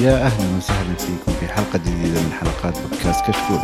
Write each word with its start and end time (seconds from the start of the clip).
يا 0.00 0.26
أهلا 0.26 0.56
وسهلا 0.56 0.94
فيكم 0.94 1.32
في 1.40 1.48
حلقة 1.48 1.78
جديدة 1.78 2.20
من 2.20 2.32
حلقات 2.32 2.78
بودكاست 2.78 3.24
كشكول. 3.26 3.58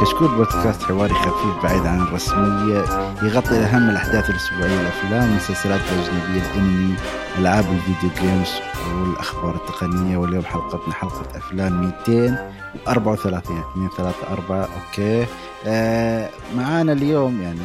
كشكول 0.00 0.28
بودكاست 0.28 0.82
حواري 0.82 1.14
خفيف 1.14 1.62
بعيد 1.62 1.86
عن 1.86 2.00
الرسمية 2.00 2.78
يغطي 3.22 3.56
أهم 3.56 3.90
الأحداث 3.90 4.30
الأسبوعية 4.30 4.80
الأفلام 4.80 5.22
والمسلسلات 5.28 5.80
الاجنبيه 5.80 6.50
الانمي 6.50 6.94
ألعاب 7.38 7.64
ال 7.72 7.78
video 7.78 8.10
games 8.20 8.48
والأخبار 8.94 9.54
التقنية. 9.54 10.16
واليوم 10.16 10.44
حلقتنا 10.44 10.94
حلقة 10.94 11.38
أفلام 11.38 11.80
234 11.80 13.58
2 13.72 13.88
3 13.96 14.14
4 14.32 14.68
okay. 14.86 15.26
آه 15.66 16.28
معانا 16.56 16.92
اليوم 16.92 17.42
يعني 17.42 17.60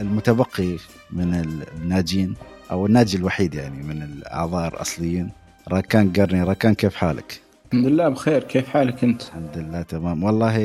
المتبقي 0.00 0.76
من 1.10 1.34
الناجين 1.74 2.34
أو 2.70 2.86
الناجي 2.86 3.16
الوحيد 3.16 3.54
يعني 3.54 3.82
من 3.82 4.02
الأعضاء 4.02 4.68
الأصليين. 4.68 5.30
راكان 5.68 6.12
قرني 6.12 6.42
راكان 6.42 6.74
كيف 6.74 6.94
حالك؟ 6.94 7.40
الحمد 7.66 7.86
لله 7.86 8.08
بخير 8.08 8.42
كيف 8.42 8.68
حالك 8.68 9.04
انت؟ 9.04 9.22
الحمد 9.22 9.58
لله 9.58 9.82
تمام 9.82 10.22
والله 10.24 10.56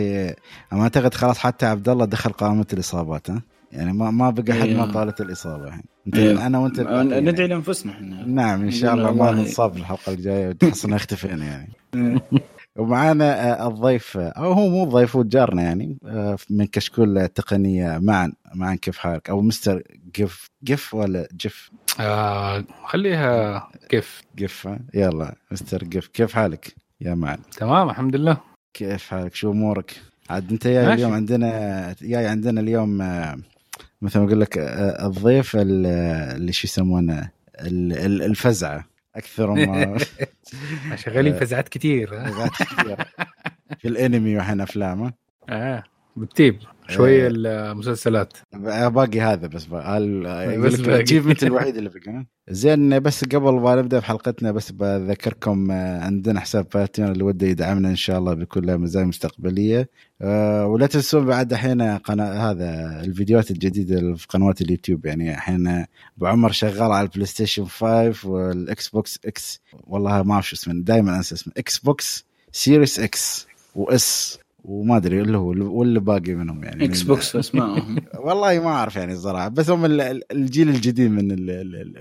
أنا 0.74 0.82
أعتقد 0.82 1.14
خلاص 1.14 1.38
حتى 1.38 1.66
عبد 1.66 1.90
الله 1.90 2.06
دخل 2.06 2.32
قائمة 2.32 2.66
الإصابات 2.74 3.30
ها؟ 3.30 3.42
يعني 3.72 3.94
ما 3.94 4.12
ما 4.12 4.30
بقى 4.30 4.54
حد 4.54 4.70
ما 4.70 4.86
طالت 4.86 5.22
الإصابة 5.22 5.66
يعني 5.66 5.86
أنت 6.08 6.18
إيه. 6.18 6.48
أنا 6.48 6.60
وأنت 6.60 6.80
ندعي 6.80 7.48
لأنفسنا 7.48 7.92
إحنا 7.92 8.26
نعم 8.28 8.62
إن 8.62 8.72
شاء 8.72 8.94
الله 8.94 9.14
ما 9.14 9.32
نصاب 9.32 9.78
الحلقة 9.78 10.14
الجاية 10.14 10.50
وتحصلنا 10.50 10.96
اختفينا 10.96 11.46
يعني 11.46 11.70
إيه. 11.96 12.22
ومعانا 12.76 13.64
آه، 13.64 13.68
الضيف 13.68 14.18
أو 14.18 14.52
هو 14.52 14.70
مو 14.70 14.86
ضيف 14.86 15.16
هو 15.16 15.24
جارنا 15.24 15.62
يعني 15.62 15.98
آه، 16.06 16.38
من 16.50 16.66
كشكول 16.66 17.28
تقنية 17.28 17.98
معا 17.98 18.32
معا 18.56 18.76
كيف 18.76 18.98
حالك 18.98 19.30
أو 19.30 19.42
مستر 19.42 19.84
جف 20.16 20.50
جف 20.64 20.94
ولا 20.94 21.28
جف؟ 21.34 21.72
آه 22.00 22.64
خليها 22.86 23.68
جف 23.94 24.22
جف 24.38 24.70
يلا 24.94 25.36
مستر 25.52 25.84
جف 25.84 26.08
كيف 26.08 26.34
حالك 26.34 26.76
يا 27.02 27.14
معن؟ 27.14 27.38
تمام 27.58 27.90
الحمد 27.90 28.16
لله. 28.16 28.38
كيف 28.74 29.10
حالك؟ 29.10 29.36
شو 29.36 29.52
أمورك؟ 29.52 30.02
عاد 30.30 30.52
أنت 30.52 30.68
جاي 30.68 30.94
اليوم 30.94 31.14
عندنا 31.14 31.96
جاي 32.02 32.28
عندنا 32.28 32.62
اليوم 32.62 33.02
آه، 33.02 33.38
مثل 34.02 34.20
ما 34.20 34.26
أقول 34.26 34.42
لك 34.42 34.58
الضيف 35.04 35.56
اللي 35.56 36.52
شو 36.54 36.68
يسمونه 36.68 37.30
الفزعة. 37.62 38.86
أكثر 39.16 39.52
ما 39.54 39.98
شغالين 41.04 41.34
فزعات 41.34 41.70
كثير 41.70 42.08
فزعات 42.26 42.52
كثير 42.52 42.98
في 43.80 43.88
الأنمي 43.88 44.38
وحنا 44.38 44.64
افلامه 44.64 45.14
آه 45.50 45.84
بالتيب. 46.16 46.60
شوية 46.92 47.26
آه. 47.28 47.72
المسلسلات. 47.72 48.34
باقي 48.54 49.22
هذا 49.22 49.48
بس 49.48 49.68
ال 50.80 50.85
achievement 50.85 51.44
الوحيد 51.50 51.78
اللي 51.78 51.90
بقى. 51.90 52.26
زين 52.50 53.00
بس 53.00 53.24
قبل 53.26 53.54
ما 53.54 53.76
نبدأ 53.76 54.00
في 54.00 54.06
حلقتنا 54.06 54.52
بس 54.52 54.72
بذكركم 54.72 55.72
آه، 55.72 56.00
عندنا 56.04 56.40
حساب 56.40 56.68
باتريون 56.74 57.12
اللي 57.12 57.24
وده 57.24 57.48
يدعمنا 57.48 57.90
إن 57.90 57.96
شاء 57.96 58.18
الله 58.20 58.34
بكل 58.34 58.78
مزايا 58.78 59.06
مستقبلية. 59.06 59.90
أه 60.22 60.68
ولا 60.68 60.88
تنسون 60.88 61.26
بعد 61.26 61.52
الحين 61.54 61.82
قناة 61.82 62.52
هذا 62.52 63.02
الفيديوهات 63.04 63.52
الجديدة 63.52 64.14
في 64.16 64.28
قنوات 64.28 64.62
اليوتيوب. 64.62 65.06
يعني 65.06 65.32
الحين 65.32 65.68
أبو 66.18 66.26
عمر 66.26 66.52
شغال 66.52 66.92
على 66.92 67.06
البلاي 67.08 67.26
ستيشن 67.26 67.66
5 67.66 68.30
والاكس 68.30 68.90
بوكس 68.90 69.20
إكس 69.26 69.62
والله 69.84 70.24
ما 70.24 70.34
أعرف 70.34 70.50
شو 70.50 70.56
اسمه 70.56 70.74
دائما 70.84 71.18
أنسى 71.18 71.36
اسمه. 71.36 71.54
إكس 71.58 71.78
بوكس 71.80 72.26
Series 72.52 73.00
X 73.00 73.48
و 73.76 74.08
S 74.08 74.40
وما 74.64 74.98
أدري 74.98 75.22
اللي 75.22 75.38
هو 75.38 75.48
واللي 75.80 76.00
باقي 76.00 76.34
منهم 76.34 76.64
يعني. 76.64 76.86
إكس 76.86 77.02
بوكس 77.02 77.36
اسمائهم 77.36 77.98
والله 78.26 78.60
ما 78.60 78.70
أعرف 78.70 78.96
يعني 78.96 79.14
الصراحه 79.14 79.48
بس 79.48 79.70
هم 79.70 79.86
الجيل 80.32 80.70
الجديد 80.70 81.12
من 81.12 81.32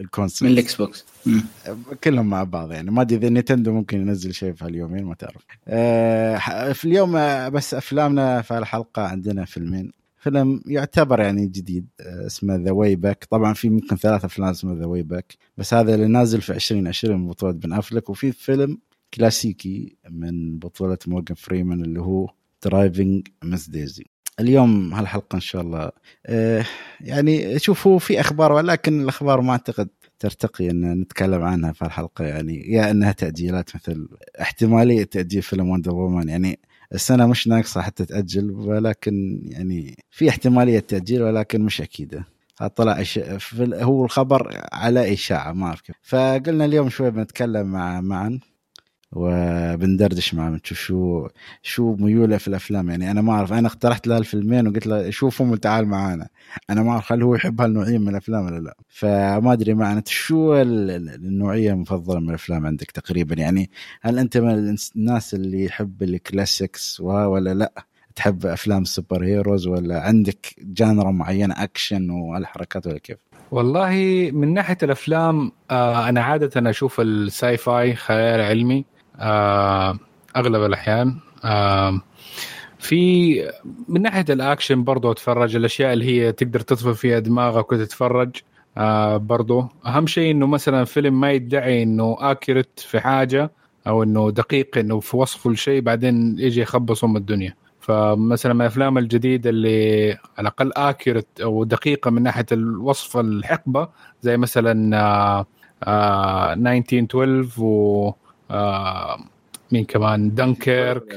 ال 0.00 0.06
console. 0.06 0.48
من 0.48 0.54
الاكس 0.54 0.74
بوكس 0.74 1.04
كلهم 2.04 2.26
مع 2.30 2.44
بعض 2.44 2.72
يعني. 2.72 2.90
ما 2.90 3.02
أدري 3.02 3.16
إذا 3.16 3.28
نينتندو 3.28 3.72
ممكن 3.72 4.00
ينزل 4.00 4.34
شيء 4.34 4.52
في 4.52 4.64
هاليومين 4.64 5.04
ما 5.04 5.14
تعرف. 5.14 5.46
آه، 5.68 6.72
في 6.72 6.84
اليوم 6.84 7.16
آه، 7.16 7.48
بس 7.48 7.74
أفلامنا 7.74 8.42
في 8.42 8.58
الحلقة 8.58 9.02
عندنا 9.02 9.44
فيلمين. 9.44 9.92
فيلم 10.16 10.62
يعتبر 10.66 11.20
يعني 11.20 11.46
جديد 11.46 11.86
آه، 12.00 12.26
اسمه 12.26 12.56
The 12.56 12.70
Way 12.70 12.96
Back 12.96 13.26
طبعا 13.30 13.54
في 13.54 13.70
ممكن 13.70 13.96
ثلاث 13.96 14.24
أفلام 14.24 14.48
اسمه 14.48 14.74
The 14.74 14.86
Way 14.86 15.02
Back 15.02 15.36
بس 15.56 15.74
هذا 15.74 15.94
اللي 15.94 16.06
نازل 16.06 16.40
في 16.40 16.52
2020 16.52 17.28
بطولة 17.28 17.52
بن 17.52 17.72
أفلك. 17.72 18.10
وفي 18.10 18.32
فيلم 18.32 18.78
كلاسيكي 19.14 19.96
من 20.10 20.58
بطولة 20.58 20.98
مورغان 21.06 21.34
فريمان 21.34 21.84
اللي 21.84 22.00
هو 22.00 22.30
Driving 22.64 23.28
Miss 23.44 23.68
Daisy 23.68 24.04
اليوم 24.40 24.94
هالحلقة 24.94 25.36
إن 25.36 25.40
شاء 25.40 25.62
الله. 25.62 25.90
آه 26.26 26.64
يعني 27.00 27.58
شوفوا 27.58 27.98
في 27.98 28.20
أخبار 28.20 28.52
ولكن 28.52 29.02
الأخبار 29.02 29.40
ما 29.40 29.52
أعتقد 29.52 29.88
ترتقي 30.18 30.70
إن 30.70 31.00
نتكلم 31.00 31.42
عنها 31.42 31.72
في 31.72 31.82
الحلقة 31.84 32.24
يعني 32.24 32.72
يا 32.72 32.90
إنها 32.90 33.12
تأجيلات 33.12 33.76
مثل 33.76 34.08
احتمالية 34.40 35.04
تأجيل 35.04 35.42
فيلم 35.42 35.68
Wonder 35.68 35.94
Woman 35.94 36.28
يعني 36.28 36.58
السنة 36.94 37.26
مش 37.26 37.48
ناقصة 37.48 37.82
حتى 37.82 38.04
تأجل 38.04 38.50
ولكن 38.50 39.40
يعني 39.44 39.96
في 40.10 40.28
احتمالية 40.28 40.78
تأجيل 40.80 41.22
ولكن 41.22 41.60
مش 41.60 41.80
أكيدة. 41.80 42.24
طلع 42.76 43.04
هو 43.62 44.04
الخبر 44.04 44.60
على 44.72 45.12
إشاعة 45.12 45.52
ما 45.52 45.66
أعرف 45.66 45.80
كيف. 45.80 45.96
فقلنا 46.02 46.64
اليوم 46.64 46.88
شوي 46.88 47.10
بنتكلم 47.10 47.66
مع 47.66 48.00
معا 48.00 48.38
وبندردش 49.12 50.34
معاه 50.34 50.50
نشوف 50.50 50.78
شو 50.78 51.28
شو 51.62 51.94
ميوله 51.94 52.36
في 52.38 52.48
الأفلام. 52.48 52.90
يعني 52.90 53.10
أنا 53.10 53.20
ما 53.22 53.32
أعرف 53.32 53.52
أنا 53.52 53.68
اقترحت 53.68 54.06
له 54.06 54.18
الفيلمين 54.18 54.68
وقلت 54.68 54.86
له 54.86 55.10
شوفهم 55.10 55.50
وتعال 55.50 55.86
معانا. 55.86 56.28
أنا 56.70 56.82
ما 56.82 56.90
أعرف 56.90 57.12
هل 57.12 57.22
هو 57.22 57.34
يحب 57.34 57.60
هالنوعية 57.60 57.98
من 57.98 58.08
الأفلام 58.08 58.46
ولا 58.46 58.58
لا. 58.60 58.76
فما 58.88 59.52
أدري 59.52 59.74
معنا 59.74 60.02
شو 60.06 60.54
النوعية 60.56 61.72
المفضلة 61.72 62.20
من 62.20 62.28
الأفلام 62.28 62.66
عندك 62.66 62.90
تقريبا؟ 62.90 63.34
يعني 63.34 63.70
هل 64.02 64.18
أنت 64.18 64.36
من 64.36 64.76
الناس 64.96 65.34
اللي 65.34 65.64
يحب 65.64 66.02
ال 66.02 66.13
classics 66.13 67.00
ولا 67.00 67.54
لا؟ 67.54 67.84
تحب 68.16 68.46
أفلام 68.46 68.82
ال 68.82 69.24
superheroes 69.24 69.66
ولا 69.66 70.00
عندك 70.00 70.54
genre 70.62 71.10
معينة 71.10 71.54
أكشن 71.58 72.10
والحركات 72.10 72.86
ولا 72.86 72.98
كيف؟ 72.98 73.16
والله 73.50 73.90
من 74.32 74.54
ناحية 74.54 74.78
الأفلام 74.82 75.52
آه 75.70 76.08
أنا 76.08 76.22
عادة 76.22 76.70
أشوف 76.70 77.00
ال 77.00 77.56
sci-fi 77.56 77.94
خيال 77.94 78.40
علمي. 78.40 78.84
أغلب 80.36 80.62
الأحيان 80.64 81.16
آه 81.44 82.00
في 82.78 83.34
من 83.88 84.02
ناحية 84.02 84.24
الأكشن 84.30 84.84
برضو 84.84 85.12
أتفرج 85.12 85.56
الأشياء 85.56 85.92
اللي 85.92 86.04
هي 86.04 86.32
تقدر 86.32 86.60
تطفي 86.60 86.94
فيها 86.94 87.18
دماغك 87.18 87.72
وتتفرج 87.72 88.36
آه 88.78 89.16
برضو. 89.16 89.68
أهم 89.86 90.06
شيء 90.06 90.30
إنه 90.30 90.46
مثلا 90.46 90.84
فيلم 90.84 91.20
ما 91.20 91.32
يدعي 91.32 91.82
إنه 91.82 92.16
accurate 92.20 92.80
في 92.80 93.00
حاجة 93.00 93.50
أو 93.86 94.02
إنه 94.02 94.30
دقيق 94.30 94.78
إنه 94.78 95.00
في 95.00 95.16
وصفه 95.16 95.50
الشيء 95.50 95.80
بعدين 95.80 96.38
يجي 96.38 96.60
يخبص 96.60 97.04
ام 97.04 97.16
الدنيا. 97.16 97.54
فمثلا 97.80 98.52
من 98.52 98.60
الأفلام 98.60 98.98
الجديدة 98.98 99.50
اللي 99.50 100.10
على 100.12 100.20
الأقل 100.40 100.72
accurate 100.76 101.40
أو 101.40 101.64
دقيقة 101.64 102.10
من 102.10 102.22
ناحية 102.22 102.46
الوصف 102.52 103.16
الحقبة 103.16 103.88
زي 104.22 104.36
مثلا 104.36 104.96
آه 104.98 105.46
آه 105.84 106.52
1912 106.52 107.62
و 107.62 108.12
آه 108.50 109.18
مين 109.72 109.84
كمان؟ 109.84 110.34
دنكيرك. 110.34 111.14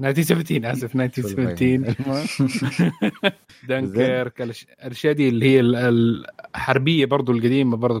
1917 0.00 0.72
آسف 0.72 0.96
1917 0.96 2.90
دنكيرك 3.68 4.42
الأشياء 4.82 5.12
دي 5.12 5.28
اللي 5.28 5.46
هي 5.50 5.60
الحربية 5.60 7.06
برضو 7.06 7.32
القديمة 7.32 7.76
برضو 7.76 7.98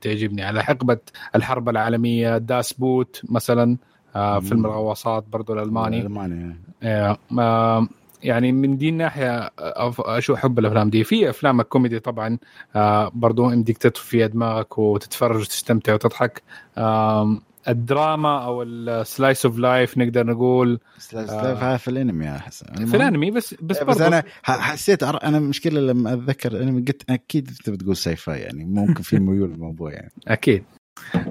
تعجبني. 0.00 0.42
على 0.42 0.64
حقبة 0.64 0.98
الحرب 1.34 1.68
العالمية 1.68 2.38
داس 2.38 2.72
بوت 2.72 3.20
مثلا 3.28 3.76
آه 4.16 4.40
فيلم 4.40 4.66
الغواصات 4.66 5.24
برضو 5.32 5.52
الألماني. 5.52 6.00
الألماني. 6.00 6.56
آه 6.82 7.88
يعني 8.22 8.52
من 8.52 8.76
دي 8.76 8.88
الناحية 8.88 9.50
أشوف 9.98 10.36
احب 10.36 10.58
الأفلام 10.58 10.90
دي. 10.90 11.04
في 11.04 11.30
أفلام 11.30 11.60
الكوميدي 11.60 11.98
طبعا 11.98 12.38
آه 12.76 13.10
برضو 13.14 13.50
يمديك 13.50 13.78
تطفي 13.78 14.10
فيها 14.10 14.26
دماغك 14.26 14.78
وتتفرج 14.78 15.40
وتستمتع 15.40 15.94
وتضحك. 15.94 16.42
الدراما 17.68 18.44
أو 18.44 18.62
ال 18.62 18.76
slice 18.76 19.46
of 19.46 19.58
life 19.58 19.98
نقدر 19.98 20.26
نقول 20.26 20.80
slice 20.98 21.30
of 21.30 21.42
life 21.42 21.58
هذا 21.58 21.76
في 21.76 21.88
الانمي 21.88 22.26
يا 22.26 22.38
حسن 22.38 22.86
في 22.86 22.96
الانمي 22.96 23.30
بس 23.30 23.54
بس, 23.62 23.82
بس 23.82 24.00
أنا 24.00 24.22
حسيت 24.42 25.02
أنا 25.02 25.38
مشكلة 25.38 25.80
لما 25.80 26.12
أتذكر 26.12 26.52
الانمي 26.52 26.80
قلت 26.80 27.10
أكيد 27.10 27.48
أنت 27.48 27.70
بتقول 27.70 27.96
sci-fi 27.96 28.40
يعني 28.40 28.64
ممكن 28.64 29.02
في 29.02 29.18
ميول 29.18 29.50
الموضوع 29.50 29.92
يعني. 29.92 30.12
أكيد. 30.28 30.64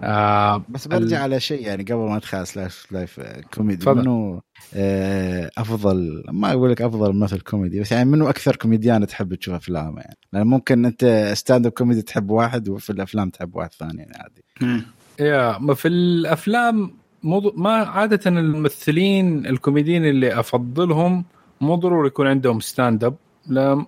آه 0.04 0.66
بس 0.70 0.88
برجع 0.88 1.18
ال... 1.18 1.22
على 1.22 1.40
شيء 1.40 1.68
يعني 1.68 1.84
قبل 1.84 1.96
ما 1.96 2.18
أدخل 2.18 2.48
slice 2.48 2.92
life 2.92 3.22
comedy 3.54 3.90
منو 3.90 4.42
آه 4.74 5.52
أفضل؟ 5.58 6.24
ما 6.32 6.52
أقول 6.52 6.72
لك 6.72 6.82
أفضل 6.82 7.14
ممثل 7.14 7.40
كوميدي 7.40 7.80
بس 7.80 7.92
يعني 7.92 8.10
منو 8.10 8.30
أكثر 8.30 8.56
كوميديان 8.56 9.08
تحب 9.08 9.36
تشوف 9.36 9.54
افلامه 9.54 10.02
يعني؟ 10.02 10.18
لأن 10.34 10.48
ممكن 10.48 10.86
أنت 10.86 11.32
stand-up 11.34 11.72
comedy 11.72 12.02
تحب 12.02 12.30
واحد 12.30 12.70
وفي 12.70 12.90
الأفلام 12.90 13.30
تحب 13.30 13.56
واحد 13.56 13.74
ثاني 13.74 13.98
يعني 14.02 14.14
عادي. 14.18 14.86
يا 15.20 15.58
ما 15.58 15.74
في 15.74 15.88
الأفلام 15.88 16.92
مو 17.24 17.54
ما 17.56 17.72
عادة 17.74 18.20
الممثلين 18.30 19.46
الكوميديين 19.46 20.06
اللي 20.06 20.40
أفضلهم 20.40 21.26
مو 21.62 21.76
ضروري 21.76 22.08
يكون 22.08 22.28
عندهم 22.28 22.60
stand-up 22.60 23.16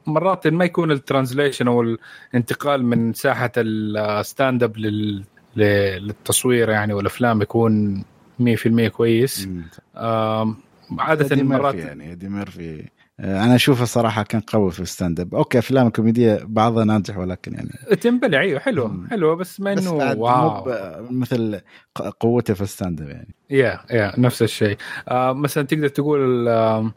مرات 0.07 0.47
ما 0.47 0.65
يكون 0.65 0.91
ال 0.91 0.98
translation 0.98 1.67
أو 1.67 1.97
الانتقال 2.33 2.85
من 2.85 3.13
ساحة 3.13 3.51
ال 3.57 4.63
stand-up 4.63 4.77
لل 4.77 5.23
للتصوير 5.55 6.69
يعني 6.69 6.93
والأفلام 6.93 7.41
يكون 7.41 8.03
100% 8.41 8.87
كويس. 8.87 9.49
عادة 10.99 11.43
مرات 11.43 11.75
يعني 11.75 12.15
إدي 12.15 12.29
ميرفي. 12.29 12.85
أنا 13.19 13.55
أشوفه 13.55 13.85
صراحة 13.85 14.23
كان 14.23 14.41
قوي 14.41 14.71
في 14.71 14.79
ال 14.79 15.19
stand-up. 15.19 15.35
أوكي 15.35 15.59
أفلام 15.59 15.89
كوميدية 15.89 16.39
بعضها 16.43 16.83
ناجح 16.85 17.17
ولكن 17.17 17.53
يعني 17.53 17.69
تنبلع 18.01 18.39
أيوه 18.41 18.59
حلوة 18.59 19.07
حلوة 19.09 19.35
بس 19.35 19.59
ما 19.61 19.73
إنه 19.73 19.91
wow. 19.91 20.63
مثل 21.11 21.61
قوته 22.19 22.53
في 22.53 22.61
ال 22.61 23.01
stand-up 23.01 23.09
يعني. 23.09 23.35
yeah 23.49 23.79
yeah 23.91 24.13
نفس 24.19 24.41
الشيء. 24.41 24.77
آه 25.07 25.33
مثلا 25.33 25.63
تقدر 25.63 25.87
تقول 25.87 26.47
آه 26.47 26.91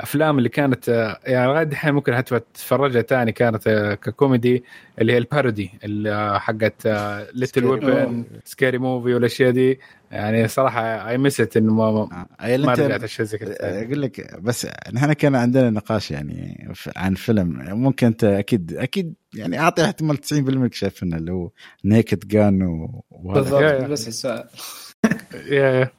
أفلام 0.00 0.38
اللي 0.38 0.48
كانت 0.48 0.88
آه، 0.88 1.18
يعني 1.24 1.46
لغاية 1.46 1.66
الحين 1.66 1.94
ممكن 1.94 2.16
حتى 2.16 2.40
تتفرجها 2.40 3.02
ثاني 3.02 3.32
كانت 3.32 3.68
آه، 3.68 3.94
ككوميدي 3.94 4.64
اللي 4.98 5.12
هي 5.12 5.18
ال 5.18 5.25
parody 5.25 5.70
اللي 5.84 6.40
حقت 6.40 6.86
Lethal 7.34 7.64
Weapon 7.64 8.24
Scary 8.44 8.78
Movie 8.78 9.14
والأشياء 9.14 9.50
دي. 9.50 9.80
يعني 10.10 10.48
صراحة 10.48 11.08
I 11.08 11.18
miss 11.18 11.56
إنه 11.56 11.74
ما 11.74 11.84
آه. 11.84 12.26
ما 12.40 12.72
رجعت 12.72 13.02
أشياء 13.02 13.26
زي 13.26 13.38
كذا 13.38 13.56
أقول 13.60 14.02
لك 14.02 14.40
بس 14.40 14.66
نحن 14.92 15.12
كان 15.12 15.34
عندنا 15.34 15.70
نقاش 15.70 16.10
يعني 16.10 16.68
عن 16.96 17.14
فيلم. 17.14 17.64
ممكن 17.70 18.06
أنت 18.06 18.24
أكيد 18.24 18.72
أكيد 18.76 19.14
يعني 19.34 19.60
أعطي 19.60 19.84
احتمال 19.84 20.16
90% 20.16 20.32
انك 20.32 20.74
شايفنه 20.74 21.16
اللي 21.16 21.32
هو 21.32 21.50
Naked 21.84 22.28
Gun 22.28 22.88
بالضبط 23.10 23.90
بس 23.90 24.08
السؤال. 24.08 24.48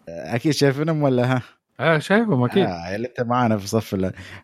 أكيد 0.10 0.52
شايفينهم 0.52 1.04
ولا 1.04 1.36
ها؟ 1.36 1.42
آه 1.80 1.98
شايفهم 2.00 2.44
أكيد. 2.44 2.66
آه 2.66 2.96
اللي 2.96 3.08
أنت 3.08 3.22
معنا 3.22 3.58
في 3.58 3.68
صف 3.68 3.96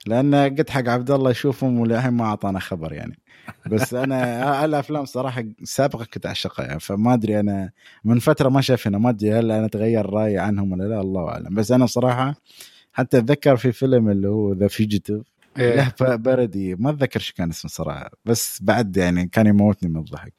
لأن 0.08 0.36
قد 0.36 0.70
حق 0.70 0.90
عبد 0.90 1.12
الله 1.12 1.32
يشوفهم 1.32 1.80
وللحين 1.80 2.14
ما 2.14 2.26
أعطانا 2.26 2.60
خبر 2.60 2.94
يعني. 2.94 3.20
بس 3.66 3.94
أنا 3.94 4.66
الأفلام 4.66 5.06
صراحة 5.06 5.44
سابقا 5.64 6.06
كنت 6.06 6.26
أعشقها 6.26 6.66
يعني 6.66 6.80
فما 6.80 7.14
أدري 7.14 7.40
أنا 7.40 7.72
من 8.04 8.20
فترة 8.20 8.50
ما 8.50 8.62
شايفنا 8.62 8.98
ما 8.98 9.10
أدري 9.10 9.34
هل 9.34 9.52
أنا 9.52 9.68
تغير 9.68 10.10
رأيي 10.10 10.38
عنهم 10.38 10.72
ولا 10.72 10.84
لا 10.84 11.02
الله 11.02 11.30
أعلم. 11.30 11.56
بس 11.56 11.72
أنا 11.72 11.86
صراحة 11.86 12.36
حتى 12.94 13.18
أتذكر 13.18 13.58
في 13.58 13.72
فيلم 13.72 14.10
اللي 14.10 14.28
هو 14.28 14.54
ذا 14.54 14.68
فيجيتيف 14.68 15.22
إيه. 15.58 15.94
له 16.02 16.16
بردي 16.16 16.76
ما 16.76 16.90
أتذكر 16.90 17.20
شو 17.20 17.34
كان 17.34 17.50
اسمه 17.50 17.72
صراحة 17.72 18.12
بس 18.26 18.60
بعد 18.64 18.98
يعني 18.98 19.28
كان 19.28 19.48
يموتني 19.48 19.90
من 19.90 19.98
الضحك. 19.98 20.34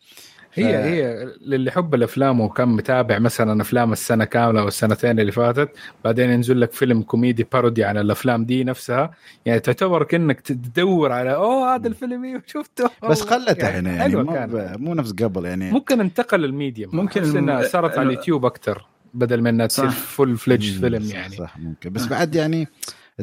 هي 0.55 0.65
ف... 0.65 0.77
هي 0.77 1.33
للي 1.47 1.69
يحب 1.69 1.95
الأفلام 1.95 2.41
وكان 2.41 2.69
متابع 2.69 3.19
مثلا 3.19 3.63
أفلام 3.63 3.93
السنة 3.93 4.25
كاملة 4.25 4.61
أو 4.61 4.69
السنتين 4.69 5.21
اللي 5.21 5.33
فاتت 5.33 5.71
بعدين 6.05 6.31
ينزل 6.31 6.61
لك 6.61 6.73
فيلم 6.73 7.03
كوميدي 7.03 7.47
بارودي 7.53 7.85
عن 7.85 7.99
الأفلام 7.99 8.45
دي 8.45 8.65
نفسها. 8.65 9.11
يعني 9.47 9.61
تعتبر 9.61 10.03
كأنك 10.03 10.41
تدور 10.41 11.13
على 11.13 11.35
أوه 11.35 11.75
هذا 11.75 11.89
الفيلم 11.89 12.25
إيه 12.25 12.43
شفته. 12.47 12.91
بس 13.11 13.23
خلت 13.23 13.59
يعني, 13.59 13.89
يعني 13.89 14.17
مو, 14.17 14.33
كان. 14.33 14.77
مو 14.79 14.95
نفس 14.95 15.13
قبل 15.13 15.45
يعني. 15.45 15.71
ممكن 15.71 16.01
انتقل 16.01 16.45
الميديا. 16.45 16.89
ممكن 16.93 17.37
إنها 17.37 17.63
صارت 17.63 17.99
على 17.99 18.09
اليوتيوب 18.09 18.45
أكثر 18.45 18.87
بدل 19.15 19.41
من 19.41 19.47
إنها 19.47 19.67
تصير 19.67 19.91
full-fledged 19.91 20.81
فيلم 20.81 21.05
يعني. 21.05 21.37
صح 21.37 21.59
ممكن. 21.59 21.91
بس 21.91 22.07
بعد 22.07 22.35
يعني 22.35 22.69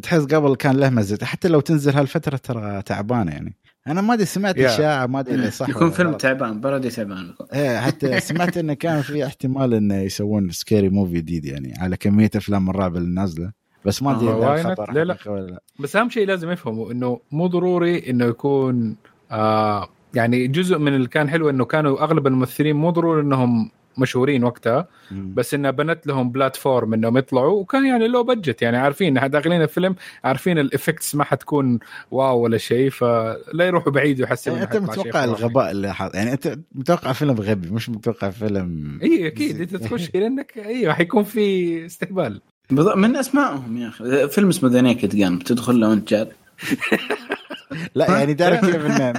تحس 0.01 0.25
قبل 0.25 0.55
كان 0.55 0.77
له 0.77 0.89
مزه 0.89 1.25
حتى 1.25 1.47
لو 1.47 1.59
تنزل 1.59 1.91
هالفترة 1.91 2.37
ترى 2.37 2.81
تعبانة 2.81 3.31
يعني. 3.31 3.55
أنا 3.87 4.01
ما 4.01 4.13
أدري 4.13 4.25
سمعت 4.25 4.57
اشاعه 4.57 5.05
ما 5.05 5.19
أدري 5.19 5.51
صح 5.51 5.69
يكون 5.69 5.91
فيلم 5.91 6.13
تعبان 6.13 6.61
parody 6.61 6.89
تعبان. 6.89 7.33
إيه 7.53 7.79
حتى 7.79 8.19
سمعت 8.29 8.57
إنه 8.57 8.73
كان 8.73 9.01
في 9.01 9.25
احتمال 9.25 9.73
إنه 9.73 9.95
يسوون 9.95 10.49
Scary 10.49 10.89
Movie 10.89 11.13
جديد 11.13 11.45
يعني 11.45 11.73
على 11.77 11.97
كمية 11.97 12.29
أفلام 12.35 12.69
الرعب 12.69 12.97
اللي 12.97 13.15
نازلة. 13.15 13.51
بس 13.85 14.03
ما 14.03 14.11
أدري 14.11 14.29
إذا 14.29 14.75
خبر 14.75 14.93
لا 14.93 15.03
لا. 15.03 15.17
ولا 15.27 15.47
لا. 15.47 15.61
بس 15.79 15.95
أهم 15.95 16.09
شيء 16.09 16.27
لازم 16.27 16.51
يفهموا 16.51 16.91
إنه 16.91 17.19
مو 17.31 17.47
ضروري 17.47 18.09
إنه 18.09 18.25
يكون 18.25 18.95
آه 19.31 19.89
يعني 20.13 20.47
جزء 20.47 20.77
من 20.77 20.95
اللي 20.95 21.07
كان 21.07 21.29
حلو 21.29 21.49
إنه 21.49 21.65
كانوا 21.65 22.03
أغلب 22.03 22.27
الممثلين 22.27 22.75
مو 22.75 22.89
ضروري 22.89 23.21
إنهم 23.21 23.71
مشهورين 23.97 24.43
وقتها 24.43 24.87
بس 25.11 25.53
إنها 25.53 25.71
بنت 25.71 26.07
لهم 26.07 26.31
platform 26.31 26.93
إنهم 26.93 27.17
يطلعوا 27.17 27.61
وكان 27.61 27.85
يعني 27.85 28.07
لو 28.07 28.23
budget 28.23 28.61
يعني 28.61 28.77
عارفين 28.77 29.13
داخلين 29.13 29.61
الفيلم 29.61 29.95
عارفين 30.23 30.59
ال 30.59 30.66
effects 30.66 31.15
ما 31.15 31.23
حتكون 31.23 31.79
wow 32.11 32.39
ولا 32.39 32.57
شيء 32.57 32.89
فلا 32.89 33.67
يروحوا 33.67 33.91
بعيد 33.91 34.21
ويحسوا 34.21 34.53
يعني 34.53 34.65
أنت 34.65 34.77
متوقع 34.77 35.23
الغباء 35.23 35.71
اللي 35.71 35.93
حاط 35.93 36.15
يعني 36.15 36.33
أنت 36.33 36.59
متوقع 36.75 37.13
فيلم 37.13 37.41
غبي 37.41 37.69
مش 37.69 37.89
متوقع 37.89 38.29
فيلم 38.29 38.99
إي 39.03 39.27
أكيد. 39.27 39.61
انت 39.61 39.75
تخش 39.83 40.15
لانك 40.15 40.57
أيوه 40.57 40.93
حيكون 40.93 41.23
في 41.23 41.85
استقبال 41.85 42.41
من 42.71 43.15
أسمائهم 43.15 43.77
يا 43.77 43.87
أخي. 43.87 44.27
فيلم 44.27 44.49
اسمه 44.49 44.69
The 44.69 44.81
Naked 44.81 45.15
Gun 45.15 45.39
تدخل 45.39 45.79
له 45.79 45.89
وانت 45.89 46.09
جاد. 46.09 46.31
لا 47.95 48.19
يعني 48.19 48.33
تعرف 48.33 48.65
كيف 48.65 48.85
إنه 48.85 49.13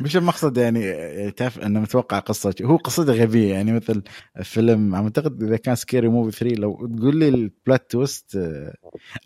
مش 0.00 0.16
المقصد 0.16 0.56
يعني 0.56 1.30
تعرف 1.30 1.58
إنه 1.58 1.80
متوقع 1.80 2.18
قصة 2.18 2.54
هو 2.62 2.76
قصته 2.76 3.12
غبية. 3.12 3.54
يعني 3.54 3.72
مثل 3.72 4.02
فيلم 4.42 4.94
أعتقد 4.94 5.42
إذا 5.42 5.56
كان 5.56 5.74
Scary 5.74 6.08
Movie 6.08 6.38
3 6.38 6.56
لو 6.56 6.86
تقول 6.96 7.16
لي 7.16 7.28
ال 7.28 7.40
plot 7.40 7.90
twist 7.90 8.38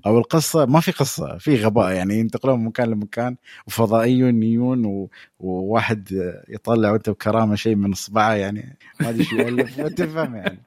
أو 0.06 0.18
القصة 0.18 0.66
ما 0.66 0.80
في 0.80 0.90
قصة 0.90 1.38
في 1.38 1.56
غباء. 1.56 1.92
يعني 1.92 2.18
ينتقلون 2.18 2.58
من 2.58 2.64
مكان 2.64 2.88
لمكان 2.90 3.36
وفضائيون 3.66 4.42
يجون 4.42 5.08
وواحد 5.38 6.32
يطلع 6.48 6.90
وأنت 6.90 7.10
بكرامة 7.10 7.54
شيء 7.54 7.74
من 7.74 7.92
اصبعه 7.92 8.32
يعني 8.32 8.78
ما 9.00 9.08
أدري 9.08 9.24
شو 9.24 9.36
يألف 9.36 9.80
تفهم 9.80 10.36
يعني. 10.36 10.62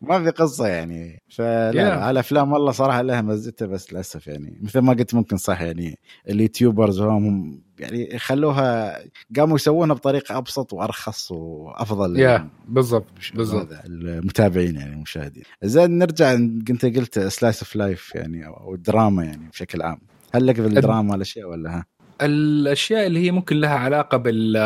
ما 0.00 0.24
في 0.24 0.30
قصة 0.30 0.66
يعني. 0.66 1.22
فلا 1.28 2.10
الأفلام 2.10 2.52
والله 2.52 2.72
صراحة 2.72 3.02
لها 3.02 3.22
مزتها 3.22 3.66
بس 3.66 3.92
للأسف 3.92 4.26
يعني. 4.26 4.58
مثل 4.62 4.78
ما 4.78 4.92
قلت 4.92 5.14
ممكن 5.14 5.36
صح 5.36 5.60
يعني. 5.60 5.98
ال 6.28 6.35
YouTubers 6.35 7.00
هم 7.00 7.60
يعني 7.78 8.18
خلوها 8.18 8.98
قاموا 9.36 9.56
يسوونها 9.56 9.94
بطريقة 9.94 10.38
أبسط 10.38 10.72
وأرخص 10.72 11.30
وأفضل 11.32 12.18
yeah 12.18 12.48
بالضبط 12.68 13.06
بالضبط. 13.34 13.68
المتابعين 13.84 14.76
يعني 14.76 14.92
المشاهدين. 14.92 15.44
زين 15.62 15.98
نرجع 15.98 16.32
انت 16.32 16.84
قلت 16.84 17.18
slice 17.18 17.62
of 17.62 17.76
life 17.76 18.14
يعني 18.14 18.46
أو 18.46 18.74
الدراما 18.74 19.24
يعني 19.24 19.48
بشكل 19.48 19.82
عام. 19.82 19.98
هل 20.34 20.46
لك 20.46 20.54
في 20.54 20.66
الدراما 20.66 21.14
الأشياء 21.14 21.48
ولا 21.48 21.76
ها؟ 21.76 21.84
الأشياء 22.22 23.06
اللي 23.06 23.26
هي 23.26 23.30
ممكن 23.30 23.56
لها 23.56 23.74
علاقة 23.74 24.16
بال 24.16 24.56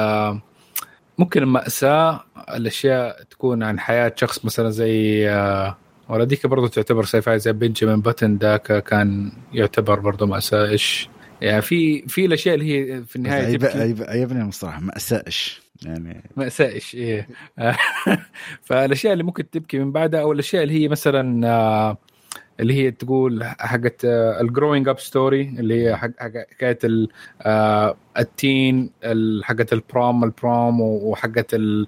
ممكن 1.18 1.42
المأساة 1.42 2.24
الأشياء 2.54 3.22
تكون 3.22 3.62
عن 3.62 3.80
حياة 3.80 4.12
شخص 4.16 4.44
مثلا 4.44 4.70
زي 4.70 5.28
آه، 5.30 5.76
ولا 6.08 6.24
ديك 6.24 6.46
برضو 6.46 6.66
تعتبر 6.66 7.04
ساي 7.04 7.38
زي 7.38 7.52
بنجامين 7.52 8.00
باتن 8.00 8.36
ذاك 8.36 8.84
كان 8.84 9.32
يعتبر 9.52 10.00
برضو 10.00 10.26
مأساة 10.26 10.68
إيش 10.68 11.08
يعني 11.40 11.62
في 11.62 12.08
في 12.08 12.24
الأشياء 12.24 12.54
اللي 12.54 12.72
هي 12.72 13.04
في 13.04 13.16
النهاية 13.16 13.58
عيبني 14.08 14.42
المصطلح 14.42 14.80
مأساة 14.80 15.22
إيش 15.26 15.62
يعني 15.82 16.30
مأساة 16.36 16.72
إيش 16.72 16.94
إيه. 16.94 17.28
فالأشياء 18.66 19.12
اللي 19.12 19.24
ممكن 19.24 19.50
تبكي 19.50 19.78
من 19.78 19.92
بعدها 19.92 20.20
أو 20.20 20.32
الأشياء 20.32 20.62
اللي 20.62 20.74
هي 20.74 20.88
مثلا 20.88 21.48
آه، 21.48 21.98
اللي 22.60 22.74
هي 22.74 22.90
تقول 22.90 23.44
حقت 23.44 24.04
ال 24.04 24.15
growing 24.15 24.88
up 24.88 24.98
story 24.98 25.42
اللي 25.42 25.84
هي 25.84 25.96
حكاية 25.96 26.78
آه، 27.42 27.96
ال 28.18 28.33
teen 28.33 28.90
حقت 29.42 29.72
ال 29.72 29.83
prom 29.83 30.24
ال 30.24 30.36
prom 30.36 30.80
وحقت 30.80 31.54
اللي 31.54 31.86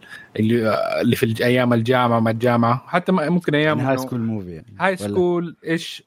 اللي 1.00 1.16
في 1.16 1.44
أيام 1.44 1.72
الجامعة 1.72 2.20
ما 2.20 2.30
الجامعة. 2.30 2.84
حتى 2.86 3.12
ممكن 3.12 3.54
أيام 3.54 3.80
high 3.80 3.96
school 3.96 4.20
movie 4.20 4.62
high 4.80 4.96
school 4.96 5.56
إيش 5.64 6.02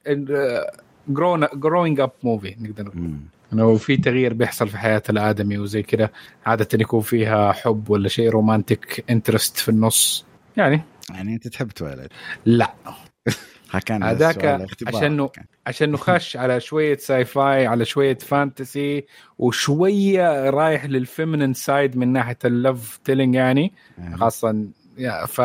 growing 1.53 1.99
up 1.99 2.11
movie 2.23 2.55
نقدر 2.59 2.83
نقول. 2.83 3.13
إنه 3.53 3.75
في 3.75 3.97
تغيير 3.97 4.33
بيحصل 4.33 4.67
في 4.67 4.77
حياة 4.77 5.03
الآدمي 5.09 5.57
وزي 5.57 5.83
كذا 5.83 6.09
عادة 6.45 6.67
يكون 6.73 7.01
فيها 7.01 7.51
حب 7.51 7.89
ولا 7.89 8.07
شيء 8.07 8.29
romantic 8.29 9.05
interest 9.09 9.57
في 9.57 9.69
النص. 9.69 10.25
يعني 10.57 10.81
يعني 11.09 11.33
أنت 11.33 11.47
تحب 11.47 11.67
Twilight 11.67 12.11
لا. 12.45 12.73
كان 13.79 14.03
هذاك 14.03 14.45
عشان 14.87 15.29
عشان 15.67 15.97
خش 15.97 16.37
على 16.43 16.59
شوية 16.59 16.97
sci-fi 16.97 17.67
على 17.67 17.85
شوية 17.85 18.17
fantasy 18.17 19.05
وشوية 19.39 20.49
رايح 20.49 20.85
لل 20.85 20.99
feminine 20.99 21.53
side 21.53 21.97
من 21.97 22.13
ناحية 22.13 22.37
ال 22.45 22.56
love 22.56 22.99
telling 23.03 23.35
يعني 23.35 23.73
خاصة 24.15 24.65
ف 25.27 25.41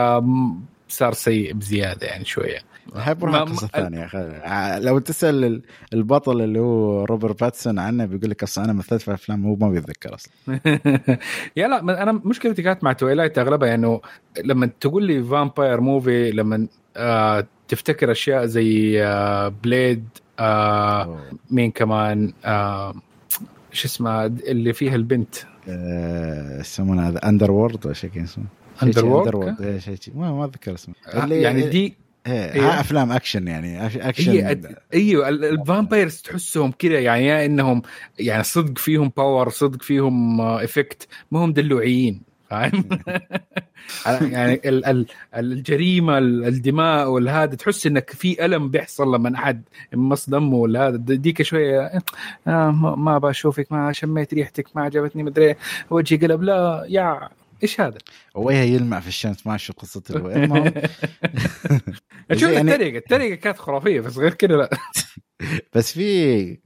صار 0.89 1.13
سيء 1.13 1.53
بزيادة 1.53 2.07
يعني 2.07 2.25
شوية. 2.25 2.59
هاي 2.95 3.15
بروح 3.15 3.37
قصه 3.37 3.67
ثانية 3.67 4.09
لو 4.79 4.99
تسأل 4.99 5.63
البطل 5.93 6.41
اللي 6.43 6.59
هو 6.59 7.05
روبرت 7.05 7.41
باتسون 7.41 7.79
عنه 7.79 8.05
بيقول 8.05 8.31
لك 8.31 8.43
أصلا 8.43 8.65
أنا 8.65 8.73
مثلت 8.73 9.03
في 9.03 9.15
أفلام 9.15 9.47
هو 9.47 9.57
ما 9.57 9.69
بيتذكر 9.69 10.15
أصلا. 10.15 10.33
yeah 11.57 11.69
لا 11.69 12.03
أنا 12.03 12.13
مشكلتي 12.13 12.63
كانت 12.63 12.85
مع 12.85 12.93
Twilight 12.93 13.39
أغلبها 13.39 13.75
انه 13.75 14.01
يعني 14.37 14.49
لما 14.49 14.71
تقول 14.81 15.05
لي 15.05 15.23
vampire 15.23 15.81
movie 15.81 16.31
لما 16.31 16.69
آه 16.97 17.47
تفتكر 17.69 18.13
أشياء 18.13 18.47
زي 18.47 19.03
Blade 19.63 20.09
آه، 20.39 21.03
آه، 21.03 21.19
مين 21.51 21.71
كمان؟ 21.71 22.33
آه، 22.45 22.95
شو 23.73 23.89
اسمه؟ 23.89 24.27
اللي 24.27 24.73
فيها 24.73 24.95
البنت. 24.95 25.35
يسمونها 26.61 27.09
هذا 27.09 27.29
Underworld 27.29 27.87
ولا 27.87 27.95
شيء 27.95 28.25
اسمه. 28.25 28.45
Underworld 28.83 29.79
شيء 29.79 30.15
ما 30.15 30.33
ما 30.33 30.45
أتذكر 30.45 30.75
اسمه. 30.75 30.95
يعني 31.31 31.69
دي 31.69 31.97
إيه, 32.27 32.53
إيه. 32.55 32.81
أفلام 32.81 33.13
اكشن 33.13 33.49
يعني. 33.49 33.87
اكشن 33.87 34.31
إيه 34.33 34.61
أيوه 34.95 35.29
ال 35.29 35.39
vampires 35.39 36.23
تحسهم 36.23 36.73
كذا 36.73 37.01
يعني 37.01 37.27
يا 37.27 37.45
إنهم 37.45 37.83
يعني 38.19 38.43
صدق 38.43 38.79
فيهم 38.79 39.13
power 39.17 39.49
صدق 39.49 39.83
فيهم 39.83 40.41
effect 40.41 41.09
ما 41.31 41.45
هم 41.45 41.53
دلوعيين. 41.53 42.28
فاهم؟ 42.51 42.89
يعني 44.33 44.55
ال 44.55 44.85
ال 44.87 45.07
الجريمة 45.37 46.19
الدماء 46.19 47.09
والهذا 47.11 47.55
تحس 47.55 47.87
إنك 47.87 48.11
في 48.11 48.45
ألم 48.45 48.69
بيحصل 48.69 49.15
لما 49.15 49.35
أحد 49.35 49.63
يمص 49.93 50.31
دمه 50.31 50.57
ولا 50.57 50.89
هذا 50.89 50.97
ديك 50.97 51.43
شوية 51.43 51.93
آه 52.47 52.71
ما 52.99 53.19
بشوفك 53.19 53.73
ما 53.73 53.93
شميت 53.93 54.35
ريحتك 54.35 54.77
ما 54.77 54.83
عجبتني 54.83 55.23
مدري 55.23 55.55
وجهي 55.91 56.19
قلب 56.19 56.43
لا 56.43 56.85
يا 56.89 57.29
إيش 57.63 57.81
هذا؟ 57.81 57.99
وجهه 58.35 58.63
يلمع 58.63 59.01
في 59.01 59.09
الشمس؟ 59.09 59.47
ما 59.47 59.57
شو 59.57 59.73
قصة 59.73 60.03
المهم. 60.11 60.73
شوف 62.33 62.51
يعني... 62.51 62.73
الطريقة 62.73 62.99
الطريقة 62.99 63.35
كانت 63.35 63.59
خرافية 63.59 64.01
بس 64.01 64.19
غير 64.19 64.35
كذا 64.35 64.57
لا. 64.57 64.71
بس 65.75 65.93
في 65.93 66.59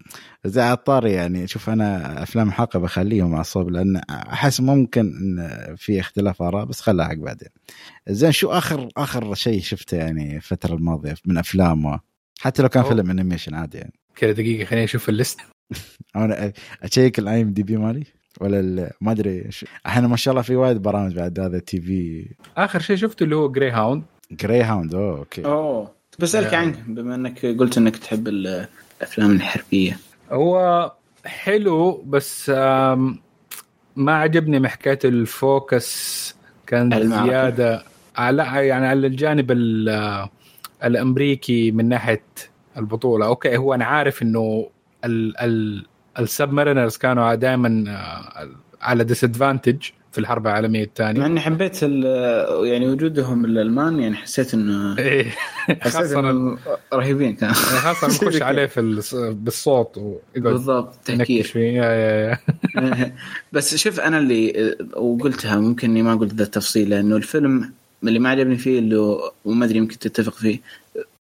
زي 0.45 0.61
عطار 0.61 1.07
يعني 1.07 1.47
شوف 1.47 1.71
أنا 1.71 2.23
أفلام 2.23 2.49
الحلقة 2.49 2.79
بخليهم 2.79 3.35
أعصاب 3.35 3.69
لأن 3.69 3.97
أحس 4.11 4.61
ممكن 4.61 5.01
إن 5.01 5.77
في 5.77 6.01
اختلاف 6.01 6.43
آراء 6.43 6.65
بس 6.65 6.81
خلها 6.81 7.09
حق 7.09 7.15
بعدين. 7.15 7.49
زين 8.09 8.33
شو 8.33 8.51
آخر 8.51 8.89
آخر 8.97 9.35
شيء 9.35 9.61
شفته 9.61 9.97
يعني 9.97 10.37
الفترة 10.37 10.75
الماضية 10.75 11.15
من 11.27 11.39
افلام 11.39 11.99
حتى 12.41 12.63
لو 12.63 12.69
كان 12.69 12.83
فيلم 12.83 13.11
انيميشن 13.11 13.55
عادي 13.55 13.79
يعني. 13.79 13.93
كذا 14.17 14.33
دقيقة 14.33 14.65
خليني 14.65 14.85
أشوف 14.85 15.09
الليست. 15.09 15.41
أنا 16.17 16.53
أشيك 16.83 17.19
الاي 17.19 17.43
ام 17.43 17.53
دي 17.53 17.63
بي 17.63 17.77
مالي؟ 17.77 18.05
ولا 18.41 18.93
ما 19.01 19.13
أدري 19.13 19.51
إحنا 19.87 20.09
ما 20.09 20.17
شاء 20.17 20.33
الله 20.33 20.43
في 20.43 20.57
وايد 20.57 20.83
برامج 20.83 21.15
بعد 21.15 21.41
هذا 21.41 21.59
تي 21.59 21.81
في 21.81 22.27
آخر 22.57 22.81
شيء 22.81 22.97
شفته 22.97 23.25
اللي 23.25 23.37
هو 23.37 23.53
جراي 23.53 23.71
هاوند 23.71 24.03
Greyhound 24.33 24.95
أوه 24.95 25.19
okay. 25.19 25.45
أوه. 25.45 26.02
بسألك 26.19 26.55
عنه 26.55 26.77
بما 26.87 27.15
إنك 27.15 27.47
قلت 27.47 27.79
إنك 27.79 27.97
تحب 27.97 28.29
الأفلام 28.29 29.31
الحربية. 29.31 29.99
هو 30.31 30.93
حلو 31.25 32.03
بس 32.07 32.51
ما 33.97 34.15
عجبني 34.15 34.59
من 34.59 34.69
حكايه 34.69 34.99
ال 35.05 35.27
focus 35.27 36.35
كان 36.67 37.09
زيادة. 37.09 37.85
على 38.17 38.43
يعني 38.43 38.87
على 38.87 39.07
الجانب 39.07 39.53
الأمريكي 40.85 41.71
من 41.71 41.89
ناحية 41.89 42.25
البطولة. 42.77 43.27
okay 43.27 43.57
هو 43.57 43.75
أنا 43.75 43.85
عارف 43.85 44.23
إنه 44.23 44.69
ال 45.05 45.41
ال 45.41 45.87
ال 46.19 46.25
submariners 46.25 46.97
كانوا 46.97 47.35
دائما 47.35 47.85
آه، 47.89 48.49
على 48.83 49.05
disadvantage 49.05 49.89
في 50.13 50.19
الحرب 50.19 50.47
العالمية 50.47 50.85
الثانية. 50.85 51.21
مع 51.21 51.27
إني 51.27 51.41
حبيت 51.41 51.83
يعني 51.83 52.89
وجودهم 52.89 53.45
الألمان 53.45 54.01
يعني 54.01 54.17
حسيت 54.17 54.55
انه 54.55 54.99
إيه. 54.99 55.35
خاصة 55.83 56.57
رهيبين 56.95 57.35
كانوا. 57.35 57.55
خاصة 57.55 58.07
نخش 58.27 58.43
عليه 58.43 58.67
في 58.67 58.81
بالصوت 59.35 60.19
بالضبط 60.37 60.95
تهكير 61.05 61.53
بس 63.53 63.77
شوف 63.77 64.01
أنا 64.01 64.19
اللي 64.19 64.77
وقلتها 64.97 65.61
ممكن 65.61 65.91
إني 65.91 66.03
ما 66.03 66.15
قلت 66.15 66.35
ذا 66.35 66.43
التفصيل 66.43 66.91
لأنه 66.91 67.17
الفيلم 67.17 67.73
اللي 68.05 68.19
ما 68.19 68.29
عجبني 68.29 68.57
فيه 68.57 68.79
اللي 68.79 68.97
وما 69.45 69.65
أدري 69.65 69.79
يمكن 69.79 69.99
تتفق 69.99 70.35
فيه 70.35 70.61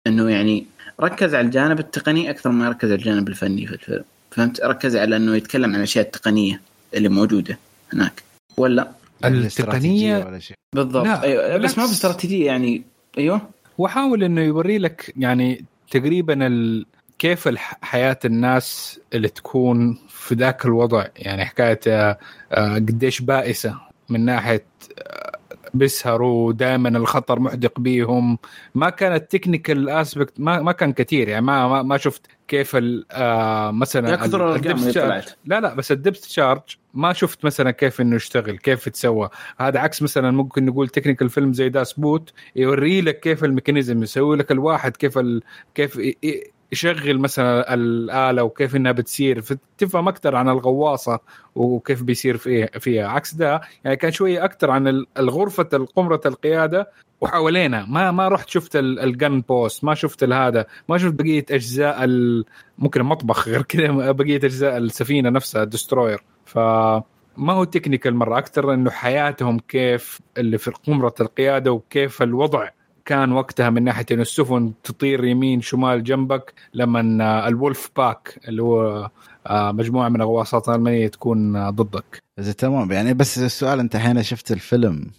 إنه 0.07 0.31
يعني 0.31 0.67
ركز 1.01 1.35
على 1.35 1.47
الجانب 1.47 1.79
التقني 1.79 2.31
أكثر 2.31 2.51
ما 2.51 2.69
ركز 2.69 2.89
على 2.89 2.99
الجانب 2.99 3.29
الفني 3.29 3.67
في 3.67 3.73
الفيلم. 3.73 4.05
فهمت؟ 4.31 4.61
ركز 4.61 4.97
على 4.97 5.17
إنه 5.17 5.37
يتكلم 5.37 5.71
عن 5.71 5.77
الأشياء 5.77 6.05
التقنية 6.05 6.61
اللي 6.95 7.09
موجودة 7.09 7.59
هناك. 7.93 8.23
ولا 8.57 8.93
التقنيه 9.25 10.25
ولا 10.25 10.39
شيء. 10.39 10.57
بالضبط. 10.75 11.07
لا 11.07 11.23
أيوة. 11.23 11.57
بس 11.57 11.79
ما 11.79 11.87
باستراتيجية 11.87 12.47
يعني. 12.47 12.83
أيوه. 13.19 13.51
وحاول 13.79 14.25
إنه 14.25 14.41
يوري 14.41 14.79
لك 14.79 15.13
يعني 15.17 15.65
تقريبا 15.91 16.47
ال... 16.47 16.87
كيف 17.19 17.49
حياة 17.83 18.19
الناس 18.25 19.01
اللي 19.15 19.29
تكون 19.29 19.99
في 20.09 20.35
ذاك 20.35 20.65
الوضع. 20.65 21.07
يعني 21.17 21.45
حكاية 21.45 21.81
آه، 21.87 22.19
آه، 22.53 22.75
قديش 22.75 23.21
بائسة 23.21 23.81
من 24.09 24.25
ناحية 24.25 24.67
آه، 24.99 25.39
بيسهروا 25.75 26.53
دائما 26.53 26.89
الخطر 26.89 27.41
محدق 27.41 27.81
بيهم. 27.81 28.39
ما 28.75 28.91
كانت 28.91 29.33
technical 29.33 29.89
aspect 29.89 30.41
ما, 30.41 30.61
ما 30.63 30.73
كان 30.73 30.93
كثير 30.93 31.29
يعني 31.29 31.47
ما 31.47 31.69
ما, 31.69 31.83
ما 31.83 31.97
شفت 31.97 32.27
كيف 32.49 32.77
مثلا 33.73 34.17
لا 35.45 35.61
لا 35.61 35.75
بس 35.75 35.93
ال 35.93 35.97
depth 35.97 36.21
charge 36.21 36.77
ما 36.95 37.13
شفت 37.13 37.45
مثلا 37.45 37.71
كيف 37.71 38.01
إنه 38.01 38.17
يشتغل 38.17 38.59
كيف 38.59 38.87
يتسوى. 38.87 39.29
هذا 39.59 39.79
عكس 39.81 40.03
مثلا 40.03 40.31
ممكن 40.31 40.65
نقول 40.67 40.89
technical 40.89 41.29
فيلم 41.31 41.53
زي 41.53 41.69
Das 41.69 41.93
Boot 41.93 42.33
يوري 42.57 43.01
لك 43.01 43.21
كيف 43.21 43.45
ال 43.45 43.50
mechanism 43.50 44.03
يسوي 44.03 44.37
لك 44.37 44.53
الواحد 44.53 44.97
كيف 44.97 45.19
ال... 45.19 45.43
كيف 45.75 45.99
يشغل 46.73 47.19
مثلا 47.19 47.75
الآلة 47.75 48.43
وكيف 48.43 48.77
إنها 48.77 48.93
بتسير 48.93 49.41
فتفهم 49.41 50.09
أكثر 50.09 50.37
عن 50.37 50.49
الغواصة 50.49 51.21
وكيف 51.55 52.03
بيصير 52.03 52.37
فيها 52.37 52.67
فيها. 52.67 53.09
عكس 53.09 53.35
ده 53.35 53.61
يعني 53.85 53.97
كان 53.97 54.13
شوية 54.13 54.45
أكثر 54.45 54.71
عن 54.71 55.05
الغرفة 55.19 55.87
قمرة 55.97 56.21
القيادة 56.27 56.91
وحوالينا. 57.21 57.85
ما 57.85 58.11
ما 58.11 58.29
رحت 58.29 58.49
شفت 58.49 58.77
ال 58.77 58.93
gun 58.93 59.41
post 59.41 59.85
ما 59.85 59.95
شفت 59.95 60.25
هذا. 60.25 60.67
ما 60.89 60.99
شفت 60.99 61.15
بقية 61.15 61.47
أجزاء 61.51 62.07
ممكن 62.79 63.01
المطبخ 63.01 63.49
غير 63.49 63.63
كذا 63.63 64.11
بقية 64.11 64.37
أجزاء 64.37 64.77
السفينة 64.77 65.31
نفسها 65.31 65.63
ال 65.63 65.69
destroyer 65.69 66.23
ف 66.53 66.59
ما 67.37 67.53
هو 67.53 67.65
technical 67.65 68.15
مرة 68.15 68.39
أكثر 68.39 68.75
إنه 68.75 68.91
حياتهم 68.91 69.59
كيف 69.59 70.21
اللي 70.39 70.59
في 70.59 70.71
قمرة 70.71 71.15
القيادة 71.21 71.73
وكيف 71.73 72.23
الوضع 72.23 72.69
كان 73.05 73.33
وقتها 73.33 73.71
من 73.71 73.85
ناحية 73.85 74.07
إنه 74.11 74.23
السفن 74.23 74.73
تطير 74.85 75.25
يمين 75.25 75.61
شمال 75.61 76.05
جنبك 76.05 76.55
لما 76.75 77.49
ال 77.49 77.57
wolf 77.57 77.91
pack 77.97 78.41
اللي 78.49 78.63
هو 78.63 79.11
آه، 79.47 79.73
مجموعة 79.73 80.09
من 80.09 80.21
الغواصات 80.21 80.69
الألمانية 80.69 81.09
تكون 81.09 81.71
ضدك. 81.71 82.23
تمام 82.59 82.93
يعني 82.93 83.15
بس 83.15 83.39
السؤال 83.39 83.81
أنت 83.81 83.97
الحين 83.97 84.23
شفت 84.23 84.53
الفيلم 84.53 85.11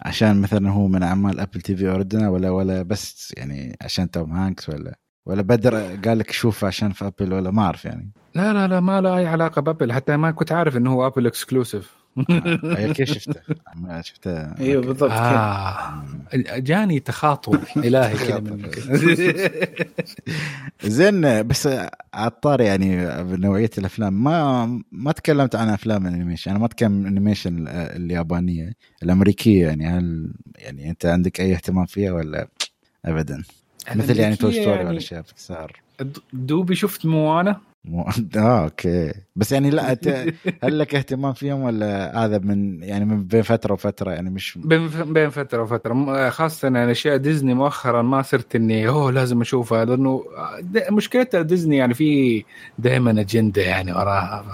عشان 0.00 0.40
مثلا 0.40 0.70
هو 0.70 0.86
من 0.86 1.02
أعمال 1.02 1.40
Apple 1.40 1.60
TV 1.60 1.90
أوردنا 1.90 2.28
ولا 2.30 2.50
ولا 2.50 2.82
بس 2.82 3.34
يعني 3.36 3.76
عشان 3.80 4.10
توم 4.10 4.32
هانكس 4.32 4.68
ولا 4.68 4.98
ولا 5.26 5.42
بدر 5.42 5.96
قال 6.04 6.18
لك 6.18 6.30
شوف 6.30 6.64
عشان 6.64 6.92
في 6.92 7.06
Apple 7.06 7.32
ولا 7.32 7.50
ما 7.50 7.62
أعرف 7.62 7.84
يعني؟ 7.84 8.10
لا 8.34 8.52
لا 8.52 8.68
لا 8.68 8.80
ما 8.80 9.00
له 9.00 9.18
أي 9.18 9.26
علاقة 9.26 9.62
ب 9.62 9.66
Apple. 9.66 9.92
حتى 9.92 10.16
ما 10.16 10.30
كنت 10.30 10.52
عارف 10.52 10.76
إنه 10.76 10.92
هو 10.92 11.06
Apple 11.06 11.26
exclusive 11.26 12.04
آه 12.30 12.92
كيف 12.92 13.12
شفته؟ 13.12 13.40
شفته. 14.00 14.30
أيوه 14.60 14.82
بالضبط 14.82 15.10
آه. 15.10 16.04
جاني 16.56 17.00
تخاطر 17.00 17.60
إلهي 17.76 18.14
كذا 18.14 18.40
منك 18.40 18.78
زين 20.84 21.46
بس 21.46 21.68
عطار 22.14 22.60
يعني 22.60 23.22
بنوعية 23.24 23.70
الأفلام. 23.78 24.24
ما 24.24 24.66
ما 24.92 25.12
تكلمت 25.12 25.54
عن 25.56 25.68
أفلام 25.68 26.06
ال 26.06 26.10
animation 26.10 26.50
أنا 26.50 26.60
ما 26.60 26.66
أتكلم 26.66 27.06
animation 27.06 27.64
اليابانية 27.68 28.72
الأمريكية 29.02 29.66
يعني. 29.66 29.86
هل 29.86 30.34
يعني 30.56 30.90
أنت 30.90 31.06
عندك 31.06 31.40
أي 31.40 31.52
اهتمام 31.52 31.86
فيها 31.86 32.12
ولا؟ 32.12 32.48
ابدا. 33.04 33.42
مثل 33.94 34.20
يعني 34.20 34.36
Toy 34.36 34.52
Story 34.52 34.70
يعني 34.70 34.88
ولا 34.88 34.98
اشياء 34.98 35.22
بيكسار 35.22 35.80
دوبي 36.32 36.74
شفت 36.74 37.06
Moana. 37.06 37.60
مو... 37.84 38.08
آه 38.36 38.64
okay. 38.64 39.14
بس 39.36 39.52
يعني 39.52 39.70
لا 39.70 39.92
أت... 39.92 40.08
هل 40.64 40.78
لك 40.78 40.94
اهتمام 40.94 41.32
فيهم 41.32 41.62
ولا 41.62 42.18
هذا 42.24 42.38
من 42.38 42.82
يعني 42.82 43.04
من 43.04 43.24
بين 43.24 43.42
فترة 43.42 43.72
وفترة؟ 43.72 44.10
يعني 44.10 44.30
مش 44.30 44.58
بين 44.58 44.88
بين 44.88 45.30
فترة 45.30 45.62
وفترة. 45.62 46.30
خاصة 46.30 46.68
يعني 46.68 46.90
أشياء 46.90 47.16
ديزني 47.16 47.54
مؤخرا 47.54 48.02
ما 48.02 48.22
صرت 48.22 48.56
إني 48.56 48.88
أوه 48.88 49.12
لازم 49.12 49.40
أشوفها. 49.40 49.84
لأنه 49.84 50.24
مشكلتها 50.90 51.42
ديزني 51.42 51.76
يعني 51.76 51.94
في 51.94 52.44
دائما 52.78 53.20
أجندة 53.20 53.62
يعني 53.62 53.92
وراها 53.92 54.44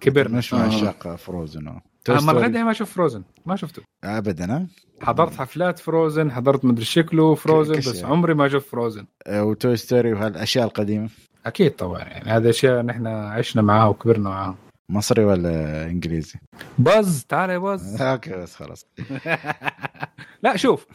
كبر 0.00 0.28
مش 0.28 0.54
مع 0.54 0.60
عشاق 0.60 1.16
Frozen 1.16 1.68
ما 2.10 2.32
لغاية 2.32 2.62
ما 2.62 2.70
أشوف 2.70 2.92
Frozen 2.92 3.22
ما 3.46 3.56
شفته. 3.56 3.82
ابدا 4.04 4.66
حضرت 5.02 5.34
حفلات 5.34 5.78
Frozen 5.78 6.32
حضرت 6.32 6.64
مدري 6.64 6.84
شكله 6.84 7.34
Frozen 7.34 7.74
بس 7.76 8.04
عمري 8.04 8.34
ما 8.34 8.48
شفت 8.48 8.66
Frozen 8.68 9.06
و 9.30 9.42
Toy 9.42 9.76
Story 9.76 10.12
وهالأشياء 10.12 10.64
القديمة. 10.64 11.08
أكيد 11.46 11.70
طبعا 11.76 11.98
يعني 12.00 12.30
هذا 12.30 12.50
أشياء 12.50 12.82
نحن 12.82 13.06
عشنا 13.06 13.62
معاها 13.62 13.88
وكبرنا 13.88 14.28
معاها. 14.30 14.56
مصري 14.88 15.24
ولا 15.24 15.84
إنجليزي؟ 15.86 16.34
باز 16.78 17.24
تعال 17.28 17.50
يا 17.50 17.58
باز 17.58 17.96
okay 18.02 18.30
بس 18.36 18.54
خلاص. 18.56 18.86
لا 20.44 20.56
شوف 20.56 20.86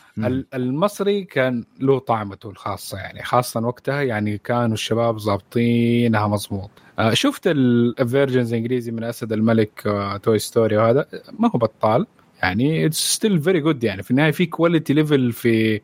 المصري 0.54 1.24
كان 1.24 1.64
له 1.80 2.00
طعمته 2.00 2.50
الخاصة 2.50 2.98
يعني 2.98 3.24
خاصة 3.24 3.60
وقتها 3.60 4.02
يعني 4.02 4.38
كانوا 4.38 4.74
الشباب 4.74 5.18
ظابطينها 5.18 6.28
مضبوط. 6.28 6.70
آه، 7.00 7.14
شفت 7.14 7.48
ال 7.48 7.59
versions 7.59 8.54
انجليزي 8.54 8.92
من 8.92 9.04
أسد 9.04 9.34
الملك 9.34 9.82
Toy 10.24 10.36
آه، 10.36 10.38
Story 10.38 10.78
وهذا؟ 10.78 11.06
ما 11.40 11.52
هو 11.56 11.60
بطال 11.60 12.08
يعني 12.44 12.86
it's 12.86 13.14
still 13.14 13.40
very 13.40 13.60
good 13.60 13.84
يعني. 13.84 14.04
في 14.04 14.12
النهاية 14.12 14.32
في 14.32 14.46
quality 14.46 14.94
level 14.94 15.32
في 15.32 15.82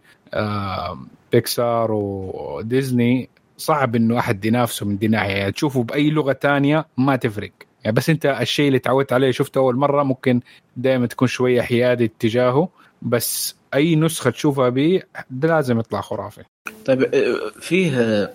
Pixar 1.31 1.91
و 1.91 2.11
Disney 2.11 3.29
صعب 3.57 3.95
إنه 3.95 4.19
أحد 4.19 4.45
ينافسه 4.45 4.85
من 4.85 4.97
دي 4.97 5.07
ناحية. 5.07 5.33
يعني 5.33 5.51
تشوفه 5.51 5.83
بأي 5.83 6.09
لغة 6.09 6.33
تانية 6.33 6.85
ما 6.97 7.15
تفرق. 7.15 7.51
يعني 7.83 7.95
بس 7.95 8.09
أنت 8.09 8.25
الشيء 8.25 8.67
اللي 8.67 8.79
تعودت 8.79 9.13
عليه 9.13 9.31
شفته 9.31 9.59
أول 9.59 9.75
مرة 9.75 10.03
ممكن 10.03 10.41
دائما 10.77 11.05
تكون 11.05 11.27
شوية 11.27 11.61
حيادي 11.61 12.05
اتجاهه 12.05 12.69
بس 13.01 13.55
أي 13.73 13.95
نسخة 13.95 14.29
تشوفها 14.29 14.69
به 14.69 15.01
لازم 15.41 15.79
يطلع 15.79 16.01
خرافي. 16.01 16.43
طيب 16.85 17.09
فيه 17.59 18.29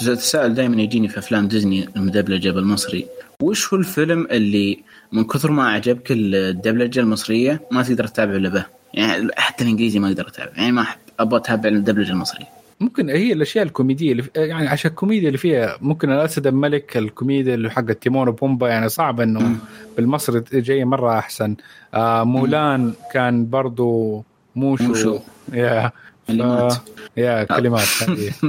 تساؤل 0.00 0.54
دائما 0.54 0.82
يجيني 0.82 1.08
في 1.08 1.18
أفلام 1.18 1.48
ديزني 1.48 1.88
المدبلجة 1.96 2.50
بالمصري. 2.50 3.06
وش 3.42 3.74
هو 3.74 3.78
الفيلم 3.78 4.26
اللي 4.30 4.78
من 5.12 5.24
كثر 5.24 5.50
ما 5.50 5.68
عجبك 5.70 6.06
الدبلجة 6.10 7.00
المصرية 7.00 7.60
ما 7.70 7.82
تقدر 7.82 8.06
تتابعه 8.06 8.36
إلا 8.36 8.48
به؟ 8.48 8.66
يعني 8.94 9.28
حتى 9.36 9.64
الإنجليزي 9.64 9.98
ما 9.98 10.08
أقدر 10.08 10.28
أتابعه 10.28 10.56
يعني 10.56 10.72
ما 10.72 10.82
أحب 10.82 10.98
أبغى 11.20 11.40
أتابع 11.40 11.68
الدبلجة 11.68 12.12
المصرية. 12.12 12.55
ممكن 12.80 13.08
هي 13.10 13.32
الأشياء 13.32 13.64
الكوميدية 13.64 14.12
اللي 14.12 14.24
يعني 14.36 14.68
عشان 14.68 14.90
الكوميديا 14.90 15.26
اللي 15.28 15.38
فيها 15.38 15.78
ممكن 15.80 16.12
الأسد 16.12 16.46
الملك 16.46 16.96
الكوميديا 16.96 17.54
اللي 17.54 17.70
حق 17.70 17.92
تيمون 17.92 18.28
وبومبا 18.28 18.68
يعني 18.68 18.88
صعب 18.88 19.20
انه. 19.20 19.56
بالمصري 19.96 20.44
جاي 20.52 20.84
مرة 20.84 21.18
أحسن. 21.18 21.56
آه 21.94 22.24
مولان 22.24 22.92
كان 23.12 23.50
برضو 23.50 24.24
موشو, 24.56 24.84
موشو. 24.84 25.18
يا. 25.52 25.90
اللي 26.30 26.42
ف- 26.42 26.46
مات 26.46 26.74
يا 27.16 27.44
كلمات 27.44 27.86
هذه. 28.02 28.32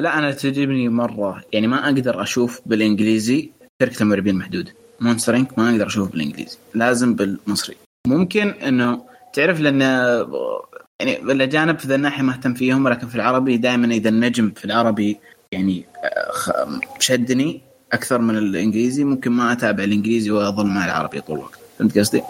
لا 0.00 0.18
أنا 0.18 0.30
تعجبني 0.30 0.88
مرة. 0.88 1.42
يعني 1.52 1.66
ما 1.66 1.84
أقدر 1.84 2.22
أشوف 2.22 2.60
بالإنجليزي 2.66 3.50
شركه 3.82 4.02
المرعبين 4.02 4.34
المحدوده 4.34 4.72
مونستر 5.00 5.36
انك 5.36 5.58
ما 5.58 5.70
أقدر 5.70 5.86
أشوف 5.86 6.10
بالإنجليزي. 6.12 6.58
لازم 6.74 7.14
بالمصري. 7.14 7.76
ممكن 8.06 8.48
إنه 8.48 9.02
تعرف 9.34 9.60
لأن 9.60 9.82
يعني 11.00 11.22
الأجانب 11.22 11.78
في 11.78 11.88
ذا 11.88 11.94
الناحية 11.94 12.22
ما 12.22 12.32
اهتم 12.32 12.54
فيهم 12.54 12.84
ولكن 12.84 13.06
في 13.08 13.14
العربي 13.14 13.56
دائما 13.56 13.86
إذا 13.86 14.08
النجم 14.08 14.50
في 14.50 14.64
العربي 14.64 15.18
يعني 15.52 15.84
آه، 16.04 16.80
شدني 16.98 17.60
أكثر 17.92 18.18
من 18.18 18.38
الإنجليزي 18.38 19.04
ممكن 19.04 19.30
ما 19.30 19.52
أتابع 19.52 19.84
الإنجليزي 19.84 20.30
وأظل 20.30 20.66
مع 20.66 20.84
العربي 20.84 21.20
طول 21.20 21.38
الوقت. 21.38 21.58
فهمت 21.78 21.98
قصدي؟ 21.98 22.22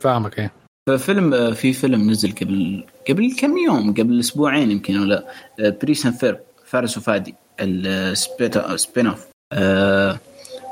فاهمك 0.00 0.38
إيه. 0.38 0.52
ففيلم 0.88 1.54
في 1.54 1.72
فيلم 1.72 2.10
نزل 2.10 2.32
قبل 2.32 2.84
قبل 3.08 3.36
كم 3.38 3.58
يوم؟ 3.58 3.94
قبل 3.94 4.20
أسبوعين 4.20 4.70
يمكن 4.70 4.98
ولا 4.98 5.26
بريس 5.58 6.06
اند 6.06 6.14
فيرب 6.14 6.40
فارس 6.64 6.98
وفادي 6.98 7.34
السبين 7.60 9.06
اوف 9.06 9.26
آه، 9.52 10.18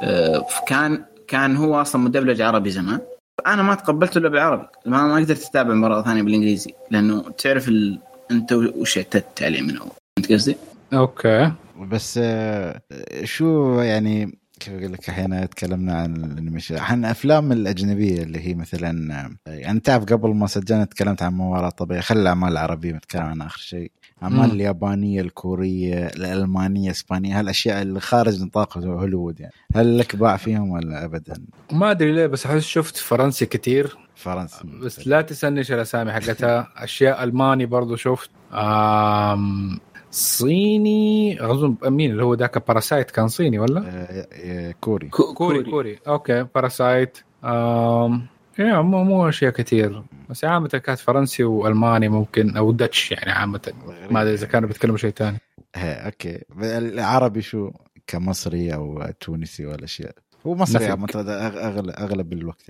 آه، 0.03 0.47
كان 0.67 1.05
كان 1.29 1.57
هو 1.57 1.81
أصلا 1.81 2.03
مدبلج 2.03 2.41
عربي 2.41 2.71
زمان. 2.71 3.01
أنا 3.47 3.63
ما 3.63 3.75
تقبلته 3.75 4.19
الا 4.19 4.29
بالعربي 4.29 4.67
ما 4.87 5.07
ما 5.07 5.17
قدرت 5.17 5.45
أتابع 5.45 5.75
مره 5.75 6.03
ثانية 6.03 6.23
بالإنجليزي 6.23 6.75
لأنه 6.91 7.31
تعرف 7.31 7.69
ال... 7.69 7.99
أنت 8.31 8.53
وش 8.53 8.99
اعتدت 8.99 9.43
عليه 9.43 9.61
من 9.63 9.77
اول 9.77 9.91
فهمت 10.19 10.33
قصدي؟ 10.33 10.57
أوكي. 10.93 11.53
بس 11.81 12.21
آه، 12.23 12.81
شو 13.25 13.81
يعني 13.81 14.39
كيف 14.61 14.75
أقول 14.75 14.93
لك 14.93 15.09
أحيانا 15.09 15.47
تكلمنا 15.47 15.95
عن 15.95 16.17
الأنيميشن. 16.17 16.79
عن 16.79 17.05
الأفلام 17.05 17.53
الأجنبية 17.53 18.23
اللي 18.23 18.49
هي 18.49 18.55
مثلا 18.55 19.15
آه، 19.47 19.51
يعني 19.51 19.81
تعرف 19.81 20.05
قبل 20.05 20.35
ما 20.35 20.47
سجلنا 20.47 20.85
تكلمت 20.85 21.23
عن 21.23 21.33
ما 21.33 21.45
وراء 21.45 21.69
الطبيعه 21.69 22.01
خلي 22.01 22.21
الأعمال 22.23 22.53
العربية 22.53 22.93
نتكلم 22.93 23.23
عنها 23.23 23.47
آخر 23.47 23.59
شيء. 23.59 23.93
اعمال 24.23 24.49
مم. 24.49 24.55
اليابانية 24.55 25.21
الكورية 25.21 26.07
الألمانية 26.07 26.87
الاسبانيه 26.87 27.41
هالأشياء 27.41 27.83
اللي 27.83 28.01
خارج 28.01 28.43
نطاق 28.43 28.79
هوليوود 28.79 29.41
يعني. 29.41 29.53
هل 29.75 29.99
لك 29.99 30.17
باع 30.17 30.37
فيهم 30.37 30.71
ولا 30.71 31.05
ابدا؟ 31.05 31.35
ما 31.73 31.91
أدري 31.91 32.13
ليه 32.13 32.27
بس 32.27 32.47
أحس 32.47 32.63
شفت 32.63 32.97
فرنسي 32.97 33.47
كثير 33.47 33.97
فرنسا 34.15 34.59
بس 34.83 35.07
لا 35.09 35.21
تسألني 35.23 35.59
إيش 35.59 35.73
الأسامي 35.73 36.13
حقتها. 36.13 36.69
أشياء 36.85 37.25
ألماني 37.25 37.67
برضو 37.67 37.97
شفت. 37.97 38.31
آم 38.53 39.79
صيني 40.11 41.39
أظن 41.51 41.77
مين 41.85 42.11
اللي 42.11 42.25
هو 42.25 42.35
ذاك 42.35 42.67
Parasite 42.69 43.11
كان 43.11 43.29
صيني 43.29 43.59
ولا؟ 43.59 43.81
آه، 43.87 44.27
آه، 44.33 44.75
كوري. 44.81 45.09
كو- 45.09 45.35
كوري 45.35 45.63
كوري. 45.63 45.99
okay 46.09 46.47
Parasite 46.55 47.19
آم 47.45 48.27
يا 48.59 48.81
مو 48.81 49.05
مو 49.05 49.29
أشياء 49.29 49.53
كثير. 49.53 50.03
بس 50.31 50.45
عامة 50.45 50.69
كانت 50.69 50.99
فرنسي 50.99 51.45
وألماني 51.45 52.09
ممكن 52.09 52.57
أو 52.57 52.73
Dutch 52.73 53.13
يعني 53.13 53.33
عامة. 53.33 53.73
ما 54.11 54.23
أدري 54.23 54.35
إذا 54.35 54.47
كانوا 54.47 54.69
بيتكلموا 54.69 54.97
شيء 54.97 55.11
ثاني 55.11 55.39
هي 55.75 55.93
okay. 55.93 56.45
العربي 56.63 57.43
شو 57.43 57.71
كمصري 58.07 58.75
أو 58.75 59.11
تونسي 59.21 59.67
ولا 59.67 59.85
اشياء 59.85 60.15
هو 60.47 60.55
مصري 60.55 60.87
أغلب 60.87 61.91
أغلب 61.91 62.33
الوقت. 62.33 62.67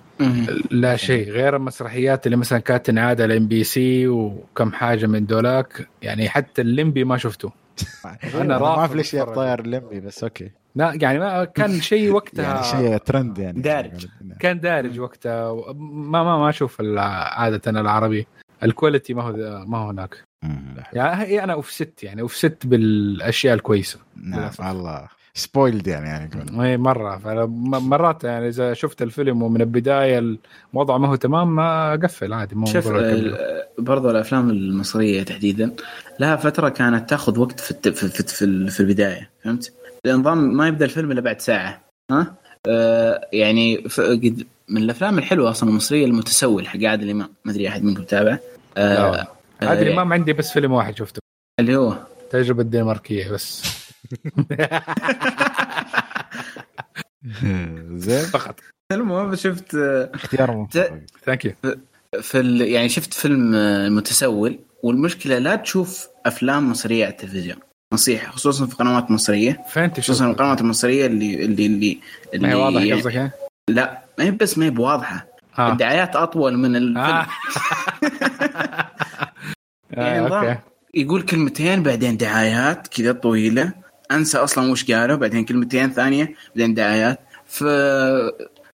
لا 0.71 0.95
شيء. 0.95 1.29
غير 1.29 1.55
المسرحيات 1.55 2.25
اللي 2.25 2.37
مثلا 2.37 2.59
كانت 2.59 2.85
تنعاد 2.85 3.21
على 3.21 3.37
MBC 3.37 4.07
وكم 4.07 4.71
حاجة 4.71 5.05
من 5.05 5.25
دولاك 5.25 5.87
يعني 6.01 6.29
حتى 6.29 6.61
الليمبي 6.61 7.03
ما 7.03 7.17
شفته. 7.17 7.51
أنا 8.41 8.59
ما 8.59 8.65
اعرف 8.67 8.95
ليش. 8.95 9.15
طاير 9.15 9.59
اللمبي 9.59 9.99
بس 9.99 10.23
okay. 10.23 10.51
لا 10.75 10.93
يعني 11.01 11.19
ما 11.19 11.43
كان 11.43 11.81
شيء 11.91 12.11
وقتها 12.11 12.43
يعني 12.43 12.63
شيء 12.63 12.97
ترند 12.97 13.37
يعني. 13.37 13.61
دارج. 13.61 14.07
كان 14.39 14.59
دارج 14.59 14.99
وقتها. 14.99 15.53
ما 15.73 16.23
ما 16.23 16.37
ما 16.37 16.49
أشوف 16.49 16.81
عادة 16.97 17.79
العربي. 17.81 18.27
ال 18.63 18.69
quality 18.69 19.13
ما 19.13 19.23
هو 19.23 19.65
ما 19.67 19.77
هو 19.77 19.89
هناك. 19.89 20.23
يعني 20.93 21.43
أنا 21.43 21.53
obsessed 21.53 22.03
يعني 22.03 22.21
obsessed 22.21 22.57
بالأشياء 22.67 23.53
الكويسة. 23.53 23.99
نعم. 24.15 24.49
الله. 24.61 25.07
spoiled 25.35 25.87
يعني 25.87 26.07
يعني 26.09 26.29
يقول. 26.35 26.61
اي 26.61 26.77
مرة. 26.77 27.21
مرات 27.79 28.23
يعني 28.23 28.47
إذا 28.47 28.73
شفت 28.73 29.01
الفيلم 29.01 29.41
ومن 29.41 29.61
البداية 29.61 30.37
الوضع 30.73 30.97
ما 30.97 31.07
هو 31.07 31.15
تمام 31.15 31.55
ما 31.55 31.93
أقفل 31.93 32.33
عادي 32.33 32.55
مو 32.55 32.65
شوف 32.65 32.87
برضو 33.79 34.09
الأفلام 34.09 34.49
المصرية 34.49 35.23
تحديدا 35.23 35.71
لها 36.19 36.35
فترة 36.35 36.69
كانت 36.69 37.09
تأخذ 37.09 37.39
وقت 37.39 37.59
في 37.59 37.71
الت- 37.71 37.87
في 37.89 38.07
في, 38.23 38.69
في 38.69 38.79
البداية 38.79 39.29
فهمت؟ 39.43 39.73
النظام 40.05 40.57
ما 40.57 40.67
يبدأ 40.67 40.85
الفيلم 40.85 41.11
إلا 41.11 41.21
بعد 41.21 41.41
ساعة 41.41 41.81
ها؟ 42.11 42.35
آه 42.67 43.29
يعني 43.33 43.77
قد 43.77 44.47
من 44.69 44.81
الأفلام 44.83 45.17
الحلوة 45.17 45.49
أصلا 45.49 45.69
المصرية 45.69 46.05
المتسول 46.05 46.67
حق 46.67 46.83
عادل 46.83 47.09
إمام 47.09 47.29
ما 47.45 47.51
أدري 47.51 47.67
أحد 47.67 47.83
منكم 47.83 48.03
تابع 48.03 48.31
لا. 48.31 48.39
آه 48.77 49.05
والله. 49.09 49.27
عادل 49.61 49.87
آه، 49.87 49.93
إمام 49.93 50.13
عندي 50.13 50.33
بس 50.33 50.51
فيلم 50.51 50.71
واحد 50.71 50.97
شفته. 50.97 51.19
اللي 51.59 51.75
هو؟ 51.75 51.97
تجربة 52.29 52.61
الدنماركيه 52.61 53.31
بس. 53.31 53.63
زين. 57.95 58.25
فقط. 58.25 58.59
المهم 58.91 59.35
شفت 59.35 59.75
آه، 59.75 60.11
اختيار 60.13 60.67
thank 61.25 61.45
you 61.45 61.53
في 62.21 62.39
ال... 62.39 62.61
يعني 62.61 62.89
شفت 62.89 63.13
فيلم 63.13 63.55
آه، 63.55 63.89
متسول 63.89 64.59
والمشكلة 64.83 65.37
لا 65.37 65.55
تشوف 65.55 66.07
أفلام 66.25 66.71
مصرية 66.71 67.05
على 67.05 67.11
التلفزيون. 67.11 67.57
نصيحة 67.93 68.31
خصوصا 68.31 68.65
في 68.65 68.75
قنوات 68.75 69.11
مصرية. 69.11 69.63
فين 69.69 69.89
خصوصا 69.91 70.01
تشوف 70.01 70.21
القنوات 70.21 70.61
المصرية 70.61 71.05
اللي 71.05 71.45
اللي 71.45 71.65
اللي, 71.65 71.99
ما 72.33 72.49
هي 72.49 72.55
واضح 72.55 72.81
يعني 72.81 72.93
قصدك 72.93 73.15
إيه؟ 73.15 73.35
لا 73.69 74.01
ما 74.19 74.25
هي 74.25 74.31
بس 74.31 74.57
ما 74.57 74.65
هي 74.65 74.69
بواضحة. 74.69 75.27
آه. 75.59 75.71
الدعايات 75.71 76.15
أطول 76.15 76.57
من 76.57 76.75
الفيلم. 76.75 76.97
آه. 76.97 77.27
يعني 79.91 80.19
آه، 80.19 80.39
أوكي. 80.39 80.59
يقول 80.95 81.21
كلمتين 81.21 81.83
بعدين 81.83 82.17
دعايات 82.17 82.87
كذا 82.87 83.11
طويلة. 83.11 83.71
أنسى 84.11 84.37
أصلا 84.37 84.71
وش 84.71 84.91
قالوا 84.91 85.17
بعدين 85.17 85.45
كلمتين 85.45 85.91
ثانية 85.91 86.35
بعدين 86.55 86.73
دعايات. 86.73 87.19
ف 87.45 87.63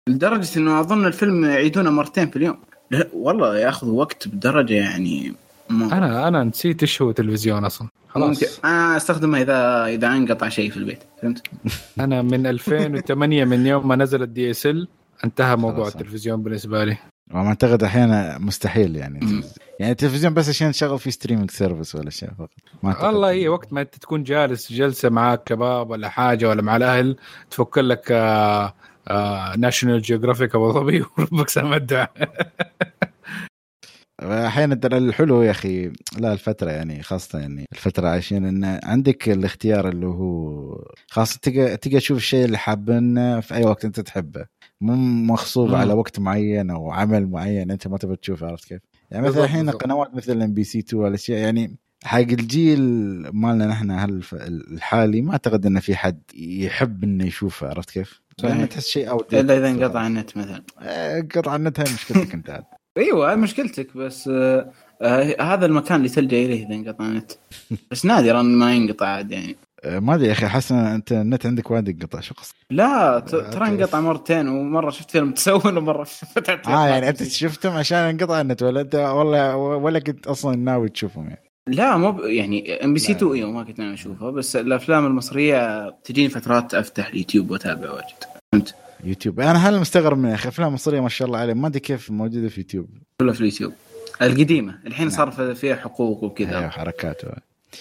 لدرجة 0.07 0.57
إنه 0.57 0.79
أظن 0.79 1.05
الفيلم 1.05 1.45
يعيدونه 1.45 1.89
مرتين 1.89 2.29
في 2.29 2.35
اليوم. 2.35 2.59
لا 2.91 3.07
والله 3.13 3.57
ياخذ 3.57 3.87
وقت 3.89 4.27
بدرجة 4.27 4.73
يعني 4.73 5.33
أنا 5.71 6.27
أنا 6.27 6.43
نسيت 6.43 6.81
إيش 6.81 7.01
هو 7.01 7.11
تلفزيون 7.11 7.65
أصلا. 7.65 7.87
خلاص. 8.09 8.27
ممكن. 8.29 8.47
أنا 8.65 8.97
أستخدمه 8.97 9.41
اذا 9.41 9.85
إذا 9.85 10.07
انقطع 10.07 10.49
شيء 10.49 10.71
في 10.71 10.77
البيت. 10.77 11.03
فهمت؟ 11.21 11.47
أنا 11.99 12.21
من 12.21 12.47
2008 12.47 13.45
من 13.45 13.65
يوم 13.65 13.87
ما 13.87 13.95
نزل 13.95 14.23
ال 14.23 14.51
DSL 14.51 14.87
انتهى 15.23 15.55
موضوع 15.55 15.83
خلاص. 15.83 15.95
التلفزيون 15.95 16.43
بالنسبة 16.43 16.83
لي. 16.83 16.97
وما 17.33 17.47
أعتقد 17.47 17.83
أحيانا 17.83 18.37
مستحيل 18.37 18.95
يعني. 18.95 19.43
يعني 19.79 19.91
التلفزيون 19.91 20.33
بس 20.33 20.49
عشان 20.49 20.71
تشغل 20.71 20.99
فيه 20.99 21.11
streaming 21.11 21.51
service 21.51 21.95
ولا 21.95 22.09
شيء 22.09 22.29
فقط. 22.39 22.49
ما. 22.83 23.05
والله 23.05 23.29
هي 23.29 23.47
وقت 23.47 23.73
ما 23.73 23.81
أنت 23.81 23.95
تكون 23.95 24.23
جالس 24.23 24.73
جلسة 24.73 25.09
معاك 25.09 25.43
كباب 25.43 25.89
ولا 25.89 26.09
حاجة 26.09 26.49
ولا 26.49 26.61
مع 26.61 26.75
الأهل 26.75 27.15
تفك 27.51 27.77
لك 27.77 28.11
ناشونال 29.57 30.01
جيوغرافيك 30.01 30.55
أبو 30.55 30.71
ظبي 30.71 31.03
وربك 31.17 31.49
سامع 31.49 31.75
الدعاء 31.75 32.11
أحيانا 34.21 34.75
ترى 34.75 34.97
الحلو 34.97 35.41
يا 35.41 35.51
أخي 35.51 35.91
لا 36.17 36.33
الفترة 36.33 36.71
يعني 36.71 37.03
خاصة 37.03 37.39
يعني 37.39 37.65
الفترة 37.73 38.07
عايشين 38.07 38.45
إن 38.45 38.79
عندك 38.83 39.29
الاختيار 39.29 39.89
اللي 39.89 40.05
هو 40.05 40.75
خاصة 41.07 41.39
تلقى 41.41 41.77
تلقى 41.77 41.97
تشوف 41.97 42.17
الشيء 42.17 42.45
اللي 42.45 42.57
حابينه 42.57 43.39
في 43.39 43.55
أي 43.55 43.63
وقت 43.63 43.85
أنت 43.85 43.99
تحبه 43.99 44.45
مو 44.81 44.95
مغصوب. 45.33 45.75
على 45.75 45.93
وقت 45.93 46.19
معين 46.19 46.69
أو 46.69 46.91
عمل 46.91 47.27
معين 47.27 47.71
أنت 47.71 47.87
ما 47.87 47.97
تبغى 47.97 48.15
تشوفه 48.15 48.47
عرفت 48.47 48.67
كيف؟ 48.67 48.81
يعني 49.11 49.27
مثلا 49.27 49.43
الحين. 49.43 49.69
قنوات 49.69 50.15
مثل 50.15 50.41
ام 50.41 50.53
بي 50.53 50.63
سي 50.63 50.79
2 50.79 51.03
والأشياء 51.03 51.39
يعني 51.39 51.77
حق 52.03 52.17
الجيل 52.19 52.81
مالنا 53.33 53.67
نحن 53.67 54.19
الحالي 54.71 55.21
ما 55.21 55.31
أعتقد 55.31 55.65
انه 55.65 55.79
في 55.79 55.95
حد 55.95 56.21
يحب 56.35 57.03
إنه 57.03 57.25
يشوفه 57.25 57.67
عرفت 57.67 57.91
كيف؟ 57.91 58.21
صحيح. 58.41 58.65
تحس 58.65 58.87
شيء 58.87 59.09
أو 59.09 59.25
إلا 59.33 59.57
إذا 59.57 59.69
انقطع 59.69 60.07
النت 60.07 60.37
مثلا 60.37 60.63
قطع 61.35 61.55
النت 61.55 61.79
هاي 61.79 61.93
مشكلتك 61.93 62.33
أنت 62.33 62.49
عاد. 62.49 62.63
أيوه 62.97 63.35
مشكلتك 63.35 63.97
بس 63.97 64.27
آه 64.27 64.71
آه 65.01 65.35
هذا 65.41 65.65
المكان 65.65 65.97
اللي 65.97 66.09
تلجأ 66.09 66.37
إليه 66.37 66.65
إذا 66.65 66.75
انقطع 66.75 67.05
النت 67.05 67.31
بس 67.91 68.05
نادرا 68.05 68.41
ما 68.41 68.75
ينقطع 68.75 69.07
عاد 69.07 69.31
يعني 69.31 69.55
آه، 69.83 69.99
ما 69.99 70.15
أدري 70.15 70.27
يا 70.27 70.31
أخي 70.31 70.45
أحس 70.45 70.71
أنت 70.71 71.11
النت 71.11 71.45
عندك 71.45 71.71
وايد 71.71 71.87
ينقطع 71.87 72.19
شو 72.19 72.33
قصدك؟ 72.35 72.55
لا 72.71 73.15
آه، 73.15 73.19
ترى. 73.19 73.67
انقطع 73.67 73.99
مرتين 74.01 74.47
ومرة 74.47 74.89
شفت 74.89 75.11
فيلم 75.11 75.31
تسول 75.31 75.77
ومرة 75.77 76.03
فتحت 76.03 76.67
آه 76.67 76.87
يعني 76.87 77.09
أنت 77.09 77.23
شفتهم 77.23 77.73
عشان 77.73 77.97
انقطع 77.97 78.41
النت 78.41 78.63
ولا 78.63 78.81
أنت 78.81 78.95
والله 78.95 79.55
ولا 79.55 79.99
كنت 79.99 80.27
أصلا 80.27 80.55
ناوي 80.55 80.89
تشوفهم 80.89 81.27
يعني 81.29 81.43
لا 81.67 81.97
مو 81.97 82.11
ب- 82.11 82.19
يعني 82.19 82.73
إم 82.83 82.93
بي 82.93 82.99
سي 82.99 83.11
لا. 83.11 83.17
2 83.17 83.31
أيوه 83.33 83.51
ما 83.51 83.63
كنت 83.63 83.79
أنا 83.79 83.93
أشوفها 83.93 84.31
بس 84.31 84.55
الأفلام 84.55 85.05
المصرية 85.05 85.89
تجيني 85.89 86.29
فترات 86.29 86.73
أفتح 86.73 87.07
اليوتيوب 87.07 87.51
وأتابع 87.51 87.91
واجد 87.91 88.23
فهمت 88.53 88.75
يوتيوب. 89.03 89.39
أنا 89.39 89.69
هلا 89.69 89.79
مستغرب 89.79 90.17
من 90.17 90.29
يا 90.29 90.35
أخي 90.35 90.49
أفلام 90.49 90.73
مصرية 90.73 91.01
ما 91.01 91.09
شاء 91.09 91.27
الله 91.27 91.39
عليه 91.39 91.53
ما 91.53 91.67
أدري 91.67 91.79
كيف 91.79 92.11
موجودة 92.11 92.49
في 92.49 92.61
يوتيوب. 92.61 92.89
كلها 93.21 93.33
في 93.33 93.39
اليوتيوب. 93.39 93.73
القديمة 94.21 94.79
الحين 94.87 95.07
نعم. 95.07 95.17
صار 95.17 95.55
فيها 95.55 95.75
حقوق 95.75 96.23
وكذا. 96.23 96.57
أيوه 96.57 96.69
حركات. 96.69 97.21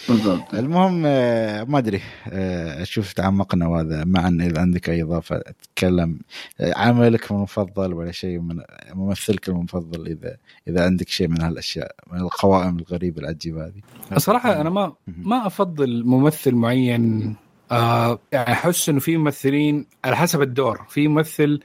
بالضبط. 0.09 0.55
المهم 0.55 1.03
آه، 1.07 1.65
ما 1.65 1.79
أدري 1.79 2.01
آه، 2.29 2.83
أشوف 2.83 3.13
تعمقنا 3.13 3.69
وهذا 3.69 4.05
مع 4.05 4.29
ان 4.29 4.41
إذا 4.41 4.61
عندك 4.61 4.91
أي 4.91 5.03
إضافة 5.03 5.39
تتكلم. 5.39 6.19
آه، 6.61 6.73
عملك 6.77 7.31
المفضل 7.31 7.95
ولا 7.95 8.13
شيء 8.13 8.39
من 8.39 8.63
ممثلك 8.93 9.49
المفضل 9.49 10.07
إذا 10.07 10.37
إذا 10.69 10.85
عندك 10.85 11.09
شيء 11.09 11.29
من 11.29 11.43
هالأشياء 11.43 11.95
من 12.13 12.21
القوائم 12.21 12.79
الغريبة 12.79 13.23
العجيبة 13.23 13.67
هذه. 13.67 13.81
صراحة 14.17 14.61
أنا 14.61 14.71
ما 14.71 14.93
ما 15.07 15.47
أفضل 15.47 16.05
ممثل 16.05 16.55
معين 16.55 17.37
آه 17.73 18.19
يعني 18.33 18.53
أحس 18.53 18.89
إنه 18.89 19.01
في 19.01 19.17
ممثلين 19.17 19.87
على 20.05 20.17
حسب 20.17 20.43
الدور. 20.43 20.87
في 20.89 21.09
ممثل 21.09 21.61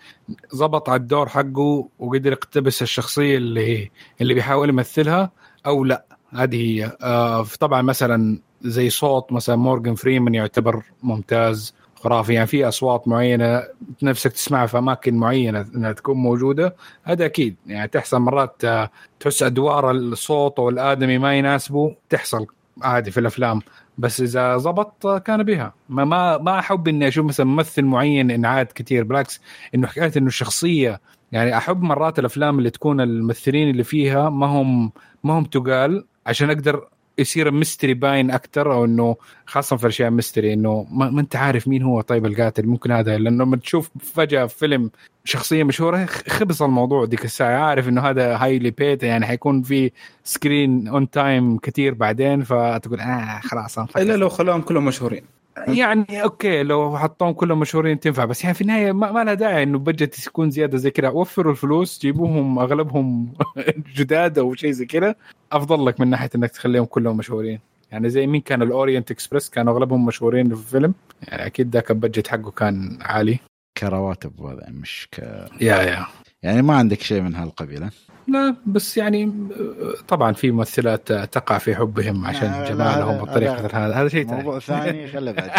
ضبط 0.56 0.90
على 0.90 1.00
الدور 1.00 1.30
حقه 1.30 1.88
وقدر 2.00 2.32
يقتبس 2.32 2.82
الشخصية 2.82 3.38
اللي 3.38 3.92
اللي 4.22 4.34
بيحاول 4.34 4.70
يمثلها 4.70 5.32
أو 5.66 5.84
لا. 5.84 6.06
هذه 6.34 6.56
هي. 6.56 6.98
آه 7.02 7.46
طبعا 7.60 7.82
مثلا 7.82 8.40
زي 8.62 8.90
صوت 8.90 9.32
مثلا 9.32 9.56
مورجان 9.56 9.96
فريمان 9.96 10.36
يعتبر 10.36 10.84
ممتاز 11.04 11.74
خرافي. 11.96 12.34
يعني 12.34 12.48
في 12.48 12.68
أصوات 12.68 13.08
معينة 13.08 13.64
نفسك 14.04 14.32
تسمعها 14.32 14.66
في 14.66 14.78
أماكن 14.78 15.16
معينة 15.16 15.66
إنها 15.76 15.92
تكون 15.92 16.18
موجودة. 16.18 16.76
هذا 17.04 17.26
أكيد. 17.26 17.56
يعني 17.68 17.88
تحصل 17.88 18.20
مرات 18.20 18.66
آه، 18.66 18.90
تحس 19.20 19.44
أدوار 19.44 19.92
الصوت 19.92 20.60
أو 20.60 20.70
الادمي 20.70 21.18
ما 21.18 21.38
يناسبه 21.38 21.96
تحصل 22.10 22.46
عادي 22.82 23.12
في 23.12 23.20
الأفلام. 23.20 23.62
بس 24.02 24.22
إذا 24.22 24.58
زبط 24.58 25.08
كان 25.08 25.44
بها. 25.44 25.74
ما 25.90 26.06
ما 26.06 26.38
ما 26.38 26.60
أحب 26.60 26.88
إني 26.88 27.08
أشوف 27.08 27.26
مثلا 27.26 27.46
ممثل 27.46 27.86
معين 27.86 28.32
إنعاد 28.32 28.66
كثير 28.66 29.04
بالعكس 29.04 29.42
إنه 29.76 29.88
حكاية 29.88 30.12
إنه 30.18 30.28
الشخصية 30.28 31.02
يعني 31.32 31.58
أحب 31.58 31.82
مرات 31.82 32.20
الأفلام 32.20 32.60
اللي 32.60 32.70
تكون 32.70 33.02
الممثلين 33.02 33.70
اللي 33.70 33.84
فيها 33.84 34.30
ما 34.30 34.48
هم 34.48 34.92
ما 35.24 35.34
هم 35.40 35.44
تقال 35.44 36.06
عشان 36.28 36.50
أقدر 36.50 36.88
يصير 37.18 37.48
ال 37.48 37.53
mystery 37.53 37.94
باين 37.94 38.32
أكثر 38.32 38.74
أو 38.74 38.86
إنه 38.86 39.16
خاصة 39.46 39.76
في 39.76 39.88
أشياء 39.88 40.10
mystery 40.10 40.54
إنه 40.54 40.88
ما, 40.92 41.10
ما 41.10 41.22
أنت 41.22 41.36
عارف 41.36 41.68
مين 41.68 41.84
هو 41.84 42.02
طيب 42.02 42.26
القاتل 42.26 42.68
ممكن 42.68 42.92
هذا 42.92 43.18
لأنه 43.18 43.44
لما 43.44 43.58
تشوف 43.58 43.90
فجأة 44.00 44.46
في 44.46 44.58
فيلم 44.58 44.92
شخصية 45.24 45.64
مشهورة 45.64 46.06
خبص 46.06 46.62
الموضوع 46.62 47.06
ديك 47.06 47.26
الساعة 47.26 47.64
عارف 47.64 47.88
إنه 47.88 48.02
هذا 48.02 48.38
highly 48.38 48.72
paid 48.72 49.04
يعني 49.04 49.26
حيكون 49.26 49.62
في 49.62 49.92
screen 50.24 50.88
on 50.88 51.10
time 51.10 51.58
كثير 51.58 51.94
بعدين 51.94 52.44
فتقول 52.44 53.00
آه 53.00 53.40
خلاص. 53.44 53.80
إلا 53.80 54.18
لو 54.18 54.30
خلاهم 54.30 54.62
كلهم 54.62 54.86
مشهورين 54.86 55.41
يعني 55.68 56.24
okay 56.24 56.64
لو 56.64 56.98
حطوهم 56.98 57.34
كلهم 57.34 57.60
مشهورين 57.60 58.00
تنفع 58.00 58.26
بس 58.26 58.44
يعني 58.44 58.56
في 58.56 58.62
النهاية 58.62 58.92
ما, 58.92 59.12
ما 59.12 59.24
لها 59.24 59.34
داعي 59.34 59.64
إنه 59.64 59.80
budget 59.80 60.28
يكون 60.28 60.52
زيادة 60.52 60.78
زي 60.78 60.92
كذا. 60.92 61.10
وفروا 61.10 61.52
الفلوس 61.52 62.00
جيبوهم 62.02 62.60
أغلبهم 62.60 63.34
جداد 63.98 64.40
أو 64.40 64.56
شيء 64.56 64.72
زي 64.72 64.86
كذا. 64.86 65.16
أفضل 65.52 65.86
لك 65.86 66.00
من 66.00 66.08
ناحية 66.08 66.30
إنك 66.36 66.52
تخليهم 66.52 66.86
كلهم 66.86 67.18
مشهورين. 67.18 67.60
يعني 67.92 68.10
زي 68.10 68.28
مين 68.28 68.42
كان؟ 68.42 68.62
الأورينت 68.62 69.12
إكسبرس 69.12 69.50
كانوا 69.50 69.74
أغلبهم 69.74 70.06
مشهورين 70.06 70.48
في 70.48 70.54
الفيلم 70.54 70.94
يعني 71.28 71.46
أكيد 71.46 71.74
ذاك 71.74 71.92
ال 71.92 71.97
budget 71.97 72.28
حقه 72.28 72.52
كان 72.52 72.98
عالي. 73.02 73.40
كرواتب 73.78 74.40
وهذا 74.40 74.70
مش 74.70 75.08
ك 75.12 75.20
يا 75.62 75.82
يا. 75.82 76.06
يعني 76.44 76.62
ما 76.62 76.76
عندك 76.76 77.02
شيء 77.02 77.22
من 77.22 77.36
هالقبيل. 77.36 77.90
لا 78.28 78.56
بس 78.66 78.98
يعني 78.98 79.24
آه، 79.24 79.94
طبعا 80.08 80.34
في 80.34 80.52
ممثلات 80.52 81.14
تقع 81.14 81.58
في 81.58 81.76
حبهم 81.76 82.26
عشان 82.26 82.66
جمالهم 82.70 83.26
بالطريقة 83.26 83.56
هذا 83.56 83.96
هذا 83.96 84.08
شيء 84.08 84.28
ثاني. 84.28 84.44
موضوع 84.44 84.60
ثاني 84.60 85.08
خله 85.08 85.32
بعدين. 85.32 85.54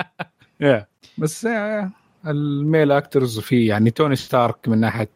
يا 0.60 0.86
بس 1.18 1.46
آه، 1.46 1.90
ال 2.26 2.39
male 2.39 2.92
actors 2.92 3.38
في 3.40 3.66
يعني 3.66 3.90
توني 3.90 4.16
ستارك 4.16 4.68
من 4.68 4.78
ناحية 4.80 5.10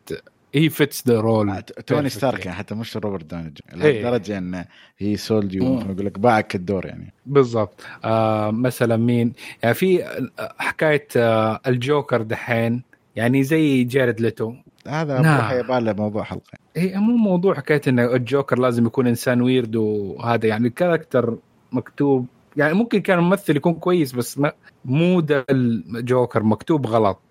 he 0.54 0.68
fits 0.68 1.08
the 1.08 1.20
role 1.20 1.62
توني 1.62 2.08
ستارك 2.08 2.46
يعني 2.46 2.58
حتى 2.58 2.74
مش 2.74 2.96
روبرت 2.96 3.24
داوني 3.24 3.54
جونيور 3.70 3.90
إيه. 3.90 4.00
لدرجه 4.00 4.38
انه 4.38 4.64
he 4.98 5.16
sold 5.16 5.54
you. 5.54 5.80
يقول 5.80 6.06
لك 6.06 6.18
باعك 6.18 6.54
الدور 6.54 6.86
يعني. 6.86 7.12
بالضبط. 7.26 7.80
آه 8.04 8.50
مثلا 8.50 8.96
مين؟ 8.96 9.32
يعني 9.62 9.74
في 9.74 10.04
آه، 10.04 10.54
حكاية 10.58 11.06
آه 11.16 11.60
الجوكر 11.66 12.22
دحين 12.22 12.82
يعني 13.16 13.42
زي 13.42 13.84
جاريد 13.84 14.20
ليتو. 14.20 14.54
هذا 14.88 15.20
نعم. 15.20 15.58
يبغى 15.58 15.80
له 15.80 15.92
موضوع 15.92 16.22
حلقة 16.22 16.58
هي 16.76 16.98
مو 16.98 17.16
موضوع 17.16 17.54
حكايه 17.54 17.80
إن 17.88 17.98
الجوكر 17.98 18.58
لازم 18.58 18.86
يكون 18.86 19.06
إنسان 19.06 19.42
weird 19.42 19.76
وهذا 19.76 20.46
يعني 20.48 20.68
ال 20.68 20.75
character 20.75 21.38
مكتوب 21.72 22.26
يعني 22.56 22.74
ممكن 22.74 23.00
كان 23.00 23.18
الممثل 23.18 23.56
يكون 23.56 23.74
كويس 23.74 24.12
بس 24.12 24.38
ما 24.38 24.52
مو 24.84 25.20
ده 25.20 25.46
الجوكر 25.50 26.42
مكتوب 26.42 26.86
غلط 26.86 27.29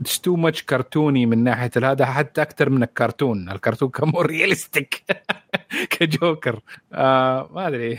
it's 0.00 0.20
too 0.20 0.36
much 0.36 0.62
كرتوني 0.62 1.26
من 1.26 1.44
ناحية 1.44 1.70
هذا 1.76 2.06
حتى 2.06 2.42
أكثر 2.42 2.70
من 2.70 2.82
الكرتون. 2.82 3.50
الكرتون 3.50 3.88
كان 3.88 4.08
more 4.08 4.26
realistic 4.26 5.02
كجوكر. 5.90 6.60
آه 6.92 7.50
ما 7.54 7.68
أدري. 7.68 7.98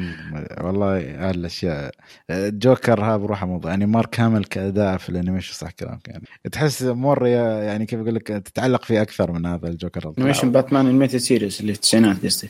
والله 0.64 0.98
هالاشياء 1.30 1.90
الجوكر 2.30 3.00
ها 3.04 3.16
بروحه 3.16 3.46
موضوع 3.46 3.70
يعني 3.70 3.86
مارك 3.86 4.20
هامل 4.20 4.44
كأداء 4.44 4.96
في 4.96 5.08
ال 5.08 5.13
animation 5.13 5.54
صح 5.54 5.70
كلامك 5.70 6.08
يعني. 6.08 6.24
تحس 6.52 6.82
more 6.82 7.26
يا- 7.26 7.62
يعني 7.62 7.86
كيف 7.86 8.00
أقول 8.00 8.14
لك 8.14 8.22
تتعلق 8.28 8.84
فيه 8.84 9.02
أكثر 9.02 9.32
من 9.32 9.46
هذا 9.46 9.68
الجوكر 9.68 10.12
animation 10.18 10.52
باتمان 10.52 10.86
الميتا 10.86 11.18
series 11.18 11.60
اللي 11.60 11.72
في 11.72 11.78
التسعينات 11.78 12.24
قصدي. 12.24 12.48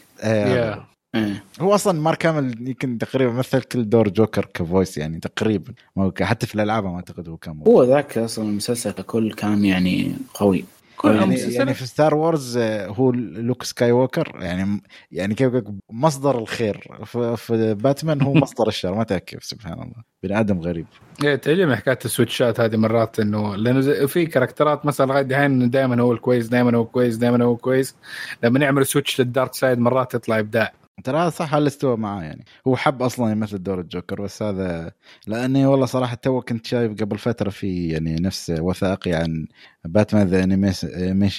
إيه. 1.15 1.45
هو 1.61 1.75
أصلا 1.75 2.01
مارك 2.01 2.27
هامل 2.27 2.69
يمكن 2.69 2.99
تقريبا 2.99 3.33
مثل 3.33 3.61
كل 3.63 3.89
دور 3.89 4.09
جوكر 4.09 4.45
ك 4.55 4.62
voice 4.62 4.99
يعني 4.99 5.21
تقريبا. 5.21 5.75
حتى 6.21 6.47
في 6.47 6.55
الألعاب 6.55 6.85
ما 6.85 6.97
أعتقد 6.97 7.29
هو 7.29 7.37
كان 7.37 7.63
هو 7.67 7.83
ذاك 7.85 8.19
أصلا 8.19 8.49
المسلسل 8.49 8.91
ككل 8.91 9.33
كان 9.33 9.65
يعني 9.65 10.17
قوي. 10.35 10.65
كل 10.97 11.17
يعني, 11.17 11.37
يعني 11.37 11.75
في 11.75 11.87
ستار 11.87 12.15
وورز 12.15 12.57
آه، 12.57 12.87
هو 12.87 13.11
لوك 13.13 13.63
سكاي 13.63 13.93
ووكر 13.93 14.33
يعني 14.41 14.83
يعني 15.13 15.35
كيف 15.35 15.53
مصدر 15.91 16.39
الخير. 16.39 16.89
في, 17.37 17.75
باتمان 17.75 18.23
هو 18.23 18.35
مصدر 18.45 18.69
الشر 18.69 18.95
ما 18.95 19.05
تعرف 19.05 19.23
كيف 19.23 19.45
سبحان 19.45 19.73
الله. 19.73 20.15
بني 20.23 20.41
آدم 20.41 20.61
غريب. 20.61 20.87
إيه 21.25 21.35
تعجبني 21.37 21.77
حكاية 21.77 21.99
ال 22.05 22.12
switch 22.12 22.54
ات 22.54 22.61
هذه 22.61 22.77
مرات 22.77 23.21
إنه 23.21 23.57
لأنه 23.57 24.07
في 24.07 24.27
character 24.27 24.81
ات 24.81 24.87
مثلا 24.87 25.07
لغاية 25.07 25.23
دحين 25.23 25.71
دائما 25.71 26.03
هو 26.03 26.13
الكويس 26.13 26.47
دائما 26.47 26.77
هو 26.77 26.85
كويس 26.85 27.17
دائما 27.17 27.45
هو 27.45 27.57
كويس 27.57 27.95
لما 28.43 28.59
نعمل 28.59 28.87
switch 28.87 29.21
لل 29.21 29.32
dark 29.32 29.55
side 29.55 29.79
مرات 29.79 30.15
يطلع 30.15 30.39
إبداع. 30.39 30.73
ترى 31.05 31.19
هذا 31.19 31.31
صح 31.31 31.55
هذا 31.55 31.67
استوى 31.67 31.97
معاه 31.97 32.23
يعني. 32.23 32.45
هو 32.67 32.77
حب 32.77 33.03
أصلا 33.03 33.33
يمثل 33.33 33.63
دور 33.63 33.81
الجوكر 33.81 34.23
بس 34.23 34.43
هذا 34.43 34.93
لأني 35.27 35.67
والله 35.67 35.87
صراحة 35.87 36.15
تو 36.15 36.41
كنت 36.41 36.67
شايف 36.67 36.93
قبل 37.03 37.19
فترة 37.19 37.51
في 37.51 37.89
يعني 37.89 38.15
نفس 38.15 38.53
وثائقي 38.59 39.13
عن 39.13 39.47
باتمان 39.85 40.27
the 40.27 40.45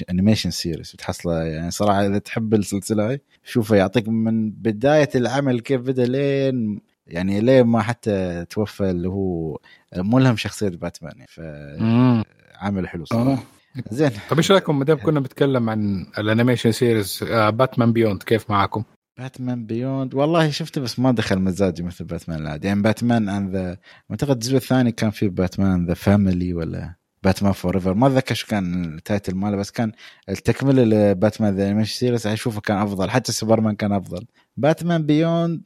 animation 0.10 0.52
series 0.52 0.94
بتحصله 0.94 1.44
يعني 1.44 1.72
صراحة 1.72 2.06
إذا 2.06 2.18
تحب 2.18 2.54
السلسلة 2.54 3.10
هاي 3.10 3.22
شوفه 3.44 3.76
يعطيك 3.76 4.08
من 4.08 4.52
بداية 4.52 5.10
العمل 5.16 5.60
كيف 5.60 5.82
بدأ 5.82 6.06
لين 6.06 6.82
يعني 7.08 7.42
لين 7.42 7.66
ما 7.66 7.82
حتى 7.82 8.46
توفى 8.50 8.90
اللي 8.90 9.08
هو 9.10 9.60
ملهم 9.98 10.36
شخصية 10.36 10.70
باتمان 10.70 11.14
يعني 11.16 11.28
فعمل 11.28 12.88
حلو 12.88 13.06
صراحة. 13.06 13.30
أوه. 13.30 13.40
زين. 13.92 14.10
طيب 14.30 14.38
إيش 14.38 14.52
رأيكم؟ 14.52 14.80
ما 14.80 14.86
دام 14.86 14.98
كنا 14.98 15.20
بنتكلم 15.20 15.70
عن 15.70 16.06
ال 16.18 16.23
animation 16.23 16.72
series 16.72 17.24
Batman 17.32 17.94
Beyond 17.94 18.24
كيف 18.24 18.50
معكم؟ 18.50 18.84
Batman 19.18 19.66
Beyond 19.66 20.14
والله 20.14 20.50
شفته 20.50 20.82
بس 20.82 21.00
ما 21.00 21.12
دخل 21.12 21.40
مزاجي 21.40 21.84
مثل 21.84 22.06
باتمان 22.06 22.42
العادي. 22.42 22.68
يعني 22.68 22.82
باتمان 22.82 23.30
in 23.30 23.52
the 23.52 23.78
أعتقد 24.12 24.32
الجزء 24.32 24.56
الثاني 24.56 24.92
كان 24.92 25.10
فيه 25.10 25.30
Batman 25.30 25.86
the 25.86 25.94
family 25.94 26.54
ولا 26.54 26.96
Batman 27.24 27.52
Forever 27.52 27.94
ما 27.94 28.08
أتذكر 28.08 28.36
شو 28.36 28.48
كان 28.48 28.96
ال 28.96 29.02
title 29.02 29.36
ماله 29.36 29.58
بس 29.58 29.72
كان 29.72 29.92
التكمله 30.30 30.84
لباتمان 30.84 31.56
the 31.56 31.66
animation 31.66 31.94
series 32.00 32.28
أشوفه 32.28 32.62
كان 32.62 32.78
أفضل. 32.78 33.10
حتى 33.10 33.32
سوبرمان 33.32 33.76
كان 33.76 33.92
أفضل. 33.92 34.26
Batman 34.58 35.06
Beyond 35.06 35.62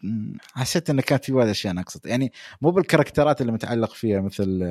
حسيت 0.54 0.90
إنه 0.90 1.02
كان 1.02 1.20
في 1.20 1.34
وايد 1.34 1.50
أشياء 1.50 1.74
نقصت 1.74 2.06
يعني 2.06 2.32
مو 2.62 2.72
بال 2.72 2.84
character 2.84 3.36
ات 3.36 3.42
اللي 3.42 3.52
متعلق 3.52 3.94
فيها 3.94 4.22
مثل. 4.22 4.64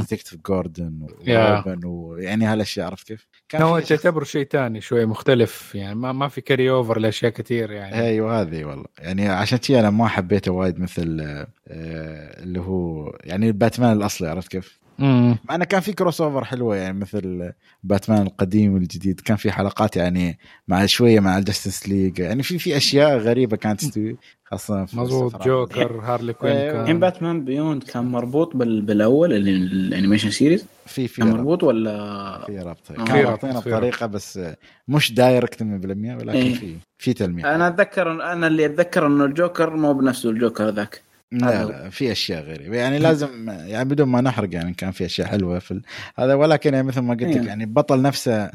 detective 0.00 0.38
جوردن. 0.46 1.06
وروبن 1.28 1.80
ويعني 1.84 2.44
هالأشياء 2.44 2.86
عرفت 2.86 3.06
كيف؟ 3.06 3.28
كان 3.48 3.62
هو 3.62 3.80
تعتبره 3.80 4.24
شيء 4.24 4.46
ثاني 4.46 4.80
شوي 4.80 5.06
مختلف 5.06 5.74
يعني 5.74 5.94
ما 5.94 6.12
ما 6.12 6.28
في 6.28 6.40
carry 6.40 6.70
over 6.70 6.98
لأشياء 6.98 7.32
كثير 7.32 7.70
يعني 7.70 8.00
أيوه 8.00 8.40
هذه 8.40 8.64
والله 8.64 8.84
يعني 8.98 9.28
عشان 9.28 9.58
كذا 9.58 9.80
أنا 9.80 9.90
ما 9.90 10.08
حبيته 10.08 10.52
وايد 10.52 10.80
مثل 10.80 11.20
آه، 11.20 11.46
آه، 11.68 12.42
اللي 12.42 12.60
هو 12.60 13.10
يعني 13.24 13.52
باتمان 13.52 13.96
الأصلي 13.96 14.28
عرفت 14.28 14.50
كيف؟ 14.50 14.83
مم. 14.98 15.38
مع 15.48 15.54
انه 15.54 15.64
كان 15.64 15.80
في 15.80 15.92
crossover 15.92 16.44
حلوة 16.44 16.76
يعني 16.76 16.98
مثل 16.98 17.52
باتمان 17.82 18.26
القديم 18.26 18.74
والجديد 18.74 19.20
كان 19.20 19.36
في 19.36 19.52
حلقات 19.52 19.96
يعني 19.96 20.38
مع 20.68 20.86
شوية 20.86 21.20
مع 21.20 21.38
ال 21.38 21.44
Justice 21.44 21.88
League 21.88 22.18
يعني 22.18 22.42
في 22.42 22.58
في 22.58 22.76
أشياء 22.76 23.18
غريبة 23.18 23.56
كانت 23.56 23.80
تستوي 23.80 24.16
خاصة 24.44 24.84
في 24.84 25.02
السفرات. 25.02 25.46
جوكر 25.46 26.00
هارلي 26.00 26.32
كوين 26.32 26.52
الحين 26.52 26.86
كان 26.86 27.00
باتمان 27.00 27.44
Beyond 27.44 27.82
كان 27.82 28.04
مربوط 28.04 28.56
بال... 28.56 28.82
بالأول 28.82 29.32
اللي 29.32 29.50
الانيميشن 29.50 30.30
سيريز 30.30 30.66
في 30.86 31.08
في 31.08 31.20
كان 31.20 31.28
ربط 31.28 31.38
مربوط 31.38 31.62
ولا 31.62 32.44
في 32.46 32.58
ربط 32.58 32.90
آه. 32.90 33.04
كان 33.04 33.36
في 33.36 33.60
في 33.62 33.70
بطريقة 33.70 34.06
بس 34.06 34.40
مش 34.88 35.12
direct 35.12 35.62
100% 35.62 35.64
ولكن 35.64 36.28
إيه. 36.30 36.54
في 36.54 36.76
في 36.98 37.12
تلميح 37.12 37.46
أنا 37.46 37.68
أتذكر 37.68 38.32
أنا 38.32 38.46
اللي 38.46 38.66
أتذكر 38.66 39.06
إنه 39.06 39.24
الجوكر 39.24 39.76
مو 39.76 39.92
بنفسه 39.92 40.30
الجوكر 40.30 40.68
ذاك 40.68 41.02
لا 41.38 41.64
لا 41.64 41.90
في 41.90 42.12
أشياء 42.12 42.42
غريبة 42.44 42.76
يعني 42.76 42.98
لازم 42.98 43.48
يعني 43.50 43.88
بدون 43.88 44.08
ما 44.08 44.20
نحرق 44.20 44.48
يعني 44.54 44.74
كان 44.74 44.90
في 44.90 45.04
أشياء 45.04 45.28
حلوة 45.28 45.58
في 45.58 45.80
هذا 46.16 46.34
ولكن 46.34 46.74
يعني 46.74 46.86
مثل 46.86 47.00
ما 47.00 47.14
قلت 47.14 47.22
لك 47.22 47.36
إيه. 47.36 47.42
يعني 47.46 47.64
البطل 47.64 48.02
نفسه 48.02 48.50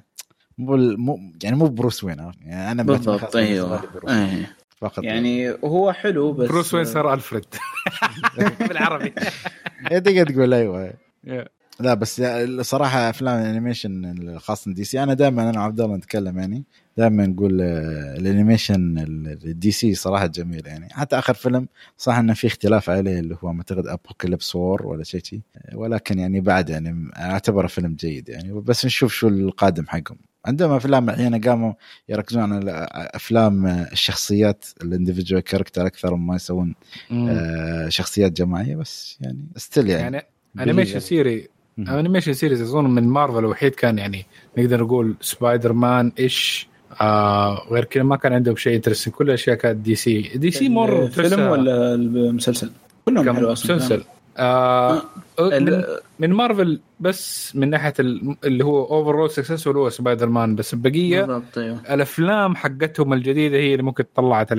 مو 0.58 0.76
ال- 0.76 1.00
مو 1.00 1.20
يعني 1.44 1.56
مو 1.56 1.68
بروس 1.68 2.04
وين؟ 2.04 2.18
يعني 2.46 2.72
أنا 2.72 2.84
بالضبط 2.84 3.36
أيوه. 3.36 3.84
إيه. 4.10 4.56
فقط 4.78 5.04
يعني 5.04 5.52
هو 5.52 5.92
حلو 5.92 6.34
بس 6.34 6.50
بروس 6.50 6.74
وين 6.74 6.86
صار 6.86 7.14
ألفريد 7.14 7.46
بالعربي 8.70 9.14
إيه، 9.92 10.00
تقدر 10.00 10.30
تقول 10.34 10.54
أيوه 10.54 10.94
Yeah. 11.28 11.48
لا 11.80 11.94
بس 11.94 12.20
الصراحة 12.20 13.10
أفلام 13.10 13.42
ال 13.42 13.48
animation 13.48 14.06
الخاصه 14.06 14.74
دي 14.74 14.84
سي 14.84 15.04
أنا 15.04 15.14
دائما 15.14 15.50
أنا 15.50 15.60
وعبد 15.60 15.82
الله 15.82 15.98
نتكلم 15.98 16.40
يعني 16.40 16.64
دائما 16.98 17.26
نقول 17.26 17.62
آه، 17.62 18.16
ال 18.18 18.25
animation 18.25 18.90
ال 18.90 18.98
DC 18.98 19.94
صراحة 19.94 20.26
جميل 20.26 20.68
يعني 20.68 20.90
حتى 20.90 21.20
آخر 21.20 21.34
فيلم 21.34 21.68
صح 21.98 22.18
إنه 22.18 22.34
في 22.34 22.48
اختلاف 22.48 22.90
عليه 22.90 23.20
اللي 23.20 23.38
هو 23.44 23.52
أعتقد 23.52 23.88
Apokolips 23.88 24.56
War 24.56 24.88
ولا 24.88 25.04
شيء 25.04 25.24
شي 25.24 25.42
ولكن 25.74 26.20
يعني 26.20 26.42
بعد 26.42 26.70
يعني 26.70 27.12
أعتبره 27.18 27.68
فيلم 27.68 27.96
جيد 27.96 28.30
يعني 28.30 28.54
بس 28.54 28.86
نشوف 28.86 29.14
شو 29.14 29.28
القادم 29.28 29.86
حقهم 29.88 30.18
عندهم 30.46 30.72
أفلام 30.72 31.10
الحين 31.10 31.42
قاموا 31.42 31.74
يركزون 32.10 32.54
على 32.54 32.88
أفلام 32.94 33.68
الشخصيات 33.68 34.66
ال 34.84 34.89
individual 34.89 35.42
character 35.42 35.88
أكثر 35.88 36.16
ما 36.16 36.36
يسوون. 36.36 36.76
آه، 37.12 37.90
شخصيات 37.90 38.32
جماعية 38.32 38.76
بس 38.76 39.18
يعني 39.22 39.48
still 39.56 39.90
يعني, 39.90 40.18
يعني 40.18 40.26
أنيميشن 40.60 41.00
سيري. 41.00 41.48
انيميشن 41.88 42.34
سيريز 42.34 42.62
أظن 42.62 42.90
من 42.90 43.08
مارفل 43.08 43.38
الوحيد 43.40 43.76
كان 43.76 43.98
يعني 43.98 44.26
نقدر 44.58 44.84
نقول 44.84 45.16
سبايدر 45.22 45.74
مان 45.74 46.12
إيش 46.20 46.68
آه 47.02 47.68
غير 47.72 47.84
كذا 47.86 48.04
ما 48.04 48.16
كان 48.16 48.34
عندهم 48.34 48.56
شيء 48.56 48.76
interesting 48.76 49.14
كل 49.14 49.26
الأشياء 49.28 49.56
كانت 49.56 49.76
DC 49.78 50.22
DC 50.22 50.70
مر 50.70 51.04
الفيلم 51.04 51.42
ولا 51.48 51.94
المسلسل؟ 51.94 52.72
كلهم 53.06 53.36
حلو 53.36 53.52
أصلا. 53.52 53.76
مسلسل. 53.76 54.04
آه 54.38 55.02
من, 55.40 55.68
ال- 55.68 56.00
من 56.20 56.30
مارفل 56.34 56.80
بس 57.00 57.56
من 57.56 57.70
ناحية 57.70 57.94
ال- 58.00 58.36
اللي 58.44 58.66
هو 58.66 58.84
over 58.86 59.28
successful 59.28 59.78
هو 59.78 59.90
سبايدر 59.90 60.30
مان 60.30 60.56
بس 60.56 60.74
البقيه 60.74 61.42
أيوه. 61.58 61.80
الأفلام 61.94 62.56
حقتهم 62.56 63.14
الجديدة 63.14 63.58
هي 63.58 63.72
اللي 63.72 63.84
ممكن 63.84 64.04
طلعت. 64.16 64.54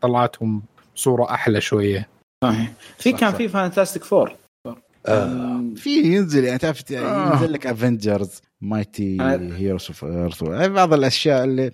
طلعتهم 0.00 0.62
صورة 0.94 1.30
أحلى 1.30 1.60
شوية. 1.60 2.08
صحيح. 2.44 2.72
في 2.98 3.12
كان. 3.12 3.32
في 3.32 3.48
Fantastic 3.48 4.04
Four 4.04 4.32
أم، 5.08 5.74
في 5.74 5.90
ينزل 6.02 6.44
يعني 6.44 6.58
تعرف 6.58 6.92
آه. 6.92 7.32
ينزل 7.32 7.52
لك 7.52 7.66
Avengers 7.66 8.40
Mighty 8.60 9.18
Heroes 9.56 9.86
of 9.88 10.04
Earth 10.04 10.44
بعض 10.68 10.92
الأشياء 10.92 11.44
اللي 11.44 11.70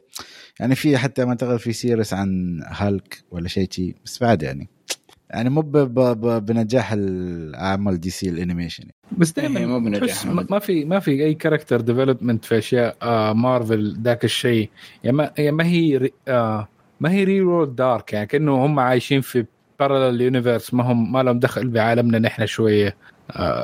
يعني 0.60 0.74
في 0.74 0.98
حتى 0.98 1.24
ما 1.24 1.30
أعتقد 1.30 1.56
في 1.56 1.72
series 1.72 2.14
عن 2.14 2.60
هالك 2.66 3.22
ولا 3.30 3.48
شيء 3.48 3.68
شي 3.70 3.94
بس 4.04 4.22
بعد 4.22 4.42
يعني. 4.42 4.68
يعني 5.30 5.50
مو 5.50 5.60
بنجاح 6.40 6.92
الأعمال 6.92 8.00
DC 8.00 8.11
ال 8.11 8.28
animation. 8.28 8.84
بس 9.18 9.38
إيه، 9.38 9.48
مو 9.48 9.54
دائما 9.54 9.78
بنجاح 9.78 10.26
ما 10.26 10.58
في 10.58 10.84
ما 10.84 11.00
في 11.00 11.10
أي 11.10 11.34
character 11.34 11.80
development 11.80 12.44
في 12.44 12.58
أشياء 12.58 12.96
آه 13.02 13.32
مارفل 13.32 13.96
ذاك 14.02 14.24
الشيء. 14.24 14.70
يعني 15.04 15.16
ما 15.16 15.32
يعني 15.38 15.52
ما 15.52 15.64
هي 15.66 16.10
آه 16.28 16.68
ما 17.00 17.10
هي 17.10 17.24
ري 17.24 17.40
رول 17.40 17.74
dark 17.74 18.12
يعني 18.12 18.26
كأنه 18.26 18.64
هم 18.66 18.80
عايشين 18.80 19.20
في 19.20 19.44
parallel 19.80 20.20
universe 20.20 20.74
ما 20.74 20.84
هم 20.84 21.12
ما 21.12 21.22
لهم 21.22 21.38
دخل 21.38 21.68
بعالمنا 21.68 22.18
نحن 22.18 22.46
شوية. 22.46 22.88
آه 22.88 23.17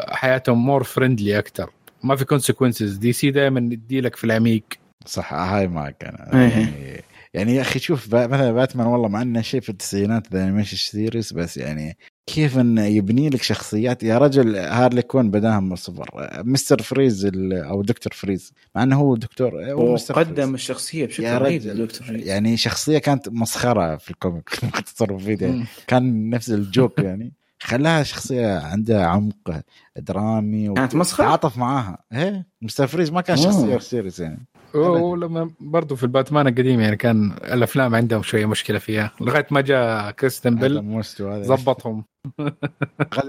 حياتهم 0.09 0.67
more 0.67 0.83
friendly 0.83 1.39
أكثر 1.39 1.71
ما 2.03 2.17
في 2.17 2.25
consequences 2.25 2.97
DC 2.97 3.31
دائما 3.31 3.61
يدي 3.61 4.01
لك 4.01 4.17
في 4.17 4.25
العميق. 4.25 4.65
صح 5.07 5.35
هاي 5.35 5.69
معك 5.69 6.05
أنا 6.05 6.43
إيه. 6.45 6.49
يعني, 6.51 7.03
يعني 7.35 7.55
يا 7.55 7.61
أخي 7.61 7.79
شوف 7.79 8.09
با- 8.09 8.27
مثلا 8.27 8.53
باتمان 8.53 8.87
والله 8.87 9.09
مع 9.09 9.23
إنه 9.23 9.41
شيء 9.43 9.61
في 9.61 9.69
التسعينات 9.69 10.33
the 10.33 10.45
animation 10.45 10.77
series 10.77 11.33
بس 11.33 11.57
يعني 11.57 11.97
كيف 12.27 12.59
إنه 12.59 12.85
يبني 12.85 13.31
لك 13.31 13.43
شخصيات؟ 13.43 14.03
يا 14.03 14.19
رجل 14.19 14.57
هارلي 14.57 15.03
كوين 15.03 15.31
بداها 15.31 15.61
من 15.61 15.73
الصفر 15.73 16.31
Mr. 16.45 16.83
Freeze 16.83 17.25
ال- 17.27 17.53
أو 17.53 17.83
دكتور 17.83 18.13
Freeze. 18.13 18.53
مع 18.75 18.83
إنه 18.83 18.97
هو 18.97 19.17
دكتور 19.17 19.73
هو 19.73 19.97
Freeze. 19.97 20.11
وقدم 20.11 20.55
الشخصية 20.55 21.07
بشكل 21.07 21.23
يا 21.25 21.39
رهيب 21.39 21.63
رجل 21.63 21.71
الدكتور 21.81 22.07
Freeze. 22.07 22.27
يعني 22.27 22.57
شخصية 22.57 22.99
كانت 22.99 23.29
مسخرة 23.29 23.97
في 23.97 24.11
ال 24.11 24.16
comic. 24.16 24.49
مختصر 24.65 25.19
فيه. 25.19 25.37
يعني. 25.41 25.65
كان 25.87 26.31
نفس 26.31 26.51
ال 26.51 26.60
joke 26.60 26.99
يعني. 26.99 27.33
خلاها 27.63 28.03
شخصيه 28.03 28.59
عندها 28.59 29.07
عمق 29.07 29.61
درامي 29.97 30.75
كانت 30.75 30.95
مسخرة؟ 30.95 31.25
تعاطف 31.25 31.59
معاها. 31.59 31.99
إيه؟ 32.13 32.47
Mr. 32.63 32.87
Freeze 32.87 33.11
ما 33.11 33.21
كان. 33.21 33.37
شخصيه 33.37 33.79
serious 33.79 34.21
يعني. 34.21 34.47
ولما 34.75 35.51
برضو 35.61 35.97
في 35.97 36.03
الباتمان 36.03 36.47
القديم 36.47 36.81
يعني 36.81 36.97
كان 36.97 37.33
الأفلام 37.33 37.95
عندهم 37.95 38.23
شوية 38.23 38.47
مشكلة 38.47 38.79
فيها 38.79 39.11
لغاية 39.21 39.47
ما 39.51 39.61
جاء 39.61 40.11
كريستن 40.11 40.55
بيل 40.55 41.03
ظبطهم 41.25 42.05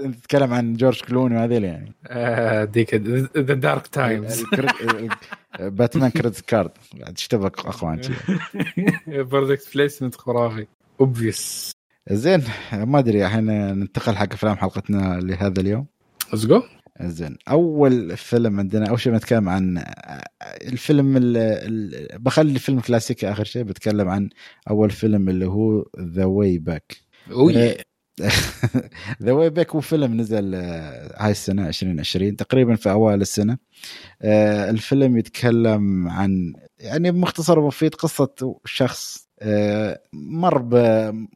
أنت 0.04 0.16
تتكلم 0.16 0.52
عن 0.54 0.74
جورج 0.74 1.00
كلوني 1.00 1.36
وهذيل 1.36 1.64
يعني. 1.64 1.92
آه 2.06 2.64
ديك 2.64 2.94
the 2.94 3.54
dark 3.54 3.86
times. 3.86 4.44
باتمان 5.60 6.10
credit 6.10 6.40
card. 6.40 6.70
بعد 6.94 7.14
اشتبك 7.16 7.58
اخوان. 7.66 8.00
product 9.08 9.74
placement 9.74 10.14
خرافي. 10.14 10.66
obvious 11.00 11.75
زين 12.10 12.42
ما 12.72 12.98
أدري 12.98 13.26
الحين 13.26 13.44
ننتقل 13.78 14.16
حق 14.16 14.32
أفلام 14.32 14.56
حلقتنا 14.56 15.20
لهذا 15.20 15.60
اليوم. 15.60 15.86
let's 16.32 16.46
go 16.46 16.62
زين 17.02 17.36
أول 17.50 18.16
فيلم 18.16 18.58
عندنا 18.60 18.88
أول 18.88 19.00
شيء 19.00 19.12
بنتكلم 19.12 19.48
عن 19.48 19.84
الفيلم 20.62 21.16
ال- 21.16 21.36
ال- 21.36 22.18
بخلي 22.18 22.52
الفيلم 22.52 22.80
كلاسيكي 22.80 23.30
آخر 23.30 23.44
شيء 23.44 23.62
بتكلم 23.62 24.08
عن 24.08 24.28
أول 24.70 24.90
فيلم 24.90 25.28
اللي 25.28 25.46
هو 25.46 25.84
The 26.00 26.24
Way 26.24 26.58
Back 26.58 26.96
The 29.22 29.32
Way 29.32 29.50
Back 29.50 29.70
هو 29.70 29.80
فيلم 29.80 30.20
نزل 30.20 30.54
آه، 30.54 31.14
هاي 31.24 31.30
السنة 31.30 31.68
2020 31.68 32.36
تقريبا 32.36 32.74
في 32.74 32.90
أوائل 32.90 33.20
السنة. 33.20 33.58
آه، 34.22 34.70
الفيلم 34.70 35.16
يتكلم 35.18 36.08
عن 36.08 36.52
يعني 36.78 37.10
بمختصر 37.10 37.60
مفيد 37.60 37.94
قصة 37.94 38.58
شخص 38.64 39.25
مر 40.12 40.58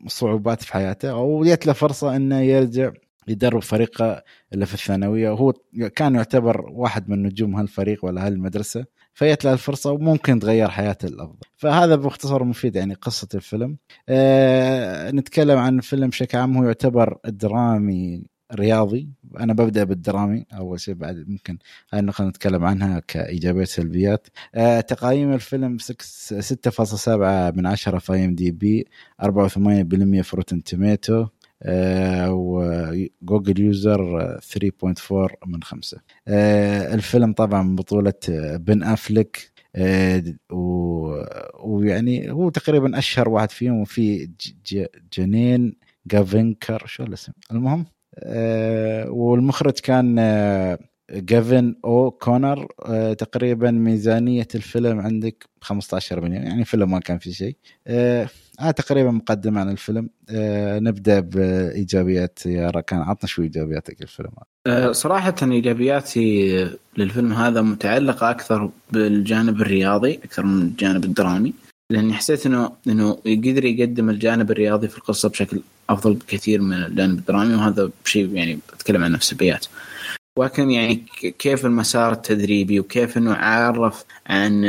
بصعوبات 0.07 0.63
في 0.63 0.73
حياته 0.73 1.11
أو 1.11 1.45
جت 1.45 1.67
له 1.67 1.73
فرصة 1.73 2.17
إنه 2.17 2.41
يرجع 2.41 2.93
يدرب 3.29 3.63
فريقه 3.63 4.23
اللي 4.53 4.67
في 4.67 4.75
الثانوية 4.75 5.31
وهو 5.31 5.53
كان 5.97 6.15
يعتبر 6.15 6.67
واحد 6.71 7.09
من 7.09 7.23
نجوم 7.23 7.57
هالفريق 7.57 8.05
ولا 8.05 8.27
هالمدرسة 8.27 8.85
فجت 9.15 9.45
له 9.45 9.53
الفرصة 9.53 9.93
وممكن 9.93 10.41
تغير 10.41 10.69
حياته 10.69 11.09
للأفضل. 11.09 11.39
فهذا 11.57 11.97
باختصار 11.97 12.45
مفيد 12.45 12.77
يعني 12.77 12.95
قصة 12.95 13.29
الفيلم. 13.35 13.77
آه 14.09 15.11
نتكلم 15.11 15.59
عن 15.59 15.79
الفيلم 15.79 16.09
بشكل 16.09 16.39
عام 16.39 16.57
هو 16.57 16.65
يعتبر 16.65 17.19
درامي 17.25 18.23
رياضي. 18.55 19.09
أنا 19.41 19.53
ببدأ 19.53 19.85
بالدرامي 19.85 20.47
أول 20.55 20.81
شيء 20.81 20.95
بعد 20.95 21.25
ممكن 21.29 21.59
هاي 21.93 22.01
النقطة 22.01 22.29
نتكلم 22.29 22.65
عنها 22.65 23.01
كايجابيات 23.09 23.69
سلبيات. 23.69 24.27
آه 24.55 24.81
تقييم 24.81 25.33
الفيلم 25.33 25.79
6.7 25.79 27.09
من 27.57 27.67
10 27.67 27.99
في 27.99 28.25
IMDb 28.25 28.87
84% 29.23 30.23
في 30.23 30.37
Rotten 30.37 30.63
Tomatoes 30.63 31.27
آه 31.63 32.33
وجوجل 32.33 33.61
user 33.61 34.21
آه، 34.23 34.41
3.4 34.41 35.29
من 35.47 35.63
5 35.63 35.99
آه 36.29 36.95
الفيلم 36.95 37.33
طبعا 37.33 37.77
بطولة 37.77 38.13
بن 38.57 38.83
أفلك. 38.83 39.51
آه 39.77 40.23
و- 40.53 41.25
ويعني 41.65 42.31
هو 42.33 42.51
تقريبا 42.51 42.99
أشهر 42.99 43.29
واحد 43.29 43.51
فيهم 43.51 43.81
وفي 43.81 44.31
جنين 45.19 45.77
جافينكر 46.07 46.87
شو 46.87 47.03
الاسم؟ 47.03 47.33
المهم 47.53 47.87
والمخرج 49.09 49.73
كان 49.73 50.17
آه 50.19 50.79
جافن 51.11 51.75
أو 51.85 52.11
كونر 52.11 52.67
آه 52.87 53.13
تقريبا 53.13 53.71
ميزانية 53.71 54.49
الفيلم 54.55 55.01
عندك 55.01 55.49
15 55.61 56.21
مليون 56.21 56.43
يعني 56.43 56.65
فيلم 56.65 56.91
ما 56.91 57.01
كان 57.01 57.19
في 57.19 57.33
شيء. 57.33 57.57
آه 57.87 58.29
هذا 58.61 58.71
تقريبا 58.71 59.11
مقدمه 59.11 59.61
عن 59.61 59.71
الفيلم. 59.71 60.11
آه 60.31 60.79
نبدأ 60.79 61.21
بإيجابيات. 61.21 62.47
يا 62.47 62.71
ركان 62.71 62.99
عطنا 62.99 63.29
شوي 63.29 63.45
إيجابياتك 63.45 64.03
الفيلم 64.03 64.31
صراحة 64.91 65.35
إيجابياتي 65.43 66.69
للفيلم 66.97 67.33
هذا 67.33 67.63
متعلقة 67.63 68.31
أكثر 68.31 68.71
بالجانب 68.93 69.61
الرياضي 69.61 70.15
أكثر 70.15 70.43
من 70.43 70.63
الجانب 70.63 71.05
الدرامي. 71.05 71.53
لأني 71.91 72.15
حسيت 72.15 72.47
إنه 72.47 72.73
إنه 72.87 73.13
قدر 73.13 73.65
يقدم 73.65 74.11
الجانب 74.11 74.51
الرياضي 74.51 74.89
في 74.89 74.99
القصة 74.99 75.29
بشكل 75.29 75.61
أفضل 75.91 76.15
بكثير 76.15 76.61
من 76.61 76.73
الجانب 76.73 77.19
الدرامي 77.19 77.55
وهذا 77.55 77.91
شيء 78.05 78.35
يعني 78.35 78.59
بتكلم 78.75 79.05
عن 79.05 79.19
سلبيات 79.21 79.67
ولكن 80.39 80.71
يعني 80.71 81.05
كيف 81.39 81.67
المسار 81.67 82.13
التدريبي 82.13 82.81
وكيف 82.81 83.17
إنه 83.17 83.35
عرف 83.35 84.05
عن 84.27 84.65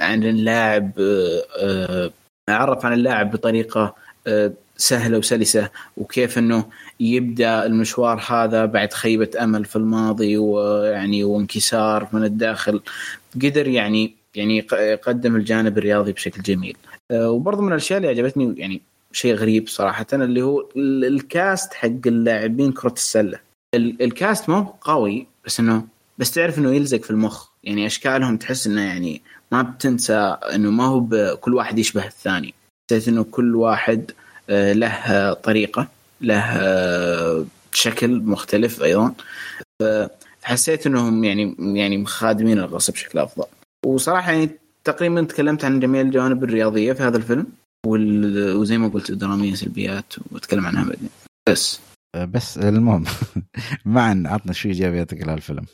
عن 0.00 0.24
اللاعب 0.24 0.92
آه، 0.98 1.42
آه، 1.60 2.10
عرف 2.48 2.86
عن 2.86 2.92
اللاعب 2.92 3.30
بطريقة 3.30 3.94
آه، 4.26 4.52
سهلة 4.76 5.18
وسلسة 5.18 5.70
وكيف 5.96 6.38
إنه 6.38 6.64
يبدأ 7.00 7.66
المشوار 7.66 8.24
هذا 8.28 8.64
بعد 8.64 8.92
خيبة 8.92 9.30
أمل 9.40 9.64
في 9.64 9.76
الماضي 9.76 10.36
ويعني 10.36 11.24
وانكسار 11.24 12.08
من 12.12 12.24
الداخل. 12.24 12.80
قدر 13.34 13.68
يعني 13.68 14.14
يعني 14.34 14.56
يق- 14.58 14.74
يقدم 14.74 15.36
الجانب 15.36 15.78
الرياضي 15.78 16.12
بشكل 16.12 16.42
جميل. 16.42 16.76
آه، 17.10 17.30
وبرضه 17.30 17.62
من 17.62 17.68
الأشياء 17.72 17.96
اللي 17.96 18.08
عجبتني 18.08 18.54
يعني 18.60 18.80
شيء 19.12 19.34
غريب 19.34 19.68
صراحة 19.68 20.06
اللي 20.12 20.42
هو 20.42 20.60
ال- 20.76 21.04
الكاست 21.04 21.74
حق 21.74 21.88
اللاعبين 22.06 22.72
كرة 22.72 22.92
السلة. 22.92 23.38
ال- 23.74 24.02
الكاست 24.02 24.48
ما 24.48 24.56
هو 24.58 24.72
قوي 24.80 25.26
بس 25.46 25.60
انه 25.60 25.84
بس 26.18 26.30
تعرف 26.30 26.58
إنه 26.58 26.74
يلزق 26.74 27.02
في 27.02 27.10
المخ. 27.10 27.48
يعني 27.64 27.86
أشكالهم 27.86 28.36
تحس 28.36 28.66
إنه 28.66 28.80
يعني 28.82 29.22
ما 29.52 29.62
بتنسى 29.62 30.36
إنه 30.54 30.70
ما 30.70 30.84
هو 30.86 31.36
كل 31.36 31.54
واحد 31.54 31.78
يشبه 31.78 32.06
الثاني. 32.06 32.54
حسيت 32.90 33.08
إنه 33.08 33.24
كل 33.24 33.56
واحد 33.56 34.10
آه، 34.50 34.72
له 34.72 35.32
طريقة 35.32 35.88
له 36.20 36.40
آه، 36.40 37.44
شكل 37.72 38.10
مختلف 38.20 38.82
أيضا. 38.82 39.14
فحسيت 39.82 40.86
إنهم 40.86 41.24
يعني 41.24 41.56
يعني 41.58 42.04
خادمين 42.06 42.58
القصة 42.58 42.92
بشكل 42.92 43.18
أفضل. 43.18 43.44
وصراحة 43.94 44.32
يعني 44.32 44.50
تقريبا 44.84 45.22
تكلمت 45.22 45.64
عن 45.64 45.80
جميع 45.80 46.00
الجوانب 46.00 46.44
الرياضية 46.44 46.92
في 46.92 47.02
هذا 47.02 47.16
الفيلم 47.16 47.46
وال- 47.86 48.56
وزي 48.56 48.78
ما 48.78 48.88
قلت 48.88 49.10
الدرامية 49.10 49.54
سلبيات 49.54 50.14
وأتكلم 50.32 50.66
عنها 50.66 50.84
بعدين. 50.84 51.08
بس. 51.48 51.80
بس 52.16 52.58
المهم 52.58 53.04
معا 53.84 54.22
عطنا 54.26 54.52
شو 54.52 54.68
إيجابياتك 54.68 55.22
لهالفيلم 55.26 55.66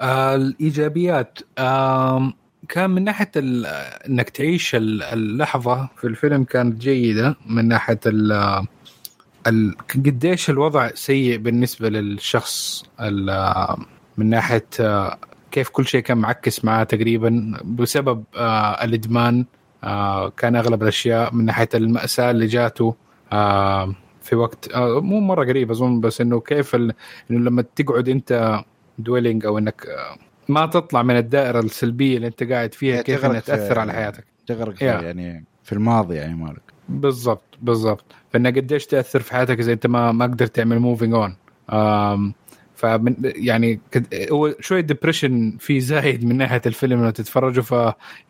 آه 0.00 0.34
الإيجابيات 0.34 1.38
آه 1.58 2.32
كان 2.68 2.90
من 2.90 3.04
ناحية 3.04 3.30
ال- 3.36 3.66
إنك 4.08 4.30
تعيش 4.30 4.74
ال- 4.74 5.02
اللحظة 5.02 5.88
في 5.96 6.06
الفيلم 6.06 6.44
كانت 6.44 6.80
جيدة. 6.80 7.36
من 7.46 7.68
ناحية 7.68 8.00
ال 8.06 8.32
ال- 9.46 9.74
قديش 10.06 10.50
الوضع 10.50 10.90
سيء 10.94 11.36
بالنسبة 11.38 11.88
للشخص 11.88 12.84
ال- 13.00 13.76
من 14.16 14.26
ناحية 14.30 14.66
كيف 15.50 15.68
كل 15.68 15.86
شيء 15.86 16.00
كان 16.00 16.18
معكس 16.18 16.64
معاه 16.64 16.84
تقريبا 16.84 17.58
بسبب 17.64 18.24
آه، 18.36 18.84
الإدمان. 18.84 19.44
آه، 19.84 20.28
كان 20.28 20.56
أغلب 20.56 20.82
الأشياء 20.82 21.34
من 21.34 21.44
ناحية 21.44 21.68
المأساة 21.74 22.30
اللي 22.30 22.46
جاته 22.46 22.94
آه، 23.32 23.94
في 24.22 24.36
وقت 24.36 24.72
آه، 24.72 25.00
مو 25.00 25.20
مرة 25.20 25.44
قريب 25.44 25.70
أظن 25.70 26.00
بس 26.00 26.20
إنه 26.20 26.40
كيف 26.40 26.74
إنه 26.74 26.94
لما 27.30 27.64
تقعد 27.76 28.08
أنت 28.08 28.60
دويلينج 28.98 29.46
أو 29.46 29.58
إنك 29.58 29.86
آه، 29.86 30.16
ما 30.48 30.66
تطلع 30.66 31.02
من 31.02 31.16
الدائرة 31.16 31.60
السلبية 31.60 32.16
اللي 32.16 32.26
أنت 32.26 32.42
قاعد 32.42 32.74
فيها 32.74 33.02
كيف 33.02 33.24
إنها 33.24 33.40
تأثر 33.40 33.78
على 33.78 33.92
حياتك. 33.92 34.24
تغرق 34.46 34.82
يا. 34.82 35.00
يعني 35.00 35.44
في 35.64 35.72
الماضي 35.72 36.14
يعني 36.14 36.34
مالك. 36.34 36.62
بالضبط 36.88 37.58
بالضبط. 37.62 38.04
فانها 38.32 38.50
قديش 38.50 38.86
تأثر 38.86 39.20
في 39.20 39.32
حياتك 39.32 39.58
إذا 39.58 39.72
أنت 39.72 39.86
ما 39.86 40.12
ما 40.12 40.24
قدرت 40.24 40.56
تعمل 40.56 40.78
moving 40.78 41.14
on 41.14 41.36
فمن 42.80 43.14
يعني 43.22 43.80
كد- 43.90 44.14
هو 44.32 44.54
شوية 44.60 44.80
depression 44.80 45.56
في 45.60 45.80
زايد 45.80 46.24
من 46.24 46.36
ناحية 46.36 46.62
الفيلم 46.66 47.00
لما 47.00 47.10
تتفرجه 47.10 47.60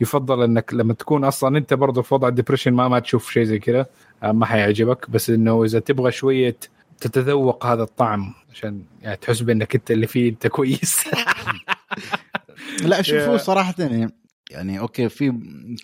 فيفضل 0.00 0.42
إنك 0.42 0.74
لما 0.74 0.94
تكون 0.94 1.24
أصلا 1.24 1.58
أنت 1.58 1.74
برضه 1.74 2.02
في 2.02 2.14
وضع 2.14 2.28
ال 2.28 2.32
depression 2.32 2.72
ما 2.72 2.88
ما 2.88 2.98
تشوف 2.98 3.30
شيء 3.32 3.44
زي 3.44 3.58
كذا 3.58 3.86
آه، 4.22 4.32
ما 4.32 4.46
حيعجبك. 4.46 5.10
بس 5.10 5.30
إنه 5.30 5.64
إذا 5.64 5.78
تبغى 5.78 6.12
شوية 6.12 6.56
تتذوق 7.00 7.66
هذا 7.66 7.82
الطعم 7.82 8.34
عشان 8.52 8.82
يعني 9.02 9.16
تحس 9.16 9.40
بإنك 9.40 9.74
أنت 9.74 9.90
اللي 9.90 10.06
فيه 10.06 10.30
أنت 10.30 10.46
كويس. 10.46 10.96
لا 12.84 13.02
شوفوا. 13.02 13.36
صراحة 13.36 13.74
يعني 13.78 14.12
يعني 14.50 14.78
okay 14.80 15.08
في 15.08 15.32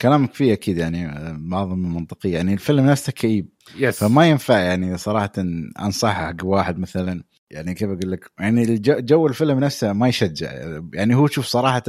كلامك 0.02 0.35
فيه 0.35 0.52
أكيد 0.52 0.79
يعني 0.79 1.09
معظم 1.38 1.72
المنطقيه 1.85 2.33
يعني 2.35 2.52
الفيلم 2.55 2.87
نفسه 2.87 3.12
كئيب. 3.12 3.48
yes 3.79 4.05
فما 4.05 4.29
ينفع 4.29 4.59
يعني 4.59 4.96
صراحة 4.98 5.33
أنصحه 5.81 6.26
حق 6.26 6.37
واحد 6.44 6.79
مثلا. 6.79 7.22
يعني 7.50 7.74
كيف 7.74 7.90
أقول 7.90 8.12
لك؟ 8.12 8.30
يعني 8.38 8.62
الجو 8.62 8.98
جو 8.98 9.26
الفيلم 9.26 9.61
نفسه 9.61 9.92
ما 9.92 10.09
يشجع. 10.09 10.52
يعني 10.92 11.14
هو 11.14 11.26
شوف 11.26 11.46
صراحة 11.46 11.82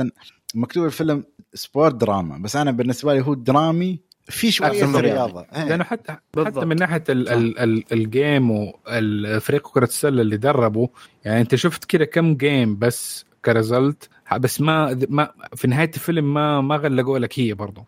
مكتوب 0.56 0.86
الفيلم 0.86 1.24
sport 1.54 1.96
drama 1.96 2.38
بس 2.38 2.56
أنا 2.56 2.72
بالنسبة 2.72 3.14
لي 3.14 3.22
هو 3.22 3.34
درامي 3.34 4.00
في 4.30 4.52
شوية 4.52 5.00
رياضة. 5.00 5.46
إيه. 5.56 5.64
لأنه 5.64 5.84
حتى 5.84 6.16
بالضبط. 6.34 6.58
حتى 6.58 6.66
من 6.66 6.76
ناحية 6.76 7.04
ال 7.10 7.30
ال 7.30 7.60
ال 7.60 7.84
ال 7.92 8.04
game 8.04 8.52
والفريق 8.52 9.68
كرة 9.72 9.84
السلة 9.84 10.22
اللي 10.22 10.38
دربوا 10.38 10.88
يعني 11.26 11.42
أنت 11.42 11.56
شفت 11.56 11.86
كذا 11.86 12.06
كم 12.06 12.36
game 12.36 12.80
بس 12.80 13.26
ك 13.46 13.55
result 13.55 14.10
بس 14.36 14.62
ما 14.62 15.00
ما 15.10 15.32
في 15.56 15.68
نهاية 15.68 15.92
الفيلم 15.96 16.34
ما 16.34 16.62
ما 16.62 16.76
غلقوا 16.76 17.20
لك 17.20 17.40
هي 17.40 17.54
برضه 17.54 17.86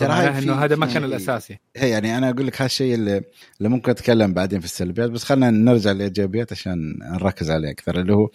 هاي 0.00 0.38
إنه 0.38 0.54
هذا 0.54 0.76
ما 0.76 0.86
كان 0.86 1.04
الأساسي. 1.04 1.58
هي 1.76 1.90
يعني 1.90 2.18
أنا 2.18 2.30
أقول 2.30 2.46
لك 2.46 2.62
هالشيء 2.62 2.94
اللي, 2.94 3.22
اللي 3.58 3.68
ممكن 3.68 3.90
أتكلم 3.90 4.34
بعدين 4.34 4.60
في 4.60 4.64
السلبيات 4.64 5.10
بس 5.10 5.24
خلينا 5.24 5.50
نرجع 5.50 5.92
للإيجابيات 5.92 6.52
عشان 6.52 6.98
نركز 7.02 7.50
عليه 7.50 7.70
أكثر 7.70 8.00
اللي 8.00 8.14
هو 8.14 8.30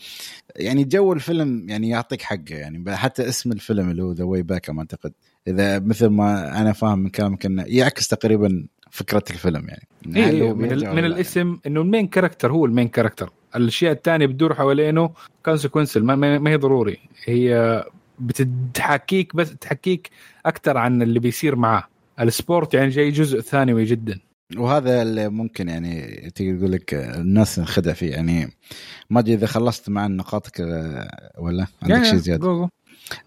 يعني 0.56 0.84
جو 0.84 1.14
الفيلم 1.14 1.70
يعني 1.70 1.90
يعطيك 1.90 2.22
حقه 2.22 2.56
يعني 2.56 2.96
حتى 2.98 3.30
اسم 3.30 3.52
الفيلم 3.52 3.90
اللي 3.90 4.04
هو 4.04 4.12
The 4.12 4.24
Way 4.24 4.44
Back 4.44 4.70
أعتقد. 4.70 5.14
إذا 5.48 5.80
مثل 5.80 6.08
ما 6.08 6.62
أنا 6.62 6.74
فاهم 6.74 7.00
من 7.00 7.10
كلامك 7.10 7.46
إنه 7.46 7.64
يعكس 7.68 8.08
تقريبا 8.08 8.68
فكرة 8.92 9.24
الفيلم 9.30 9.68
يعني. 9.68 9.88
إيه 10.16 10.30
إيه 10.30 10.54
من, 10.54 10.72
ال- 10.72 10.96
من؟ 10.96 11.06
الاسم 11.06 11.60
إنه 11.68 11.82
ال 11.82 11.87
main 11.87 12.08
character 12.08 12.52
هو 12.52 12.66
ال 12.66 12.70
main 12.70 12.88
character 12.88 13.30
الأشياء 13.56 13.92
الثانية 13.92 14.26
بتدور 14.26 14.56
حوالينه 14.56 15.10
inconsequential 15.46 16.04
ما, 16.04 16.16
ما 16.40 16.50
هي 16.50 16.56
ضروري. 16.56 16.98
هي 17.26 17.84
بتحكيك 18.20 19.36
بس 19.36 19.56
تحكيك 19.56 20.10
أكثر 20.46 20.78
عن 20.78 21.02
اللي 21.02 21.20
بيصير 21.20 21.56
معاه. 21.56 21.84
ال 22.20 22.29
sport 22.29 22.74
يعني 22.74 22.90
جاي 22.90 23.10
جزء 23.12 23.40
ثانوي 23.42 23.84
جدا. 23.86 24.20
وهذا 24.58 25.02
اللي 25.02 25.30
ممكن 25.30 25.70
يعني 25.70 26.02
تقدر 26.36 26.58
تقول 26.58 26.72
لك 26.72 26.94
الناس 26.94 27.60
انخدع 27.60 27.94
فيه. 27.94 28.12
يعني 28.12 28.52
ما 29.10 29.20
أدري 29.20 29.34
إذا 29.34 29.48
خلصت 29.48 29.90
مع 29.90 30.08
نقاطك 30.08 30.62
آه، 30.62 31.32
ولا 31.38 31.68
عندك 31.82 31.96
يعني 31.96 32.06
شيء 32.06 32.16
زيادة. 32.16 32.70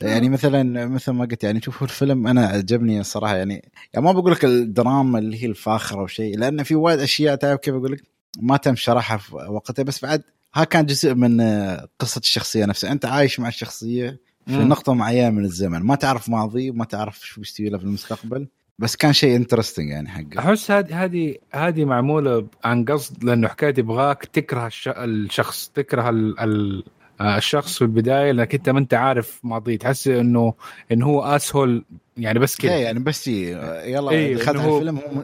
يعني 0.01 0.29
مثلا 0.29 0.87
مثل 0.87 1.13
ما 1.13 1.25
قلت 1.25 1.45
يعني 1.45 1.61
شوفوا 1.61 1.87
الفيلم 1.87 2.27
أنا 2.27 2.47
عجبني 2.47 3.01
الصراحه 3.01 3.37
يعني 3.37 3.71
يعني 3.95 4.07
ما 4.07 4.13
بقول 4.13 4.33
لك 4.33 4.45
الدراما 4.45 5.19
اللي 5.19 5.43
هي 5.43 5.47
الفاخرة 5.47 6.03
وشيء 6.03 6.39
لأن 6.39 6.63
في 6.63 6.75
وايد 6.75 7.01
أشياء 7.01 7.35
تعرف 7.35 7.61
كيف 7.61 7.75
أقول 7.75 7.93
لك 7.93 8.03
ما 8.41 8.57
تم 8.57 8.77
شرحها 8.77 9.17
في 9.17 9.35
وقتها 9.35 9.83
بس 9.83 10.05
بعد 10.05 10.23
ها 10.55 10.65
كان 10.65 10.87
جزء 10.87 11.15
من 11.15 11.41
آه، 11.41 11.89
قصة 11.99 12.19
الشخصية 12.19 12.65
نفسها. 12.65 12.93
أنت 12.93 13.05
عايش 13.05 13.41
مع 13.41 13.49
الشخصية 13.49 14.19
في 14.47 14.53
مم. 14.57 14.69
نقطة 14.69 14.95
معينة 14.95 15.31
من 15.31 15.45
الزمن 15.45 15.79
ما 15.81 15.95
تعرف 15.95 16.29
ماضي 16.29 16.71
وما 16.71 16.85
تعرف 16.85 17.21
شو 17.27 17.41
بيستوي 17.41 17.69
له 17.69 17.79
في 17.79 17.85
المستقبل 17.85 18.49
بس 18.79 18.97
كان 18.97 19.13
شيء 19.13 19.37
interesting 19.37 19.89
يعني 19.89 20.09
حقه. 20.09 20.39
أحس 20.39 20.71
هذه 20.71 21.05
هذه 21.05 21.37
هذه 21.53 21.85
معمولة 21.85 22.47
عن 22.65 22.85
قصد 22.85 23.25
لأنه 23.25 23.49
حكاية 23.49 23.75
يبغاك 23.79 24.25
تكره 24.25 24.67
الش- 24.67 24.89
الشخص 24.89 25.69
تكره 25.75 26.09
ال 26.11 26.41
ال 26.41 26.79
آه، 26.79 27.02
الشخص 27.23 27.79
في 27.79 27.83
البداية 27.83 28.33
لانك 28.33 28.55
انت 28.55 28.69
ما 28.69 28.79
انت 28.79 28.95
عارف 28.95 29.41
ماضيه. 29.45 29.79
تحس 29.79 30.09
انه 30.09 30.55
انه 30.93 31.07
هو 31.07 31.23
اسهل 31.23 31.85
يعني 32.17 32.39
بس 32.39 32.57
كذا 32.57 32.71
كذا 32.71 32.79
يعني 32.81 32.99
بس 32.99 33.29
يلا 33.29 34.11
إيه، 34.11 34.37
دخلت 34.37 34.57
هو- 34.57 34.79
الفيلم 34.79 34.99
هو 34.99 35.23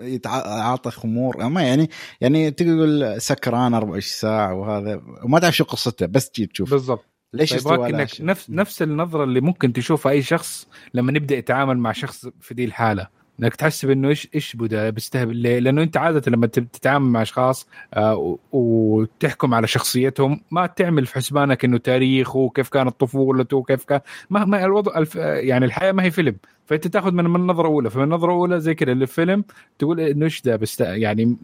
يعطى 0.58 0.90
خمور. 0.90 1.48
ما 1.48 1.62
يعني 1.62 1.90
يعني 2.20 2.50
تقول 2.50 3.20
سكران 3.20 3.74
24 3.74 4.00
ساعة 4.00 4.54
وهذا 4.54 5.02
وما 5.24 5.38
تعرف 5.38 5.56
شو 5.56 5.64
قصته 5.64 6.06
بس 6.06 6.30
تجي 6.30 6.46
تشوف. 6.46 6.70
بالضبط. 6.70 7.04
ليش 7.34 7.66
على 7.66 7.86
إنك؟ 7.86 8.08
نفس 8.20 8.50
نفس 8.50 8.82
النظرة 8.82 9.24
اللي 9.24 9.40
ممكن 9.40 9.72
تشوفها 9.72 10.12
أي 10.12 10.22
شخص 10.22 10.66
لما 10.94 11.12
يبدا 11.16 11.36
يتعامل 11.36 11.78
مع 11.78 11.92
شخص 11.92 12.26
في 12.40 12.54
دي 12.54 12.64
الحالة. 12.64 13.17
إنك 13.40 13.56
تحسب 13.56 13.90
انه 13.90 14.08
إيش 14.08 14.28
إيش 14.34 14.56
بدا 14.56 14.90
بيستهبل 14.90 15.36
ليه؟ 15.36 15.58
لأنه 15.58 15.82
أنت 15.82 15.96
عادة 15.96 16.30
لما 16.30 16.46
تتعامل 16.46 17.06
مع 17.06 17.22
أشخاص 17.22 17.68
آه، 17.94 18.38
وتحكم 18.52 19.54
على 19.54 19.66
شخصيتهم 19.66 20.40
ما 20.50 20.66
تعمل 20.66 21.06
في 21.06 21.14
حسبانك 21.14 21.64
إنه 21.64 21.78
تاريخه 21.78 22.38
وكيف 22.38 22.68
كانت 22.68 23.00
طفولته 23.00 23.56
وكيف 23.56 23.84
كان 23.84 24.00
ما, 24.30 24.44
ما 24.44 24.64
الوضع 24.64 24.98
الف 24.98 25.16
يعني 25.16 25.64
الحياة 25.64 25.92
ما 25.92 26.02
هي 26.02 26.10
فيلم. 26.10 26.36
فأنت 26.66 26.86
تاخذ 26.86 27.12
من 27.12 27.24
من 27.24 27.40
نظرة 27.46 27.66
أولى. 27.66 27.90
فمن 27.90 28.08
نظرة 28.08 28.32
أولى 28.32 28.60
زي 28.60 28.74
كذا 28.74 28.92
الفيلم 28.92 29.44
تقول 29.78 30.00
إنه 30.00 30.24
إيش 30.24 30.42
ده؟ 30.42 30.56
بس 30.56 30.80
يعني 30.80 31.36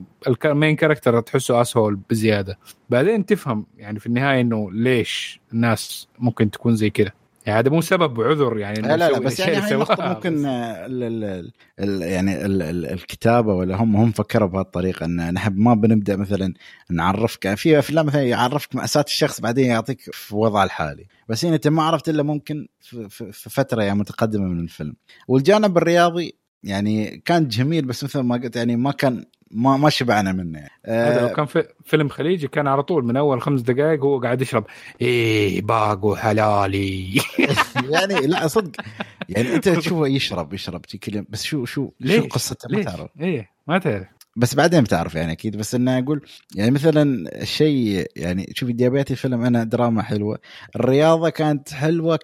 ال 0.45 0.51
main 0.51 0.77
character 0.77 1.21
تحسه 1.21 1.61
asshole 1.61 1.99
بزيادة. 2.11 2.59
بعدين 2.91 3.27
تفهم 3.27 3.67
يعني 3.79 4.01
في 4.01 4.07
النهاية 4.07 4.41
إنه 4.41 4.73
ليش 4.73 5.41
الناس 5.53 6.09
ممكن 6.19 6.51
تكون 6.51 6.77
زي 6.77 6.91
كذا 6.91 7.13
يعني 7.47 7.59
هذا 7.61 7.71
مو 7.71 7.81
سبب 7.81 8.21
عذر 8.21 8.59
يعني 8.59 8.81
لا 8.81 8.97
لا, 8.97 9.11
لا 9.11 9.19
بس 9.19 9.40
يعني 9.40 9.57
هاي 9.57 9.65
اللي 9.65 9.77
نقطة 9.77 9.95
سواها. 9.95 10.15
ممكن 10.15 10.47
آه، 10.47 10.87
ال 10.87 11.03
ال 11.03 11.53
ال 11.81 12.03
يعني 12.03 12.47
ال 12.47 12.63
ال 12.63 12.87
الكتابة 12.87 13.55
ولا 13.55 13.77
هم 13.77 13.97
هم 13.97 14.13
فكروا 14.13 14.49
بهالطريقة 14.49 15.07
إن 15.07 15.35
نحب 15.35 15.59
ما 15.59 15.75
بنبدأ 15.75 16.17
مثلا 16.17 16.55
نعرفك 16.90 17.45
يعني 17.45 17.57
في 17.57 17.79
افلام 17.79 18.07
مثلا 18.07 18.23
يعرفك 18.23 18.77
مأساة 18.77 19.05
الشخص 19.09 19.40
بعدين 19.40 19.67
يعطيك 19.67 20.01
في 20.01 20.37
وضعه 20.37 20.65
الحالي 20.65 21.07
بس 21.29 21.45
هنا 21.45 21.55
أنت 21.55 21.69
ما 21.69 21.83
عرفت 21.83 22.09
إلا 22.09 22.23
ممكن 22.23 22.69
في, 22.81 23.09
في, 23.09 23.33
في 23.33 23.51
فترة 23.51 23.83
يعني 23.83 23.99
متقدمة 23.99 24.45
من 24.45 24.61
الفيلم 24.61 24.97
والجانب 25.29 25.79
الرياضي 25.79 26.38
يعني 26.63 27.23
كان 27.25 27.49
جميل 27.49 27.85
بس 27.85 28.05
مثل 28.05 28.21
ما 28.21 28.37
قلت 28.37 28.57
يعني 28.57 28.77
ما 28.77 28.92
كان 28.92 29.25
ما 29.51 29.77
ما 29.77 29.90
شبعنا 29.90 30.33
منه. 30.33 30.59
يعني. 30.59 30.71
هذا 30.87 31.21
لو 31.21 31.27
آه 31.27 31.33
كان 31.33 31.47
في 31.47 31.69
فيلم 31.85 32.09
خليجي 32.09 32.49
كان 32.49 32.67
على 32.67 32.83
طول 32.83 33.05
من 33.05 33.17
أول 33.17 33.42
خمس 33.42 33.61
دقائق 33.61 34.05
هو 34.05 34.21
قاعد 34.21 34.42
يشرب. 34.42 34.65
إيه 35.01 35.63
باقو 35.63 36.15
حلالي. 36.15 37.21
يعني 37.90 38.27
لا 38.27 38.47
صدق. 38.47 38.81
يعني 39.29 39.55
أنت 39.55 39.69
تشوفه 39.69 40.07
يشرب 40.07 40.55
يشرب 40.55 40.85
كلام 41.05 41.27
بس 41.29 41.42
شو 41.45 41.65
شو 41.65 41.75
شو 41.75 41.90
ليش؟ 42.01 42.21
قصته؟ 42.21 42.77
ما؟ 42.77 42.83
تعرف. 42.83 43.11
إيه 43.21 43.51
ما 43.67 43.79
تعرف. 43.79 44.07
بس 44.37 44.55
بعدين 44.55 44.83
بتعرف 44.83 45.15
يعني 45.15 45.33
أكيد. 45.33 45.57
بس 45.57 45.75
إنه 45.75 45.99
أقول 45.99 46.27
يعني 46.55 46.71
مثلا 46.71 47.31
الشيء 47.42 48.07
يعني 48.17 48.53
شوف 48.55 48.71
ديابيتي 48.71 49.17
فيلم 49.17 49.42
أنا 49.42 49.65
دراما 49.65 50.03
حلوة. 50.03 50.38
الرياضة 50.77 51.31
كانت 51.31 51.73
حلوة 51.73 52.17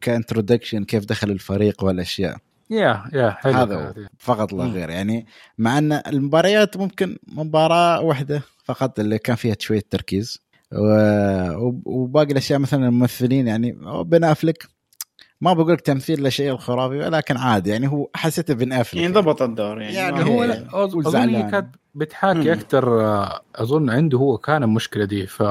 كانترودكشن 0.00 0.84
كيف 0.84 1.04
دخل 1.04 1.30
الفريق 1.30 1.84
والأشياء. 1.84 2.36
يا 2.70 3.04
يا 3.12 3.30
حلو 3.30 3.54
هذا 3.54 3.74
هو 3.74 3.94
فقط 4.18 4.52
لا. 4.52 4.64
غير. 4.64 4.90
يعني 4.90 5.26
مع 5.58 5.78
أن 5.78 5.92
المباريات 5.92 6.76
ممكن 6.76 7.16
مباراة 7.28 8.00
واحدة 8.00 8.42
فقط 8.64 9.00
اللي 9.00 9.18
كان 9.18 9.36
فيها 9.36 9.56
شوية 9.58 9.82
تركيز. 9.90 10.42
وباقي 11.84 12.32
الأشياء 12.32 12.58
مثلا 12.58 12.88
الممثلين 12.88 13.46
يعني 13.46 13.72
بن 14.04 14.24
أفلك 14.24 14.68
ما 15.40 15.52
بقول 15.52 15.72
لك 15.72 15.80
تمثيل 15.80 16.26
لشيء 16.26 16.50
الخرافي 16.50 16.98
ولكن 16.98 17.36
عادي. 17.36 17.70
يعني 17.70 17.88
هو 17.88 18.08
حسيته 18.14 18.54
بن 18.54 18.72
أفلك. 18.72 19.00
يعني 19.00 19.14
ضبط 19.14 19.42
الدور 19.42 19.80
يعني, 19.80 19.94
يعني 19.94 20.24
هو 20.24 20.42
أظن. 20.74 21.34
هي 21.34 21.50
كانت 21.50 21.76
بتحاكي 21.94 22.38
مم. 22.38 22.48
أكثر 22.48 23.00
آه، 23.00 23.40
أظن 23.56 23.90
عنده 23.90 24.18
هو 24.18 24.38
كان 24.38 24.62
المشكلة 24.62 25.04
دي. 25.04 25.26
ف 25.26 25.42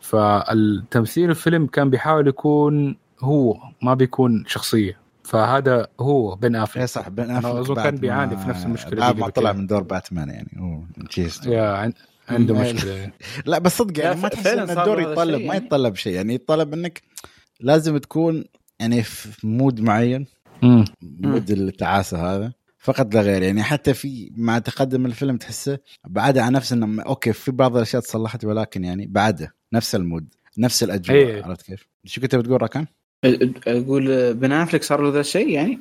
فالتمثيل 0.00 1.30
الفيلم 1.30 1.66
كان 1.66 1.90
بيحاول 1.90 2.28
يكون 2.28 2.96
هو 3.20 3.56
ما 3.82 3.94
بيكون 3.94 4.44
شخصية. 4.46 5.01
فهذا 5.24 5.86
هو 6.00 6.36
بن 6.36 6.56
اي 6.56 6.62
افلك 6.62 6.84
صح 6.84 7.08
بن 7.08 7.30
أنا 7.30 7.38
أفلك 7.60 7.76
بعد 7.76 7.84
كان 7.86 7.96
بيعاني 7.96 8.36
في 8.36 8.48
نفس 8.48 8.64
المشكلة 8.64 9.00
بعد 9.00 9.14
دي 9.14 9.20
ما 9.20 9.28
طلع. 9.28 9.52
من 9.52 9.66
دور 9.66 9.82
باتمان 9.82 10.28
يعني 10.28 10.48
هو 10.58 10.82
جيست 11.14 11.46
يا 11.46 11.62
عن- 11.62 11.92
عنده. 12.28 12.54
مشكلة 12.54 13.10
لا 13.46 13.58
بس 13.58 13.76
صدق 13.76 13.98
يعني 14.04 14.20
ما 14.20 14.28
تحس 14.28 14.46
إن 14.46 14.70
الدور 14.78 15.00
يتطلب 15.00 15.40
ما 15.40 15.46
يعني. 15.54 15.56
يتطلب 15.66 15.94
شيء 15.96 16.12
يعني 16.14 16.34
يتطلب 16.34 16.74
إنك 16.74 17.02
لازم 17.60 17.98
تكون 17.98 18.44
يعني 18.80 19.02
في 19.02 19.46
مود 19.46 19.80
معين 19.80 20.26
مم. 20.62 20.84
مود 21.02 21.50
التعاسة 21.50 22.34
هذا 22.36 22.52
فقط 22.78 23.14
لا 23.14 23.20
غير 23.20 23.42
يعني 23.42 23.62
حتى 23.62 23.94
في 23.94 24.32
مع 24.36 24.58
تقدم 24.58 25.06
الفيلم 25.06 25.36
تحسه 25.36 25.78
بعد 26.06 26.38
عن 26.38 26.52
نفس 26.52 26.72
إنه 26.72 27.02
okay 27.02 27.32
في 27.32 27.50
بعض 27.50 27.76
الأشياء 27.76 28.02
تصلحت 28.02 28.44
ولكن 28.44 28.84
يعني 28.84 29.06
بعده 29.06 29.54
نفس 29.72 29.94
ال 29.94 30.02
mood 30.02 30.34
نفس 30.58 30.82
الأجواء 30.82 31.18
إيه. 31.18 31.44
عرفت 31.44 31.62
كيف؟ 31.62 31.86
شو 32.04 32.20
كنت 32.20 32.34
بتقول 32.36 32.62
راكان؟ 32.62 32.86
أقول 33.66 34.34
بن 34.34 34.52
أفلك 34.52 34.82
صار 34.82 35.02
له 35.02 35.12
ذا 35.12 35.20
الشيء 35.20 35.48
يعني؟ 35.48 35.78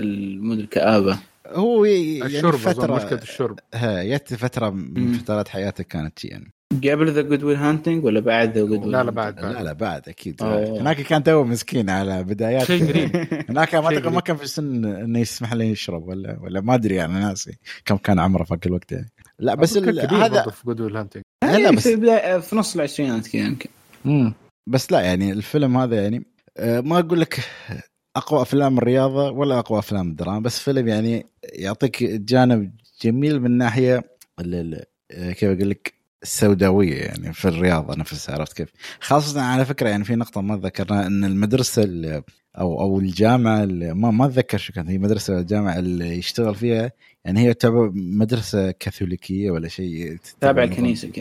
ال 0.00 0.12
mood 0.12 0.58
الكآبة 0.58 1.18
هو 1.46 1.84
يعني 1.84 2.26
الشرب 2.26 2.56
فترة 2.56 2.96
مشكلة 2.96 3.22
الشرب. 3.22 3.58
ها 3.74 4.04
جت 4.04 4.34
فترة 4.34 4.70
من. 4.70 5.12
فترات 5.12 5.48
حياته 5.48 5.84
كانت 5.84 6.18
شي 6.18 6.28
يعني. 6.28 6.52
قبل 6.72 7.10
ذا 7.10 7.22
Good 7.22 7.42
Will 7.42 7.56
Hunting 7.56 8.04
ولا 8.04 8.20
بعد 8.20 8.58
ذا 8.58 8.64
Good 8.64 8.86
لا 8.86 9.02
لا 9.02 9.10
بعد 9.10 9.34
بعد. 9.34 9.54
لا 9.54 9.62
لا 9.62 9.72
بعد 9.72 10.08
أكيد. 10.08 10.42
هناك 10.42 10.96
كان 10.96 11.22
تو 11.22 11.44
مسكين 11.44 11.90
على 11.90 12.24
بدايات. 12.24 12.70
هناك 13.50 13.74
ما 13.74 14.10
ما. 14.10 14.20
كان 14.20 14.36
في 14.36 14.46
سن 14.46 14.84
إنه 14.84 15.18
يسمح 15.18 15.52
له 15.52 15.64
يشرب 15.64 16.08
ولا 16.08 16.38
ولا 16.40 16.60
ما 16.60 16.74
أدري 16.74 16.94
يعني 16.94 17.12
ناسي 17.12 17.58
كم 17.84 17.96
كان 17.96 18.18
عمره 18.18 18.44
في 18.44 18.66
الوقت 18.66 18.92
يعني. 18.92 19.12
لا 19.38 19.54
بس 19.54 19.76
هذا 19.76 20.42
في 20.42 20.66
Good 20.66 20.80
Will 20.80 20.96
Hunting 20.96 21.22
لا 21.44 21.58
لا 21.58 21.70
بس 21.70 21.88
في, 21.88 22.42
في 22.42 22.56
نص 22.56 22.74
العشرينات 22.74 23.26
كذا 23.26 23.42
يمكن. 23.42 23.70
بس 24.66 24.92
لا 24.92 25.00
يعني 25.00 25.32
الفيلم 25.32 25.76
هذا 25.76 26.02
يعني 26.02 26.31
ما 26.58 26.98
أقول 26.98 27.20
لك 27.20 27.40
أقوى 28.16 28.42
أفلام 28.42 28.78
الرياضة 28.78 29.30
ولا 29.30 29.58
أقوى 29.58 29.78
أفلام 29.78 30.08
الدراما 30.08 30.40
بس 30.40 30.58
فيلم 30.58 30.88
يعني 30.88 31.26
يعطيك 31.44 32.04
جانب 32.04 32.76
جميل 33.02 33.40
من 33.40 33.50
ناحية 33.58 34.02
آه، 35.10 35.32
كيف 35.32 35.44
أقول 35.44 35.70
لك 35.70 35.94
السوداويه 36.22 36.94
يعني 36.94 37.32
في 37.32 37.48
الرياضه 37.48 37.96
نفسها 37.96 38.34
عرفت 38.34 38.52
كيف؟ 38.56 38.68
خاصة 39.00 39.40
على 39.42 39.64
فكرة 39.64 39.88
يعني 39.88 40.04
في 40.04 40.14
نقطة 40.16 40.40
ما 40.40 40.56
ذكرناها 40.56 41.06
إن 41.06 41.24
المدرسة 41.24 41.82
ال- 41.82 42.22
أو 42.58 42.80
أو 42.80 42.98
الجامعة 42.98 43.62
اللي 43.64 43.94
ما 43.94 44.10
ما 44.10 44.26
أتذكر 44.26 44.58
شو 44.58 44.72
كانت 44.72 44.88
هي 44.90 44.98
مدرسة 44.98 45.34
ولا 45.34 45.42
جامعة 45.42 45.78
اللي 45.78 46.18
يشتغل 46.18 46.54
فيها 46.54 46.92
يعني 47.24 47.40
هي 47.40 47.54
تعتبر 47.54 47.90
مدرسة 47.94 48.70
كاثوليكية 48.70 49.50
ولا 49.50 49.68
شيء 49.68 50.18
تابع 50.40 50.62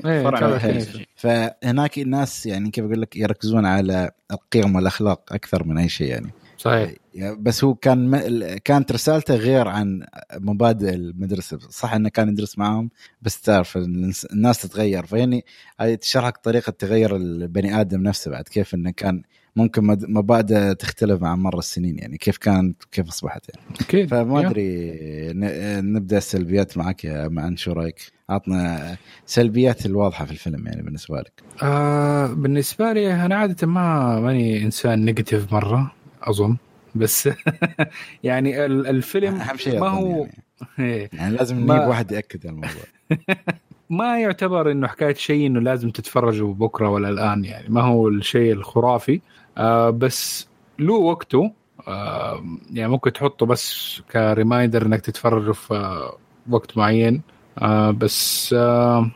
إيه، 0.05 0.23
فرع 0.23 0.39
تابع 0.39 0.55
الكنيسة 0.55 0.89
الكنيسة. 0.89 1.05
فهناك 1.15 1.99
الناس 1.99 2.45
يعني 2.45 2.69
كيف 2.71 2.85
أقول 2.85 3.01
لك 3.01 3.15
يركزون 3.15 3.65
على 3.65 4.11
القيم 4.31 4.75
والأخلاق 4.75 5.33
أكثر 5.33 5.63
من 5.63 5.77
أي 5.77 5.89
شيء 5.89 6.07
يعني 6.07 6.29
صحيح. 6.61 6.91
يعني 7.15 7.35
بس 7.35 7.63
هو 7.63 7.73
كان 7.75 8.09
م... 8.11 8.17
كانت 8.63 8.91
رسالته 8.91 9.35
غير 9.35 9.67
عن 9.67 10.05
مبادئ 10.35 10.93
المدرسة. 10.93 11.59
صح 11.69 11.93
إنه 11.93 12.09
كان 12.09 12.29
يدرس 12.29 12.57
معاهم 12.57 12.89
بس 13.21 13.41
تعرف 13.41 13.77
الناس 13.77 14.57
تتغير. 14.61 15.05
فيعني 15.05 15.45
هذه 15.79 15.95
تشرح 15.95 16.29
طريقة 16.43 16.69
تغير 16.71 17.15
البني 17.15 17.81
آدم 17.81 18.01
نفسه 18.03 18.31
بعد 18.31 18.43
كيف 18.43 18.73
إنه 18.75 18.91
كان 18.91 19.21
ممكن 19.55 19.83
مبادئ 20.07 20.73
تختلف 20.73 21.21
مع 21.21 21.35
مر 21.35 21.57
السنين. 21.59 21.99
يعني 21.99 22.17
كيف 22.17 22.37
كانت 22.37 22.83
وكيف 22.83 23.07
أصبحت 23.07 23.41
يعني. 23.49 23.65
أكيد 23.81 24.09
فما. 24.09 24.47
أدري 24.47 24.91
ن- 25.33 25.93
نبدأ 25.93 26.17
السلبيات 26.17 26.77
معك 26.77 27.05
يا 27.05 27.27
معن 27.27 27.57
شو 27.57 27.71
رأيك؟ 27.71 27.99
عطنا 28.29 28.97
سلبيات 29.25 29.85
الواضحة 29.85 30.25
في 30.25 30.31
الفيلم 30.31 30.67
يعني 30.67 30.81
بالنسبة 30.81 31.17
لك. 31.17 31.31
آه 31.63 32.27
بالنسبة 32.27 32.93
لي 32.93 33.25
أنا 33.25 33.35
عادة 33.35 33.67
ما 33.67 34.19
ماني 34.19 34.63
إنسان 34.63 35.05
نيجاتيف 35.05 35.53
مرة. 35.53 35.91
أظن. 36.23 36.57
بس 36.95 37.29
يعني 38.23 38.65
ال- 38.65 38.87
الفيلم 38.87 39.35
أهم 39.35 39.57
شيء 39.57 39.79
ما 39.79 39.87
هو 39.87 40.07
يعني. 40.07 40.43
إيه. 40.79 41.09
يعني 41.13 41.35
لازم 41.35 41.65
ما- 41.65 41.75
نجيب 41.75 41.87
واحد 41.89 42.11
يأكد 42.11 42.45
الموضوع. 42.45 42.69
ما 43.89 44.19
يعتبر 44.19 44.71
إنه 44.71 44.87
حكاية 44.87 45.13
شيء 45.13 45.47
إنه 45.47 45.59
لازم 45.59 45.89
تتفرجوا 45.89 46.53
بكرة 46.53 46.89
ولا 46.89 47.09
الآن 47.09 47.45
يعني. 47.45 47.69
ما 47.69 47.81
هو 47.81 48.07
الشيء 48.07 48.53
الخرافي. 48.53 49.21
آه 49.57 49.89
بس 49.89 50.47
له 50.79 50.93
وقته. 50.93 51.51
آه 51.87 52.43
يعني 52.73 52.91
ممكن 52.91 53.13
تحطه 53.13 53.45
بس 53.45 54.01
ك 54.11 54.19
reminder 54.19 54.85
إنك 54.85 55.01
تتفرجوا 55.01 55.53
في 55.53 55.73
آه 55.73 56.17
وقت 56.49 56.77
معين. 56.77 57.21
آه 57.59 57.91
بس 57.91 58.53
آه 58.57 59.11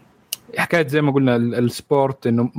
حكاية 0.57 0.87
زي 0.87 1.01
ما 1.01 1.11
قلنا 1.11 1.35
ال- 1.35 1.55
ال 1.55 1.67
sport 1.67 2.27
إنه 2.27 2.51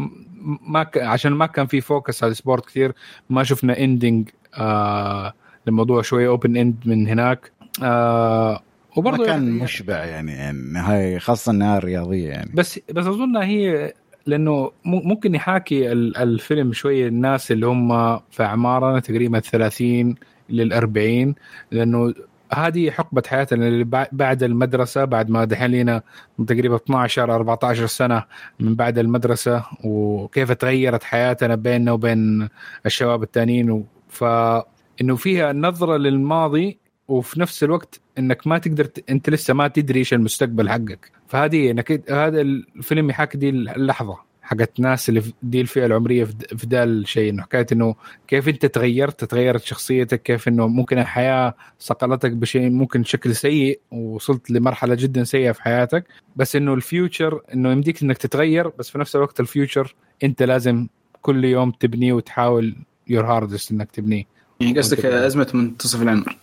ما 0.66 0.82
ك... 0.82 0.98
عشان 0.98 1.32
ما 1.32 1.46
كان 1.46 1.66
في 1.66 1.80
focus 1.80 2.22
على 2.22 2.30
ال 2.30 2.36
sport 2.36 2.66
كثير 2.66 2.92
ما 3.30 3.42
شفنا 3.44 3.78
ending 3.80 4.28
آه 4.54 5.32
الموضوع 5.68 6.02
شوية 6.02 6.28
open 6.28 6.56
end 6.56 6.76
من 6.86 7.06
هناك. 7.08 7.50
آه 7.82 8.60
وبرضه 8.96 9.26
كان 9.26 9.50
مشبع 9.50 10.04
يعني, 10.04 10.32
يعني 10.32 10.78
هاي 10.78 11.18
خاصة 11.18 11.52
انها 11.52 11.78
رياضيه 11.78 12.28
يعني. 12.28 12.50
بس 12.54 12.80
بس 12.92 13.06
أظن 13.06 13.36
هي 13.36 13.92
لأنه 14.26 14.70
ممكن 14.84 15.34
يحاكي 15.34 15.92
ال- 15.92 16.16
الفيلم 16.16 16.72
شوية 16.72 17.08
الناس 17.08 17.52
اللي 17.52 17.66
هم 17.66 18.18
في 18.30 18.42
اعمارنا 18.42 19.00
تقريبا 19.00 19.40
30 19.40 20.14
لل 20.50 20.72
40 20.72 21.34
لأنه 21.70 22.14
هذه 22.52 22.90
حقبة 22.90 23.22
حياتنا 23.26 23.68
اللي 23.68 23.84
بع- 23.84 24.08
بعد 24.12 24.42
المدرسة 24.42 25.04
بعد 25.04 25.30
ما 25.30 25.44
دحين 25.44 25.70
لنا 25.70 26.02
تقريبا 26.46 26.76
12 26.76 27.34
14 27.34 27.86
سنة 27.86 28.24
من 28.60 28.74
بعد 28.74 28.98
المدرسة 28.98 29.64
وكيف 29.84 30.52
تغيرت 30.52 31.02
حياتنا 31.04 31.54
بيننا 31.54 31.92
وبين 31.92 32.48
الشباب 32.86 33.22
التانيين. 33.22 33.70
و- 33.70 33.84
فإنه 34.08 35.16
فيها 35.16 35.52
نظرة 35.52 35.96
للماضي 35.96 36.78
وفي 37.08 37.40
نفس 37.40 37.64
الوقت 37.64 38.00
إنك 38.18 38.46
ما 38.46 38.58
تقدر 38.58 38.84
ت... 38.84 39.10
أنت 39.10 39.30
لسه 39.30 39.54
ما 39.54 39.68
تدري 39.68 39.98
إيش 39.98 40.14
المستقبل 40.14 40.70
حقك. 40.70 41.10
فهذه 41.28 41.70
انك 41.70 42.10
هذا 42.10 42.40
الفيلم 42.40 43.10
يحاكي 43.10 43.38
دي 43.38 43.48
اللحظة. 43.48 44.18
حقت 44.46 44.80
ناس 44.80 45.08
اللي 45.08 45.20
في 45.20 45.32
دي 45.42 45.60
الفئة 45.60 45.86
العمرية 45.86 46.24
في 46.56 46.66
ده 46.66 46.84
الشيء 46.84 47.30
إنه 47.30 47.42
حكاية 47.42 47.66
إنه 47.72 47.94
كيف 48.28 48.48
أنت 48.48 48.66
تغيرت 48.66 49.24
تغيرت 49.24 49.64
شخصيتك 49.64 50.22
كيف 50.22 50.48
إنه 50.48 50.68
ممكن 50.68 50.98
الحياة 50.98 51.54
صقلتك 51.78 52.32
بشيء 52.32 52.70
ممكن 52.70 53.04
شكل 53.04 53.36
سيء 53.36 53.80
ووصلت 53.90 54.50
لمرحلة 54.50 54.94
جدا 54.94 55.24
سيئة 55.24 55.52
في 55.52 55.62
حياتك. 55.62 56.04
بس 56.36 56.56
إنه 56.56 56.74
ال 56.74 56.84
future 56.84 57.40
إنه 57.54 57.72
يمديك 57.72 58.02
إنك 58.02 58.18
تتغير 58.18 58.68
بس 58.68 58.90
في 58.90 58.98
نفس 58.98 59.16
الوقت 59.16 59.40
ال 59.40 59.48
future 59.48 59.94
أنت 60.24 60.42
لازم 60.42 60.86
كل 61.22 61.44
يوم 61.44 61.70
تبنيه 61.70 62.12
وتحاول 62.12 62.76
your 63.08 63.26
hardest 63.26 63.70
إنك 63.70 63.90
تبنيه. 63.90 64.24
يعني 64.60 64.78
قصدك. 64.78 65.04
أزمة 65.04 65.48
منتصف 65.54 66.02
العمر. 66.02 66.36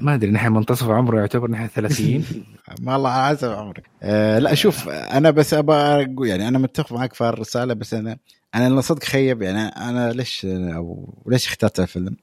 ما 0.00 0.14
أدري 0.14 0.30
نحن 0.30 0.52
منتصف 0.52 0.88
عمره 0.88 1.20
يعتبر 1.20 1.50
نحن 1.50 1.66
30 1.66 2.24
ما 2.80 2.96
الله 2.96 3.10
على 3.10 3.36
حسب 3.36 3.50
عمرك 3.50 3.82
آه 4.02 4.38
لا 4.38 4.54
شوف 4.54 4.88
أنا 4.88 5.30
بس 5.30 5.54
أقول 5.54 6.28
يعني 6.28 6.48
أنا 6.48 6.58
متفق 6.58 6.92
معك 6.92 7.14
في 7.14 7.28
الرساله 7.28 7.74
بس 7.74 7.94
أنا 7.94 8.18
أنا 8.54 8.80
صدق 8.80 9.04
خيب 9.04 9.42
يعني 9.42 9.58
أنا 9.60 10.12
ليش 10.12 10.44
أو 10.46 11.14
ليش 11.26 11.46
اخترت 11.46 11.80
الفيلم؟ 11.80 12.16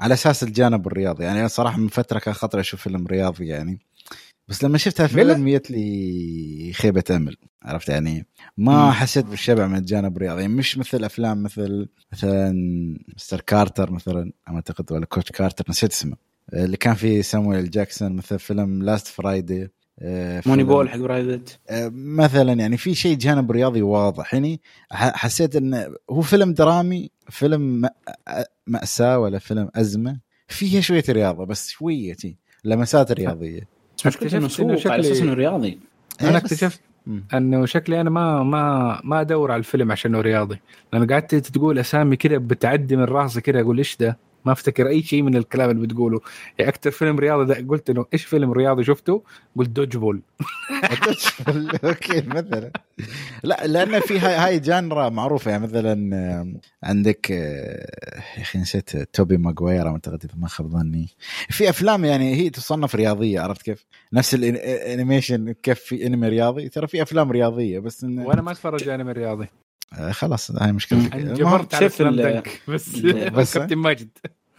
على 0.00 0.14
أساس 0.14 0.42
الجانب 0.42 0.86
الرياضي. 0.86 1.24
يعني 1.24 1.40
أنا 1.40 1.48
صراحة 1.48 1.78
من 1.78 1.88
فترة 1.88 2.18
كان 2.18 2.34
خطري 2.34 2.60
أشوف 2.60 2.82
فيلم 2.82 3.06
رياضي 3.06 3.46
يعني. 3.46 3.78
بس 4.48 4.64
لما 4.64 4.78
شفت 4.78 5.00
الفيلم 5.00 5.48
جت 5.48 5.70
لي 5.70 6.72
خيبة 6.74 7.04
أمل 7.10 7.36
عرفت 7.62 7.88
يعني؟ 7.88 8.26
ما. 8.56 8.90
حسيت 8.92 9.24
بالشبع 9.26 9.66
من 9.66 9.76
الجانب 9.78 10.16
الرياضي 10.16 10.40
يعني 10.40 10.54
مش 10.54 10.78
مثل 10.78 11.04
أفلام 11.04 11.42
مثل 11.42 11.88
مثلا 12.12 12.52
Mister 13.16 13.40
Carter 13.40 13.90
مثلا 13.90 14.32
أعتقد 14.48 14.92
ولا 14.92 15.06
Coach 15.06 15.30
Carter 15.32 15.64
نسيت 15.68 15.92
اسمه. 15.92 16.16
اللي 16.52 16.76
كان 16.76 16.94
فيه 16.94 17.22
سامويل 17.22 17.70
جاكسون 17.70 18.12
مثل 18.12 18.38
فيلم 18.38 18.82
Last 18.82 19.06
Friday 19.06 19.68
آه، 20.00 20.42
Money 20.46 20.62
فيلم- 20.62 20.66
ball 20.66 20.88
حق 20.90 20.96
برايد 20.96 21.26
بيت 21.26 21.50
آه، 21.70 21.90
مثلا 21.94 22.52
يعني 22.52 22.76
في 22.76 22.94
شيء 22.94 23.16
جانب 23.16 23.50
رياضي 23.50 23.82
واضح. 23.82 24.34
يعني 24.34 24.60
حسيت 24.92 25.56
انه 25.56 25.94
هو 26.10 26.20
فيلم 26.20 26.52
درامي 26.54 27.10
فيلم 27.30 27.84
آه، 28.28 28.46
مأساة 28.66 29.18
ولا 29.18 29.38
فيلم 29.38 29.68
أزمة 29.74 30.20
فيها 30.48 30.80
شوية 30.80 31.04
رياضة 31.08 31.44
بس 31.46 31.68
شوية 31.68 32.16
لمسات 32.64 33.12
رياضية. 33.12 33.77
انه 34.06 34.14
اكتشفت 34.74 34.86
على 34.90 35.02
شكلي- 35.02 35.12
أساس 35.12 35.22
إنه 35.22 35.34
رياضي. 35.34 35.68
إيه، 36.22 36.28
أنا 36.28 36.38
بس- 36.38 36.44
اكتشفت. 36.52 36.80
إنه 37.34 37.66
شكلي 37.66 38.00
أنا 38.00 38.10
ما 38.10 38.42
ما 38.42 39.00
ما 39.04 39.20
أدور 39.20 39.52
على 39.52 39.58
الفيلم 39.58 39.92
عشانه 39.92 40.20
رياضي. 40.20 40.60
لأن 40.92 41.06
قعدت 41.12 41.34
تقول 41.34 41.78
أسامي 41.78 42.16
كده 42.16 42.38
بتعدي 42.38 42.96
من 42.96 43.04
راسي 43.04 43.40
كده 43.40 43.60
أقول 43.60 43.78
إيش 43.78 43.96
ده؟ 43.96 44.18
ما 44.44 44.52
افتكر 44.52 44.88
أي 44.88 45.02
شيء 45.02 45.22
من 45.22 45.36
الكلام 45.36 45.70
اللي 45.70 45.86
بتقوله. 45.86 46.20
يعني 46.58 46.70
أكثر 46.70 46.90
فيلم 46.90 47.18
رياضي 47.18 47.54
ده 47.54 47.66
قلت 47.68 47.90
إنه 47.90 48.06
إيش 48.12 48.24
فيلم 48.24 48.52
رياضي 48.52 48.84
شفته؟ 48.84 49.22
قلت 49.56 49.68
Dodgeball 49.70 50.22
okay 51.84 52.20
مثلا. 52.26 52.70
لا 53.44 53.66
لأن 53.66 54.00
في 54.00 54.18
هاي 54.18 54.34
هاي 54.34 54.58
genre 54.60 55.08
معروفة 55.08 55.50
يعني 55.50 55.62
مثلا 55.62 56.16
آه، 56.16 56.52
عندك 56.82 57.32
آه، 57.32 58.18
يا 58.36 58.42
أخي 58.42 58.58
نسيت 58.58 58.96
توبي 58.96 59.36
ماجواير 59.36 59.88
أعتقد 59.88 60.30
ما 60.36 60.48
خاب 60.48 60.66
ظني. 60.68 61.08
في 61.50 61.68
أفلام 61.68 62.04
يعني 62.04 62.34
هي 62.34 62.50
تصنف 62.50 62.94
رياضية 62.94 63.40
عرفت 63.40 63.62
كيف؟ 63.62 63.86
نفس 64.12 64.34
ال 64.34 64.46
animation 64.46 65.52
كيف 65.52 65.80
في 65.80 66.06
انمي 66.06 66.28
رياضي. 66.28 66.68
ترى 66.68 66.86
في 66.86 67.02
أفلام 67.02 67.30
رياضية 67.32 67.78
بس 67.78 68.04
إنه 68.04 68.26
وأنا 68.26 68.42
ما 68.42 68.52
أتفرج 68.52 68.88
انمي 68.88 69.12
رياضي. 69.12 69.44
آه، 69.44 69.67
خلاص 70.10 70.50
هاي 70.50 70.72
مشكلة. 70.72 71.10
انجبرت 71.14 71.74
على 71.74 71.88
Dunk 71.98 72.60
بس 72.68 72.88
بس- 72.98 73.54
كابتن 73.58 73.76
ماجد. 73.76 74.08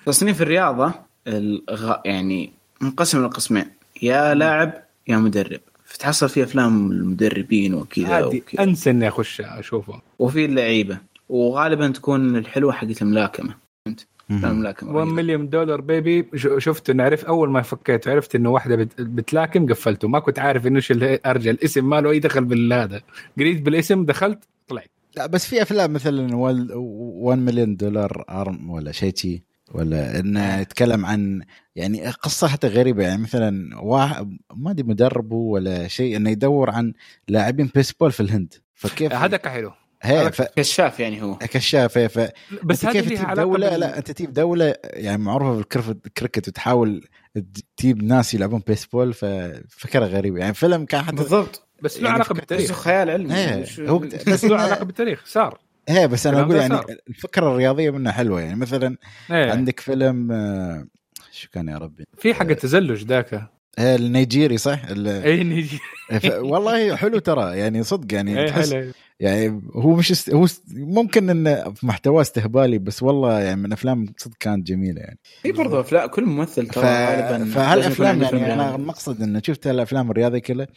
تصنيف 0.05 0.41
الرياضة 0.41 0.93
الغ... 1.27 1.95
يعني 2.05 2.51
منقسم 2.81 3.25
لقسمين. 3.25 3.65
يا 4.01 4.33
لاعب 4.33 4.73
يا 5.07 5.17
مدرب. 5.17 5.59
فتحصل 5.85 6.29
في 6.29 6.43
أفلام 6.43 6.91
المدربين 6.91 7.73
وكذا 7.73 8.13
عادي. 8.13 8.37
وكذا. 8.37 8.63
أنسى 8.63 8.89
إني 8.89 9.07
أخش 9.07 9.41
أشوفه. 9.41 10.01
وفي 10.19 10.45
اللعيبة. 10.45 10.97
وغالبا 11.29 11.87
تكون 11.87 12.35
الحلوة 12.37 12.71
حقت 12.71 13.01
الملاكمة. 13.01 13.53
مهم. 14.29 14.45
الملاكمة. 14.45 14.91
1 14.95 15.07
مليون 15.07 15.49
دولار 15.49 15.81
بيبي 15.81 16.25
ش- 16.35 16.47
شفت 16.57 16.89
انه 16.89 17.03
عرف 17.03 17.25
أول 17.25 17.49
ما 17.49 17.61
فكيت 17.61 18.07
عرفت 18.07 18.35
إنه 18.35 18.49
واحدة 18.49 18.75
بت- 18.75 19.01
بتلاكم 19.01 19.65
قفلته. 19.69 20.07
ما 20.07 20.19
كنت 20.19 20.39
عارف 20.39 20.67
إنه 20.67 20.75
إيش 20.75 20.91
أرجع 21.25 21.51
الاسم 21.51 21.89
ما 21.89 22.01
له 22.01 22.09
أي 22.11 22.19
دخل 22.19 22.43
بالهذا. 22.45 23.01
قريت 23.37 23.61
بالاسم 23.61 24.05
دخلت 24.05 24.43
طلعت. 24.67 24.89
لا 25.17 25.25
بس 25.25 25.45
في 25.45 25.61
أفلام 25.61 25.93
مثلا 25.93 26.35
1 26.35 27.39
مليون 27.39 27.75
دولار 27.75 28.25
ارم 28.29 28.69
ولا 28.69 28.91
شيء 28.91 29.15
شي 29.15 29.43
ولا 29.71 30.19
انه 30.19 30.57
يتكلم 30.59 31.05
عن 31.05 31.41
يعني 31.75 32.09
قصة 32.09 32.47
حتى 32.47 32.67
غريبة 32.67 33.03
يعني 33.03 33.21
مثلا 33.21 33.79
واحد 33.81 34.37
ما 34.55 34.71
أدري 34.71 34.83
مدربه 34.87 35.35
ولا 35.35 35.87
شيء 35.87 36.15
إنه 36.17 36.29
يدور 36.29 36.69
عن 36.69 36.93
لاعبين 37.27 37.69
بيسبول 37.75 38.11
في 38.11 38.19
الهند. 38.19 38.53
فكيف 38.73 39.13
هذاك 39.13 39.47
حلو 39.47 39.71
هي 40.01 40.31
ف... 40.31 40.41
كشاف 40.41 40.99
يعني 40.99 41.21
هو. 41.23 41.35
كشاف 41.35 41.97
هي 41.97 42.09
ف... 42.09 42.19
بس 42.63 42.85
كيف 42.85 43.05
تجيب 43.05 43.17
علاقة 43.25 43.45
دولة؟ 43.45 43.69
بال- 43.69 43.79
لا 43.79 43.97
أنت 43.97 44.11
تجيب 44.11 44.33
دولة 44.33 44.75
يعني 44.83 45.23
معروفة 45.23 45.55
بال 45.55 46.05
الكريكت 46.05 46.47
وتحاول 46.47 47.07
تجيب 47.77 48.03
ناس 48.03 48.33
يلعبون 48.33 48.63
بيسبول 48.67 49.13
ففكره 49.13 50.05
غريبة. 50.05 50.39
يعني 50.39 50.53
فيلم 50.53 50.85
كان 50.85 51.01
حتى 51.01 51.15
بالضبط. 51.15 51.68
بس 51.81 51.97
له 51.97 52.03
يعني 52.03 52.13
علاقة 52.13 52.33
بالتاريخ. 52.33 52.71
خيال 52.71 53.09
علمي. 53.09 53.35
إيه، 53.35 53.65
هو- 53.89 53.99
بس 54.27 54.45
له 54.45 54.57
علاقة 54.59 54.85
بالتاريخ 54.85 55.25
صار. 55.25 55.59
هي 55.89 56.07
بس 56.07 56.27
أنا 56.27 56.41
أقول 56.41 56.55
يعني 56.55 56.75
صار. 56.75 56.85
الفكرة 57.09 57.51
الرياضية 57.51 57.89
منها 57.89 58.11
حلوة. 58.11 58.41
يعني 58.41 58.55
مثلا 58.55 58.97
إيه. 59.31 59.51
عندك 59.51 59.79
فيلم 59.79 60.31
آه، 60.31 60.87
شو 61.31 61.49
كان 61.53 61.67
يا 61.67 61.77
ربي؟ 61.77 62.05
في 62.17 62.33
حق 62.33 62.45
التزلج 62.45 63.03
ذاك. 63.05 63.33
آه، 63.33 63.49
النيجيري 63.79 64.57
صح 64.57 64.81
ال- 64.89 65.07
أي 65.07 65.43
نيجي 65.43 65.79
ف- 66.19 66.25
والله 66.39 66.95
حلو 66.95 67.19
ترى 67.19 67.57
يعني 67.57 67.83
صدق 67.83 68.13
يعني 68.13 68.47
تحس 68.47 68.75
يعني 69.19 69.61
هو 69.75 69.95
مش 69.95 70.11
است... 70.11 70.29
هو 70.29 70.45
است... 70.45 70.63
ممكن 70.73 71.29
انه 71.29 71.73
في 71.73 71.85
محتواه 71.87 72.21
استهبالي 72.21 72.77
بس 72.77 73.03
والله 73.03 73.39
يعني 73.39 73.61
من 73.61 73.71
أفلام 73.73 74.05
صدق 74.17 74.33
كانت 74.39 74.67
جميلة 74.67 75.01
يعني 75.01 75.19
في 75.43 75.51
برضه 75.51 75.79
افلام 75.79 76.09
كل 76.09 76.25
ممثل 76.25 76.65
ف... 76.67 76.71
ترى 76.71 76.83
غالبا 76.85 77.45
فهالافلام 77.45 78.21
يعني 78.21 78.35
عنده 78.37 78.53
أنا 78.53 78.75
المقصد 78.75 79.21
إنه 79.21 79.41
شفت 79.45 79.67
الأفلام 79.67 80.11
الرياضية 80.11 80.39
كلها 80.39 80.67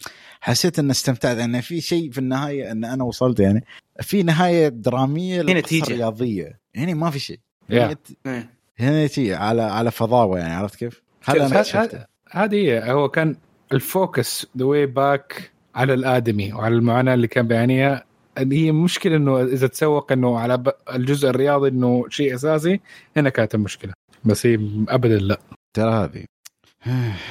حسيت 0.40 0.78
ان 0.78 0.90
استمتعت 0.90 1.36
ان 1.38 1.60
في 1.60 1.80
شيء 1.80 2.10
في 2.10 2.18
النهاية 2.18 2.72
إن 2.72 2.84
أنا 2.84 3.04
وصلت 3.04 3.40
يعني 3.40 3.64
في 4.00 4.22
نهاية 4.22 4.68
درامية 4.68 5.42
للقصة 5.42 5.58
نتيجة. 5.58 5.92
رياضية 5.94 6.60
هنا 6.76 6.94
ما 6.94 7.10
في 7.10 7.18
شيء 7.18 7.38
Yeah. 7.62 7.74
هنا 7.74 7.96
إيه. 8.26 8.50
هنا 8.78 9.36
على 9.36 9.62
على 9.62 9.90
فضاوة 9.90 10.38
يعني 10.38 10.54
عرفت 10.54 10.76
كيف؟ 10.76 11.02
هذا 11.24 11.38
شوف، 11.44 11.52
أنا 11.52 11.62
شفته 11.62 12.04
هذه 12.32 12.56
هي 12.56 12.92
هو 12.92 13.08
كان 13.08 13.36
ال 13.72 13.85
focus 13.85 14.46
the 14.58 14.64
way 14.64 14.86
back 14.86 15.50
على 15.74 15.94
الآدمي 15.94 16.52
وعلى 16.52 16.74
المعاناة 16.74 17.14
اللي 17.14 17.26
كان 17.26 17.48
بيعانيها. 17.48 18.04
هي 18.38 18.72
مشكلة 18.72 19.16
إنه 19.16 19.42
إذا 19.42 19.66
تسوق 19.66 20.12
إنه 20.12 20.38
على 20.38 20.62
الجزء 20.94 21.28
الرياضي 21.30 21.68
إنه 21.68 22.04
شيء 22.08 22.34
أساسي 22.34 22.80
هنا 23.16 23.28
كانت 23.28 23.54
المشكلة. 23.54 23.92
بس 24.24 24.46
هي 24.46 24.58
ابدا 24.88 25.18
لا. 25.18 25.38
ترى 25.74 25.90
هذه. 25.92 26.24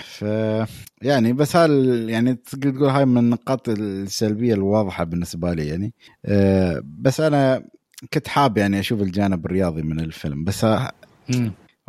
ف 0.03 0.25
يعني 1.01 1.33
بس 1.33 1.55
هال 1.55 2.09
يعني 2.09 2.35
تقدر 2.35 2.71
تقول 2.71 2.89
هاي 2.89 3.05
من 3.05 3.17
النقاط 3.17 3.69
السلبية 3.69 4.53
الواضحة 4.53 5.03
بالنسبة 5.03 5.53
لي 5.53 5.67
يعني. 5.67 5.93
أه 6.25 6.81
بس 6.85 7.21
أنا 7.21 7.63
كنت 8.13 8.27
حاب 8.27 8.57
يعني 8.57 8.79
أشوف 8.79 9.01
الجانب 9.01 9.45
الرياضي 9.45 9.81
من 9.81 9.99
الفيلم. 9.99 10.43
بس. 10.43 10.65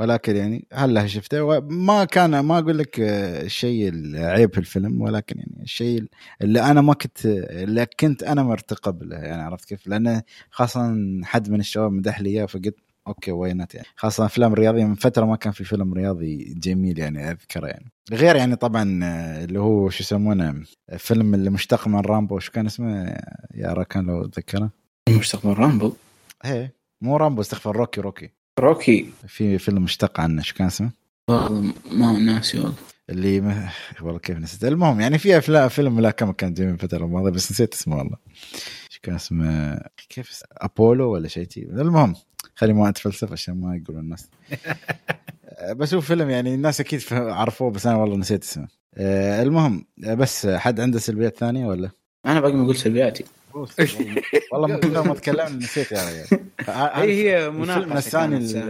ولكن 0.03 0.37
يعني 0.37 0.67
هلا 0.73 1.07
شفته 1.07 1.43
وما 1.45 2.05
كان 2.05 2.41
ما 2.41 2.59
أقول 2.59 2.79
لك 2.79 3.01
آه، 3.01 3.43
الشيء 3.43 3.89
العيب 3.89 4.53
في 4.53 4.59
الفيلم 4.59 5.03
ولكن 5.03 5.39
يعني 5.39 5.63
الشيء 5.63 6.05
اللي 6.43 6.61
أنا 6.61 6.81
ما 6.81 6.95
كنت 6.95 7.27
اللي 7.27 7.87
كنت 8.01 8.23
أنا 8.23 8.43
مرتقب 8.43 9.03
له 9.03 9.17
يعني 9.17 9.43
عرفت 9.43 9.69
كيف؟ 9.69 9.87
لأنه 9.87 10.23
خاصة 10.51 10.97
حد 11.25 11.51
من 11.51 11.61
الشباب 11.61 11.93
مدح 11.93 12.21
لي 12.21 12.31
إياه 12.31 12.47
فقلت 12.47 12.77
okay 13.07 13.33
وينت 13.33 13.75
يعني؟ 13.75 13.87
خاصة 13.97 14.27
أفلام 14.27 14.55
رياضية 14.55 14.85
من 14.85 14.95
فترة 14.95 15.25
ما 15.25 15.37
كان 15.37 15.53
في 15.53 15.65
فيلم 15.65 15.95
رياضي 15.95 16.55
جميل 16.57 16.99
يعني 16.99 17.31
أذكره 17.31 17.67
يعني. 17.67 17.93
غير 18.13 18.37
يعني 18.37 18.57
طبعا 18.57 19.01
آه، 19.05 19.45
اللي 19.45 19.61
هو 19.61 19.91
شو 19.91 20.03
يسمونه 20.03 20.63
فيلم 20.99 21.35
اللي 21.35 21.51
مشتق 21.51 21.89
من 21.89 22.01
رامبو 22.01 22.39
شو 22.39 22.53
كان 22.53 22.67
اسمه؟ 22.67 23.17
يا 23.55 23.73
راكان 23.73 24.07
لو 24.07 24.27
تذكره. 24.27 24.71
مستقبل 25.09 25.53
رامبو؟ 25.53 25.93
هي 26.43 26.71
مو 27.01 27.17
رامبو 27.17 27.41
استغفر 27.41 27.77
روكي 27.77 28.01
روكي. 28.01 28.42
روكي 28.61 29.11
في 29.29 29.59
فيلم 29.59 29.83
مشتق 29.83 30.21
عنه 30.21 30.43
شو 30.43 30.55
كان 30.55 30.67
اسمه؟ 30.67 30.91
والله 31.29 31.73
ما 31.93 32.13
ناسي 32.13 32.59
والله 32.59 32.75
اللي 33.11 33.41
ما... 33.41 33.69
والله 34.03 34.19
كيف 34.19 34.39
نسيت 34.39 34.65
المهم 34.65 35.01
يعني 35.01 35.19
في 35.19 35.39
افلام 35.39 35.69
فيلم 35.69 35.97
ملاكمه 35.97 36.33
كان 36.33 36.55
جميل 36.55 36.75
الفترة 36.75 37.05
الماضية 37.05 37.31
بس 37.31 37.53
نسيت 37.53 37.75
اسمه 37.75 37.97
والله 37.97 38.17
إيش 38.91 38.99
كان 39.03 39.15
اسمه 39.15 39.79
كيف 40.09 40.31
اسمه؟ 40.31 40.49
أبولو 40.53 41.13
ولا 41.13 41.29
شيء 41.29 41.49
شي. 41.51 41.63
المهم 41.63 42.15
خلي 42.55 42.73
ما 42.73 42.89
اتفلسف 42.89 43.33
عشان 43.33 43.61
ما 43.61 43.77
يقولوا 43.77 44.01
الناس 44.01 44.29
بس 45.79 45.95
هو 45.95 46.01
فيلم 46.01 46.31
يعني 46.31 46.55
الناس 46.55 46.81
أكيد 46.81 47.03
عرفوه 47.13 47.71
بس 47.71 47.87
أنا 47.87 47.97
والله 47.97 48.17
نسيت 48.17 48.43
اسمه 48.43 48.69
آه، 48.95 49.43
المهم 49.43 49.85
بس 49.99 50.47
حد 50.47 50.81
عنده 50.81 50.99
سلبيات 50.99 51.37
ثانية 51.39 51.67
ولا؟ 51.67 51.91
أنا 52.27 52.41
باقي 52.41 52.53
ما 52.53 52.67
قلت 52.67 52.77
سلبياتي 52.77 53.25
والله 54.53 54.67
من 54.69 54.77
كثر 54.81 55.09
ما 55.09 55.15
تكلمنا 55.21 55.49
نسيت 55.49 55.93
يا 55.93 55.99
رجال 55.99 56.41
هي 56.69 57.37
هي 57.37 57.51
مناقشة 57.51 58.11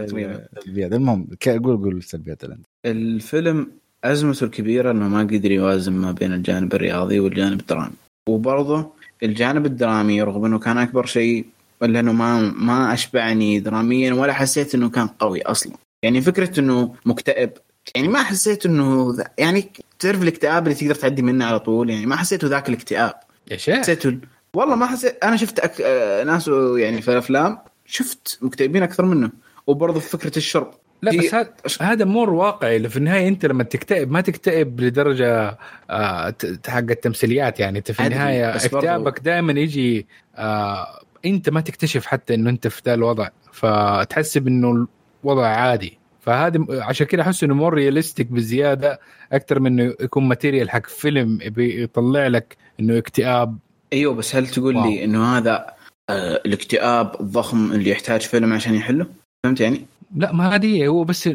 طويلة. 0.07 0.47
السلبيات 0.57 0.93
المهم 0.93 1.27
قول 1.47 1.77
قول 1.77 1.97
السلبيات 1.97 2.43
اللي 2.43 2.55
عندك. 2.55 2.67
الفيلم 2.85 3.67
ازمته 4.03 4.43
الكبيرة 4.43 4.91
إنه 4.91 5.07
ما 5.07 5.19
قدر 5.19 5.51
يوازن 5.51 5.93
ما 5.93 6.11
بين 6.11 6.33
الجانب 6.33 6.73
الرياضي 6.75 7.19
والجانب 7.19 7.59
الدرامي. 7.59 7.93
وبرضه 8.29 8.91
الجانب 9.23 9.65
الدرامي 9.65 10.21
رغم 10.21 10.45
إنه 10.45 10.59
كان 10.59 10.77
أكبر 10.77 11.05
شيء 11.05 11.45
إلا 11.83 11.99
إنه 11.99 12.11
ما 12.13 12.41
ما 12.41 12.93
أشبعني 12.93 13.59
دراميا 13.59 14.13
ولا 14.13 14.33
حسيت 14.33 14.75
إنه 14.75 14.89
كان 14.89 15.07
قوي 15.07 15.41
أصلا. 15.41 15.73
يعني 16.03 16.21
فكرة 16.21 16.59
إنه 16.59 16.95
مكتئب 17.05 17.51
يعني 17.95 18.07
ما 18.07 18.23
حسيت 18.23 18.65
إنه 18.65 19.13
ذا- 19.17 19.29
يعني 19.37 19.69
تعرف 19.99 20.21
الاكتئاب 20.21 20.63
اللي 20.67 20.75
تقدر 20.79 20.95
تعدي 20.95 21.21
منه 21.21 21.45
على 21.45 21.59
طول 21.59 21.89
يعني 21.89 22.05
ما 22.05 22.15
حسيته 22.15 22.47
ذاك 22.47 22.69
الاكتئاب. 22.69 23.13
يا 23.51 23.57
شيخ. 23.57 23.77
حسيته 23.79 24.17
والله 24.55 24.75
ما 24.75 24.85
حسيت 24.85 25.23
أنا 25.23 25.35
شفت 25.37 25.59
أك... 25.59 25.81
آه، 25.81 26.23
ناس 26.23 26.47
يعني 26.77 27.01
في 27.01 27.11
الأفلام 27.11 27.57
شفت 27.85 28.39
مكتئبين 28.41 28.83
أكثر 28.83 29.05
منه 29.05 29.31
وبرضه 29.67 29.99
في 29.99 30.09
فكرة 30.09 30.37
الشرب. 30.37 30.71
لا 31.01 31.11
هي- 31.11 31.17
بس 31.17 31.33
هذا 31.33 31.53
هذا 31.81 32.05
more 32.05 32.29
واقعي 32.29 32.89
في 32.89 32.97
النهاية 32.97 33.27
أنت 33.27 33.45
لما 33.45 33.63
تكتئب 33.63 34.11
ما 34.11 34.21
تكتئب 34.21 34.81
لدرجة 34.81 35.57
آه 35.89 36.35
حق 36.67 36.77
التمثيليات 36.77 37.59
يعني. 37.59 37.79
أنت 37.79 37.91
في 37.91 38.05
النهاية 38.07 38.55
اكتئابك 38.55 39.19
دائما 39.19 39.53
يجي 39.53 40.07
آه 40.35 40.99
أنت 41.25 41.49
ما 41.49 41.61
تكتشف 41.61 42.05
حتى 42.05 42.33
إنه 42.33 42.49
أنت 42.49 42.67
في 42.67 42.81
ذا 42.85 42.93
الوضع. 42.93 43.27
فتحسب 43.51 44.47
انه 44.47 44.87
الوضع 45.23 45.47
عادي. 45.47 45.99
فهذا 46.19 46.65
عشان 46.69 47.07
كده 47.07 47.23
أحس 47.23 47.43
إنه 47.43 47.53
more 47.53 47.73
realistic 47.73 48.27
بزيادة 48.27 48.99
أكثر 49.31 49.59
من 49.59 49.79
إنه 49.79 49.93
يكون 50.01 50.23
material 50.27 50.69
حق 50.69 50.85
فيلم 50.85 51.37
بيطلع 51.37 52.27
لك 52.27 52.57
إنه 52.79 52.97
اكتئاب 52.97 53.57
إيوه 53.93 54.13
بس 54.13 54.35
هل 54.35 54.47
تقول 54.47 54.75
wow. 54.75 54.85
لي 54.89 55.03
إنه 55.03 55.37
هذا 55.37 55.65
آه 56.09 56.41
الاكتئاب 56.45 57.15
الضخم 57.19 57.71
اللي 57.71 57.89
يحتاج 57.89 58.21
فيلم 58.21 58.53
عشان 58.53 58.75
يحله؟ 58.75 59.05
فهمت 59.43 59.59
يعني؟ 59.61 59.85
لا 60.15 60.31
ما 60.31 60.55
هذه 60.55 60.87
هو 60.87 61.03
بس 61.03 61.29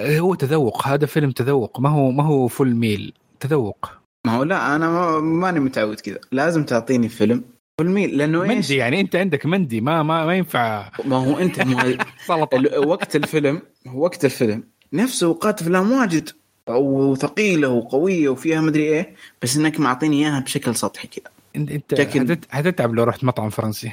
هو 0.00 0.34
تذوق. 0.34 0.88
هذا 0.88 1.06
فيلم 1.06 1.30
تذوق. 1.30 1.80
ما 1.80 1.88
هو 1.88 2.10
ما 2.10 2.24
هو 2.24 2.48
full 2.48 2.74
meal 2.74 3.12
تذوق. 3.40 3.90
ما 4.26 4.36
هو 4.36 4.42
لا 4.42 4.76
أنا 4.76 4.90
ما- 4.90 5.20
ماني 5.20 5.60
متعود 5.60 6.00
كذا. 6.00 6.18
لازم 6.32 6.64
تعطيني 6.64 7.08
فيلم 7.08 7.44
فيلمين 7.80 8.10
لأنه 8.10 8.42
إيش؟ 8.42 8.50
مندي 8.50 8.76
يعني 8.76 9.00
أنت 9.00 9.16
عندك 9.16 9.46
مندي. 9.46 9.80
ما 9.80 10.02
ما, 10.02 10.24
ما 10.26 10.34
ينفع. 10.34 10.90
ما 11.04 11.16
هو 11.16 11.38
أنت 11.38 11.60
ما 11.60 11.98
وقت 12.86 13.16
الفيلم 13.16 13.62
وقت 13.94 14.24
الفيلم. 14.24 14.62
نفس 14.92 15.22
أوقات 15.22 15.62
أفلام 15.62 15.92
واجد 15.92 16.28
وثقيلة 16.70 17.68
وقوية 17.68 18.28
وفيها 18.28 18.60
مدري 18.60 18.82
إيه 18.82 19.14
بس 19.42 19.56
إنك 19.56 19.80
معطيني 19.80 20.16
إياها 20.26 20.40
بشكل 20.40 20.74
سطحي 20.76 21.08
كذا. 21.08 21.33
إنت 21.56 21.94
لكن- 21.94 22.28
حتت- 22.28 22.46
حتتعب 22.50 22.94
لو 22.94 23.04
رحت 23.04 23.24
مطعم 23.24 23.50
فرنسي. 23.50 23.92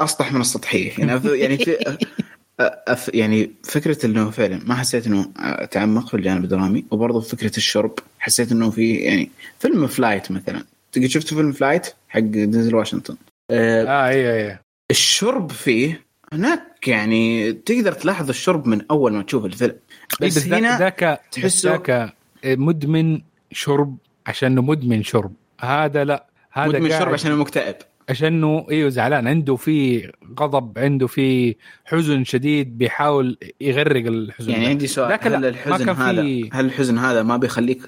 اسطح 0.00 0.32
من 0.32 0.40
السطحية. 0.40 0.92
يعني 0.98 1.20
يعني 1.38 1.56
في 1.58 1.76
أف 2.60 3.10
يعني 3.14 3.50
فكرة 3.64 4.06
إنه 4.06 4.30
فعلا 4.30 4.60
ما 4.66 4.74
حسيت 4.74 5.06
إنه 5.06 5.22
تعمق 5.70 6.08
في 6.08 6.14
الجانب 6.14 6.44
الدرامي 6.44 6.84
وبرضه 6.90 7.20
فكرة 7.20 7.56
الشرب 7.56 7.94
حسيت 8.18 8.52
إنه 8.52 8.70
في 8.70 8.94
يعني 8.94 9.30
فيلم 9.58 9.86
فلايت 9.86 10.32
مثلا. 10.32 10.64
تقدر 10.92 11.08
شفت 11.08 11.34
فيلم 11.34 11.52
فلايت 11.52 11.86
حق 12.08 12.18
دينزل 12.20 12.74
واشنطن؟ 12.74 13.16
آه 13.50 13.84
آه 13.84 14.06
أيوه 14.08 14.32
أيوه 14.32 14.58
الشرب 14.90 15.52
فيه 15.52 16.04
هناك 16.32 16.88
يعني 16.88 17.52
تقدر 17.52 17.92
تلاحظ 17.92 18.28
الشرب 18.28 18.66
من 18.66 18.80
أول 18.90 19.12
ما 19.12 19.22
تشوف 19.22 19.44
الفيلم. 19.44 19.76
بس, 20.20 20.38
بس 20.38 20.46
هنا 20.46 20.78
ذاك 20.78 21.20
تحسه- 21.32 21.70
ذاك 21.70 22.12
مدمن 22.44 23.20
شرب 23.52 23.96
عشانه 24.26 24.62
مدمن 24.62 25.02
شرب. 25.02 25.32
هذا 25.60 26.04
لا. 26.04 26.26
هذا 26.52 26.68
مدمن 26.68 26.90
شرب 26.90 27.12
عشان 27.12 27.36
مكتئب 27.36 27.74
عشانه 28.08 28.66
إيوه 28.70 28.88
زعلان 28.88 29.28
عنده 29.28 29.56
في 29.56 30.10
غضب 30.40 30.78
عنده 30.78 31.06
في 31.06 31.56
حزن 31.84 32.24
شديد 32.24 32.78
بيحاول 32.78 33.38
يغرق 33.60 34.06
الحزن 34.06 34.50
يعني 34.50 34.64
ده. 34.64 34.70
عندي 34.70 34.86
سؤال 34.86 35.08
لا، 35.10 35.26
هل 35.38 35.44
الحزن 35.44 35.88
هذا 35.88 36.22
في- 36.22 36.50
هل 36.52 36.64
الحزن 36.64 36.98
هذا 36.98 37.22
ما 37.22 37.36
بيخليك 37.36 37.80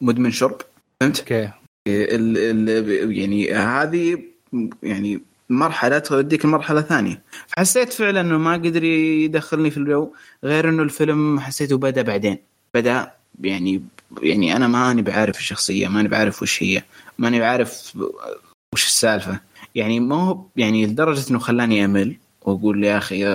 مدمن 0.00 0.30
شرب؟ 0.30 0.56
فهمت؟ 1.00 1.18
أوكي 1.20 1.50
ال 1.88 2.68
ال 2.68 3.18
يعني 3.18 3.52
هذه 3.54 4.18
يعني 4.82 5.20
مرحلة 5.50 5.98
توديك 5.98 6.44
لمرحلة 6.44 6.80
ثانية 6.80 7.22
حسيت 7.58 7.92
فعلا 7.92 8.20
إنه 8.20 8.38
ما 8.38 8.52
قدر 8.52 8.84
يدخلني 8.84 9.70
في 9.70 9.76
الجو 9.76 10.12
غير 10.44 10.68
إنه 10.68 10.82
الفيلم 10.82 11.40
حسيته 11.40 11.76
بدأ 11.78 12.02
بعدين 12.02 12.38
بدأ 12.74 13.12
يعني 13.40 13.82
يعني 14.22 14.56
أنا 14.56 14.68
ماني 14.68 15.02
بعارف 15.02 15.38
الشخصية 15.38 15.88
ماني 15.88 16.08
بعارف 16.08 16.42
وش 16.42 16.62
هي 16.62 16.82
ماني 17.18 17.40
بعارف 17.40 17.96
وش 18.74 18.86
السالفة. 18.86 19.40
يعني 19.74 20.00
ما 20.00 20.16
هو 20.16 20.42
يعني 20.56 20.86
لدرجة 20.86 21.30
إنه 21.30 21.38
خلاني 21.38 21.84
أمل 21.84 22.16
وأقول 22.42 22.84
يا 22.84 22.98
أخي 22.98 23.26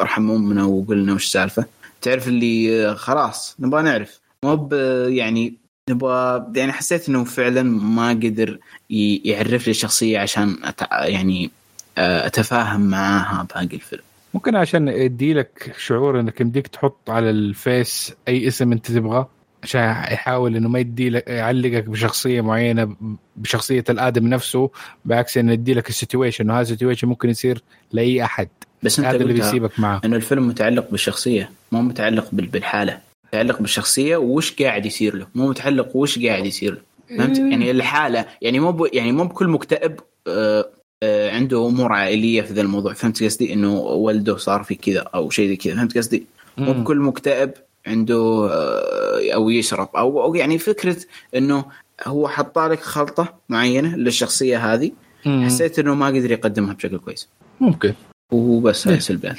أرحم 0.00 0.30
أمنا 0.30 0.64
وقلنا 0.64 1.14
وش 1.14 1.24
السالفة. 1.24 1.64
تعرف 2.02 2.28
اللي 2.28 2.94
خلاص 2.96 3.56
نبغى 3.58 3.82
نعرف. 3.82 4.20
مو 4.44 4.68
يعني 5.08 5.54
نبغى 5.90 6.46
يعني 6.56 6.72
حسيت 6.72 7.08
إنه 7.08 7.24
فعلا 7.24 7.62
ما 7.62 8.08
قدر 8.08 8.58
يعرف 8.90 9.66
لي 9.66 9.70
الشخصية 9.70 10.18
عشان 10.18 10.58
أتع... 10.64 11.04
يعني 11.06 11.50
أتفاهم 11.98 12.80
معاها 12.80 13.46
باقي 13.54 13.76
الفيلم. 13.76 14.02
ممكن 14.34 14.56
عشان 14.56 14.88
يدي 14.88 15.32
لك 15.34 15.74
شعور 15.78 16.20
انك 16.20 16.40
يمديك 16.40 16.66
تحط 16.66 17.10
على 17.10 17.30
الفيس 17.30 18.14
اي 18.28 18.48
اسم 18.48 18.72
انت 18.72 18.90
تبغاه 18.90 19.28
عشان 19.62 19.80
يحاول 20.12 20.56
انه 20.56 20.68
ما 20.68 20.78
يدي 20.78 21.10
لك 21.10 21.28
يعلقك 21.28 21.84
بشخصية 21.84 22.40
معينة 22.40 22.96
بشخصية 23.36 23.84
الآدم 23.90 24.28
نفسه 24.28 24.70
بعكس 25.04 25.38
إنه 25.38 25.52
يدي 25.52 25.74
لك 25.74 25.88
ال 25.88 25.94
situation. 25.94 26.50
وهذا 26.50 26.62
ال 26.62 26.67
situation 26.67 27.08
ممكن 27.08 27.30
يصير 27.30 27.62
لأي 27.92 28.24
أحد. 28.24 28.48
بس 28.82 28.98
أنت 28.98 29.08
هذا 29.08 29.16
اللي 29.22 29.32
بيسيبك 29.32 29.80
معاه 29.80 30.00
إنه 30.04 30.16
الفيلم 30.16 30.48
متعلق 30.48 30.90
بالشخصية 30.90 31.50
مو 31.72 31.82
متعلق 31.82 32.28
بال- 32.32 32.46
بالحالة. 32.46 32.98
متعلق 33.28 33.58
بالشخصية 33.60 34.16
وش 34.16 34.52
قاعد 34.62 34.86
يصير 34.86 35.16
له. 35.16 35.26
مو 35.34 35.48
متعلق 35.48 35.96
وش 35.96 36.18
قاعد 36.18 36.46
يصير 36.46 36.72
له. 36.74 37.18
فهمت؟ 37.18 37.38
يعني 37.38 37.70
الحالة 37.70 38.24
يعني 38.42 38.60
مو. 38.60 38.86
يعني 38.92 39.12
مو 39.12 39.24
بكل 39.24 39.48
مكتئب 39.48 40.00
آه، 40.28 40.68
عنده 41.02 41.66
أمور 41.66 41.92
عائلية 41.92 42.42
في 42.42 42.52
ذا 42.52 42.60
الموضوع 42.60 42.92
فهمت 42.92 43.22
قصدي 43.22 43.52
إنه 43.52 43.74
والده 43.76 44.36
صار 44.36 44.62
في 44.62 44.74
كذا 44.74 45.00
أو 45.00 45.30
شيء 45.30 45.48
زي 45.48 45.56
كذا 45.56 45.74
فهمت 45.74 45.98
قصدي 45.98 46.26
مو. 46.58 46.72
بكل 46.72 46.98
مكتئب 46.98 47.52
عنده 47.86 48.48
آه، 48.52 49.34
أو 49.34 49.50
يشرب 49.50 49.88
أو 49.96 50.22
أو 50.22 50.34
يعني 50.34 50.58
فكرة 50.58 50.96
إنه 51.36 51.64
هو 52.06 52.28
حط 52.28 52.58
لك 52.58 52.80
خلطة 52.80 53.34
معينة 53.48 53.96
للشخصية 53.96 54.74
هذه 54.74 54.90
مم. 55.26 55.44
حسيت 55.44 55.78
إنه 55.78 55.94
ما 55.94 56.06
قدر 56.06 56.30
يقدمها 56.30 56.74
بشكل 56.74 56.98
كويس 56.98 57.28
ممكن 57.60 57.94
وبس 58.32 58.86
إيه. 58.86 58.94
هاي 58.94 59.00
سلبيات 59.00 59.38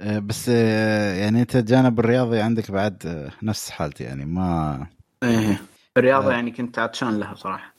آه، 0.00 0.18
بس 0.18 0.46
آه، 0.48 1.14
يعني 1.14 1.40
أنت 1.40 1.56
الجانب 1.56 2.00
الرياضي 2.00 2.40
عندك 2.40 2.70
بعد 2.70 3.02
آه، 3.06 3.30
نفس 3.42 3.70
حالتي 3.70 4.04
يعني 4.04 4.24
ما 4.24 4.86
إيه 5.22 5.62
الرياضة 5.96 6.30
آه. 6.30 6.32
يعني 6.32 6.50
كنت 6.50 6.78
عطشان 6.78 7.18
لها 7.18 7.32
بصراحة 7.32 7.64
مم. 7.66 7.71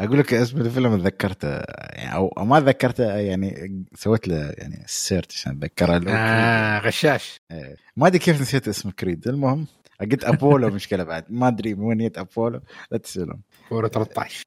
أقول 0.00 0.18
لك 0.18 0.34
أسم 0.34 0.60
الفيلم 0.60 0.96
تذكرته 0.98 1.48
يعني 1.48 2.14
أو 2.14 2.28
أو 2.28 2.44
ما 2.44 2.60
تذكرته 2.60 3.04
يعني 3.04 3.84
سويت 3.94 4.28
له 4.28 4.36
يعني 4.58 4.82
search 4.86 5.26
عشان 5.30 5.52
أتذكره. 5.52 6.04
آه 6.08 6.78
غشاش. 6.78 7.40
إيه. 7.50 7.76
ما 7.96 8.06
أدري 8.06 8.18
كيف 8.18 8.40
نسيت 8.40 8.68
اسم 8.68 8.90
كريد. 8.90 9.28
المهم 9.28 9.66
قلت 10.00 10.24
أبولو 10.24 10.70
مشكله 10.70 11.04
بعد. 11.04 11.24
ما 11.28 11.48
أدري 11.48 11.74
من 11.74 11.84
وين 11.84 11.98
جت 11.98 12.18
أبولو. 12.18 12.60
لا 12.90 12.98
تسالون 12.98 13.40
كوره 13.68 13.88
13 13.88 14.42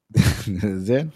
زين. 0.87 1.09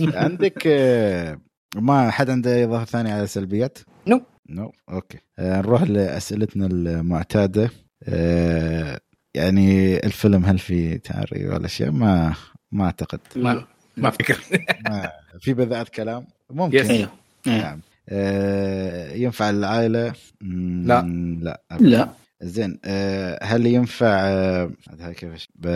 عندك 0.00 0.62
آه، 0.66 1.40
ما 1.76 2.10
حد 2.10 2.30
عنده 2.30 2.64
إضافة 2.64 2.84
ثانية 2.84 3.12
على 3.12 3.26
سلبيات؟ 3.26 3.78
no. 4.06 4.20
no. 4.48 4.72
okay. 4.90 5.18
آه، 5.38 5.58
نروح 5.58 5.82
لأسئلتنا 5.82 6.66
المعتادة. 6.66 7.70
آه، 8.08 9.00
يعني 9.34 9.96
الفيلم 10.06 10.44
هل 10.44 10.58
في 10.58 10.98
تعري 10.98 11.48
ولا 11.48 11.68
شيء؟ 11.68 11.90
ما 11.90 12.34
ما 12.72 12.84
أعتقد. 12.84 13.20
ما 13.36 13.64
ما 13.96 14.10
فكر 14.10 14.38
ما 14.88 15.10
في 15.40 15.54
بذاءة 15.54 15.86
كلام؟ 15.94 16.26
ممكن. 16.50 16.78
yes. 16.78 16.90
أيوه 16.90 17.08
إيه. 17.46 17.62
نعم 17.62 17.80
آه، 18.08 19.12
ينفع 19.12 19.50
العائلة؟ 19.50 20.12
لا. 20.40 21.02
لا. 21.40 21.60
لا. 21.80 22.08
زين. 22.42 22.78
آه، 22.84 23.38
هل 23.44 23.66
ينفع 23.66 24.06
آه، 24.06 24.70
هذا 25.00 25.12
كيف 25.12 25.46
ب... 25.54 25.66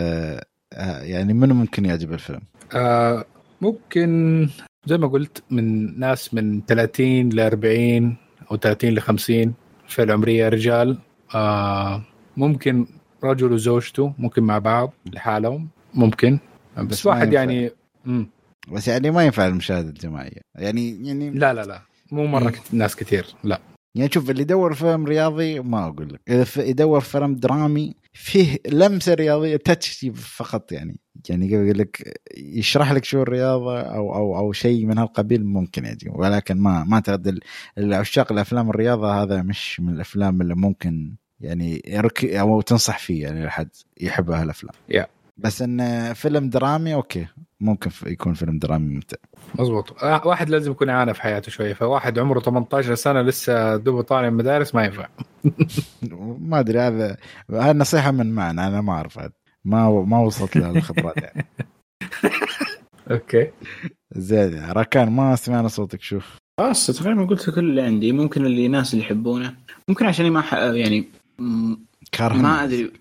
يعني 1.01 1.33
منو 1.33 1.53
ممكن 1.53 1.85
يعجب 1.85 2.13
الفيلم؟ 2.13 2.41
آه 2.75 3.25
ممكن 3.61 4.49
زي 4.85 4.97
ما 4.97 5.07
قلت 5.07 5.43
من 5.51 5.99
ناس 5.99 6.33
من 6.33 6.61
30 6.65 7.29
ل 7.29 7.39
40 7.39 8.15
أو 8.51 8.57
30 8.57 8.89
ل 8.89 9.01
50 9.01 9.53
الفئه 9.85 10.03
العمرية 10.03 10.49
رجال. 10.49 10.97
آه 11.35 12.03
ممكن 12.37 12.85
رجل 13.23 13.53
وزوجته 13.53 14.13
ممكن 14.17 14.43
مع 14.43 14.57
بعض 14.57 14.93
لحالهم. 15.13 15.67
ممكن. 15.93 16.39
بس, 16.85 16.91
بس 16.99 17.05
واحد. 17.05 17.33
يعني 17.33 17.71
مم. 18.05 18.29
بس 18.71 18.87
يعني 18.87 19.11
ما 19.11 19.23
ينفع 19.25 19.47
المشاهدة 19.47 19.89
الجماعية. 19.89 20.41
يعني 20.55 21.07
يعني 21.07 21.29
لا 21.29 21.53
لا 21.53 21.65
لا. 21.65 21.81
مو 22.11 22.25
مرة 22.27 22.49
كت... 22.49 22.61
ناس 22.73 22.95
كثير 22.95 23.25
لا. 23.43 23.59
يعني 23.95 24.11
شوف 24.13 24.29
اللي 24.29 24.41
يدور 24.41 24.73
فيلم 24.73 25.05
رياضي 25.05 25.59
ما 25.59 25.87
أقول 25.87 26.13
لك. 26.13 26.21
إذا 26.29 26.63
يدور 26.63 27.01
فيلم 27.01 27.35
درامي 27.35 27.95
فيه 28.13 28.57
لمسة 28.67 29.13
رياضية 29.13 29.55
touch 29.55 30.05
فقط 30.15 30.71
يعني. 30.71 30.99
يعني 31.29 31.51
يقول 31.51 31.77
لك 31.77 32.19
يشرح 32.37 32.91
لك 32.91 33.05
شو 33.05 33.21
الرياضة 33.21 33.79
أو 33.81 34.15
أو 34.15 34.37
أو 34.37 34.51
شيء 34.53 34.85
من 34.85 34.97
هالقبيل 34.97 35.45
ممكن 35.45 35.85
يعجبه 35.85 36.17
ولكن 36.17 36.57
ما 36.57 36.83
ما 36.83 36.95
اعتقد 36.95 37.27
ال- 37.27 37.39
العشاق 37.77 38.31
الافلام 38.31 38.69
الرياضة 38.69 39.23
هذا 39.23 39.41
مش 39.41 39.79
من 39.79 39.93
الأفلام 39.93 40.41
اللي 40.41 40.55
ممكن 40.55 41.15
يعني 41.41 41.81
أو 42.23 42.61
تنصح 42.61 42.99
فيه 42.99 43.23
يعني 43.23 43.45
لحد 43.45 43.69
يحب 44.01 44.31
هالأفلام. 44.31 44.73
yeah. 44.89 45.07
بس 45.37 45.61
إن 45.61 46.13
فيلم 46.13 46.49
درامي 46.49 46.93
okay. 46.93 47.27
ممكن 47.59 47.91
يكون 48.05 48.33
فيلم 48.33 48.59
درامي 48.59 48.93
ممتع. 48.95 49.17
مزبوط 49.59 50.03
آه 50.03 50.27
واحد 50.27 50.49
لازم 50.49 50.71
يكون 50.71 50.87
يعانى 50.89 51.13
في 51.13 51.21
حياته 51.21 51.51
شوية 51.51 51.73
فواحد 51.73 52.19
عمره 52.19 52.39
18 52.39 52.95
سنة 52.95 53.21
لسه 53.21 53.75
دوبه 53.77 54.01
طالع 54.01 54.21
من 54.21 54.27
المدارس 54.27 54.75
ما 54.75 54.85
ينفع. 54.85 55.07
ما 56.39 56.59
أدري 56.59 56.79
هذا 56.79 57.17
هذه 57.51 57.71
نصيحة 57.77 58.11
من 58.11 58.35
معنا 58.35 58.67
أنا 58.67 58.81
ما 58.81 58.93
أعرف 58.93 59.19
هذا. 59.19 59.31
ما 59.65 60.01
ما 60.05 60.19
وصلت 60.19 60.55
له 60.57 60.69
الخبرات 60.69 61.17
يعني. 61.17 61.45
okay. 63.11 63.51
زين 64.15 64.65
راكان 64.71 65.11
ما 65.11 65.35
سمعنا 65.35 65.67
صوتك 65.67 66.01
شوف. 66.01 66.37
خلاص 66.59 66.87
تقريبا 66.87 67.25
قلت 67.25 67.49
كل 67.49 67.69
اللي 67.69 67.81
عندي. 67.81 68.11
ممكن 68.11 68.45
اللي 68.45 68.65
الناس 68.65 68.93
اللي 68.93 69.05
يحبونه. 69.05 69.55
ممكن 69.89 70.05
عشان 70.05 70.31
ما 70.31 70.41
ح... 70.41 70.53
يعني 70.53 71.05
م- 71.39 71.75
ما 72.21 72.63
أدري. 72.63 72.91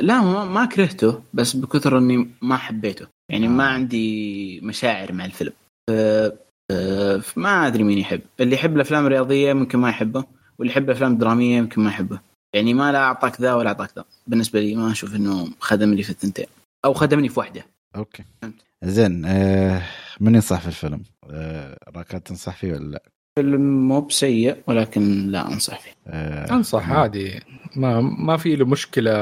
لا 0.00 0.20
ما, 0.20 0.44
ما 0.44 0.64
كرهته 0.66 1.22
بس 1.34 1.56
بكثر 1.56 1.98
إني 1.98 2.28
ما 2.42 2.56
حبيته. 2.56 3.06
يعني 3.30 3.48
ما 3.48 3.64
آه. 3.64 3.68
عندي 3.68 4.60
مشاعر 4.60 5.12
مع 5.12 5.24
الفيلم. 5.24 5.52
ف- 5.90 6.32
آه، 6.70 7.22
ما 7.36 7.66
أدري 7.66 7.82
مين 7.84 7.98
يحب. 7.98 8.20
اللي 8.40 8.54
يحب 8.54 8.76
الأفلام 8.76 9.06
الرياضية 9.06 9.52
ممكن 9.52 9.78
ما 9.78 9.88
يحبه 9.88 10.24
واللي 10.58 10.72
يحب 10.72 10.84
الأفلام 10.90 11.12
الدرامية 11.12 11.56
يمكن 11.56 11.80
ما 11.82 11.90
يحبه. 11.90 12.20
يعني 12.54 12.74
ما 12.74 12.92
لا 12.92 12.98
أعطاك 12.98 13.40
ذا 13.40 13.54
ولا 13.54 13.68
أعطاك 13.68 13.90
ذا. 13.96 14.04
بالنسبة 14.26 14.60
لي 14.60 14.74
ما 14.74 14.92
أشوف 14.92 15.14
إنه 15.16 15.48
خدم 15.60 15.94
لي 15.94 16.02
في 16.02 16.10
الثنتين. 16.10 16.46
أو 16.84 16.92
خدمني 16.94 17.28
في 17.28 17.40
واحدة. 17.40 17.66
أوكي. 17.96 18.24
فهمت. 18.42 18.54
زين 18.84 19.24
آه 19.24 19.82
من 20.20 20.34
ينصح 20.34 20.60
في 20.60 20.66
الفيلم؟ 20.66 21.02
آه 21.30 21.78
راكان 21.96 22.22
تنصح 22.22 22.56
فيه 22.56 22.72
ولا 22.72 22.84
لا؟ 22.90 23.02
فيلم 23.38 23.88
مو 23.88 24.00
بسيء 24.00 24.56
ولكن 24.66 25.30
لا 25.30 25.52
أنصح 25.52 25.80
فيه. 25.80 25.90
آه 26.06 26.50
أنصح 26.52 26.90
عادي. 26.90 27.40
ما 27.76 28.00
ما 28.00 28.36
في 28.36 28.56
له 28.56 28.66
مشكلة 28.66 29.12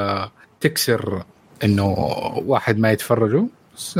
تكسر 0.62 1.24
إنه 1.64 1.92
واحد 2.46 2.78
ما 2.78 2.92
يتفرجوا 2.92 3.46
بس 3.76 3.96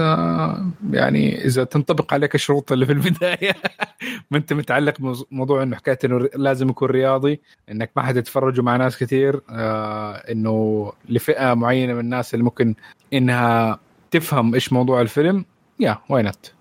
يعني 0.91 1.45
إذا 1.45 1.65
تنطبق 1.65 2.15
عليك 2.15 2.35
الشروط 2.35 2.73
اللي 2.73 2.87
في 2.87 2.93
البداية 2.93 3.55
ما 4.31 4.39
أنت 4.39 4.53
متعلق 4.53 4.95
بموضوع 5.01 5.63
إنه 5.63 5.77
حكاية 5.77 5.99
إنه 6.05 6.29
لازم 6.35 6.69
يكون 6.69 6.89
رياضي 6.89 7.41
إنك 7.71 7.91
ما 7.97 8.03
حتتفرجوا 8.03 8.65
مع 8.65 8.77
ناس 8.77 8.99
كثير 8.99 9.41
آه 9.51 10.13
إنه 10.15 10.93
لفئة 11.09 11.55
معينة 11.55 11.95
من 11.95 12.01
الناس 12.01 12.35
اللي 12.35 12.45
ممكن 12.45 12.75
إنها 13.13 13.79
تفهم 14.11 14.55
إيش 14.55 14.73
موضوع 14.73 15.01
الفيلم 15.01 15.45
yeah 15.81 15.99
why 16.09 16.23
not 16.23 16.53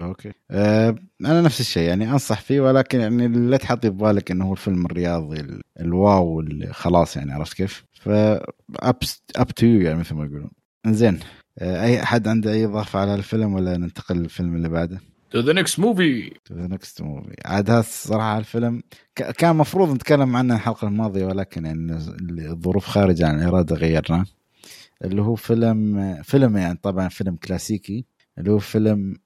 okay 0.00 0.32
أه 0.50 0.96
أنا 1.20 1.42
نفس 1.42 1.60
الشيء 1.60 1.88
يعني 1.88 2.10
أنصح 2.10 2.40
فيه 2.40 2.60
ولكن 2.60 3.00
يعني 3.00 3.28
لا 3.28 3.56
تحط 3.56 3.82
في 3.82 3.90
بالك 3.90 4.30
إنه 4.30 4.44
هو 4.44 4.52
الفيلم 4.52 4.86
الرياضي 4.86 5.60
ال 5.80 5.95
wow 5.95 6.40
اللي 6.40 6.72
خلاص 6.72 7.16
يعني 7.16 7.32
عرفت 7.32 7.56
كيف؟ 7.56 7.84
ف 7.92 8.08
up 9.36 9.48
to 9.56 9.66
you 9.66 9.80
يعني 9.80 9.98
مثل 9.98 10.14
ما 10.14 10.24
يقولون 10.24 10.50
زين 10.86 11.18
أه 11.58 11.84
أي 11.84 12.02
أحد 12.02 12.28
عنده 12.28 12.52
أي 12.52 12.64
إضافة 12.64 12.98
على 12.98 13.14
الفيلم 13.14 13.54
ولا 13.54 13.76
ننتقل 13.76 14.16
للفيلم 14.16 14.56
اللي 14.56 14.68
بعده؟ 14.68 15.00
to 15.30 15.38
the 15.38 15.52
next 15.52 15.80
movie 15.80 16.30
to 16.44 16.54
the 16.54 16.66
next 16.66 17.02
movie 17.02 17.34
عاد 17.44 17.70
هذا 17.70 17.80
الصراحة 17.80 18.38
الفيلم 18.38 18.82
كان 19.14 19.50
المفروض 19.50 19.94
نتكلم 19.94 20.36
عنه 20.36 20.54
الحلقة 20.54 20.88
الماضية 20.88 21.26
ولكن 21.26 21.64
يعني 21.64 21.98
الظروف 22.50 22.86
خارجه 22.86 23.28
عن 23.28 23.42
الإرادة 23.42 23.76
غيرناه 23.76 24.24
اللي 25.04 25.22
هو 25.22 25.34
فيلم 25.34 26.22
فيلم 26.22 26.56
يعني 26.56 26.78
طبعا 26.82 27.08
فيلم 27.08 27.36
كلاسيكي 27.36 28.04
اللي 28.38 28.50
هو 28.50 28.58
فيلم 28.58 29.16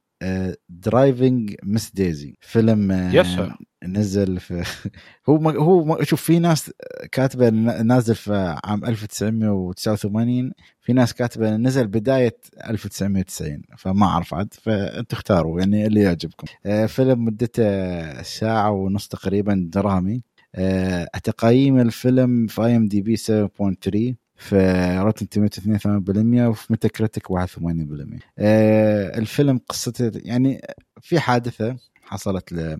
Driving 0.68 1.55
Miss 1.62 1.90
Daisy 1.90 2.34
فيلم 2.40 2.92
yes 2.92 3.40
نزل 3.84 4.40
في 4.40 4.64
هو 5.28 5.50
هو 5.50 6.02
شوف 6.02 6.22
في 6.22 6.38
ناس 6.38 6.70
كاتبة 7.12 7.50
نازل 7.82 8.14
في 8.14 8.56
عام 8.64 8.84
1989 8.84 10.52
في 10.80 10.92
ناس 10.92 11.14
كاتبة 11.14 11.56
نزل 11.56 11.86
بداية 11.86 12.36
1990 12.68 13.62
فما 13.78 14.06
أعرف 14.06 14.34
عاد 14.34 14.54
فانتم 14.54 15.16
اختاروا 15.16 15.60
يعني 15.60 15.86
اللي 15.86 16.00
يعجبكم. 16.00 16.46
آه، 16.66 16.86
فيلم 16.86 17.24
مدته 17.24 18.22
ساعة 18.22 18.70
ونص 18.70 19.08
تقريبا 19.08 19.68
درامي 19.72 20.22
آه، 20.54 21.08
تقييم 21.24 21.78
الفيلم 21.78 22.46
في 22.46 22.64
IMDb 22.64 23.16
7.3 23.16 24.14
في 24.43 24.99
Rotten 24.98 25.28
Tomatoes 25.28 25.61
82% 25.61 25.66
وفي 26.49 26.66
ميتا 26.70 26.88
كريتيك 26.88 27.32
81% 27.32 27.32
آه 28.38 29.18
الفيلم 29.18 29.61
قصته 29.68 30.11
يعني 30.14 30.61
في 31.01 31.20
حادثة 31.20 31.76
حصلت 32.03 32.78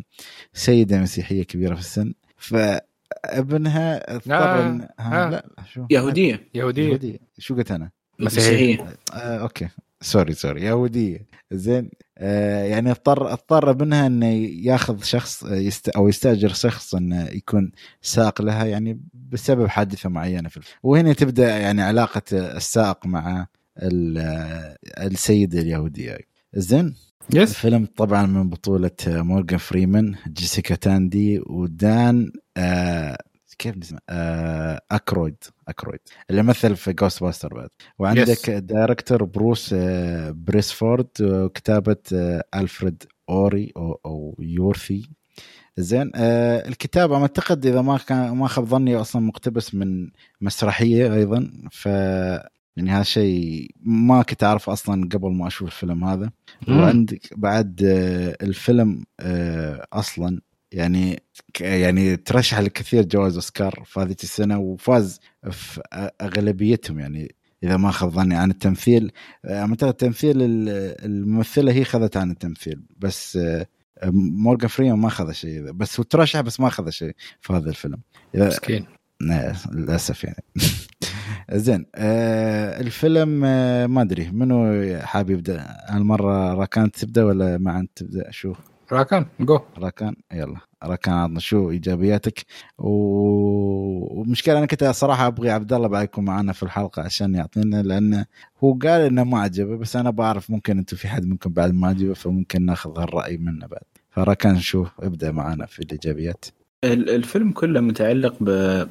لسيدة 0.55 0.99
مسيحية 0.99 1.43
كبيرة 1.43 1.75
في 1.75 1.81
السن 1.81 2.15
فابنها 2.37 4.15
اضطر 4.17 4.33
آه. 4.33 4.89
آه. 5.01 5.31
لا 5.31 5.47
شو 5.73 5.87
يهودية 5.91 6.49
يهودية, 6.55 6.89
يهودية 6.89 7.19
شو 7.39 7.55
قلت 7.55 7.71
أنا؟ 7.71 7.91
مسيحية 8.19 8.97
آه 9.15 9.39
okay 9.39 9.68
sorry 10.03 10.33
sorry 10.33 10.62
يهوديه 10.63 11.27
زين 11.53 11.91
آه 12.19 12.65
يعني 12.65 12.91
اضطر 12.91 13.33
اضطر 13.33 13.71
ابنها 13.71 14.07
إنه 14.07 14.27
ياخذ 14.67 15.03
شخص 15.03 15.43
يست 15.43 15.89
أو 15.89 16.09
يستأجر 16.09 16.49
شخص 16.49 16.95
إنه 16.95 17.25
يكون 17.29 17.73
سائق 18.03 18.43
لها 18.43 18.65
يعني 18.65 19.01
بسبب 19.15 19.67
حادثة 19.67 20.09
معينة 20.09 20.49
في 20.49 20.61
وهنا 20.83 21.13
تبدأ 21.13 21.59
يعني 21.59 21.83
علاقة 21.83 22.23
السائق 22.33 23.07
مع 23.07 23.47
السيده 24.99 25.61
اليهوديه 25.61 26.19
زين 26.55 26.95
yes 27.35 27.51
الفيلم 27.51 27.87
طبعا 27.97 28.27
من 28.27 28.49
بطولة 28.49 28.91
مورغان 29.07 29.59
فريمان 29.59 30.15
جيسيكا 30.29 30.75
تاندي 30.75 31.41
ودان 31.47 32.33
آه 32.57 33.19
كيف 33.63 33.77
نسمع؟ 33.77 33.99
آه 34.09 34.81
أكرويد 34.91 35.37
أكرويد. 35.69 36.01
اللي 36.31 36.43
مثل 36.43 36.77
في 36.77 36.93
Ghostbusters 36.93 37.55
بعد. 37.55 37.69
وعندك 37.99 38.39
yes. 38.39 38.51
director 38.51 39.25
بروس 39.25 39.73
آه 39.73 40.31
بيريسفورد 40.31 41.09
وكتابه 41.21 41.97
آه 42.15 42.45
الفريد 42.55 43.03
اوري 43.29 43.73
أو, 43.77 44.01
أو 44.07 44.37
يوري 44.39 45.11
زين 45.77 46.11
آه 46.15 46.69
الكتاب 46.69 47.13
أعتقد 47.13 47.67
إذا 47.67 47.83
ما 47.83 47.99
كان 47.99 48.31
ما 48.37 48.47
خاب 48.49 48.65
ظني 48.65 48.97
أصلا 48.97 49.23
مقتبس 49.23 49.75
من 49.75 50.11
مسرحية 50.41 51.15
أيضا. 51.15 51.53
ف 51.73 51.87
يعني 52.77 52.91
هذا 52.91 53.03
شيء 53.03 53.71
ما 53.83 54.23
كنت 54.23 54.45
اعرف 54.45 54.71
أصلا 54.71 55.09
قبل 55.13 55.31
ما 55.33 55.47
أشوف 55.47 55.69
الفيلم 55.69 56.05
هذا. 56.05 56.31
مم. 56.69 56.81
وعندك 56.81 57.21
بعد 57.37 57.81
آه 57.85 58.37
الفيلم 58.43 59.05
آه 59.21 59.87
أصلا 59.93 60.41
يعني 60.73 61.23
يعني 61.61 62.16
ترشح 62.16 62.59
لكثير 62.59 63.05
جوائز 63.05 63.35
أوسكار 63.35 63.83
في 63.87 64.01
هذه 64.01 64.16
السنة 64.23 64.59
وفاز 64.59 65.20
في 65.51 65.83
أغلبيتهم 66.20 66.99
يعني 66.99 67.35
إذا 67.62 67.77
ما 67.77 67.91
خاب 67.91 68.11
ظني 68.11 68.35
عن 68.35 68.51
التمثيل. 68.51 69.12
اعتقد 69.47 69.89
التمثيل 69.89 70.37
الممثلة 70.39 71.73
هي 71.73 71.85
خذت 71.85 72.16
عن 72.16 72.31
التمثيل 72.31 72.83
بس 72.99 73.39
مورجان 74.12 74.68
فريمان 74.68 74.99
ما 74.99 75.09
أخذ 75.09 75.33
شيء 75.33 75.73
بس 75.73 76.01
هو 76.01 76.05
ترشح 76.05 76.41
بس 76.41 76.61
ما 76.61 76.66
أخذ 76.68 76.91
شيء 76.91 77.14
في 77.41 77.53
هذا 77.53 77.70
الفيلم. 77.70 78.01
مسكين. 78.35 78.87
للأسف 79.73 80.25
يعني. 80.25 80.45
زين 81.53 81.87
آه 81.95 82.81
الفيلم 82.81 83.45
آه 83.45 83.87
ما 83.87 84.03
أدري 84.03 84.31
منو 84.31 84.99
حاب 85.01 85.31
يبدأ؟ 85.31 85.66
هالمرة 85.89 86.55
راكان 86.55 86.91
تبدأ 86.91 87.25
ولا 87.25 87.59
ما 87.59 87.79
انت 87.81 87.91
تبدأ؟ 87.97 88.31
شو؟ 88.31 88.55
راكان 88.93 89.26
جو 89.40 89.61
راكان 89.78 90.16
يلا. 90.32 90.57
راكان 90.82 91.14
عطنا 91.14 91.40
شو 91.40 91.70
إيجابياتك. 91.70 92.45
و... 92.78 92.88
ومشكلة 94.20 94.59
أنا 94.59 94.66
كنت 94.66 94.84
صراحة 94.84 95.26
أبغي 95.26 95.51
عبد 95.51 95.72
الله 95.72 95.88
بعد 95.88 96.05
يكون 96.05 96.24
معنا 96.24 96.53
في 96.53 96.62
الحلقة 96.62 97.03
عشان 97.03 97.34
يعطينا 97.34 97.82
لأنه 97.82 98.26
هو 98.64 98.72
قال 98.72 99.01
إنه 99.01 99.24
ما 99.24 99.40
عجبه 99.40 99.76
بس 99.76 99.97
أنا 99.97 100.11
بعرف 100.11 100.51
ممكن 100.51 100.78
أنتم 100.78 100.97
في 100.97 101.09
حد 101.09 101.26
منكم 101.26 101.51
بعد 101.51 101.74
ما 101.74 101.88
عجبه 101.88 102.14
فممكن 102.14 102.66
ناخذ 102.66 102.99
الراي 102.99 103.36
منه 103.36 103.66
بعد. 103.66 103.82
فراكان 104.11 104.61
شو 104.61 104.86
ابدأ 105.01 105.32
معنا 105.32 105.66
في 105.66 105.78
الإيجابيات. 105.78 106.45
الفيلم 106.84 107.53
كله 107.53 107.80
متعلق 107.80 108.34
ب... 108.40 108.51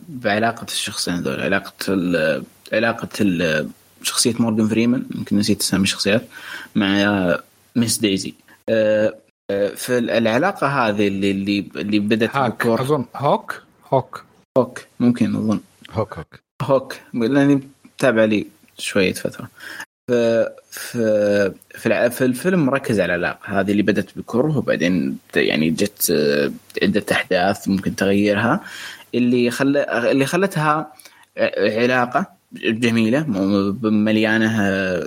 بعلاقة 0.10 0.64
الشخصين 0.64 1.14
هذول 1.14 1.42
علاقة 1.42 1.74
ال... 1.90 2.44
علاقة 2.74 3.10
ال... 3.22 3.70
شخصية 4.04 4.34
مورجان 4.40 4.68
فريمان 4.68 5.06
يمكن 5.16 5.38
نسيت 5.38 5.62
اسامي 5.62 5.84
الشخصيات 5.84 6.28
مع 6.76 7.38
Miss 7.76 7.98
Daisy. 7.98 8.34
أه 8.70 9.16
في 9.76 9.98
العلاقة 9.98 10.68
هذه 10.68 11.08
اللي 11.08 11.32
اللي 11.32 11.70
اللي 11.76 12.00
بدأت 12.00 12.36
هاك 12.36 12.66
أظن. 12.66 13.06
هوك؟ 13.16 13.64
هوك. 13.94 14.24
هوك 14.58 14.86
ممكن 15.00 15.36
أظن. 15.36 15.60
هوك 15.92 16.18
هوك. 16.18 16.40
هوك. 16.62 16.96
لأني 17.14 17.62
متابع 17.86 18.24
لي 18.24 18.48
شوية 18.78 19.14
فترة. 19.14 19.48
في 20.08 20.50
في 20.72 21.54
في, 21.76 22.10
في 22.10 22.26
الفيلم 22.26 22.66
مركز 22.66 23.00
على 23.00 23.16
العلاقة. 23.16 23.60
هذه 23.60 23.72
اللي 23.72 23.84
بدأت 23.84 24.18
بكره 24.18 24.58
وبعدين 24.58 25.18
يعني 25.36 25.70
جت 25.70 26.14
عدة 26.84 27.06
أحداث 27.12 27.68
ممكن 27.68 27.96
تغيرها. 27.96 28.62
اللي 29.16 29.52
خلى 29.52 30.12
اللي 30.12 30.26
خلتها 30.26 30.94
علاقة 31.58 32.42
جميلة 32.54 33.26
مليانة 33.84 34.62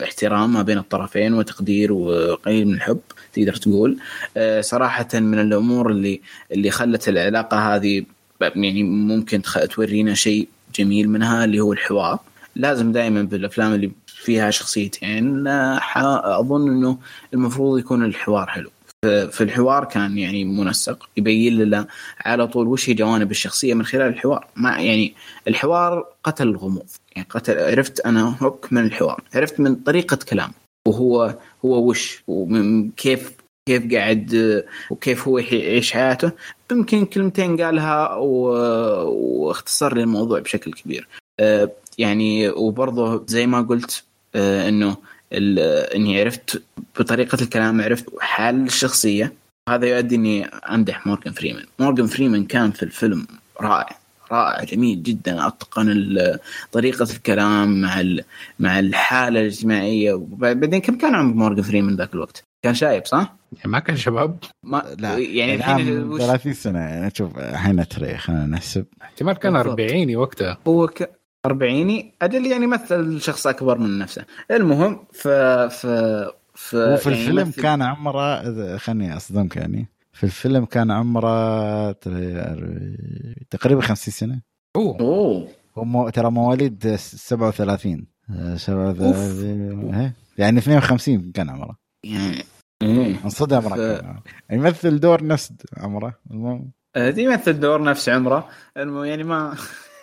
احترام 0.05 0.53
ما 0.53 0.63
بين 0.63 0.79
الطرفين 0.79 1.35
وتقدير 1.35 1.93
وقليل 1.93 2.67
من 2.67 2.75
الحب. 2.75 3.01
تقدر 3.35 3.55
تقول. 3.57 3.99
آه، 4.37 4.61
صراحة 4.61 5.09
من 5.15 5.39
الأمور 5.39 5.91
اللي 5.91 6.21
اللي 6.53 6.71
خلت 6.71 7.09
العلاقة 7.09 7.75
هذه 7.75 8.05
يعني 8.41 8.83
ممكن 8.83 9.43
تورينا 9.71 10.15
شيء 10.15 10.49
جميل 10.75 11.09
منها 11.09 11.45
اللي 11.45 11.61
هو 11.61 11.73
الحوار. 11.73 12.19
لازم 12.57 12.93
دائما 12.93 13.23
بالأفلام 13.23 13.75
اللي 13.75 13.91
فيها 14.07 14.51
شخصيتين 14.51 15.47
آه، 15.47 16.41
أظن 16.41 16.69
إنه 16.69 16.99
المفروض 17.35 17.79
يكون 17.79 18.05
الحوار 18.05 18.47
حلو. 18.47 18.71
في 19.05 19.41
الحوار 19.41 19.85
كان 19.85 20.19
يعني 20.19 20.45
منسق 20.45 21.09
يبين 21.17 21.59
لنا 21.59 21.87
على 22.25 22.47
طول 22.47 22.67
وش 22.67 22.91
هي 22.91 22.95
جوانب 22.95 23.31
الشخصية 23.31 23.75
من 23.75 23.85
خلال 23.85 24.07
الحوار. 24.07 24.47
ما 24.57 24.71
يعني 24.71 25.15
الحوار 25.49 26.07
قتل 26.25 26.49
الغموض. 26.49 26.87
يعني 27.17 27.29
قتل 27.31 27.59
عرفت 27.59 28.01
أنا 28.01 28.37
هوك 28.43 28.69
من 28.71 28.85
الحوار. 28.85 29.23
عرفت 29.35 29.61
من 29.61 29.75
طريقة 29.75 30.19
كلام 30.29 30.51
وهو 30.89 31.35
هو 31.65 31.89
وش 31.89 32.23
وكيف 32.27 33.33
كيف 33.69 33.95
قاعد 33.95 34.65
وكيف 34.91 35.29
هو 35.29 35.39
يعيش 35.39 35.93
حياته. 35.93 36.33
يمكن 36.73 37.05
كلمتين 37.05 37.61
قالها 37.61 38.15
واختصر 38.15 39.95
لي 39.95 40.03
الموضوع 40.03 40.39
بشكل 40.39 40.73
كبير. 40.73 41.09
آه، 41.41 41.71
يعني 41.99 42.49
وبرضه 42.49 43.25
زي 43.27 43.47
ما 43.47 43.61
قلت 43.61 44.05
آه، 44.35 44.69
إنه 44.69 44.97
إني 45.95 46.21
عرفت 46.21 46.63
بطريقة 46.99 47.39
الكلام 47.43 47.81
عرفت 47.81 48.05
حال 48.21 48.67
الشخصية. 48.67 49.33
هذا 49.69 49.87
يؤدي 49.87 50.15
إني 50.15 50.45
أمدح 50.47 51.07
مورجان 51.07 51.33
فريمان. 51.33 51.67
مورجان 51.79 52.07
فريمان 52.07 52.45
كان 52.45 52.71
في 52.71 52.83
الفيلم 52.83 53.27
رائع. 53.61 54.04
رائع 54.35 54.65
جميل 54.65 55.03
جدا. 55.03 55.47
أتقن 55.47 56.17
طريقة 56.73 57.07
الكلام 57.17 57.81
مع 57.81 58.03
مع 58.59 58.79
الحالة 58.79 59.41
الاجتماعية. 59.41 60.13
وبعدين 60.13 60.81
كم 60.81 60.99
كان 60.99 61.15
عمر 61.15 61.35
مورجان 61.35 61.63
فريمان 61.65 61.97
ذاك 61.97 62.15
الوقت؟ 62.15 62.45
كان 62.63 62.75
شايب 62.75 63.07
صح؟ 63.07 63.37
يعني 63.53 63.71
ما 63.71 63.79
كان 63.79 63.97
شباب. 63.97 64.39
ما 64.63 64.83
لا 64.99 65.19
يعني 65.19 65.55
الحين 65.55 66.19
30 66.19 66.53
سنة 66.53 66.79
يعني 66.79 67.13
شوف 67.15 67.39
الحين 67.39 67.89
ترى 67.89 68.17
خلينا 68.17 68.47
نحسب. 68.47 68.85
احتمال 69.03 69.35
كان 69.39 69.57
40 69.57 70.17
وقتها. 70.17 70.59
هو 70.69 70.87
ك... 70.87 71.11
أربعيني 71.47 72.13
أجل 72.23 72.47
يعني 72.47 72.67
مثل 72.67 73.21
شخص 73.21 73.47
أكبر 73.47 73.79
من 73.79 73.99
نفسه. 73.99 74.25
المهم 74.51 75.05
ف... 75.13 75.29
ف... 75.29 75.87
ف... 76.55 76.75
وفي 76.75 76.77
يعني 76.77 76.95
الفيلم 76.95 77.39
يمثل- 77.39 77.63
كان 77.63 77.83
عمره 77.83 78.77
خلني 78.77 79.17
أصدمك 79.17 79.57
يعني. 79.57 79.87
في 80.15 80.25
الفيلم 80.25 80.65
كان 80.65 80.91
عمره 80.91 81.93
تقريبا 83.51 83.81
50 83.83 84.13
سنة. 84.15 84.43
أوه. 84.77 85.01
أوه. 85.01 85.49
هو 85.79 85.85
مو- 85.85 86.09
ترى 86.09 86.31
مواليد 86.31 86.97
37 86.97 88.07
آه، 88.31 88.57
37 88.57 89.95
إيه. 89.95 90.15
يعني 90.39 90.59
52 90.59 91.33
كان 91.33 91.51
عمره. 91.51 91.77
إيه. 92.83 93.25
انصدم 93.25 93.61
ف- 93.61 93.75
كان 93.75 94.21
يمثل 94.51 95.01
دور 95.01 95.25
نفس 95.27 95.53
عمره. 95.77 96.19
المهم. 96.31 96.73
آه، 96.97 97.15
يمثل 97.17 97.61
دور 97.61 97.83
نفس 97.83 98.09
عمره. 98.09 98.49
المهم 98.77 99.05
يعني 99.05 99.25
ما 99.25 99.55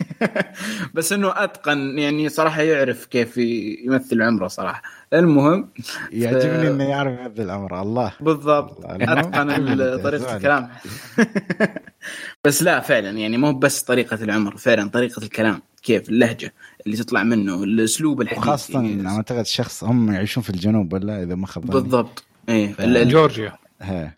بس 0.93 1.13
إنه 1.13 1.33
أتقن 1.43 1.97
يعني 1.99 2.29
صراحة 2.29 2.61
يعرف 2.61 3.05
كيف 3.05 3.37
يمثل 3.85 4.21
عمره 4.21 4.47
صراحة. 4.47 4.81
المهم 5.13 5.69
يعجبني 6.11 6.67
إنه 6.67 6.83
يعرف 6.83 7.19
يمثل 7.19 7.49
عمره. 7.49 7.81
الله. 7.81 8.13
بالضبط. 8.21 8.85
المهم. 8.85 9.17
أتقن 9.17 10.01
طريقة. 10.03 10.35
الكلام. 10.35 10.69
بس 12.45 12.63
لا 12.63 12.79
فعلا 12.79 13.09
يعني 13.09 13.37
مو 13.37 13.53
بس 13.53 13.81
طريقة 13.81 14.23
العمر 14.23 14.57
فعلا 14.57 14.89
طريقة 14.89 15.23
الكلام 15.23 15.61
كيف 15.83 16.09
اللهجة 16.09 16.53
اللي 16.85 16.97
تطلع 16.97 17.23
منه 17.23 17.63
الأسلوب 17.63 18.21
الحديث. 18.21 18.43
وخاصة 18.43 18.73
يعني 18.81 19.07
أعتقد 19.09 19.39
الشخص 19.39 19.83
هم 19.83 20.11
يعيشون 20.11 20.43
في 20.43 20.49
الجنوب 20.49 20.93
ولا 20.93 21.23
إذا 21.23 21.35
ما 21.35 21.47
خاب 21.47 21.65
ظني. 21.65 21.81
بالضبط. 21.81 22.23
إيه 22.49 22.73
ف- 22.73 22.81
ال- 22.81 23.09
جورجيا. 23.09 23.53
ها. 23.81 24.17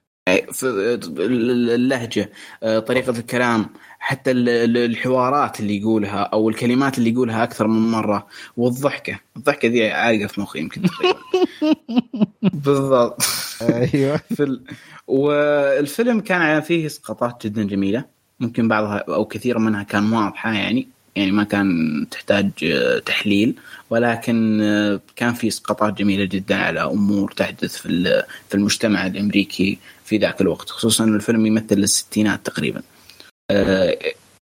في 0.52 0.64
ال- 0.64 1.72
اللهجة 1.72 2.32
آه، 2.64 2.80
طريقة 2.80 3.10
الكلام 3.20 3.66
حتى 4.06 4.32
ال- 4.32 4.49
ال- 4.49 4.78
الحوارات 4.78 5.60
اللي 5.60 5.78
يقولها 5.78 6.20
أو 6.22 6.49
الكلمات 6.49 6.97
اللي 6.97 7.10
يقولها 7.10 7.43
أكثر 7.43 7.68
من 7.68 7.91
مرة 7.91 8.28
والضحكة. 8.58 9.20
الضحكة 9.38 9.68
دي 9.68 9.91
عالقه 9.91 10.28
في 10.28 10.41
مخي 10.41 10.60
يمكن 10.60 10.82
بالضبط. 12.41 13.22
أيوه. 13.62 14.18
في 14.36 14.43
ال... 14.43 14.62
والفيلم 15.08 16.20
كان 16.20 16.62
فيه 16.62 16.86
إسقاطات 16.86 17.47
جدا 17.47 17.64
جميلة. 17.64 18.06
ممكن 18.39 18.68
بعضها 18.68 18.97
أو 19.10 19.26
كثير 19.26 19.60
منها 19.60 19.84
كان 19.84 20.14
واضحة 20.14 20.54
يعني. 20.54 20.88
يعني 21.16 21.32
ما 21.32 21.43
كان 21.43 22.06
تحتاج 22.12 22.49
آه، 22.64 22.99
تحليل. 22.99 23.56
ولكن 23.89 24.60
آه، 24.62 24.99
كان 25.16 25.34
في 25.34 25.47
إسقاطات 25.47 25.93
جميلة 25.93 26.26
جدا 26.26 26.56
على 26.56 26.82
أمور 26.84 27.32
تحدث 27.32 27.78
في 27.78 28.24
في 28.49 28.56
المجتمع 28.56 29.08
الأمريكي 29.08 29.78
في 30.06 30.18
ذاك 30.18 30.41
الوقت. 30.41 30.70
خصوصا 30.70 31.04
الفيلم 31.06 31.45
يمثل 31.45 31.78
الستينات 31.78 32.45
تقريبا. 32.45 32.82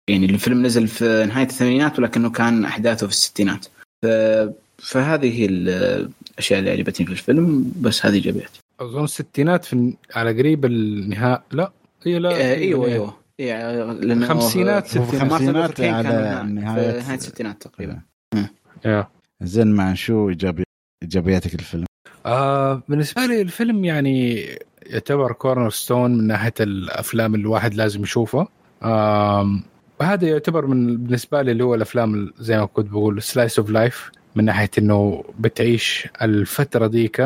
يعني 0.09 0.27
الفيلم 0.27 0.67
نزل 0.67 0.89
في 0.89 1.25
نهاية 1.29 1.47
الثمانينات 1.47 1.99
ولكنه 1.99 2.31
كان 2.31 2.65
أحداثه 2.65 3.07
في 3.07 3.13
الستينات. 3.13 3.67
ف... 4.03 4.07
فهذه 4.79 5.41
هي 5.41 5.47
الأشياء 5.47 6.59
اللي 6.59 6.71
عجبتني 6.71 7.07
في 7.07 7.13
الفيلم 7.13 7.73
بس 7.81 8.07
هذه 8.07 8.21
جابتني 8.21 8.45
أظن 8.81 9.05
الستينات 9.05 9.65
في 9.65 9.95
على 10.15 10.39
قريب 10.39 10.65
النهاء 10.65 11.43
لا 11.53 11.71
هي 12.07 12.19
لا 12.19 12.31
آه، 12.31 12.55
إيوه 12.55 12.87
إيوه. 12.87 13.17
إيه، 13.41 13.93
لأنه 13.93 14.27
خمسينات، 14.29 14.87
ستينات. 14.87 15.09
خمسينات 15.15 15.81
على 15.81 16.03
كان 16.05 16.61
نهاية- 16.61 16.79
في 16.79 16.99
نهاية. 17.01 17.15
الستينات 17.15 17.63
تقريبا. 17.63 18.01
yeah. 18.85 19.09
زين 19.43 19.67
مع 19.75 19.95
شو 19.95 20.29
ايجابي 20.29 20.65
إيجابياتك 21.03 21.55
الفيلم؟ 21.55 21.85
آه 22.27 22.83
بالنسبة 22.89 23.27
لي 23.27 23.41
الفيلم 23.41 23.85
يعني 23.85 24.47
يعتبر 24.87 25.33
cornerstone 25.33 26.19
من 26.19 26.27
ناحية 26.27 26.55
الأفلام 26.61 27.35
اللي 27.35 27.43
الواحد 27.45 27.75
لازم 27.75 28.03
يشوفها 28.03 28.49
آم، 28.83 29.63
وهذا 30.01 30.29
يعتبر 30.29 30.67
من 30.67 30.97
بالنسبة 30.97 31.43
لي 31.43 31.53
اللي 31.53 31.65
هو 31.65 31.75
الأفلام 31.75 32.15
ال- 32.15 32.33
زي 32.39 32.59
ما 32.59 32.65
كنت 32.67 32.91
بقول 32.91 33.23
slice 33.23 33.59
of 33.59 33.71
life 33.71 34.11
من 34.37 34.45
ناحية 34.45 34.71
إنه 34.79 35.25
بتعيش 35.39 36.09
الفترة 36.23 36.87
ديك 36.87 37.19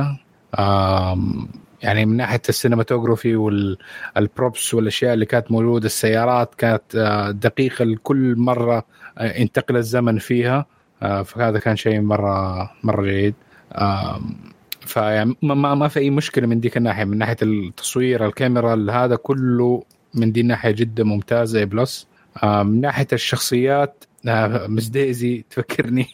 يعني 1.82 2.06
من 2.06 2.16
ناحية 2.16 2.42
ال 2.48 2.54
cinematography 2.54 3.36
وال 3.36 3.76
props 3.76 4.74
والأشياء 4.74 5.14
اللي 5.14 5.26
كانت 5.26 5.52
موجودة 5.52 5.86
السيارات 5.86 6.54
كانت 6.54 6.82
آه، 6.96 7.30
دقيقة 7.30 7.84
لكل 7.84 8.34
مرة 8.38 8.84
آه، 9.18 9.38
انتقل 9.42 9.76
الزمن 9.76 10.18
فيها. 10.18 10.66
آه، 11.02 11.22
فهذا 11.22 11.58
كان 11.58 11.76
شيء 11.76 12.00
مره 12.00 12.70
مرة 12.84 13.02
جيد. 13.02 13.34
آم، 13.74 14.36
فيعني 14.80 15.36
ما, 15.42 15.54
ما, 15.54 15.74
ما 15.74 15.88
في 15.88 16.00
أي 16.00 16.10
مشكلة 16.10 16.46
من 16.46 16.60
ديك 16.60 16.76
الناحية 16.76 17.04
من 17.04 17.18
ناحية 17.18 17.36
التصوير 17.42 18.26
الكاميرا 18.26 18.86
هذا 18.92 19.16
كله 19.16 19.82
من 20.14 20.32
دي 20.32 20.40
الناحيه 20.40 20.70
جدا 20.70 21.04
ممتازة 21.04 21.64
plus 21.64 22.06
آه، 22.42 22.62
من 22.62 22.80
ناحية 22.80 23.06
الشخصيات 23.12 24.04
آه، 24.28 24.66
Miss 24.66 24.86
Daisy 24.88 25.44
تفكرني. 25.50 26.06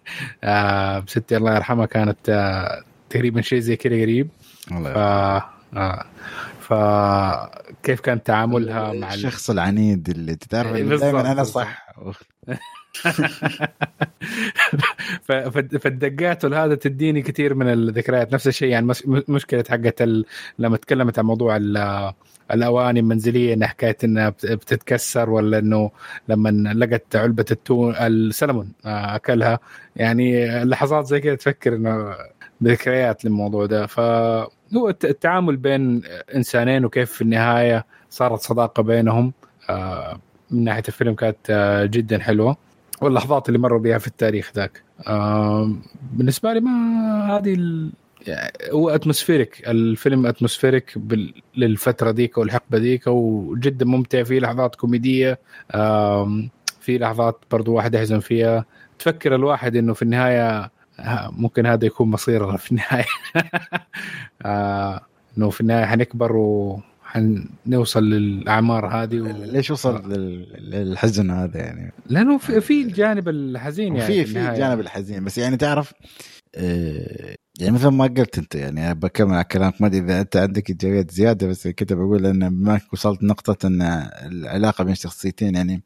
آه، 0.44 1.04
ستي 1.06 1.36
الله 1.36 1.54
يرحمها 1.56 1.86
كانت 1.86 2.16
تقريبا 3.10 3.40
شيء 3.40 3.58
زي 3.58 3.76
كذا 3.76 3.92
قريب. 4.02 4.28
ف 4.68 4.72
والله 4.72 4.90
آه، 5.76 6.04
فكيف 6.60 8.00
كان 8.00 8.22
تعاملها 8.22 8.92
مع 8.92 9.14
ال- 9.14 9.14
الشخص 9.14 9.50
العنيد 9.50 10.08
اللي 10.10 10.34
تعرف 10.34 10.72
بالضبط، 10.72 11.00
دائما 11.00 11.32
أنا. 11.32 11.44
صح. 11.44 11.86
فالدقات 15.80 16.44
هذا 16.44 16.74
تديني 16.74 17.22
كثير 17.22 17.54
من 17.54 17.68
الذكريات. 17.72 18.32
نفس 18.34 18.48
الشيء 18.48 18.68
يعني 18.68 18.92
مشكلة 19.28 19.64
حقت 19.68 20.02
ال... 20.02 20.24
لما 20.58 20.76
تكلمت 20.76 21.18
عن 21.18 21.24
موضوع 21.24 21.56
ال... 21.56 22.12
الأواني 22.52 23.00
المنزلية 23.00 23.54
إنها 23.54 23.68
حكاية 23.68 23.96
إنها 24.04 24.28
بت- 24.28 24.46
بتتكسر 24.46 25.30
ولا 25.30 25.58
إنه 25.58 25.90
لما 26.28 26.48
لقت 26.74 27.16
علبة 27.16 27.44
التون 27.50 27.94
السلمون 27.96 28.72
آه، 28.86 29.16
أكلها. 29.16 29.58
يعني 29.96 30.48
لحظات 30.64 31.06
زي 31.06 31.20
كذا 31.20 31.34
تفكر 31.34 31.74
إنه 31.74 32.14
ذكريات 32.64 33.24
للموضوع 33.24 33.66
ده. 33.66 33.86
فهو 33.86 34.88
الت- 34.88 35.04
التعامل 35.04 35.56
بين 35.56 36.02
إنسانين 36.34 36.84
وكيف 36.84 37.12
في 37.12 37.22
النهاية 37.22 37.86
صارت 38.10 38.40
صداقة 38.40 38.82
بينهم 38.82 39.32
آه، 39.70 40.20
من 40.50 40.64
ناحية 40.64 40.82
الفيلم 40.88 41.14
كانت 41.14 41.36
آه، 41.50 41.84
جدا 41.84 42.18
حلوة. 42.18 42.56
واللحظات 43.00 43.48
اللي 43.48 43.58
مروا 43.58 43.78
بها 43.80 43.98
في 43.98 44.06
التاريخ 44.06 44.52
ذاك 44.56 44.82
بالنسبة 46.12 46.52
لي 46.52 46.60
ما 46.60 46.70
هذه 47.36 47.54
هو 48.72 48.90
atmospheric 48.90 49.68
الفيلم 49.68 50.26
atmospheric 50.26 50.98
بال... 50.98 51.34
للفترة 51.56 52.10
ديك 52.10 52.38
والحقبة 52.38 52.78
ديك 52.78 53.06
وجدا 53.06 53.84
ممتع 53.86 54.22
في 54.22 54.40
لحظات 54.40 54.74
كوميدية 54.76 55.38
في 56.80 56.98
لحظات 56.98 57.44
برضو 57.50 57.72
واحد 57.74 57.94
يحزن 57.94 58.20
فيها. 58.20 58.64
تفكر 58.98 59.34
الواحد 59.34 59.76
إنه 59.76 59.94
في 59.94 60.02
النهاية 60.02 60.70
ها، 60.98 61.30
ممكن 61.32 61.66
هذا 61.66 61.86
يكون 61.86 62.08
مصيرنا 62.10 62.56
في 62.66 62.70
النهاية. 62.72 63.04
آه، 64.44 65.00
إنه 65.38 65.50
في 65.50 65.60
النهاية 65.60 65.84
حنكبر 65.86 66.36
وحنوصل 66.36 68.04
للأعمار 68.10 68.86
هذه 68.86 69.20
و... 69.20 69.26
ليش 69.44 69.70
وصل 69.70 70.12
لل- 70.12 70.70
للحزن 70.70 71.30
هذا 71.30 71.58
يعني؟ 71.58 71.92
لأنه 72.06 72.38
في, 72.38 72.60
في 72.60 72.82
الجانب 72.82 73.28
الحزين 73.28 73.96
يعني 73.96 74.06
في 74.12 74.24
في. 74.24 74.48
الجانب 74.50 74.80
الحزين 74.80 75.24
بس 75.24 75.38
يعني 75.38 75.56
تعرف 75.56 75.92
آه، 76.54 77.36
يعني 77.58 77.72
مثل 77.74 77.88
ما 77.88 78.04
قلت 78.06 78.38
أنت 78.38 78.54
يعني 78.54 78.94
بكمل 78.94 79.34
على 79.34 79.44
كلامك 79.44 79.80
ما 79.80 79.86
أدري 79.86 79.98
إذا 80.00 80.20
أنت 80.20 80.36
عندك 80.36 80.70
إيجابيات 80.70 81.10
زيادة 81.10 81.46
بس 81.46 81.68
كنت 81.68 81.92
بقول 81.92 82.26
ان 82.26 82.48
ما 82.48 82.80
وصلت 82.92 83.22
نقطة 83.22 83.66
إن 83.66 83.82
العلاقة 84.26 84.84
بين 84.84 84.92
الشخصيتين 84.92 85.54
يعني 85.54 85.82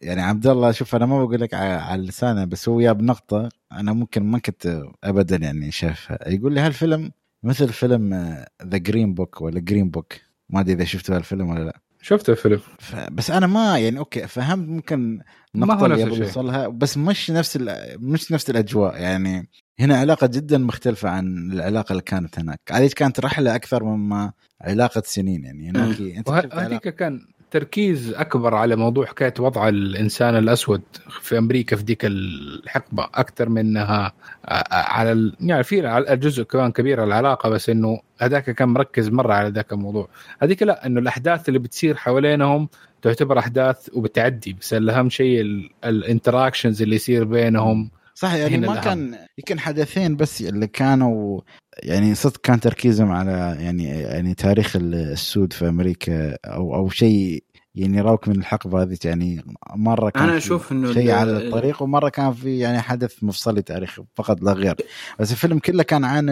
يعني 0.00 0.22
عبد 0.22 0.46
الله 0.46 0.72
شوف 0.72 0.94
أنا 0.96 1.06
ما 1.06 1.24
بقول 1.24 1.40
لك 1.40 1.54
على 1.54 2.02
لسانه 2.02 2.44
بس 2.44 2.68
هو 2.68 2.80
جاب 2.80 3.02
نقطة 3.02 3.48
أنا 3.72 3.92
ممكن 3.92 4.22
ما 4.22 4.38
كنت 4.38 4.82
ابدا 5.04 5.36
يعني 5.36 5.70
شايفها. 5.70 6.18
يقول 6.28 6.54
لي 6.54 6.60
هالفيلم 6.60 7.10
مثل 7.42 7.68
فيلم 7.68 8.14
The 8.64 8.78
Green 8.78 9.14
Book 9.14 9.40
ولا 9.40 9.60
Green 9.60 9.90
Book 9.90 10.12
ما 10.48 10.60
أدري 10.60 10.72
إذا 10.74 10.84
شفتوا 10.84 11.16
هالفيلم 11.16 11.48
ولا 11.50 11.64
لا. 11.64 11.80
شفت 12.02 12.30
الفيلم 12.30 12.60
ف- 12.78 13.10
بس 13.10 13.30
أنا 13.30 13.46
ما 13.46 13.78
يعني 13.78 13.98
okay 13.98 14.26
فهمت 14.26 14.68
ممكن 14.68 15.16
ما 15.54 15.64
النقطه 15.64 15.80
هو 15.80 15.86
اللي. 15.86 16.16
يوصلها 16.18 16.68
بس 16.68 16.96
مش 16.98 17.30
نفس 17.30 17.56
ال- 17.56 17.96
مش 17.98 18.32
نفس 18.32 18.50
الأجواء. 18.50 18.96
يعني 18.96 19.48
هنا 19.80 19.96
علاقة 19.98 20.26
جدا 20.26 20.58
مختلفة 20.58 21.08
عن 21.10 21.52
العلاقة 21.52 21.90
اللي 21.92 22.02
كانت 22.02 22.38
هناك. 22.38 22.60
هذه 22.72 22.90
كانت 22.96 23.20
رحله 23.20 23.54
أكثر 23.54 23.84
مما 23.84 24.32
علاقة 24.60 25.02
سنين. 25.06 25.44
يعني 25.44 25.70
هناك 25.70 26.00
أنت 26.00 26.28
شفت 26.28 26.52
علاقة- 26.54 26.88
كان 26.88 27.20
تركيز 27.50 28.14
أكبر 28.14 28.54
على 28.54 28.76
موضوع 28.76 29.06
حكاية 29.06 29.34
وضع 29.38 29.68
الإنسان 29.68 30.36
الأسود 30.36 30.82
في 31.20 31.38
أمريكا 31.38 31.76
في 31.76 31.82
ديك 31.82 32.04
الحقبة 32.04 33.04
أكثر 33.14 33.48
منها 33.48 34.12
على 34.70 35.12
ال... 35.12 35.36
يعني 35.40 35.62
في 35.62 35.86
على 35.86 36.12
الجزء 36.12 36.42
كمان 36.42 36.72
كبير 36.72 37.04
العلاقة 37.04 37.48
بس 37.48 37.70
إنه 37.70 38.00
هذاك 38.20 38.50
كان 38.50 38.68
مركز 38.68 39.08
مرة 39.08 39.34
على 39.34 39.48
ذاك 39.48 39.72
الموضوع 39.72 40.08
هذيك 40.42 40.62
لا 40.62 40.86
إنه 40.86 41.00
الأحداث 41.00 41.48
اللي 41.48 41.58
بتصير 41.58 41.96
حوالينهم 41.96 42.68
تعتبر 43.02 43.38
أحداث 43.38 43.88
وبتعدي 43.92 44.52
بس 44.52 44.72
أهم 44.72 45.10
شيء 45.10 45.40
الانتراكشنز 45.84 46.82
اللي 46.82 46.96
يصير 46.96 47.24
بينهم 47.24 47.90
صح 48.14 48.34
يعني 48.34 48.56
ما 48.58 48.72
الأهم. 48.72 48.84
كان 48.84 49.18
يمكن 49.38 49.60
حدثين 49.60 50.16
بس 50.16 50.42
اللي 50.42 50.66
كانوا 50.66 51.40
يعني 51.82 52.14
صدق 52.14 52.40
كان 52.40 52.60
تركيزهم 52.60 53.10
على 53.10 53.56
يعني 53.60 53.84
يعني 53.88 54.34
تاريخ 54.34 54.76
السود 54.76 55.52
في 55.52 55.68
أمريكا 55.68 56.36
أو 56.44 56.74
أو 56.74 56.88
شيء 56.88 57.44
يعني 57.74 57.98
يراوك 57.98 58.28
من 58.28 58.36
الحقبه 58.36 58.82
هذه 58.82 58.98
يعني 59.04 59.44
مرة 59.76 60.10
كان 60.10 60.22
أنا 60.22 60.36
أشوف 60.36 60.72
إنه 60.72 60.92
شيء 60.92 61.10
على 61.10 61.36
الطريق 61.36 61.82
ومرة 61.82 62.08
كان 62.08 62.32
في 62.32 62.58
يعني 62.58 62.80
حدث 62.80 63.24
مفصلي 63.24 63.62
تاريخي 63.62 64.02
فقط 64.16 64.42
لا 64.42 64.52
غير. 64.52 64.74
بس 65.18 65.32
الفيلم 65.32 65.58
كله 65.58 65.82
كان 65.82 66.04
عن 66.04 66.28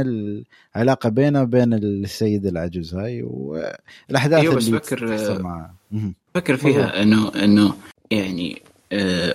العلاقة 0.77 1.09
بينه 1.09 1.43
وبين 1.43 1.75
السيده 1.75 2.49
العجوز 2.49 2.95
هاي 2.95 3.23
والأحداث 3.23 4.41
أيوة، 4.41 4.59
اللي 4.59 4.81
فكر- 4.81 5.73
مهم. 5.91 6.15
فكر 6.35 6.57
فيها 6.57 7.03
إنه 7.03 7.33
إنه 7.45 7.75
يعني 8.11 8.63
آه 8.93 9.35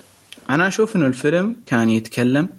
أنا 0.50 0.68
أشوف 0.68 0.96
إنه 0.96 1.08
الفيلم 1.08 1.56
كان 1.66 1.90
يتكلم 1.90 2.50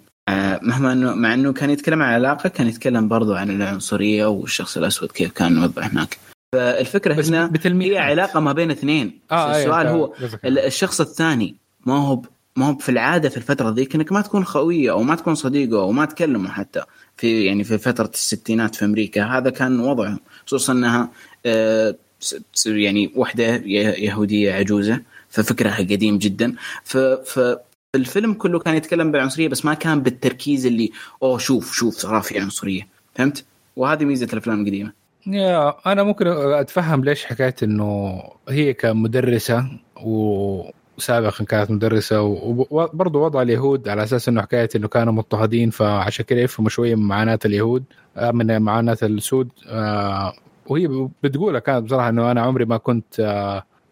مهما 0.61 0.93
انه 0.93 1.13
مع 1.15 1.33
إنه 1.33 1.53
كان 1.53 1.69
يتكلم 1.69 2.01
عن 2.01 2.13
علاقه 2.13 2.49
كان 2.49 2.67
يتكلم 2.67 3.07
برضو 3.07 3.33
عن 3.33 3.49
العنصرية 3.49 4.25
والشخص 4.25 4.77
الأسود 4.77 5.11
كيف 5.11 5.31
كان 5.31 5.55
موضح 5.55 5.85
هناك. 5.93 6.17
فالفكرة 6.53 7.13
هنا 7.27 7.51
هي 7.81 7.97
علاقة 7.97 8.39
ما 8.39 8.53
بين 8.53 8.71
اثنين. 8.71 9.07
بس 9.07 9.33
أيوة، 9.37 9.57
السؤال 9.57 9.87
أنت 9.87 9.95
هو 9.95 10.13
الشخص 10.45 11.01
الثاني 11.01 11.55
ما 11.85 11.93
هو 12.07 12.15
ب- 12.15 12.25
ما 12.55 12.65
هو 12.65 12.75
في 12.77 12.89
العادة 12.89 13.29
في 13.29 13.37
الفترة 13.37 13.69
ذيك 13.69 13.95
إنك 13.95 14.11
ما 14.11 14.21
تكون 14.21 14.45
خوية 14.45 14.91
أو 14.91 15.03
ما 15.03 15.15
تكون 15.15 15.35
صديقة 15.35 15.81
أو 15.81 15.91
ما 15.91 16.05
تكلمه 16.05 16.49
حتى. 16.49 16.81
في 17.17 17.45
يعني 17.45 17.63
في 17.63 17.77
فترة 17.77 18.11
الستينات 18.13 18.75
في 18.75 18.85
أمريكا 18.85 19.23
هذا 19.25 19.49
كان 19.49 19.79
وضعهم. 19.79 20.19
خصوصا 20.47 20.73
إنها 20.73 21.09
آه، 21.45 21.95
يعني 22.65 23.11
وحدة 23.15 23.43
يهودية 23.65 24.53
عجوزة. 24.53 25.01
ففكرها 25.29 25.77
قديم 25.77 26.17
جدا. 26.17 26.55
ف 26.83 26.97
ف 26.97 27.39
الفيلم 27.95 28.33
كله 28.33 28.59
كان 28.59 28.75
يتكلم 28.75 29.11
بالعنصرية 29.11 29.47
بس 29.47 29.65
ما 29.65 29.73
كان 29.73 30.01
بالتركيز 30.01 30.65
اللي 30.65 30.91
أوه 31.23 31.37
شوف 31.37 31.73
شوف 31.73 31.95
صار 31.95 32.21
في 32.21 32.39
عنصرية 32.39 32.87
فهمت؟ 33.15 33.45
وهذه 33.75 34.05
ميزة 34.05 34.27
الأفلام 34.33 34.61
القديمة 34.61 34.91
يا 35.27 35.75
أنا 35.91 36.03
ممكن 36.03 36.27
أتفهم 36.27 37.03
ليش 37.03 37.25
حكايه 37.25 37.55
إنه 37.63 38.21
هي 38.49 38.73
كمدرسة 38.73 39.65
وسابقا 40.97 41.43
كانت 41.43 41.71
مدرسة 41.71 42.21
وبرضه 42.21 43.19
وضع 43.19 43.41
اليهود 43.41 43.89
على 43.89 44.03
أساس 44.03 44.29
إنه 44.29 44.41
حكايه 44.41 44.69
إنه 44.75 44.87
كانوا 44.87 45.13
مضطهدين 45.13 45.69
فعشان 45.69 46.25
كده 46.25 46.39
يفهموا 46.39 46.69
شوية 46.69 46.95
من 46.95 47.07
معاناة 47.07 47.39
اليهود 47.45 47.83
آه، 48.17 48.31
من 48.31 48.59
معاناة 48.61 48.97
السود 49.03 49.49
آه، 49.67 50.33
وهي 50.67 51.09
بتقولها 51.23 51.59
كانت 51.59 51.85
بصراحة 51.85 52.09
إنه 52.09 52.31
أنا 52.31 52.41
عمري 52.41 52.65
ما 52.65 52.77
كنت 52.77 53.19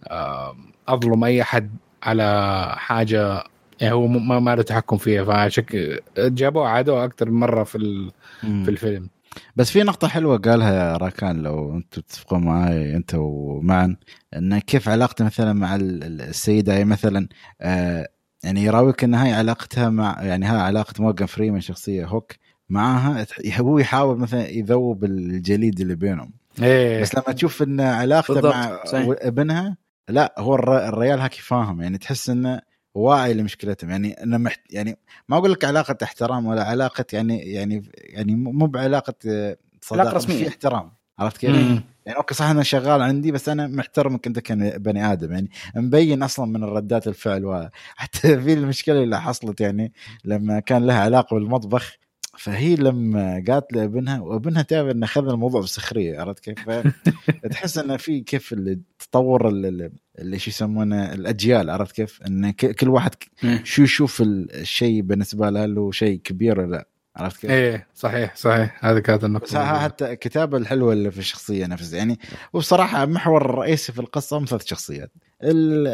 آه، 0.07 0.55
أظلم 0.87 1.23
أي 1.23 1.43
حد 1.43 1.71
على 2.03 2.67
حاجة 2.77 3.43
هو 3.91 4.07
ما 4.07 4.39
ما 4.39 4.55
له 4.55 4.61
تحكم 4.63 4.97
فيها 4.97 5.23
فعشان 5.23 5.63
كده 5.63 5.99
جابوها 6.17 6.69
عادوها 6.69 7.05
أكثر 7.05 7.29
من 7.29 7.39
مرة 7.39 7.63
في 7.63 7.77
ال- 7.77 8.11
في 8.41 8.69
الفيلم. 8.71 9.09
بس 9.55 9.71
في 9.71 9.83
نقطة 9.83 10.07
حلوة 10.07 10.37
قالها 10.37 10.97
راكان 10.97 11.43
لو 11.43 11.75
أنتم 11.77 12.01
تتفقون 12.01 12.43
معي 12.45 12.95
أنت 12.95 13.15
ومعا 13.15 13.95
إن 14.35 14.59
كيف 14.59 14.89
علاقته 14.89 15.25
مثلا 15.25 15.53
مع 15.53 15.75
ال- 15.75 16.03
ال- 16.03 16.21
السيدة 16.21 16.75
هي 16.77 16.85
مثلا 16.85 17.27
آه 17.61 18.07
يعني 18.43 18.63
يراويك 18.63 19.03
إن 19.03 19.13
هاي 19.13 19.33
علاقتها 19.33 19.89
مع 19.89 20.17
يعني 20.23 20.45
هاي 20.45 20.59
علاقة 20.61 20.93
مورجان 20.99 21.27
فريمان 21.27 21.61
شخصية 21.61 22.05
هوك 22.05 22.31
معاها 22.69 23.25
هو 23.59 23.79
يحاول 23.79 24.17
مثلا 24.17 24.49
يذوب 24.49 25.03
الجليد 25.03 25.79
اللي 25.79 25.95
بينهم. 25.95 26.31
إيه. 26.61 27.01
بس 27.01 27.15
لما 27.15 27.31
تشوف 27.33 27.63
إن 27.63 27.81
علاقته 27.81 28.49
مع 28.49 28.83
صحيح. 28.85 29.15
ابنها 29.21 29.77
لا 30.09 30.35
هو 30.37 30.55
الر- 30.55 30.87
الريال 30.87 31.19
هاك 31.19 31.33
فاهم 31.33 31.81
يعني 31.81 31.97
تحس 31.97 32.29
إنه 32.29 32.61
واعي 32.95 33.33
لمشكلتهم 33.33 33.89
يعني 33.89 34.23
انه 34.23 34.37
محت 34.37 34.59
يعني 34.69 34.97
ما 35.29 35.37
أقول 35.37 35.51
لك 35.51 35.65
علاقة 35.65 35.97
احترام 36.03 36.45
ولا 36.45 36.63
علاقة 36.63 37.05
يعني 37.13 37.37
يعني 37.39 37.83
يعني 37.95 38.35
مو 38.35 38.65
بعلاقة 38.65 39.13
آه، 39.27 39.57
صداقة 39.81 40.01
علاقة 40.01 40.17
بس 40.17 40.25
في. 40.25 40.47
احترام 40.47 40.91
عرفت 41.19 41.37
كيف؟ 41.37 41.49
مم. 41.55 41.83
يعني 42.05 42.17
أوكي 42.17 42.33
صح 42.33 42.45
أنا 42.45 42.63
شغال 42.63 43.01
عندي 43.01 43.31
بس 43.31 43.49
أنا 43.49 43.67
محترمك 43.67 44.27
انت 44.27 44.39
كبني 44.39 45.11
آدم 45.13 45.31
يعني 45.31 45.49
مبين 45.75 46.23
أصلا 46.23 46.45
من 46.45 46.63
الردات 46.63 47.07
الفعل 47.07 47.45
و- 47.45 47.69
حتى 47.95 48.41
في 48.41 48.53
المشكلة 48.53 49.03
اللي 49.03 49.21
حصلت 49.21 49.61
يعني 49.61 49.93
لما 50.25 50.59
كان 50.59 50.85
لها 50.87 50.99
علاقة 51.01 51.33
بالمطبخ 51.33 51.93
فهي 52.37 52.75
لما 52.75 53.43
قالت 53.47 53.73
لابنها 53.73 54.19
وابنها 54.21 54.61
تعرف 54.61 54.91
انه 54.91 55.05
اخذ 55.05 55.29
الموضوع 55.29 55.61
بسخرية 55.61 56.19
عرفت 56.19 56.39
كيف؟ 56.39 56.69
تحس 57.51 57.77
انه 57.77 57.97
في 57.97 58.21
كيف 58.21 58.53
التطور 58.53 59.47
ال- 59.49 59.65
ال- 59.65 59.91
اللي 60.19 60.39
شو 60.39 60.49
يسمونه 60.49 61.13
الأجيال 61.13 61.69
عرفت 61.69 61.95
كيف؟ 61.95 62.19
إن 62.27 62.51
ك- 62.51 62.71
كل 62.75 62.89
واحد 62.89 63.11
إيه. 63.43 63.61
شو 63.63 63.83
يشوف 63.83 64.21
ال- 64.21 64.55
الشيء 64.55 65.01
بالنسبة 65.01 65.49
له 65.49 65.65
هل 65.65 65.77
هو 65.77 65.91
شيء 65.91 66.19
كبير 66.19 66.59
ولا 66.59 66.71
لا 66.71 66.87
عرفت 67.15 67.41
كيف؟ 67.41 67.51
إيه 67.51 67.87
صحيح 67.95 68.35
صحيح 68.35 68.85
هذه 68.85 68.99
كانت 68.99 69.25
بس 69.25 69.55
ها- 69.55 69.79
حتى 69.79 70.11
الكتابة 70.11 70.57
الحلوة 70.57 70.93
اللي 70.93 71.11
في 71.11 71.17
الشخصية 71.17 71.65
نفسها 71.65 71.97
يعني 71.97 72.19
وبصراحة 72.53 73.03
المحور 73.03 73.45
الرئيسي 73.45 73.93
في 73.93 73.99
القصة 73.99 74.37
هم 74.37 74.45
ثلاث 74.45 74.65
شخصيات 74.65 75.11
ال- 75.43 75.87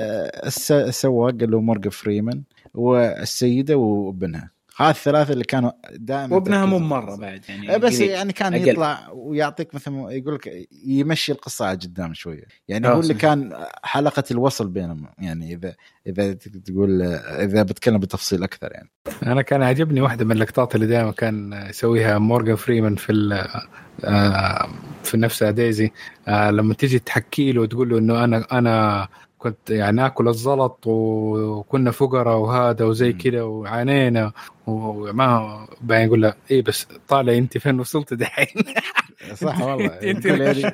الس- 0.47 0.71
السواق 0.71 1.35
اللي 1.41 1.55
هو 1.55 1.61
مورجان 1.61 1.89
فريمان 1.91 2.43
والسيدة 2.73 3.77
وابنها 3.77 4.51
هذه 4.79 4.89
الثلاثة 4.89 5.33
اللي 5.33 5.43
كانوا 5.43 5.71
دائما 5.93 6.35
وابنها 6.35 6.65
مو 6.65 6.79
مرة. 6.79 7.15
بعد 7.15 7.41
يعني 7.49 7.69
إيه 7.71 7.77
بس. 7.77 7.99
يعني 7.99 8.33
كان 8.33 8.53
أقل. 8.53 8.67
يطلع 8.67 9.09
ويعطيك 9.13 9.75
مثلا 9.75 10.11
يقول 10.11 10.35
لك 10.35 10.67
يمشي 10.85 11.31
القصة 11.31 11.65
على 11.65 11.77
قدام 11.77 12.13
شوية 12.13 12.43
يعني 12.67 12.87
آه، 12.87 12.91
هو 12.91 12.99
اللي. 12.99 13.13
كان 13.13 13.53
حلقة 13.83 14.23
الوصل 14.31 14.67
بينهم 14.67 15.07
يعني 15.19 15.53
إذا 15.53 15.75
إذا 16.07 16.33
تقول 16.33 17.01
إذا 17.01 17.63
بتكلم 17.63 17.97
بتفصيل 17.97 18.43
أكثر 18.43 18.71
يعني 18.71 18.89
أنا 19.23 19.41
كان 19.41 19.63
عجبني 19.63 20.01
واحدة 20.01 20.25
من 20.25 20.31
اللقطات 20.31 20.75
اللي 20.75 20.87
دائما 20.87 21.11
كان 21.11 21.65
يسويها 21.69 22.17
مورجان 22.17 22.55
فريمان 22.55 22.95
في 22.95 23.11
ال- 23.11 23.47
آه، 24.03 24.69
في 25.03 25.17
نفسها 25.17 25.51
دايزي 25.51 25.91
آه، 26.27 26.51
لما 26.51 26.73
تيجي 26.73 26.99
تحكي 26.99 27.51
له 27.51 27.61
وتقول 27.61 27.89
له 27.89 27.97
إنه 27.97 28.23
أنا 28.23 28.45
أنا 28.51 29.07
كنت 29.39 29.69
يعني 29.69 29.97
ناكل 29.97 30.27
الزلط 30.27 30.79
وكنا 30.87 31.91
فقراء 31.91 32.37
وهذا 32.37 32.85
وزي. 32.85 33.13
كده 33.13 33.45
وعانينا 33.45 34.31
وما 34.67 35.67
بعدين 35.81 36.05
يقول 36.07 36.21
لها 36.21 36.35
إيه 36.51 36.61
بس 36.63 36.87
طالع 37.07 37.33
أنت 37.37 37.57
فين 37.57 37.79
وصلت 37.79 38.13
دحين؟ 38.13 38.47
صح 39.35 39.61
والله. 39.61 39.99
أنت- 39.99 40.25
يقول 40.25 40.73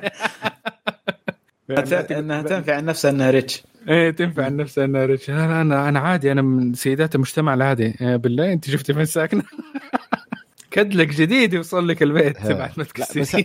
يعني 1.68 2.18
إنها 2.18 2.42
تنفع 2.42 2.74
عن 2.76 2.84
نفسها 2.84 3.10
إنها 3.10 3.30
ريتش 3.30 3.62
إيه 3.88 4.10
تنفع 4.10 4.46
نفسها 4.56 4.84
إنها 4.84 5.06
ريتش 5.06 5.30
لا 5.30 5.34
لا 5.46 5.60
أنا 5.60 5.88
أنا 5.88 6.00
عادي 6.00 6.32
أنا 6.32 6.42
من 6.42 6.74
سيدات 6.74 7.14
المجتمع 7.14 7.54
العادي. 7.54 7.94
إيه 8.00 8.16
بالله 8.16 8.52
أنت 8.52 8.70
شفتي 8.70 8.94
فين 8.94 9.04
ساكنة؟ 9.04 9.42
كدلك 10.70 11.08
جديد 11.08 11.52
يوصل 11.52 11.88
لك 11.88 12.02
البيت. 12.02 12.46
بعد 12.46 12.70
ما 12.76 12.84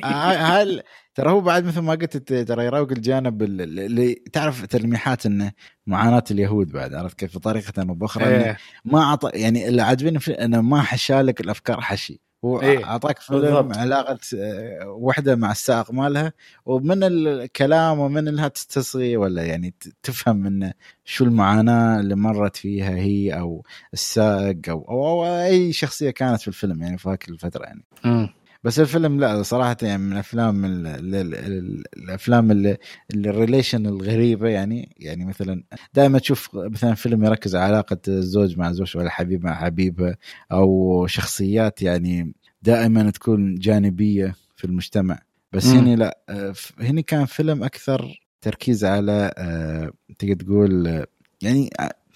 ه- 0.06 0.62
هل 0.62 0.84
ترى 1.16 1.30
هو 1.32 1.42
بعد 1.42 1.66
مثل 1.66 1.80
ما 1.80 1.92
قلت 1.92 2.34
ترى 2.34 2.66
يراوق 2.66 2.92
الجانب 2.92 3.42
ال- 3.44 3.80
اللي 3.80 4.14
تعرف 4.34 4.66
تلميحات 4.66 5.26
إنه 5.26 5.52
معاناة 5.88 6.24
اليهود 6.32 6.72
بعد 6.72 6.94
عرفت 6.94 7.20
كيف 7.20 7.38
بطريقه 7.38 7.82
أو 7.82 7.94
باخرى 7.94 8.28
إيه. 8.28 8.58
ما 8.86 9.02
اعطى 9.04 9.30
يعني 9.34 9.68
اللي 9.68 9.82
عاجبني 9.82 10.20
إنه 10.30 10.62
ما 10.62 10.82
حشالك 10.82 11.42
الأفكار 11.42 11.82
حشي 11.82 12.22
هو 12.46 12.62
إيه. 12.62 12.86
أعطاك 12.86 13.20
فيلم 13.20 13.42
بالضبط. 13.42 13.78
علاقة 13.78 14.20
آه، 14.36 14.88
وحدة 14.88 15.36
مع 15.36 15.52
السائق 15.52 15.92
مالها 15.92 16.34
ومن 16.66 17.04
الكلام 17.04 18.00
ومن 18.00 18.28
انها 18.28 18.48
تستصغي 18.48 19.18
ولا 19.18 19.44
يعني 19.44 19.74
تفهم 20.04 20.46
انه 20.46 20.74
شو 21.06 21.26
المعاناة 21.26 22.00
اللي 22.00 22.16
مرت 22.16 22.56
فيها 22.56 22.90
هي 22.96 23.40
أو 23.40 23.66
السائق 23.94 24.60
أو, 24.70 24.86
أو, 24.90 25.08
أو 25.26 25.26
أي 25.46 25.74
شخصية 25.74 26.10
كانت 26.12 26.42
في 26.42 26.48
الفيلم 26.48 26.82
يعني 26.84 26.98
في 26.98 27.10
هاك 27.10 27.30
الفترة 27.30 27.64
يعني 27.66 27.84
مم. 28.06 28.30
بس 28.64 28.80
الفيلم 28.80 29.20
لا 29.20 29.44
صراحة 29.44 29.78
يعني 29.82 30.04
من 30.04 30.12
الافلام 30.14 30.66
ال- 30.66 30.88
ال- 30.88 31.16
ال- 31.16 31.36
ال- 31.36 31.84
الأفلام 31.98 32.52
اللي 32.52 32.78
ال 33.16 33.23
relation 33.23 33.86
الغريبة 33.86 34.50
يعني 34.50 34.96
يعني 35.00 35.26
مثلا 35.26 35.64
دائما 35.94 36.20
تشوف 36.20 36.50
مثلا 36.54 36.94
فيلم 36.94 37.24
يركز 37.26 37.56
على 37.56 37.66
علاقة 37.66 37.98
الزوج 38.08 38.58
مع 38.58 38.72
زوجته 38.72 39.00
ولا 39.00 39.10
حبيب 39.10 39.44
مع 39.44 39.56
حبيبه 39.56 40.16
أو 40.52 41.08
شخصيات 41.08 41.82
يعني 41.82 42.34
دائما 42.62 43.10
تكون 43.10 43.56
جانبية 43.56 44.36
في 44.56 44.66
المجتمع 44.66 45.20
بس. 45.54 45.66
هنا 45.68 45.96
لا 45.96 46.18
هنا 46.80 47.02
كان 47.02 47.26
فيلم 47.26 47.64
أكثر 47.64 48.22
تركيز 48.42 48.86
على 48.86 49.32
آه، 49.38 49.92
تقدر 50.20 50.36
تقول 50.46 51.06
يعني 51.42 51.70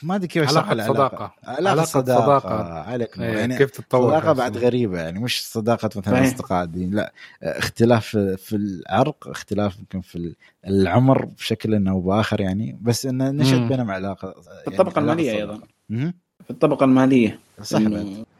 ما 0.04 0.16
أدري 0.16 0.28
كيف 0.28 0.50
العلاقة. 0.52 0.94
صداقة. 0.94 1.32
علاقة 1.44 1.70
علاقة 1.72 1.86
صداقة, 1.86 2.40
صداقة. 2.40 2.74
عليك. 2.74 3.20
إيه. 3.20 3.38
يعني 3.38 3.58
كيف 3.58 3.72
تتطور 3.72 4.10
صداقة 4.20 4.34
بعد. 4.34 4.58
غريبة 4.58 5.02
يعني 5.02 5.20
مش 5.20 5.48
صداقة 5.52 5.90
مثلا. 5.96 6.24
اصدقاء 6.24 6.66
دين 6.66 6.96
لا 6.96 7.14
اختلاف 7.44 8.06
في- 8.06 8.38
في 8.38 8.56
العرق 8.56 9.28
اختلاف 9.28 9.80
يمكن 9.80 10.02
في 10.02 10.36
العمر 10.68 11.26
بشكل 11.26 11.88
أو 11.88 12.02
بآخر 12.02 12.42
يعني 12.42 12.78
بس 12.82 13.06
إنه 13.06 13.32
نشأت. 13.32 13.62
بينهم 13.70 13.92
علاقة 13.92 14.28
يعني 14.28 14.68
الطبقه 14.68 14.82
علاقة 14.82 15.00
المالية. 15.00 15.32
أيضا. 15.38 15.62
في 16.44 16.50
الطبقة 16.52 16.84
المالية. 16.84 17.40
صح. 17.62 17.80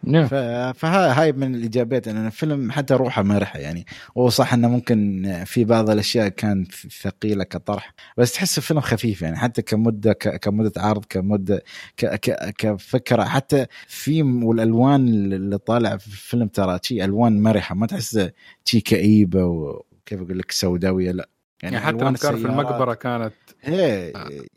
نعم. 0.04 0.28
فهاي 0.74 1.32
من 1.32 1.56
الإيجابيات 1.56 2.08
إن 2.08 2.26
الفيلم 2.28 2.72
حتى 2.72 2.94
روحه 2.94 3.24
مرحة 3.24 3.60
يعني. 3.60 3.86
هو 4.18 4.30
صح 4.30 4.54
إنه 4.54 4.68
ممكن 4.68 5.24
في 5.46 5.64
بعض 5.66 5.90
الأشياء 5.90 6.28
كانت 6.28 6.72
ثقيلة 7.02 7.44
كطرح 7.44 7.94
بس 8.18 8.34
تحس 8.34 8.58
الفيلم 8.58 8.80
خفيف 8.82 9.22
يعني. 9.22 9.38
حتى 9.38 9.62
كمدة 9.62 10.14
ك- 10.14 10.36
كمدة 10.40 10.72
عرض 10.78 11.06
كمدة 11.10 11.64
ك 11.98 12.06
ك 12.06 12.54
كفكرة. 12.58 13.24
حتى 13.24 13.66
في 13.88 14.22
والألوان 14.24 15.08
اللي 15.08 15.58
طالع 15.58 15.98
في 15.98 16.08
الفيلم 16.08 16.48
ترى 16.48 16.80
شي 16.84 17.04
ألوان 17.06 17.42
مرحة. 17.44 17.76
ما 17.76 17.88
تحس 17.88 18.30
شي 18.66 18.82
كئيبة 18.82 19.44
وكيف 19.46 20.22
أقول 20.22 20.40
لك 20.40 20.52
سوداوية. 20.52 21.12
لا. 21.12 21.30
يعني 21.64 21.80
حتى 21.80 21.90
ألوان 21.90 22.08
لما 22.08 22.18
كان 22.18 22.36
في 22.38 22.46
المقبرة 22.46 22.94
كانت 22.94 23.34
إيه 23.68 24.14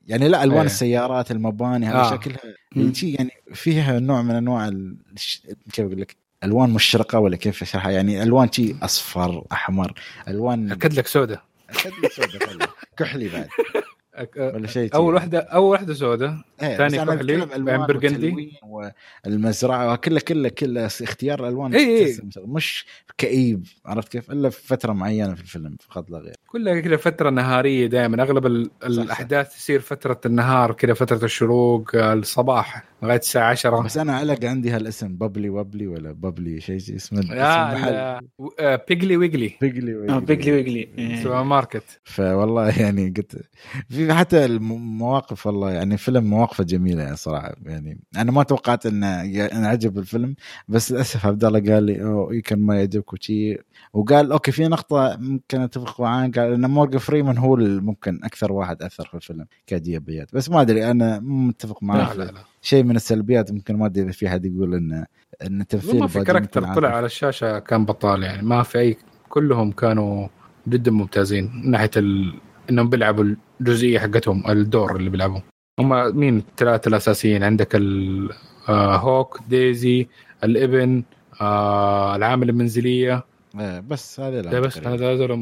يعني 0.07 0.29
لا 0.29 0.45
ألوان 0.45 0.59
إيه. 0.59 0.67
السيارات 0.67 1.31
المباني 1.31 1.87
هذا 1.87 1.97
آه. 1.99 2.11
شكلها 2.11 2.41
مم. 2.77 2.95
شيء 2.95 3.15
يعني 3.19 3.31
فيها 3.55 3.99
نوع 3.99 4.23
من 4.23 4.35
أنواع 4.35 4.69
ال- 4.69 4.97
الش- 5.13 5.43
كيف 5.73 5.87
أقول 5.87 6.01
لك 6.01 6.17
ألوان 6.45 6.71
مشرقة 6.71 7.19
ولا 7.19 7.37
كيف 7.37 7.63
أشرحها 7.63 7.91
يعني 7.91 8.23
ألوان 8.23 8.53
شيء 8.53 8.77
أصفر 8.83 9.45
أحمر 9.53 9.93
ألوان 10.29 10.73
أكد 10.73 10.95
لك 10.95 11.07
سوداء 11.07 11.43
أكد 11.71 11.93
لك 12.05 12.13
سوداء. 12.13 12.71
كحلي 12.97 13.29
بعد 13.29 13.49
ولا 14.37 14.67
شيء 14.67 14.95
أول. 14.95 15.15
واحدة 15.15 15.39
أول 15.39 15.71
واحدة 15.71 15.95
سوداء. 15.95 16.39
إيه، 16.63 16.77
ثاني 16.77 16.97
كحلي، 16.97 17.07
بعدين. 17.17 17.41
وتلوين 17.97 18.51
والمزرعة 19.27 19.97
كله 19.97 20.21
كله 20.21 20.49
كله 20.49 20.87
اختيار 20.87 21.41
الالوان 21.41 21.75
إيه، 21.75 22.07
إيه. 22.07 22.17
مش 22.37 22.87
كئيب 23.19 23.67
عرفت 23.87 24.13
كيف؟ 24.13 24.31
إلا 24.31 24.51
في 24.51 24.67
فترة 24.67 24.93
معينة 24.93 25.35
في 25.35 25.41
الفيلم 25.41 25.77
فقط 25.89 26.11
لا 26.11 26.19
غير. 26.19 26.35
كلها 26.47 26.81
كذا 26.81 26.97
فترة 26.97 27.31
نهارية 27.31 27.87
دائما. 27.87 28.23
أغلب 28.23 28.47
ال- 28.47 28.71
الأحداث 28.85 29.57
تصير 29.57 29.81
فترة 29.81 30.21
النهار 30.27 30.73
كذا 30.73 30.95
فترة 30.95 31.25
الشروق 31.25 31.91
الصباح. 31.95 32.85
لغاية 33.03 33.19
الساعة 33.19 33.51
10 33.51 33.81
بس 33.83 33.99
أنا 33.99 34.17
علق 34.17 34.45
عندي 34.45 34.71
هالاسم 34.71 35.17
بابلي 35.17 35.49
وابلي 35.49 35.87
ولا 35.87 36.13
بابلي 36.13 36.61
شيء 36.61 36.77
اسمه 36.77 36.97
اسم 36.97 37.17
لا 37.21 38.21
آه، 38.61 38.83
Piggly 38.89 39.17
Wiggly. 39.17 39.53
Piggly 39.61 39.93
آه 39.93 39.97
Wiggly. 39.97 40.21
Piggly 40.21 40.53
Wiggly. 40.53 40.89
إيه. 40.99 41.23
سوبر 41.23 41.43
ماركت. 41.43 42.01
فوالله 42.05 42.81
يعني 42.83 43.15
قلت 43.17 43.37
في 43.89 44.15
حتى 44.15 44.45
المواقف 44.45 45.47
والله 45.47 45.71
يعني 45.71 45.97
فيلم 45.97 46.25
مواقفه 46.25 46.65
جميلة 46.65 47.03
يعني 47.03 47.17
صراحة. 47.17 47.55
يعني 47.67 48.01
أنا 48.17 48.33
ما 48.33 48.43
توقعت 48.43 48.87
إن 48.87 49.05
أنا 49.05 49.69
عجب 49.69 49.99
الفيلم 49.99 50.35
بس 50.69 50.93
للأسف 50.93 51.27
عبد 51.27 51.45
الله 51.45 51.75
قال 51.75 51.83
لي 51.85 52.03
أوه 52.03 52.35
يمكن 52.35 52.59
ما 52.59 52.77
يعجبك 52.79 53.13
وشي. 53.13 53.57
وقال 53.93 54.33
okay 54.33 54.53
في 54.53 54.69
نقطة 54.69 55.17
ممكن 55.21 55.61
أتفق 55.61 56.01
معاه 56.01 56.31
قال 56.37 56.53
إن 56.53 56.71
مورجان 56.71 56.99
فريمان 56.99 57.39
هو 57.39 57.55
اللي 57.55 57.81
ممكن 57.81 58.21
أكثر 58.25 58.53
واحد 58.53 58.83
أثر 58.83 59.07
في 59.09 59.15
الفيلم 59.15 59.47
كايجابيات 59.67 60.35
بس 60.35 60.51
ما 60.51 60.61
أدري 60.61 60.91
أنا 60.91 61.21
متفق 61.21 61.83
معاه. 61.83 62.15
لا 62.15 62.25
لا 62.25 62.31
لا. 62.31 62.41
شيء 62.63 62.85
من 62.85 62.97
السلبيات 62.97 63.53
ممكن 63.53 63.77
ما 63.77 63.87
أدري 63.87 64.03
إذا 64.05 64.13
في 64.13 64.29
حد 64.29 64.45
يقول 64.47 64.75
ان 64.75 65.05
إن 65.47 65.67
تمثيل 65.67 66.01
ما 66.01 66.07
في 66.07 66.25
character 66.25 66.75
طلع. 66.75 66.89
على 66.89 67.07
الشاشة 67.07 67.59
كان 67.59 67.85
بطال 67.85 68.23
يعني. 68.23 68.43
ما 68.43 68.63
في 68.63 68.79
اي 68.79 68.97
كلهم 69.29 69.73
كانوا 69.73 70.29
جدا 70.69 70.91
ممتازين 70.91 71.51
من 71.65 71.71
ناحية 71.71 71.91
ال... 71.97 72.35
إنهم 72.71 72.89
بيلعبوا 72.89 73.35
الجزئية 73.61 73.99
حقتهم 73.99 74.51
الدور 74.51 74.97
اللي 74.97 75.11
بيلعبوه 75.11 75.43
هم 75.81 76.17
مين؟ 76.17 76.39
الثلاثة 76.39 76.89
الأساسيين. 76.89 77.45
عندك 77.45 77.75
ال... 77.75 78.31
آه 78.69 78.97
هوك 78.97 79.41
ديزي 79.49 80.09
الإبن 80.45 81.03
آه 81.41 82.17
العامل 82.17 82.49
المنزلية. 82.49 83.25
إيه، 83.61 83.81
بس 83.81 84.21
هذا 84.21 84.43
لا 84.43 84.61
بس. 84.61 84.79
هذا 84.79 85.39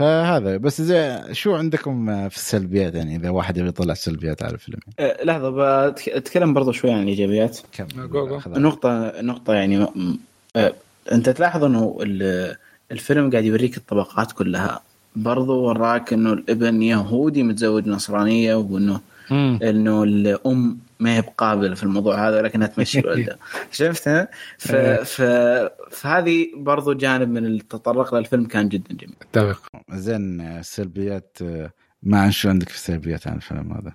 فهذا. 0.00 0.56
بس 0.56 0.82
زي 0.82 1.20
شو 1.32 1.54
عندكم 1.54 2.28
في 2.28 2.36
السلبيات 2.36 2.94
يعني 2.94 3.16
إذا 3.16 3.30
واحد 3.30 3.56
يبي 3.56 3.68
يطلع 3.68 3.94
سلبيات 3.94 4.42
على 4.42 4.54
الفيلم؟ 4.54 4.78
آه، 4.98 5.24
لحظة 5.24 5.88
بتكلم 5.88 6.54
برضو 6.54 6.72
شوي 6.72 6.90
عن 6.92 7.02
الإيجابيات. 7.02 7.58
خذ- 8.40 8.58
نقطة 8.58 9.12
نقطة 9.20 9.54
يعني 9.54 9.78
م- 9.78 10.18
آه، 10.56 10.72
أنت 11.12 11.28
تلاحظ 11.30 11.64
إنه 11.64 11.98
ال- 12.02 12.56
الفيلم 12.92 13.30
قاعد 13.30 13.44
يوريك 13.44 13.76
الطبقات 13.76 14.32
كلها. 14.32 14.80
برضو 15.16 15.62
وراك 15.62 16.12
إنه 16.12 16.32
الابن 16.32 16.82
يهودي 16.82 17.42
متزوج 17.42 17.88
نصرانية 17.88 18.54
وإنه. 18.54 19.00
إنه 19.62 20.02
الأم 20.02 20.78
ما 21.00 21.16
هي 21.16 21.20
بقابله 21.22 21.74
في 21.74 21.82
الموضوع 21.82 22.28
هذا 22.28 22.36
ولكنها 22.36 22.66
تمشي 22.66 22.98
الولده 23.00 23.38
شفت؟ 23.72 24.08
ف... 24.58 24.74
إيه. 24.74 25.02
ف... 25.02 25.22
فهذه 25.90 26.46
برضو 26.56 26.92
جانب 26.92 27.28
من 27.28 27.46
التطرق 27.46 28.14
للفيلم 28.14 28.44
كان 28.44 28.68
جدا 28.68 28.94
جميل. 28.94 29.16
أتفق. 29.22 29.62
زين 29.90 30.40
السلبيات 30.40 31.38
ما 32.02 32.20
عن 32.20 32.30
شو 32.30 32.48
عندك 32.48 32.68
في 32.68 32.74
السلبيات 32.74 33.28
عن 33.28 33.36
الفيلم 33.36 33.72
هذا؟ 33.72 33.92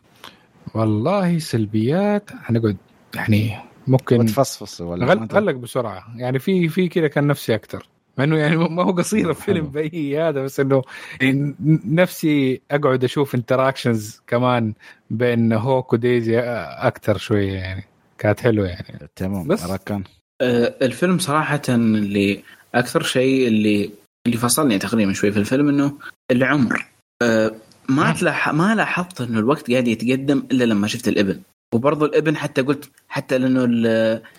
والله 0.74 1.40
سلبيات 1.40 2.30
حنقعد 2.44 2.78
يعني 3.16 3.58
ممكن 3.88 4.20
وتفصفص 4.20 4.82
ولا 4.82 5.06
غلق 5.06 5.56
بسرعة. 5.56 6.04
يعني 6.16 6.40
في 6.40 6.70
في 6.70 6.88
كذا 6.88 7.08
كان 7.08 7.28
نفسي 7.28 7.56
أكثر 7.56 7.88
مع 8.18 8.24
إنه 8.24 8.38
يعني 8.38 8.56
ما 8.58 8.84
هو 8.84 8.92
قصير. 8.92 9.30
الفيلم 9.30 9.66
بأي 9.68 10.20
هذا 10.22 10.44
بس 10.44 10.60
إنه 10.60 10.82
يعني 11.22 11.56
نفسي 11.86 12.62
أقعد 12.72 13.04
أشوف 13.04 13.36
interactions 13.36 14.22
كمان 14.28 14.74
بين 15.10 15.54
هوك 15.54 15.94
وديزي 15.94 16.40
أكثر 16.40 17.18
شوية 17.18 17.54
يعني 17.54 17.84
كانت 18.18 18.40
حلوة 18.40 18.68
يعني 18.68 19.10
تمام 19.16 19.48
بس. 19.48 19.66
ركان 19.72 20.04
آه، 20.42 20.76
الفيلم 20.82 21.20
صراحة 21.20 21.62
اللي 21.70 22.44
أكثر 22.76 23.04
شيء 23.04 23.48
اللي 23.48 23.90
اللي 24.28 24.38
فصلني 24.38 24.80
تقريبا 24.80 25.14
شوي 25.14 25.32
في 25.32 25.40
الفيلم 25.40 25.70
إنه 25.70 25.98
العمر 26.32 26.86
آه، 27.22 27.52
ما 27.90 28.12
تلاح 28.14 28.50
ما 28.50 28.76
لاحظت 28.76 29.22
إنه 29.22 29.40
الوقت 29.40 29.72
قاعد 29.72 29.88
يتقدم 29.88 30.44
إلا 30.52 30.64
لما 30.64 30.88
شفت 30.88 31.08
الإبن 31.08 31.42
وبرضه 31.74 32.06
الإبن 32.06 32.38
حتى 32.38 32.62
قلت 32.62 32.90
حتى 33.08 33.38
لأنه 33.38 33.64
ال 33.64 33.86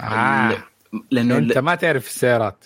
آه. 0.01 0.57
لأنه 1.11 1.39
أنت 1.39 1.57
ال- 1.57 1.63
ما 1.63 1.75
تعرف 1.75 2.07
السيارات 2.07 2.65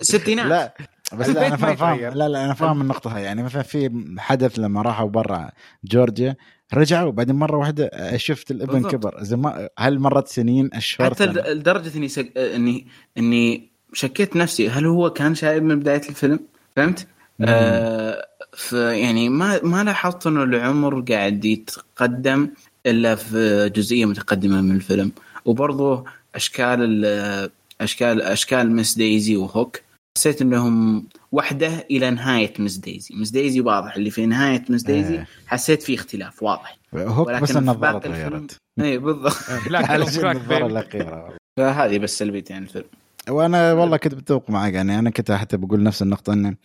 الستينات 0.00 0.46
لا 0.46 0.74
بس 1.18 1.28
لا 1.28 1.46
أنا 1.46 1.56
فاهم. 1.56 2.00
لا 2.00 2.28
لا 2.28 2.44
أنا 2.44 2.54
فاهم 2.54 2.80
النقطة 2.80 3.16
هاي 3.16 3.22
يعني 3.22 3.42
مثلا 3.42 3.62
في 3.62 4.04
حدث 4.18 4.58
لما 4.58 4.82
راحوا 4.82 5.08
برا 5.08 5.50
جورجيا 5.84 6.36
رجعوا 6.74 7.12
بعدين 7.12 7.36
مرة 7.36 7.56
واحدة 7.56 7.90
شفت 8.16 8.50
الابن 8.50 8.72
بالضبط. 8.72 8.92
كبر 8.92 9.22
زي 9.22 9.36
ما 9.36 9.68
هل 9.78 9.98
مرت 9.98 10.28
سنين 10.28 10.70
أشهر 10.74 11.06
حتى 11.14 11.24
سنة؟ 11.24 11.32
ل- 11.32 11.56
لدرجة 11.58 11.96
إني 11.98 12.08
سك... 12.08 12.38
إني 12.38 12.86
إني 13.18 13.70
شكيت 13.92 14.36
نفسي 14.36 14.68
هل 14.68 14.86
هو 14.86 15.10
كان 15.10 15.34
شايب 15.34 15.62
من 15.62 15.78
بداية 15.80 16.08
الفيلم؟ 16.08 16.40
فهمت؟ 16.76 17.06
مم. 17.38 17.46
آه 17.48 18.26
فيعني 18.56 19.28
ما 19.28 19.60
ما 19.62 19.84
لاحظت 19.84 20.26
إنه 20.26 20.42
العمر 20.42 21.00
قاعد 21.00 21.44
يتقدم 21.44 22.48
إلا 22.86 23.14
في 23.14 23.68
جزئية 23.76 24.04
متقدمة 24.06 24.60
من 24.60 24.76
الفيلم 24.76 25.12
وبرضه 25.44 26.04
أشكال 26.34 26.78
ال- 27.04 27.50
اشكال 27.80 28.22
أشكال 28.22 28.76
مس 28.76 28.98
دايزي 28.98 29.36
وهوك. 29.36 29.80
حسيت 30.18 30.42
إنهم 30.42 31.06
وحدة 31.32 31.86
إلى 31.90 32.10
نهاية 32.10 32.52
مس 32.58 32.76
دايزي. 32.76 33.14
مس 33.14 33.30
دايزي 33.30 33.60
واضح. 33.60 33.96
اللي 33.96 34.10
في 34.10 34.26
نهاية 34.26 34.64
مس 34.68 34.82
دايزي 34.82 35.14
إيه. 35.14 35.26
حسيت 35.46 35.82
في 35.82 35.94
اختلاف 35.94 36.42
واضح. 36.42 36.78
هوك 36.94 37.30
بس 37.30 37.56
النظارة 37.56 37.98
تغيرت 37.98 38.56
اي 38.80 38.98
بالضبط. 38.98 39.36
النظارة. 39.70 40.66
الأخيرة. 40.66 41.36
فهذه 41.56 41.98
بس 41.98 42.18
سلبيتي 42.18 42.54
عن 42.54 42.62
الفيلم. 42.62 42.86
وأنا 43.28 43.72
والله 43.72 43.96
كنت 43.96 44.14
بتفق 44.14 44.50
معك. 44.50 44.72
يعني 44.72 44.98
أنا 44.98 45.10
كنت 45.10 45.32
حتى 45.32 45.56
بقول 45.56 45.82
نفس 45.82 46.02
النقطة 46.02 46.32
انه 46.32 46.56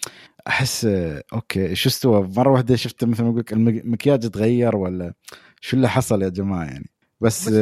أحس 0.47 0.85
okay 1.33 1.75
شو 1.75 1.89
استوى؟ 1.89 2.29
مرة 2.37 2.49
واحدة 2.49 2.75
شفت 2.75 3.03
مثل 3.03 3.23
ما 3.23 3.29
أقول 3.29 3.39
لك 3.39 3.53
المكياج 3.53 4.29
تغير 4.29 4.75
ولا 4.75 5.13
شو 5.61 5.77
اللي 5.77 5.89
حصل 5.89 6.21
يا 6.21 6.29
جماعة 6.29 6.63
يعني؟ 6.63 6.89
بس, 7.21 7.49
بس 7.49 7.53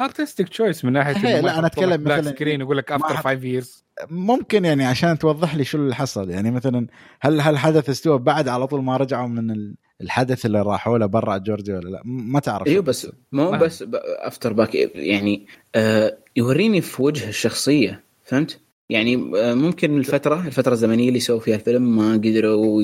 artistic 0.00 0.48
choice 0.48 0.84
من 0.84 0.92
ناحية 0.92 1.40
لا، 1.40 1.66
أتكلم 1.66 1.96
black 2.04 2.18
مثلاً 2.18 2.32
screen 2.32 2.60
يقول 2.60 2.76
لك 2.76 2.92
after 2.92 3.08
حط- 3.16 3.24
5 3.24 3.44
years 3.44 3.84
ممكن 4.10 4.64
يعني 4.64 4.84
عشان 4.84 5.18
توضح 5.18 5.54
لي 5.54 5.64
شو 5.64 5.78
اللي 5.78 5.94
حصل 5.94 6.30
يعني 6.30 6.50
مثلا 6.50 6.86
هل 7.20 7.40
هل 7.40 7.52
الحدث 7.54 7.90
استوى 7.90 8.18
بعد 8.18 8.48
على 8.48 8.66
طول 8.66 8.82
ما 8.84 8.96
رجعوا 8.96 9.28
من 9.28 9.50
ال- 9.50 9.74
الحدث 10.00 10.46
اللي 10.46 10.62
راحوا 10.62 10.98
له 10.98 11.06
برا 11.06 11.36
جورجيا 11.38 11.76
ولا 11.78 11.88
لا؟ 11.88 12.02
ما 12.04 12.40
تعرف. 12.40 12.66
أيوه 12.66 12.82
بس 12.82 13.08
مو 13.32 13.50
ما- 13.50 13.58
بس 13.58 13.82
ب- 13.82 13.94
after 14.04 14.52
black 14.52 14.74
يعني 14.94 15.46
آه 15.74 16.16
يوريني 16.36 16.80
في 16.80 17.02
وجه 17.02 17.28
الشخصية 17.28 18.00
فهمت؟ 18.24 18.60
يعني 18.90 19.30
آه 19.36 19.54
ممكن 19.54 19.98
الفترة 19.98 20.46
الفترة 20.46 20.72
الزمنية 20.72 21.08
اللي 21.08 21.20
سووا 21.20 21.40
فيها 21.40 21.54
الفيلم 21.56 21.96
ما 21.96 22.12
قدروا 22.12 22.82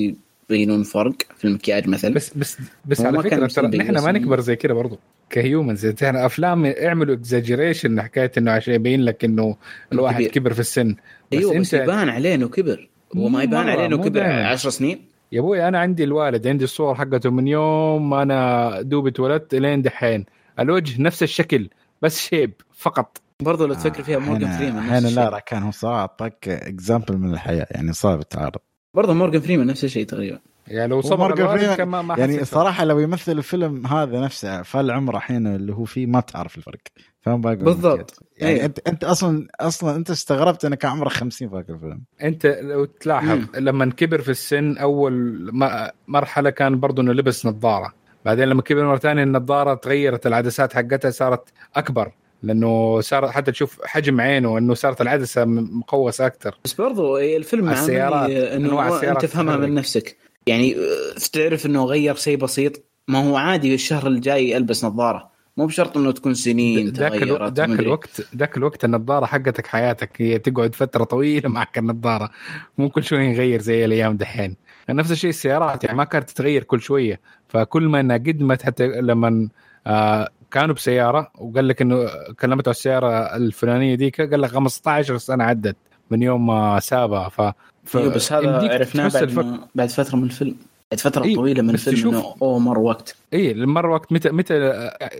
يبينون 0.49 0.83
فرق 0.83 1.15
في 1.37 1.45
المكياج 1.45 1.87
مثلا. 1.87 2.13
بس 2.13 2.37
بس 2.37 2.57
بس 2.85 3.01
على 3.01 3.17
ما 3.17 3.23
كان 3.23 3.47
فكره 3.47 3.67
ترى 3.67 3.77
نحن 3.77 3.97
ما 3.97 4.11
نكبر 4.11 4.39
زي 4.39 4.55
كده 4.55 4.73
برضو 4.73 4.99
ك 5.29 5.36
humans. 5.36 5.85
إحنا 5.85 6.25
أفلام 6.25 6.65
يعملوا 6.65 7.15
exaggeration 7.15 8.01
حكاية 8.01 8.31
إنه 8.37 8.51
عشان 8.51 8.73
يبين 8.73 9.01
لك 9.01 9.25
إنه 9.25 9.55
الواحد 9.93 10.15
كبير. 10.15 10.31
كبر 10.31 10.53
في 10.53 10.59
السن. 10.59 10.95
بس 11.31 11.37
أيوه 11.37 11.59
بس 11.59 11.73
يبان 11.73 12.09
عليه 12.09 12.35
انه 12.35 12.47
كبر. 12.47 12.89
هو 13.17 13.29
ما 13.29 13.43
يبان 13.43 13.69
عليه 13.69 13.85
انه 13.85 13.97
كبر 13.97 14.09
دايماً. 14.09 14.47
10 14.47 14.69
سنين. 14.69 15.05
يا 15.31 15.39
أبوي 15.39 15.67
أنا 15.67 15.79
عندي 15.79 16.03
الوالد 16.03 16.47
عندي 16.47 16.63
الصور 16.63 16.95
حقته 16.95 17.31
من 17.31 17.47
يوم 17.47 18.09
ما 18.09 18.21
أنا 18.21 18.81
دوب 18.81 19.07
اتولدت 19.07 19.55
لين 19.55 19.81
دحين. 19.81 20.25
الوجه 20.59 21.01
نفس 21.01 21.23
الشكل 21.23 21.69
بس 22.01 22.19
شيب 22.19 22.53
فقط. 22.73 23.21
برضه 23.41 23.67
لو 23.67 23.73
تفكر 23.73 24.03
فيها 24.03 24.19
مورجان 24.19 24.57
فريمان 24.57 24.83
هنا 24.83 25.07
لا. 25.07 25.29
راكان 25.29 25.63
هو 25.63 25.71
صراحة 25.71 25.99
اعطاك 25.99 26.49
example 26.49 27.17
من 27.17 27.33
الحياة 27.33 27.67
يعني 27.71 27.93
صار 27.93 28.17
بالتعارض 28.17 28.59
برضه 28.95 29.13
مورجان 29.13 29.41
فريمان 29.41 29.67
نفس 29.67 29.83
الشيء 29.83 30.05
تقريبا 30.05 30.39
يعني 30.67 30.87
لو 30.87 31.01
صبر 31.01 31.35
فريمان 31.35 31.75
كان 31.75 31.87
ما 31.87 32.01
ما 32.01 32.15
يعني 32.17 32.33
حسيت. 32.37 32.47
صراحة 32.47 32.85
لو 32.85 32.99
يمثل 32.99 33.31
الفيلم 33.31 33.87
هذا 33.87 34.19
نفسه 34.19 34.61
فالعمر 34.61 35.17
الحين 35.17 35.47
اللي 35.47 35.73
هو 35.73 35.83
فيه 35.85 36.05
ما 36.05 36.19
تعرف 36.19 36.57
الفرق 36.57 36.79
فاهم 37.21 37.41
باقي 37.41 37.55
بالضبط. 37.55 38.19
يعني 38.37 38.53
أيوة. 38.53 38.65
انت 38.65 38.79
أنت 38.87 39.03
أصلا 39.03 39.47
أصلا 39.59 39.95
أنت 39.95 40.09
استغربت 40.09 40.65
إنك 40.65 40.85
عمرك 40.85 41.11
50 41.11 41.49
في 41.49 41.55
ذاك 41.55 41.69
الفيلم 41.69 42.01
أنت 42.23 42.45
لو 42.61 42.85
تلاحظ 42.85 43.27
مم. 43.37 43.47
لما 43.55 43.85
كبر 43.91 44.21
في 44.21 44.31
السن 44.31 44.77
أول 44.77 45.13
ما- 45.53 45.91
مرحلة 46.07 46.49
كان 46.49 46.79
برضه 46.79 47.01
إنه 47.01 47.13
لبس 47.13 47.45
نظارة 47.45 47.93
بعدين 48.25 48.45
لما 48.47 48.61
كبر 48.61 48.85
مرة 48.85 48.97
ثانية 48.97 49.23
النظارة 49.23 49.73
تغيرت 49.73 50.27
العدسات 50.27 50.73
حقتها 50.73 51.11
صارت 51.11 51.49
أكبر 51.75 52.11
لأنه 52.43 53.01
صار 53.01 53.31
حتى 53.31 53.51
تشوف 53.51 53.79
حجم 53.85 54.21
عينه 54.21 54.57
انه 54.57 54.73
صارت 54.73 55.01
العدسة 55.01 55.45
مقوسة 55.45 56.25
أكثر 56.25 56.57
بس 56.65 56.73
برضو 56.73 57.17
الفيلم 57.17 57.69
السيارات، 57.69 58.29
أنواع 58.29 58.87
إنه 58.87 58.95
السيارات 58.95 59.23
أنت 59.23 59.31
تفهمها. 59.31 59.57
من 59.57 59.73
نفسك. 59.73 60.17
يعني 60.47 60.75
آه، 60.75 61.19
تعرف 61.33 61.65
إنه 61.65 61.85
غير 61.85 62.15
شيء 62.15 62.37
بسيط؟ 62.37 62.83
ما 63.07 63.29
هو 63.29 63.37
عادي 63.37 63.73
الشهر 63.73 64.07
الجاي 64.07 64.57
البس 64.57 64.85
نظارة. 64.85 65.35
مو 65.57 65.65
بشرط 65.65 65.97
إنه 65.97 66.11
تكون 66.11 66.33
سنين 66.33 66.87
ذاك 66.89 67.23
ألو... 67.23 67.47
ذاك 67.47 67.69
الوقت 67.69 68.27
ذاك 68.37 68.57
الوقت 68.57 68.85
النظارة 68.85 69.25
حقتك 69.25 69.67
حياتك 69.67 70.21
هي 70.21 70.39
تقعد 70.39 70.75
فترة 70.75 71.03
طويلة 71.03 71.49
معك 71.49 71.77
النظارة. 71.77 72.29
مو 72.77 72.89
كل 72.89 73.03
شوية 73.03 73.31
نغير 73.31 73.61
زي 73.61 73.85
الأيام 73.85 74.17
دحين. 74.17 74.55
نفس 74.89 75.11
الشيء 75.11 75.29
السيارات 75.29 75.83
يعني 75.83 75.97
ما 75.97 76.03
كانت 76.03 76.29
تتغير 76.29 76.63
كل 76.63 76.81
شوية. 76.81 77.19
فكل 77.47 77.83
ما 77.83 77.99
إنها 77.99 78.17
قدمت 78.17 78.61
حتى 78.61 78.87
لما 78.87 79.49
آه 79.87 80.29
كانوا 80.55 80.75
بسيارة 80.75 81.31
وقال 81.37 81.67
لك 81.67 81.81
إنه 81.81 82.09
كلمته 82.39 82.69
السيارة 82.71 83.35
الفلانية 83.35 83.95
ديك 83.95 84.21
قال 84.21 84.41
لك 84.41 84.49
15 84.49 85.17
سنه 85.17 85.43
عدت 85.43 85.75
من 86.11 86.23
يوم 86.23 86.47
ما 86.47 86.79
سابها. 86.79 87.29
ف, 87.29 87.41
ف... 87.83 87.97
إيه، 87.97 88.07
بس 88.07 88.33
هذا 88.33 88.73
عرفناه 88.73 89.07
بعد, 89.07 89.23
الفك... 89.23 89.45
بعد 89.75 89.89
فترة 89.89 90.15
من 90.15 90.23
الفيلم. 90.23 90.55
بعد 90.91 90.99
فترة 90.99 91.23
إيه 91.23 91.35
طويلة 91.35 91.61
من 91.61 91.69
الفيلم 91.69 91.97
تشوف... 91.97 92.13
إنه 92.13 92.35
أوه 92.41 92.59
مر 92.59 92.79
وقت. 92.79 93.15
اي 93.33 93.53
مر 93.53 93.85
وقت. 93.85 94.13
متى 94.13 94.29
متى 94.29 94.53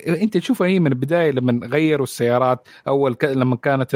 أنت 0.08 0.38
تشوف 0.38 0.62
هي 0.62 0.80
من 0.80 0.88
البداية 0.88 1.32
لما 1.32 1.68
غيروا 1.68 2.04
السيارات 2.04 2.68
أول 2.88 3.16
ك... 3.16 3.26
لما 3.26 3.56
كانت 3.56 3.90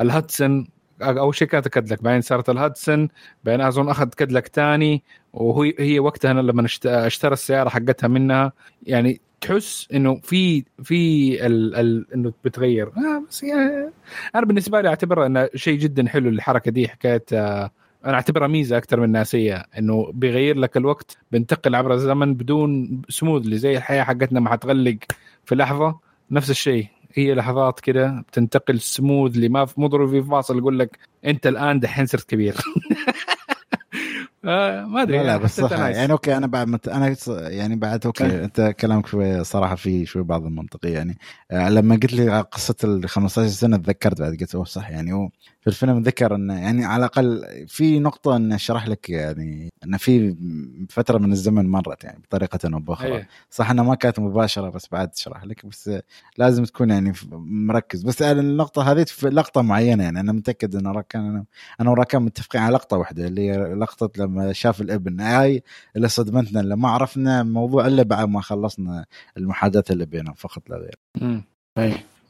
الهاتسون 0.00 0.68
أول 1.02 1.34
شيء 1.34 1.48
كانت 1.48 1.68
كادلك 1.68 2.02
بعدين 2.02 2.20
صارت 2.20 2.50
الهاتسون 2.50 3.08
بعدين 3.44 3.66
أظن 3.66 3.88
أخذ 3.88 4.08
كادلك 4.08 4.46
ثاني 4.46 5.02
وهي 5.32 5.74
هي 5.78 6.00
وقتها 6.00 6.32
لما 6.32 6.66
اشترى 6.84 7.32
السيارة 7.32 7.68
حقتها 7.68 8.08
منها. 8.08 8.52
يعني 8.82 9.20
تحس 9.40 9.88
إنه 9.94 10.20
في 10.22 10.64
في 10.82 11.46
ال 11.46 11.74
ال 11.76 12.06
إنه 12.14 12.32
بتغير. 12.44 12.86
آه 12.88 13.22
بس 13.28 13.42
يعني 13.42 13.90
أنا 14.34 14.46
بالنسبة 14.46 14.80
لي 14.80 14.88
اعتبر 14.88 15.26
إنه 15.26 15.48
شيء 15.54 15.78
جدا 15.78 16.08
حلو 16.08 16.28
الحركة 16.28 16.70
دي 16.70 16.88
حكاية 16.88 17.24
آه 17.32 17.70
أنا 18.04 18.14
أعتبرها 18.14 18.46
ميزة 18.48 18.76
أكثر 18.76 19.00
من 19.00 19.12
ناسيه 19.12 19.64
إنه 19.78 20.10
بيغير 20.14 20.56
لك 20.56 20.76
الوقت 20.76 21.18
بنتقل 21.32 21.74
عبر 21.74 21.94
الزمن 21.94 22.34
بدون 22.34 23.02
سموذلي 23.08 23.58
زي 23.58 23.76
الحياة 23.76 24.04
حقتنا 24.04 24.40
ما 24.40 24.50
حتغلق 24.50 24.96
في 25.44 25.54
لحظة. 25.54 25.98
نفس 26.30 26.50
الشيء 26.50 26.86
هي 27.14 27.34
لحظات 27.34 27.80
كده 27.80 28.24
بتنتقل 28.28 28.80
سموذلي 28.80 29.48
ما 29.48 29.66
مو 29.76 29.86
ضروري 29.86 30.22
في 30.22 30.28
فاصل 30.28 30.58
يقول 30.58 30.78
لك 30.78 30.98
أنت 31.24 31.46
الآن 31.46 31.80
دحين 31.80 32.06
صرت 32.06 32.30
كبير. 32.30 32.54
آه 34.44 34.84
ما 34.84 35.02
أدري 35.02 35.18
لا, 35.18 35.22
لا 35.22 35.36
بس 35.36 35.60
صح 35.60 35.72
يعني 35.78 36.12
okay 36.12 36.36
أنا 36.36 36.46
بعد 36.46 36.68
مت... 36.68 36.88
أنا 36.88 37.16
يعني 37.28 37.76
بعد 37.76 38.06
okay 38.06 38.24
أه. 38.24 38.44
أنت 38.44 38.60
كلامك 38.80 39.06
شوي 39.06 39.44
صراحة 39.44 39.74
في 39.74 40.06
شوي 40.06 40.22
بعض 40.22 40.46
المنطقيه 40.46 40.94
يعني. 40.94 41.18
آه 41.50 41.68
لما 41.68 41.94
قلت 41.94 42.12
لي 42.12 42.40
قصة 42.40 42.74
ال 42.84 43.08
15 43.08 43.50
سنة 43.50 43.76
تذكرت 43.76 44.20
بعد 44.20 44.36
قلت 44.40 44.54
أوه 44.54 44.64
صح 44.64 44.90
يعني 44.90 45.12
هو 45.12 45.28
في 45.60 45.66
الفيلم 45.66 46.02
ذكر 46.02 46.34
إنه 46.34 46.60
يعني 46.60 46.84
على 46.84 47.00
الأقل 47.00 47.44
في 47.68 47.98
نقطة 47.98 48.36
إنه 48.36 48.56
شرح 48.56 48.88
لك 48.88 49.10
يعني 49.10 49.70
إنه 49.84 49.96
في 49.98 50.36
فترة 50.90 51.18
من 51.18 51.32
الزمن 51.32 51.68
مرت 51.68 52.04
يعني 52.04 52.18
بطريقة 52.22 52.58
أو 52.74 52.78
بأخرى. 52.78 53.16
أيه. 53.16 53.28
صح 53.50 53.70
انها 53.70 53.84
ما 53.84 53.94
كانت 53.94 54.20
مباشرة 54.20 54.70
بس 54.70 54.88
بعد 54.92 55.16
شرح 55.16 55.44
لك 55.44 55.66
بس 55.66 55.90
لازم 56.38 56.64
تكون 56.64 56.90
يعني 56.90 57.12
مركز. 57.46 58.02
بس 58.02 58.22
النقطة 58.22 58.92
هذه 58.92 59.04
في 59.04 59.28
لقطة 59.30 59.62
معينة 59.62 60.04
يعني 60.04 60.20
أنا 60.20 60.32
متأكد 60.32 60.76
إن 60.76 60.86
راكان 60.86 61.26
أنا 61.26 61.44
أنا 61.80 61.90
وراكان 61.90 62.22
متفقين 62.22 62.60
على 62.60 62.74
لقطة 62.74 62.96
واحدة 62.96 63.26
اللي 63.26 63.50
هي 63.50 63.74
لقطة 63.74 64.22
لما 64.22 64.52
شاف 64.52 64.80
الابن. 64.80 65.20
هاي 65.20 65.62
اللي 65.96 66.08
صدمتنا 66.08 66.60
اللي 66.60 66.76
ما 66.76 66.88
عرفنا 66.88 67.40
الموضوع 67.40 67.86
إلا 67.86 68.02
بعد 68.02 68.28
ما 68.28 68.40
خلصنا 68.40 69.06
المحادثة 69.36 69.92
اللي 69.92 70.06
بينهم 70.06 70.34
فقط 70.34 70.70
لا 70.70 70.76
غير. 70.76 70.98
امم 71.22 71.44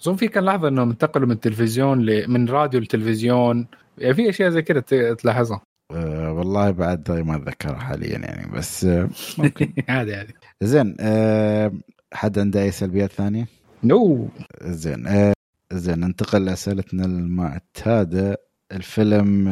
أظن 0.01 0.17
في 0.17 0.29
كان 0.29 0.45
لحظة 0.45 0.69
إنهم 0.69 0.91
انتقلوا 0.91 1.27
من 1.27 1.33
التلفزيون 1.33 2.01
ل... 2.01 2.31
من 2.31 2.49
راديو 2.49 2.81
لتلفزيون 2.81 3.67
يعني 3.99 4.15
في 4.15 4.29
أشياء 4.29 4.51
زي 4.51 4.63
كده 4.63 4.81
تلاحظها. 5.15 5.61
أه 5.93 6.33
والله 6.33 6.71
بعد 6.71 7.11
ما 7.11 7.37
أتذكرها 7.37 7.79
حاليا 7.79 8.19
يعني 8.19 8.53
بس 8.53 8.85
آه، 8.85 9.09
ممكن. 9.39 9.73
عادي 9.89 10.15
عادي. 10.15 10.35
زين 10.63 10.97
أه 11.01 11.73
حد 12.13 12.39
عنده 12.39 12.63
أي 12.63 12.71
سلبيات 12.71 13.13
ثانية؟ 13.13 13.47
نو. 13.85 14.29
no. 14.29 14.43
زين 14.65 15.07
أه 15.07 15.33
زين 15.73 16.01
ننتقل 16.01 16.45
لأسئلتنا 16.45 17.05
المعتادة. 17.05 18.37
الفيلم 18.73 19.49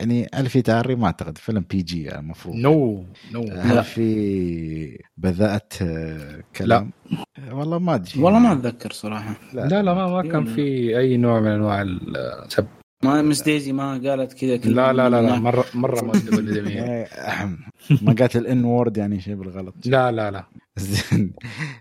يعني 0.00 0.28
هل 0.34 0.46
في 0.46 0.62
تعري 0.62 0.94
ما 0.94 1.06
أعتقد 1.06 1.38
فيلم 1.38 1.64
PG 1.70 2.18
المفروض. 2.18 2.56
no 2.56 3.04
no 3.32 3.42
هل 3.52 3.84
في 3.84 4.98
بذاءة 5.16 5.68
آه، 5.82 6.42
كلام؟ 6.56 6.90
لا. 7.10 7.54
والله 7.54 7.78
ما 7.78 7.94
أدري. 7.94 8.22
والله 8.22 8.38
ما 8.38 8.52
أتذكر 8.52 8.92
صراحة. 8.92 9.34
لا. 9.54 9.60
لا, 9.68 9.82
لا 9.82 9.94
ما, 9.94 10.06
ما 10.06 10.22
كان 10.22 10.44
في 10.44 10.98
أي 10.98 11.16
نوع 11.16 11.40
من 11.40 11.48
أنواع 11.48 11.82
السب 11.82 12.66
ما 13.04 13.22
مس 13.22 13.42
ديزي 13.42 13.72
ما 13.72 13.92
قالت 13.92 14.32
كذا 14.32 14.56
لا 14.56 14.92
لا 14.92 15.10
لا 15.10 15.22
لا. 15.22 15.38
مره 15.38 15.64
مرة 15.74 16.04
مؤدبه 16.04 16.40
ما 18.02 18.14
قالت 18.18 18.36
ال 18.36 18.64
N-word 18.64 18.96
يعني 18.96 19.20
شيء 19.20 19.34
بالغلط. 19.34 19.74
لا 19.84 20.12
لا 20.12 20.30
لا. 20.30 20.44
زين. 20.76 21.32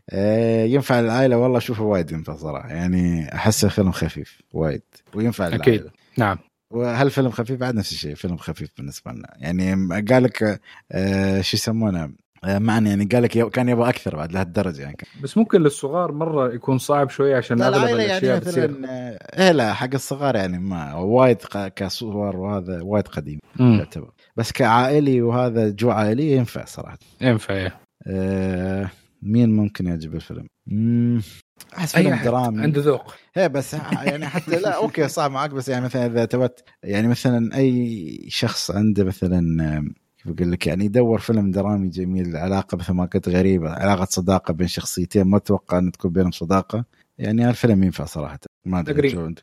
آه، 0.09 0.65
ينفع 0.65 0.99
العائلة؟ 0.99 1.37
والله 1.37 1.57
اشوفه 1.57 1.83
وايد 1.83 2.11
ينفع 2.11 2.35
صراحة. 2.35 2.69
يعني 2.69 3.33
أحسه 3.35 3.69
فيلم 3.69 3.91
خفيف 3.91 4.41
وايد 4.53 4.81
وينفع 5.15 5.47
العائلة. 5.47 5.63
أكيد 5.63 5.83
نعم. 6.17 6.37
وهل 6.71 7.11
فيلم 7.11 7.29
خفيف؟ 7.29 7.59
بعد 7.59 7.75
نفس 7.75 7.91
الشيء 7.91 8.15
فيلم 8.15 8.37
خفيف 8.37 8.69
بالنسبة 8.77 9.11
لنا. 9.11 9.33
يعني 9.37 9.73
قال 10.01 10.23
لك 10.23 10.61
آه 10.91 11.41
شو 11.41 11.57
يسمونه؟ 11.57 12.09
آه 12.43 12.59
معنى 12.59 12.89
يعني 12.89 13.05
قال 13.05 13.23
لك 13.23 13.49
كان 13.49 13.69
يبغى 13.69 13.89
أكثر 13.89 14.15
بعد 14.15 14.31
لهالدرجة 14.31 14.81
يعني. 14.81 14.97
بس 15.23 15.37
ممكن 15.37 15.61
للصغار 15.61 16.11
مرة 16.11 16.53
يكون 16.53 16.77
صعب 16.77 17.09
شوية 17.09 17.37
عشان 17.37 17.61
أغلب 17.61 17.89
يعني 17.89 18.05
الأشياء 18.05 18.23
يعني 18.23 18.45
مثلا 18.45 19.17
إيه 19.39 19.51
لا 19.51 19.73
حق 19.73 19.93
الصغار 19.93 20.35
يعني 20.35 20.59
ما 20.59 20.93
وايد 20.95 21.37
كصور 21.75 22.35
وهذا 22.35 22.81
وايد 22.81 23.07
قديم 23.07 23.39
يعتبر. 23.59 24.11
بس 24.35 24.51
كعائلي 24.51 25.21
وهذا 25.21 25.69
جو 25.69 25.91
عائلي 25.91 26.31
ينفع 26.31 26.65
صراحة. 26.65 26.97
ينفع 27.21 27.53
إيه. 27.53 27.79
آه 28.07 28.89
مين 29.21 29.55
ممكن 29.55 29.87
يعجب 29.87 30.15
الفيلم؟ 30.15 30.47
أحس 31.77 31.95
فيلم 31.95 32.15
درامي. 32.15 32.61
عنده 32.63 32.81
ذوق. 32.81 33.13
هي 33.33 33.49
بس 33.49 33.73
يعني 33.73 34.27
حتى 34.27 34.59
لا 34.59 34.69
okay 34.83 35.07
صعب 35.07 35.31
معك 35.31 35.49
بس 35.49 35.69
يعني 35.69 35.85
مثلا 35.85 36.05
إذا 36.05 36.25
تبت 36.25 36.63
يعني 36.83 37.07
مثلا 37.07 37.57
أي 37.57 38.25
شخص 38.27 38.71
عنده 38.71 39.03
مثلا 39.03 39.41
كيف 40.23 40.33
أقول 40.33 40.51
لك 40.51 40.67
يعني 40.67 40.85
يدور 40.85 41.19
فيلم 41.19 41.51
درامي 41.51 41.89
جميل 41.89 42.37
علاقة 42.37 42.77
مثل 42.77 42.93
ما 42.93 43.05
قلت 43.05 43.29
غريبة 43.29 43.69
علاقة 43.69 44.05
صداقة 44.05 44.53
بين 44.53 44.67
شخصيتين 44.67 45.23
ما 45.23 45.37
أتوقع 45.37 45.77
ان 45.77 45.91
تكون 45.91 46.11
بينهم 46.11 46.31
صداقة. 46.31 46.85
يعني 47.17 47.49
الفيلم 47.49 47.83
ينفع 47.83 48.05
صراحة. 48.05 48.39
ما 48.65 48.79
أدري 48.79 49.35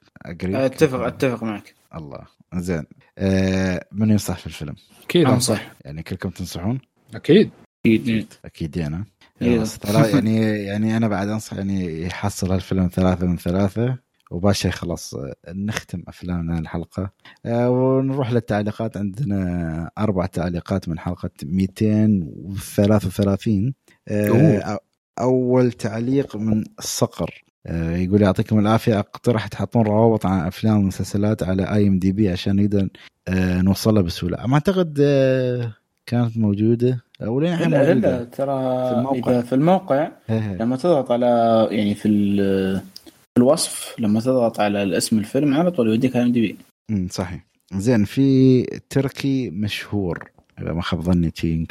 أتفق 0.55 1.01
أتفق 1.01 1.43
معك. 1.43 1.75
الله. 1.95 2.21
زين. 2.55 2.85
آه 3.19 3.85
من 3.93 4.11
ينصح 4.11 4.39
في 4.39 4.47
الفيلم؟ 4.47 4.75
أكيد. 5.05 5.27
أنصح. 5.27 5.73
يعني 5.85 6.03
كلكم 6.03 6.31
تنصحون؟ 6.31 6.81
أكيد. 7.15 7.51
أكيد 7.87 8.33
أكيد 8.45 8.79
أنا. 8.79 8.97
إيه. 8.97 9.18
يعني 10.15 10.37
يعني 10.65 10.97
أنا 10.97 11.09
بعد 11.09 11.29
أنصح 11.29 11.57
يعني 11.57 12.03
يحصل 12.03 12.53
هالفيلم 12.53 12.89
ثلاثة 12.93 13.27
من 13.27 13.37
ثلاثة 13.37 13.99
وباشا 14.31 14.71
خلاص 14.71 15.15
نختم 15.49 16.03
أفلامنا 16.09 16.59
الحلقة. 16.59 17.11
آه، 17.47 17.71
ونروح 17.71 18.33
للتعليقات. 18.33 18.97
عندنا 18.97 19.91
أربع 19.99 20.27
تعليقات 20.27 20.89
من 20.89 20.99
حلقة 20.99 21.31
233 21.45 23.75
آه، 24.09 24.29
أوه. 24.29 24.79
أول 25.21 25.73
تعليق 25.73 26.37
من 26.37 26.65
الصقر 26.79 27.45
آه، 27.67 27.97
يقول 27.97 28.23
يعطيكم 28.23 28.59
العافية. 28.59 28.99
اقترح 28.99 29.47
تحطون 29.47 29.83
روابط 29.83 30.27
عن 30.27 30.47
أفلام 30.47 30.77
ومسلسلات 30.77 31.43
على 31.43 31.63
اي 31.75 31.89
ام 31.89 31.99
دي 31.99 32.13
بي 32.13 32.31
عشان 32.31 32.57
نقدر 32.57 32.89
نوصلها 33.63 34.03
بسهولة. 34.03 34.47
ما 34.47 34.55
أعتقد 34.55 34.99
كانت 36.09 36.37
موجودة. 36.39 37.05
ولين 37.21 37.53
الحين 37.53 37.71
لا, 37.71 37.95
لا 37.95 38.25
ترى 38.25 38.89
في 38.89 38.95
الموقع, 38.95 39.31
إذا 39.33 39.43
في 39.43 39.55
الموقع 39.55 40.11
لما 40.31 40.77
تضغط 40.77 41.11
على 41.11 41.27
يعني 41.71 41.95
في 41.95 42.09
الوصف 43.39 43.95
لما 43.99 44.21
تضغط 44.21 44.61
على 44.61 44.83
الاسم 44.83 45.19
الفيلم 45.19 45.55
على 45.55 45.71
طول 45.71 45.89
يوديك 45.89 46.17
على 46.17 46.25
ام 46.25 46.33
دي 46.33 46.41
بي 46.41 46.57
امم 46.91 47.09
صحيح. 47.11 47.47
زين 47.75 48.05
في 48.05 48.63
تركي 48.91 49.51
مشهور 49.51 50.31
إذا 50.63 50.73
ما 50.73 50.83
خاب 50.83 51.01
ظني 51.01 51.33
شيء 51.35 51.67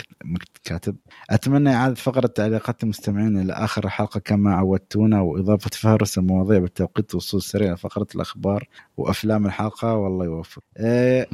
كاتب. 0.64 0.96
أتمنى 1.30 1.74
إعادة 1.74 1.96
فقرة 1.96 2.28
تعليقات 2.28 2.84
المستمعين 2.84 3.40
إلى 3.40 3.54
آخر 3.54 3.86
الحلقة 3.86 4.20
كما 4.20 4.56
عودتونا 4.56 5.22
وإضافة 5.22 5.70
فهرس 5.74 6.18
المواضيع 6.18 6.60
بالتوقيت 6.60 7.16
وصول 7.16 7.42
سريع 7.42 7.74
لفقرة 7.74 8.08
الأخبار 8.16 8.68
وأفلام 8.98 9.46
الحلقة. 9.46 9.96
والله 9.96 10.26
يوفق. 10.26 10.62
أه 10.78 11.28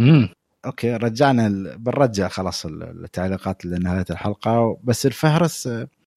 okay 0.65 0.95
رجعنا 0.95 1.76
بنرجع 1.77 2.27
خلاص 2.27 2.65
التعليقات 2.65 3.65
لنهاية 3.65 4.06
الحلقة. 4.10 4.77
بس 4.84 5.06
الفهرس 5.06 5.69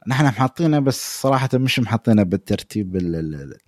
نحن 0.08 0.30
حاطينه 0.30 0.78
بس 0.78 1.20
صراحة 1.22 1.48
مش 1.54 1.78
محطينه 1.78 2.22
بالترتيب 2.22 2.96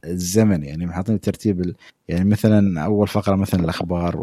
الزمني. 0.05 0.67
يعني 0.67 0.87
محطينه 0.87 1.17
بالترتيب 1.17 1.75
يعني 2.09 2.31
مثلا 2.31 2.85
أول 2.85 3.09
فقرة 3.09 3.37
مثلا 3.37 3.65
الأخبار 3.65 4.17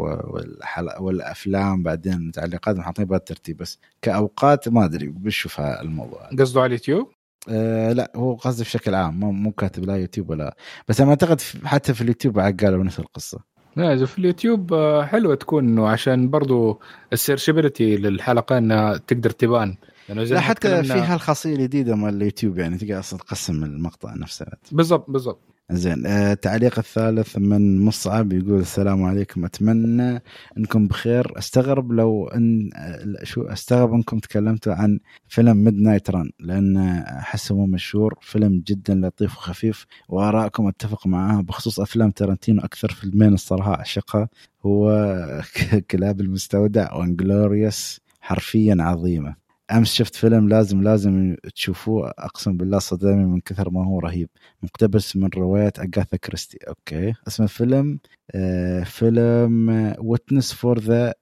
والأفلام 1.00 1.82
بعدين 1.82 2.12
المتعلقات 2.12 2.76
محطينه 2.76 3.08
بالترتيب. 3.08 3.56
بس 3.56 3.78
كأوقات 4.02 4.68
ما 4.68 4.84
أدري 4.84 5.08
بشوف 5.08 5.60
الموضوع. 5.60 6.30
قصده 6.38 6.60
على 6.60 6.66
اليوتيوب؟ 6.66 7.10
آه 7.48 7.92
لا 7.92 8.12
هو 8.16 8.34
قصدي 8.34 8.62
بشكل 8.62 8.94
عام. 8.94 9.20
مو 9.20 9.32
مو 9.32 9.52
كاتب 9.52 9.84
لا 9.84 9.96
يوتيوب 9.96 10.30
ولا. 10.30 10.56
بس 10.88 11.00
أنا 11.00 11.10
أعتقد 11.10 11.40
حتى 11.64 11.94
في 11.94 12.00
اليوتيوب 12.00 12.34
بعد 12.34 12.64
قالوا 12.64 12.84
نفس 12.84 12.98
القصة. 12.98 13.55
لا 13.76 14.04
في 14.06 14.18
اليوتيوب 14.18 14.72
آه، 14.72 15.04
حلوة 15.04 15.34
تكون 15.34 15.68
إنه 15.68 15.88
عشان 15.88 16.30
برضو 16.30 16.80
ال 17.12 17.18
searchability 17.18 17.96
للحلقة 17.96 18.58
إنها 18.58 18.96
تقدر 18.96 19.30
تبان. 19.30 19.76
زي 20.24 20.34
لا 20.34 20.40
حتى 20.40 20.82
في 20.82 20.92
هالخاصية 20.92 21.54
الجديدة 21.54 21.96
مال 21.96 22.14
اليوتيوب 22.14 22.58
يعني 22.58 22.78
تقدر 22.78 22.98
أصلا 22.98 23.18
تقسم 23.18 23.64
المقطع 23.64 24.14
نفسه. 24.14 24.46
بالضبط 24.72 25.10
بالضبط. 25.10 25.40
زين 25.70 26.06
آه 26.06 26.32
التعليق 26.32 26.78
الثالث 26.78 27.38
من 27.38 27.80
مصعب 27.84 28.32
يقول 28.32 28.60
السلام 28.60 29.02
عليكم. 29.04 29.44
أتمنى 29.44 30.22
أنكم 30.58 30.88
بخير. 30.88 31.38
أستغرب 31.38 31.92
لو 31.92 32.28
أن 32.28 32.70
آه 32.74 33.24
شو 33.24 33.42
أستغرب 33.42 33.92
أنكم 33.94 34.18
تكلمتوا 34.18 34.74
عن 34.74 34.98
فيلم 35.28 35.64
Midnight 35.64 36.10
Run 36.10 36.30
لأن 36.40 36.76
أحسه 36.76 37.54
مو 37.56 37.66
مشهور 37.66 38.18
فيلم 38.22 38.62
جدا 38.66 38.94
لطيف 38.94 39.36
وخفيف 39.36 39.86
وآرائكم 40.08 40.66
أتفق 40.68 41.06
معاه 41.06 41.40
بخصوص 41.40 41.80
أفلام 41.80 42.10
تارنتينو 42.10 42.60
أكثر 42.62 42.92
فيلمين 42.92 43.34
الصراحة 43.34 43.74
أعشقها. 43.74 44.28
هو 44.66 44.90
كلاب 45.90 46.20
المستودع 46.20 46.94
و 46.94 47.03
Inglourious 47.03 48.00
حرفيا 48.20 48.76
عظيمة. 48.80 49.45
أمس 49.70 49.94
شفت 49.94 50.14
فيلم 50.14 50.48
لازم 50.48 50.82
لازم 50.82 51.36
تشوفوه. 51.54 52.12
أقسم 52.18 52.56
بالله 52.56 52.78
صدمني 52.78 53.24
من 53.24 53.40
كثر 53.40 53.70
ما 53.70 53.86
هو 53.86 53.98
رهيب. 54.00 54.28
مقتبس 54.62 55.16
من 55.16 55.28
رواية 55.36 55.72
أغاثا 55.78 56.16
كريستي. 56.16 56.58
okay. 56.68 57.14
اسم 57.28 57.42
الفيلم 57.42 57.98
آه 58.34 58.82
فيلم 58.84 59.94
Witness 59.98 60.52
for 60.52 60.78
the 60.78 61.14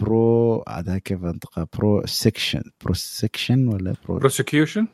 pro 0.00 0.64
هذا 0.68 0.98
كيف 0.98 1.24
انطقها 1.24 1.66
prosecution 1.78 2.62
prosecution 2.84 3.68
ولا 3.68 3.94
pro 4.04 4.18
بروسكيوشن 4.18 4.86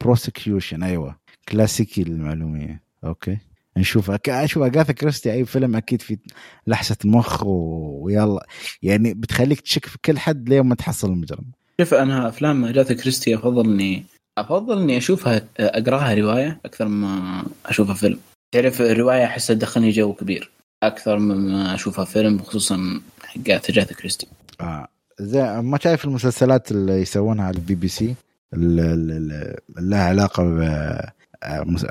بروسكيوشن 0.00 0.82
أيوه. 0.82 1.16
كلاسيكي 1.48 2.04
للمعلوميه 2.04 2.82
okay. 3.04 3.38
نشوف. 3.76 4.10
أشوف 4.28 4.62
أغاثا 4.62 4.92
كريستي. 4.92 5.32
أي 5.32 5.44
فيلم 5.44 5.76
أكيد 5.76 6.02
في 6.02 6.18
لحسة 6.66 6.96
مخ 7.04 7.42
ويلا. 7.46 8.46
يعني 8.82 9.14
بتخليك 9.14 9.60
تشك 9.60 9.86
في 9.86 9.98
كل 10.04 10.18
حد 10.18 10.48
لين 10.48 10.60
ما 10.60 10.74
تحصل 10.74 11.12
المجرم. 11.12 11.44
شوف 11.80 11.94
أنا 11.94 12.28
أفلام 12.28 12.66
أجاثا 12.66 12.94
كريستي 12.94 13.34
افضل 13.34 13.70
اني 13.70 14.04
افضل 14.38 14.78
اني 14.82 14.96
أشوفها 14.96 15.42
أقراها 15.58 16.14
رواية 16.14 16.60
أكثر 16.64 16.88
ما 16.88 17.42
أشوفها 17.66 17.94
فيلم. 17.94 18.18
تعرف 18.54 18.80
الرواية 18.80 19.24
أحسها 19.24 19.54
تدخلني 19.54 19.90
جو 19.90 20.12
كبير 20.12 20.50
أكثر 20.82 21.18
مما 21.18 21.74
أشوفها 21.74 22.04
فيلم 22.04 22.38
خصوصا 22.38 23.00
حقات 23.22 23.70
أجاثا 23.70 23.94
كريستي. 23.94 24.26
آه 24.60 24.88
زي 25.20 25.42
ما 25.62 25.78
شايف 25.78 26.04
المسلسلات 26.04 26.70
اللي 26.70 26.92
يسوونها 26.92 27.44
على 27.44 27.56
البي 27.56 27.74
بي 27.74 27.88
سي؟ 27.88 28.14
اللي 28.54 29.56
لها 29.78 30.04
علاقة 30.04 30.42
ب 30.44 30.60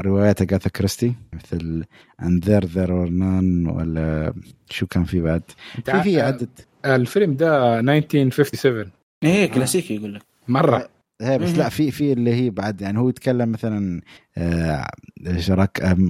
روايات 0.05 0.41
أغاثا 0.41 0.69
كريستي 0.69 1.15
مثل 1.34 1.84
And 2.23 2.41
Then 2.41 2.65
There 2.65 2.91
Were 2.91 3.10
None 3.10 3.68
ولا 3.68 4.34
شو 4.69 4.88
كان 4.88 5.03
في 5.03 5.22
بعد؟ 5.22 5.41
في 5.85 6.03
في 6.03 6.22
عدد 6.22 6.49
الفيلم 6.85 7.35
ده 7.35 7.80
1957 7.80 8.91
إيه 9.23 9.45
كلاسيكي 9.45 9.95
يقول 9.95 10.13
لك. 10.15 10.21
مرة. 10.47 10.89
هي 11.21 11.37
بس 11.37 11.49
لا 11.49 11.69
في 11.69 11.91
في 11.91 12.13
اللي 12.13 12.33
هي 12.33 12.49
بعد 12.49 12.81
يعني 12.81 12.99
هو 12.99 13.09
يتكلم 13.09 13.51
مثلا 13.51 14.01
آه 14.37 14.87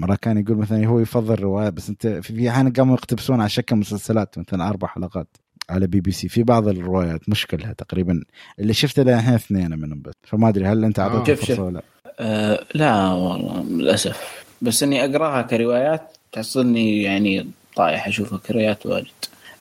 راكان 0.03 0.37
يقول 0.37 0.57
مثلا 0.57 0.87
هو 0.87 0.99
يفضل 0.99 1.39
رواية 1.39 1.69
بس 1.69 1.89
أنت 1.89 2.07
في 2.07 2.49
أحيانا 2.49 2.69
قاموا 2.77 2.95
يقتبسون 2.95 3.39
على 3.39 3.49
شكل 3.49 3.75
مسلسلات 3.75 4.39
مثلا 4.39 4.69
أربع 4.69 4.87
حلقات 4.87 5.27
على 5.69 5.87
بي 5.87 6.01
بي 6.01 6.11
سي. 6.11 6.29
في 6.29 6.43
بعض 6.43 6.67
الروايات 6.67 7.29
مش 7.29 7.47
كلها 7.47 7.73
تقريبا 7.73 8.23
اللي 8.59 8.73
شفته 8.73 9.01
الحين 9.01 9.33
اثنين 9.33 9.79
منهم 9.79 10.01
بس. 10.01 10.13
فما 10.23 10.49
أدري 10.49 10.65
هل 10.65 10.83
أنت 10.85 10.99
اعطيته 10.99 11.31
آه. 11.31 11.35
فرصه 11.45 11.63
ولا 11.63 11.81
آه 12.19 12.59
لا 12.75 13.07
والله 13.11 13.63
للأسف. 13.63 14.43
بس 14.61 14.83
إني 14.83 15.05
أقراها 15.05 15.41
كروايات 15.41 16.17
تحصلني 16.31 17.01
يعني 17.03 17.47
طايح 17.75 18.07
أشوفها 18.07 18.37
كروايات 18.39 18.85
واجد. 18.85 19.07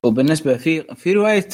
وبالنسبة 0.04 0.56
في 0.56 0.82
في 0.82 1.12
رواية 1.12 1.48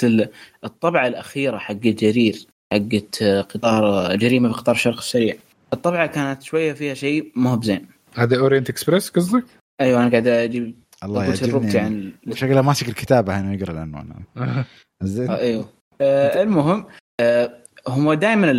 الطبعة 0.64 1.06
الأخيرة 1.06 1.58
حق 1.58 1.74
جرير 1.74 2.46
حقت 2.72 3.22
قطار 3.22 4.16
جريمة 4.16 4.48
بقطار 4.48 4.74
الشرق 4.74 4.96
السريع. 4.96 5.36
الطبعة 5.72 6.06
كانت 6.06 6.42
شوية 6.42 6.72
فيها 6.72 6.94
شيء 6.94 7.32
مو 7.36 7.56
بزين. 7.56 7.86
هذا 8.14 8.38
Orient 8.38 8.70
Express 8.70 9.10
قصدك؟ 9.10 9.44
أيوه 9.80 10.02
أنا 10.02 10.10
قاعد 10.10 10.26
أجيب 10.26 10.74
الله 11.04 11.24
يعجبني. 11.24 11.78
عن 11.78 12.12
شكله 12.32 12.62
ماسك 12.62 12.88
الكتابة 12.88 13.40
هنا 13.40 13.54
يقرأ 13.54 13.72
العنوان. 13.72 14.14
زين. 15.02 15.30
آه 15.30 15.38
أيوه. 15.38 15.68
آه 16.00 16.42
المهم 16.42 16.84
آه 17.20 17.54
هم 17.88 18.12
دائما 18.12 18.52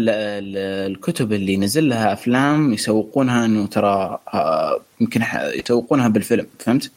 الكتب 0.87 1.33
اللي 1.33 1.57
نزل 1.57 1.89
لها 1.89 2.13
أفلام 2.13 2.73
يسوقونها 2.73 3.45
إنه 3.45 3.67
ترى 3.67 4.19
آه 4.33 4.81
يمكن 5.01 5.21
يسوقونها 5.55 6.07
بالفيلم 6.07 6.47
فهمت؟ 6.59 6.91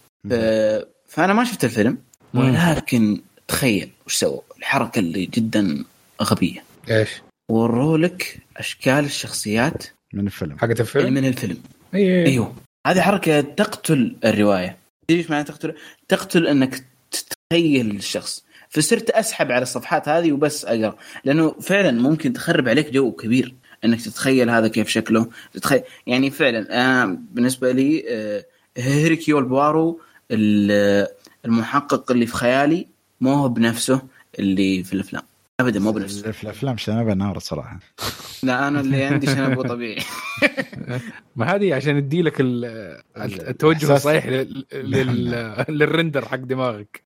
فأنا 1.08 1.32
ما 1.32 1.44
شفت 1.44 1.64
الفيلم. 1.64 1.98
ولكن 2.34 3.20
تخيل 3.48 3.90
وش 4.06 4.16
سووا؟ 4.16 4.40
الحركة 4.58 4.98
اللي 4.98 5.26
جدا 5.26 5.84
غبية. 6.22 6.64
إيش؟ 6.90 7.08
وروا 7.50 7.98
لك 7.98 8.38
أشكال 8.56 9.04
الشخصيات 9.04 9.84
من 10.14 10.26
الفيلم. 10.26 10.58
حقت 10.58 10.80
الفيلم؟ 10.80 11.14
من 11.14 11.24
الفيلم. 11.24 11.58
أيه. 11.94 12.26
أيوه. 12.26 12.54
هذه 12.86 13.00
حركة 13.00 13.40
تقتل 13.40 14.16
الرواية. 14.24 14.76
إيش 15.10 15.30
معنى 15.30 15.44
تقتل؟ 15.44 15.74
تقتل 16.08 16.46
إنك 16.46 16.84
تتخيل 17.10 17.90
الشخص. 17.90 18.44
فصرت 18.68 19.10
أسحب 19.10 19.52
على 19.52 19.62
الصفحات 19.62 20.08
هذه 20.08 20.32
وبس 20.32 20.64
أقرأ. 20.64 20.96
لأنه 21.24 21.50
فعلا 21.60 21.90
ممكن 21.90 22.32
تخرب 22.32 22.68
عليك 22.68 22.90
جو 22.90 23.12
كبير 23.12 23.54
إنك 23.84 24.00
تتخيل 24.00 24.50
هذا 24.50 24.68
كيف 24.68 24.88
شكله. 24.88 25.30
تتخيل 25.52 25.82
يعني 26.06 26.30
فعلا 26.30 26.74
أنا 26.74 27.18
بالنسبة 27.32 27.72
لي 27.72 28.04
آه، 28.08 28.44
هيركيول 28.76 29.44
بوارو 29.44 30.00
المحقق 31.44 32.10
اللي 32.10 32.26
في 32.26 32.34
خيالي 32.34 32.86
مو 33.20 33.34
هو 33.34 33.48
بنفسه 33.48 34.02
اللي 34.38 34.82
في 34.82 34.92
الأفلام. 34.92 35.22
ابدا 35.60 35.80
مو 35.80 35.92
بنفسه. 35.92 36.32
في 36.32 36.44
الأفلام 36.44 36.76
شنب 36.76 37.08
نار 37.08 37.36
الصراحه 37.36 37.78
لا 38.42 38.68
أنا 38.68 38.80
اللي 38.80 39.04
عندي 39.04 39.26
شنب 39.26 39.62
طبيعي. 39.62 40.02
ما 41.36 41.54
هذه 41.54 41.74
عشان 41.74 41.96
يدي 41.96 42.22
لك 42.22 42.36
التوجه 42.40 43.96
الصحيح 43.96 44.46
للرندر 45.68 46.24
حق 46.28 46.36
دماغك. 46.36 47.02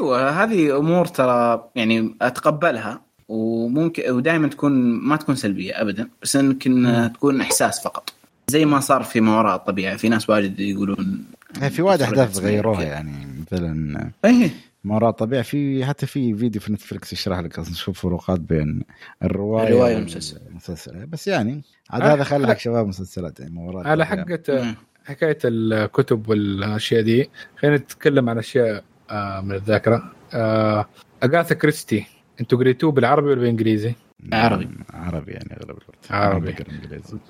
هو 0.00 0.14
هذه 0.14 0.78
أمور 0.78 1.06
ترى 1.06 1.70
يعني 1.74 2.14
أتقبلها 2.22 3.00
وممكن 3.28 4.10
ودائما 4.10 4.48
تكون 4.48 4.72
ما 4.92 5.16
تكون 5.16 5.34
سلبية 5.34 5.80
ابدا 5.80 6.08
بس 6.22 6.34
يمكن 6.34 7.10
تكون 7.14 7.40
إحساس 7.40 7.84
فقط. 7.84 8.12
زي 8.48 8.64
ما 8.64 8.80
صار 8.80 9.02
في 9.02 9.20
ما 9.20 9.38
وراء 9.38 9.56
الطبيعة. 9.56 9.96
في 9.96 10.08
ناس 10.08 10.30
واجد 10.30 10.60
يقولون 10.60 11.24
في 11.68 11.82
وايد 11.82 12.02
أحداث 12.02 12.38
غيروها 12.38 12.82
يعني 12.82 13.26
مثلا 13.40 14.10
إيه. 14.24 14.50
ما 14.84 14.94
وراء 14.94 15.10
الطبيعه 15.10 15.42
في 15.42 15.84
حتى 15.84 16.06
في 16.06 16.34
فيديو 16.34 16.60
في 16.60 16.72
نتفلكس 16.72 17.12
يشرح 17.12 17.38
لك 17.38 17.58
نشوف 17.58 18.00
فروقات 18.00 18.40
بين 18.40 18.82
الرواية 19.22 19.68
الرواية 19.68 19.94
والمسلسل. 19.94 20.40
المسلسل 20.50 21.06
بس 21.06 21.28
يعني 21.28 21.62
عاد 21.90 22.02
هذا 22.02 22.24
خلى 22.24 22.46
حق 22.46 22.58
شباب 22.58 22.86
مسلسلات 22.86 23.40
يعني 23.40 23.54
ما 23.54 23.62
وراء 23.62 23.86
على 23.86 24.06
حقة 24.06 24.74
حكاية 25.04 25.38
الكتب 25.44 26.28
والأشياء 26.28 27.02
دي 27.02 27.30
خلينا 27.56 27.76
نتكلم 27.76 28.28
عن 28.28 28.38
أشياء 28.38 28.84
آه، 29.10 29.40
من 29.40 29.54
الذاكرة. 29.54 30.12
آه، 30.34 30.88
أغاثا 31.24 31.54
كريستي 31.54 32.06
أنتوا 32.40 32.58
قريتوه 32.58 32.92
بالعربي 32.92 33.26
ولا 33.26 33.40
بالإنجليزي؟ 33.40 33.94
عربي. 34.32 34.68
عربي 34.94 35.32
يعني 35.32 35.52
أغلب 35.52 35.70
الوقت. 35.70 36.10
عربي. 36.10 36.54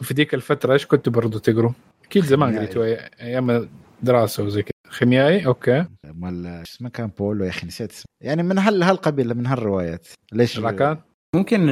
في 0.02 0.14
ذيك 0.14 0.34
الفترة 0.34 0.72
إيش 0.72 0.86
كنتوا 0.86 1.12
برضو 1.12 1.38
تقروا؟ 1.38 1.72
أكيد 2.04 2.24
زمان 2.24 2.56
قريتوا 2.58 2.84
أيام 3.22 3.68
دراسة 4.02 4.42
وزي 4.42 4.62
كذا. 4.62 4.72
خيميائي؟ 4.88 5.46
okay. 5.46 5.84
مال 6.04 6.46
اسمه 6.46 6.88
كان 6.88 7.10
بولو 7.18 7.44
يا 7.44 7.50
أخي 7.50 7.66
نسيت 7.66 7.90
اسمه. 7.90 8.04
يعني 8.20 8.42
من 8.42 8.58
هال 8.58 8.82
هالقبيلة 8.82 9.34
من 9.34 9.46
هالروايات. 9.46 10.06
ليش؟ 10.32 10.58
راكان؟ 10.58 10.98
ممكن 11.34 11.68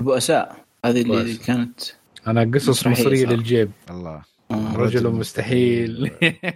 البؤساء 0.00 0.56
هذه 0.86 1.02
اللي 1.02 1.36
كانت. 1.36 1.80
أنا 2.26 2.50
قصص 2.54 2.86
مصرية. 2.86 3.26
للجيب. 3.26 3.70
الله. 3.90 4.22
آه. 4.50 4.76
رجل 4.76 5.10
مستحيل. 5.10 6.10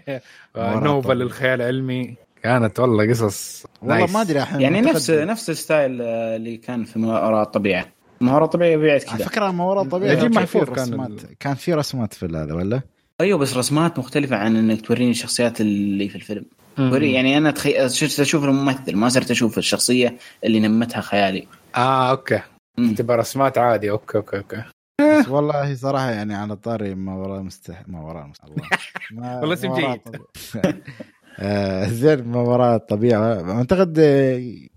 نوبل 0.57 1.19
للخيال 1.19 1.63
العلمي. 1.63 2.17
كانت 2.43 2.81
والله 2.81 3.11
قصص 3.11 3.67
والله 3.83 4.13
ما 4.13 4.21
أدري 4.21 4.39
يعني 4.39 4.81
نفس 4.81 5.11
نفس 5.11 5.51
الستايل 5.51 6.03
اللي 6.03 6.57
كان 6.57 6.85
في 6.85 6.99
ما 6.99 7.27
وراء 7.27 7.43
الطبيعه 7.43 7.87
ما 8.21 8.35
وراء 8.35 8.45
الطبيعه 8.45 8.77
بعد 8.77 9.01
كذا. 9.01 9.13
على 9.13 9.25
فكرة 9.25 9.51
ما 9.51 9.65
وراء 9.65 9.85
الطبيعه 9.85 10.15
نجيب 10.15 10.35
محفوظ 10.35 10.71
كان 10.71 11.17
كان 11.41 11.55
في 11.55 11.75
رسمات 11.75 12.15
في 12.15 12.27
هذا 12.27 12.55
ولا؟ 12.55 12.81
أيوه 13.25 13.39
بس 13.39 13.57
رسمات 13.57 13.99
مختلفة 13.99 14.37
عن 14.37 14.57
إنك 14.57 14.81
توريني 14.81 15.11
الشخصيات 15.11 15.61
اللي 15.61 16.09
في 16.09 16.17
الفيلم. 16.17 16.45
يعني 16.79 17.37
أنا 17.39 17.51
تخي... 17.51 17.89
صرت 17.89 18.21
أشوف 18.21 18.45
الممثل 18.45 18.97
ما 18.97 19.09
صرت 19.09 19.31
أشوف 19.31 19.59
الشخصية 19.59 20.17
اللي 20.45 20.61
نمتها 20.61 21.01
خيالي. 21.01 21.47
آه 21.77 22.11
أوكي. 22.11 22.41
تبقى 22.97 23.17
رسمات 23.17 23.59
عادي. 23.59 23.91
أوكي 23.91 24.19
أوكي 24.19 24.37
أوكي. 24.37 24.63
بس 25.01 25.29
والله 25.29 25.75
صراحة 25.75 26.11
يعني 26.11 26.35
على 26.35 26.57
طاري 26.57 26.95
ما 26.95 27.15
وراء 27.15 27.43
مستح 27.43 27.89
ما 27.89 28.01
وراء 28.01 28.27
مستح 28.27 28.45
الله. 28.45 29.41
والله 29.41 29.55
اسم 29.55 29.75
جيد. 29.75 30.01
آه 31.39 31.87
زين 31.87 32.25
ما 32.25 32.41
وراء 32.41 32.77
الطبيعة. 32.77 33.53
أعتقد 33.53 33.99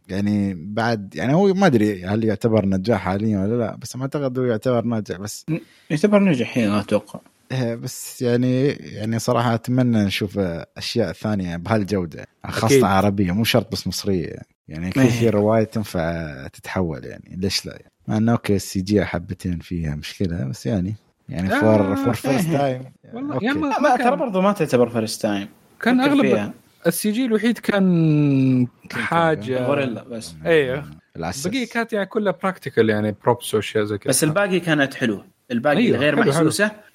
يعني 0.09 0.53
بعد 0.53 1.15
يعني 1.15 1.33
هو 1.33 1.53
ما 1.53 1.65
أدري 1.65 2.05
هل 2.05 2.23
يعتبر 2.23 2.65
نجاح 2.65 3.01
حاليا 3.01 3.39
ولا 3.39 3.55
لا 3.55 3.75
بس 3.75 3.95
ما 3.95 4.01
أعتقد 4.01 4.39
هو 4.39 4.45
يعتبر 4.45 4.85
ناجح 4.85 5.17
بس 5.17 5.45
يعتبر 5.89 6.19
نجح 6.19 6.57
أتوقع. 6.57 7.19
إيه، 7.19 7.36
بس 7.53 8.21
يعني 8.21 8.67
يعني 8.69 9.19
صراحة 9.19 9.53
أتمنى 9.53 10.03
نشوف 10.03 10.39
أشياء 10.77 11.11
ثانية 11.11 11.57
بهالجودة 11.57 12.25
خاصة 12.47 12.65
أكيد. 12.65 12.83
عربية 12.83 13.31
مو 13.31 13.43
شرط 13.43 13.71
بس 13.71 13.87
مصرية. 13.87 14.25
يعني 14.27 14.47
يعني 14.67 14.87
أكيد 14.87 15.03
إيه. 15.03 15.09
في 15.09 15.29
رواية 15.29 15.63
تنفع 15.63 16.47
تتحول 16.47 17.05
يعني 17.05 17.35
ليش 17.37 17.65
لا؟ 17.65 17.71
يعني 17.71 17.91
مع 18.07 18.17
إنه 18.17 18.31
okay 18.31 18.55
ال 18.55 18.81
CG 18.81 19.05
حبتين 19.05 19.59
فيها 19.59 19.95
مشكلة 19.95 20.45
بس 20.45 20.65
يعني 20.65 20.95
يعني 21.29 21.53
آه، 21.53 21.59
for 21.59 21.95
for 21.95 22.13
first 22.13 22.49
إيه. 22.49 22.57
time 22.57 22.83
والله 23.13 23.39
يعني 23.41 23.59
ما, 23.59 23.95
ترى 23.95 24.15
برضو 24.15 24.41
ما 24.41 24.51
تعتبر 24.51 24.89
first 24.89 25.21
time 25.21 25.47
كان 25.81 25.99
أغلب. 26.01 26.51
ال 26.87 27.11
CG 27.11 27.25
الوحيد 27.25 27.57
كان 27.57 28.67
حاجة. 28.91 29.65
غوريلا 29.65 30.03
بس. 30.03 30.35
أيوه 30.45 30.83
العسل 31.15 31.49
بقية 31.49 31.67
كانت 31.67 31.93
يعني 31.93 32.05
كلها 32.05 32.35
practical 32.43 32.89
يعني 32.89 33.15
props 33.23 33.55
وأشياء 33.55 33.83
زي 33.83 33.97
كذا. 33.97 34.09
بس 34.09 34.23
الباقي 34.23 34.59
كانت 34.59 34.93
حلوة. 34.93 35.25
الباقي 35.51 35.77
أيوة، 35.77 35.97
غير 35.97 36.23
حلو، 36.23 36.33
حلو. 36.33 36.51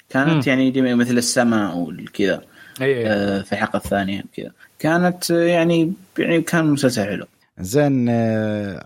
كانت 0.09 0.29
مم. 0.29 0.41
يعني 0.45 0.71
دي 0.71 0.81
مثل 0.81 1.17
السماء 1.17 1.77
والكذا 1.77 2.41
أي 2.81 2.97
أي. 2.97 3.07
آه، 3.07 3.41
في 3.41 3.53
الحلقة 3.53 3.77
الثانية 3.77 4.23
كذا 4.37 4.51
كانت 4.79 5.31
آه، 5.31 5.43
يعني 5.43 5.93
يعني 6.17 6.41
كان 6.41 6.65
مسلسل 6.65 7.05
حلو 7.05 7.25
زين 7.59 8.07
آه، 8.09 8.85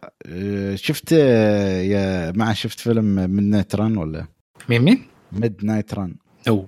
شفت 0.76 1.14
آه، 1.14 1.81
يا 1.81 2.31
مع 2.31 2.53
شفت 2.53 2.80
فيلم 2.80 3.15
Midnight 3.16 3.76
Run 3.76 3.98
ولا 3.98 4.26
مين 4.69 4.81
مين؟ 4.81 5.07
Midnight 5.32 5.94
Run 5.94 6.16
أو. 6.48 6.68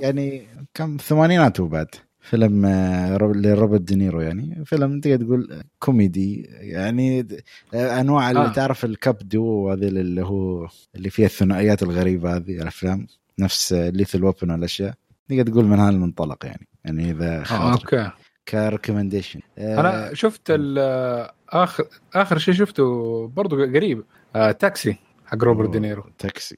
يعني 0.00 0.46
كم 0.74 0.96
ثمانينات 0.96 1.60
وبعد 1.60 1.88
فيلم 2.30 2.66
آه، 2.66 3.16
روب- 3.16 3.36
لروبرت 3.36 3.80
دينيرو 3.80 4.20
يعني. 4.20 4.64
فيلم 4.64 5.00
تقدر 5.00 5.24
تقول 5.24 5.62
كوميدي 5.78 6.42
يعني 6.50 7.26
آه، 7.74 8.00
أنواع 8.00 8.30
اللي 8.30 8.44
آه. 8.44 8.52
تعرف 8.52 8.84
ال 8.84 8.93
cop 8.93 9.18
duo 9.18 9.70
هذه 9.70 9.88
اللي 9.88 10.22
هو 10.22 10.68
اللي 10.94 11.10
فيها 11.10 11.26
الثنائيات 11.26 11.82
الغريبة 11.82 12.36
هذه 12.36 12.62
الأفلام. 12.62 13.06
نفس 13.38 13.72
Lethal 13.72 14.24
Weapon 14.24 14.50
والأشياء. 14.50 14.94
تقدر 15.28 15.52
تقول 15.52 15.64
من 15.64 15.78
هذا 15.80 15.90
المنطلق 15.90 16.46
يعني. 16.46 16.68
يعني 16.84 17.10
إذا 17.10 17.44
آه، 17.50 17.72
okay. 17.72 18.10
ك 18.48 18.54
recommendation. 18.54 19.40
أنا 19.58 20.14
شفت 20.14 20.42
ال- 20.50 21.28
اخر 21.50 21.84
آخر 22.14 22.38
شيء 22.38 22.54
شفته 22.54 22.84
برضو 23.28 23.56
قريب 23.64 24.04
آه 24.36 24.50
تاكسي 24.52 24.96
حق 25.26 25.44
روبرت 25.44 25.70
دينيرو. 25.70 26.04
تاكسي. 26.18 26.56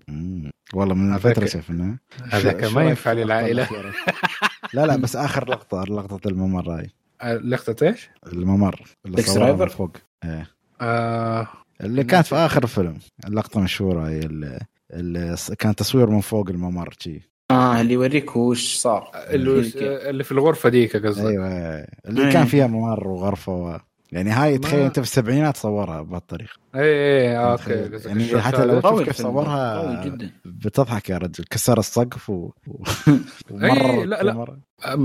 والله 0.74 0.94
من 0.94 1.18
فترة 1.18 1.46
شفناه. 1.46 1.98
هذاك 2.30 2.66
شو 2.66 2.74
ما 2.74 2.82
ينفع 2.84 3.12
للعائلة؟ 3.12 3.68
لا 4.74 4.86
لا 4.86 4.96
بس 4.96 5.16
آخر 5.16 5.50
لقطة 5.50 5.84
لقطة 5.84 6.28
الممر 6.28 6.70
هاي 6.70 6.90
آه، 7.22 7.34
لقطة 7.34 7.86
إيش؟ 7.86 8.10
الممر 8.32 8.82
اللي 9.06 9.22
صورها 9.22 9.52
من؟ 9.52 9.68
فوق 9.68 9.96
إيه. 10.24 10.50
آه 10.80 11.48
اللي 11.80 12.04
كانت 12.04 12.26
في 12.26 12.34
آخر 12.34 12.62
الفيلم 12.62 12.98
اللقطة 13.26 13.60
مشهورة 13.60 14.08
هي 14.08 14.18
اللي, 14.18 14.58
اللي 14.92 15.36
كان 15.58 15.74
تصوير 15.74 16.10
من 16.10 16.20
فوق 16.20 16.48
الممر 16.48 16.94
شي 16.98 17.20
آه 17.50 17.80
اللي 17.80 17.94
يوريك 17.94 18.36
وش 18.36 18.76
صار 18.76 19.10
اللي, 19.14 19.72
اللي 20.10 20.24
في 20.24 20.32
الغرفة 20.32 20.68
ديك 20.68 20.96
قصدك 20.96 21.26
أيوه 21.26 21.48
اللي 22.06 22.26
إيه. 22.26 22.32
كان 22.32 22.44
فيها 22.44 22.66
ممر 22.66 23.08
وغرفة 23.08 23.52
و... 23.52 23.78
يعني 24.12 24.30
هاي 24.30 24.58
تخيل 24.58 24.80
انت 24.80 24.94
في 25.00 25.06
السبعينات 25.06 25.56
صورها 25.56 26.02
بهالطريقة 26.02 26.52
اي 26.74 26.80
اي 26.82 27.36
آه، 27.36 27.52
okay 27.52 27.82
قصدك 27.84 28.06
يعني 28.06 28.42
حتى 28.42 28.56
هذا. 28.56 28.64
لو 28.64 28.80
قوي 28.80 28.98
شوف 29.04 29.08
كيف 29.08 29.16
صورها 29.22 30.04
جدا 30.04 30.30
بتضحك 30.44 31.10
يا 31.10 31.18
رجل 31.18 31.44
كسر 31.50 31.78
السقف 31.78 32.30
و... 32.30 32.50
إيه، 33.62 34.04
لا، 34.04 34.22
لا. 34.22 34.58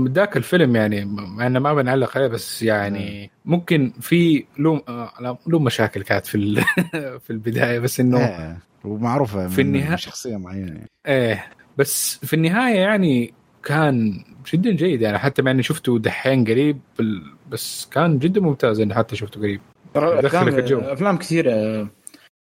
ذاك 0.08 0.36
الفيلم 0.36 0.76
يعني 0.76 1.04
مع 1.04 1.46
انه 1.46 1.58
ما 1.58 1.74
بنعلق 1.74 2.16
عليه 2.18 2.26
بس 2.26 2.62
يعني 2.62 3.30
ممكن 3.44 3.92
في 4.00 4.44
له 4.58 4.82
آه، 4.88 5.38
له 5.46 5.58
مشاكل 5.58 6.02
كانت 6.02 6.26
في 6.26 6.34
ال- 6.34 6.64
في 7.24 7.30
البداية 7.30 7.78
بس 7.78 8.00
إنه 8.00 8.18
إيه 8.18 8.58
ومعروفة 8.84 9.48
في 9.48 9.64
من 9.64 9.82
النهاية- 9.90 9.94
شخصية 9.94 10.36
معينة 10.36 10.72
يعني. 10.72 10.90
إيه 11.06 11.44
بس 11.78 12.18
في 12.24 12.34
النهاية 12.34 12.80
يعني 12.80 13.34
كان 13.64 14.24
جدا 14.52 14.70
جيد 14.70 15.00
يعني 15.02 15.18
حتى 15.18 15.42
مع 15.42 15.50
إني 15.50 15.62
شفته 15.62 15.98
دحين 15.98 16.44
قريب 16.44 16.80
بال- 16.98 17.33
بس 17.50 17.88
كان 17.90 18.18
جدا 18.18 18.40
ممتاز 18.40 18.80
اني 18.80 18.94
حتى 18.94 19.16
شفته 19.16 19.40
قريب. 19.40 19.60
أفلام- 19.96 20.34
الجو. 20.36 20.78
أفلام 20.78 21.16
كثيرة 21.16 21.86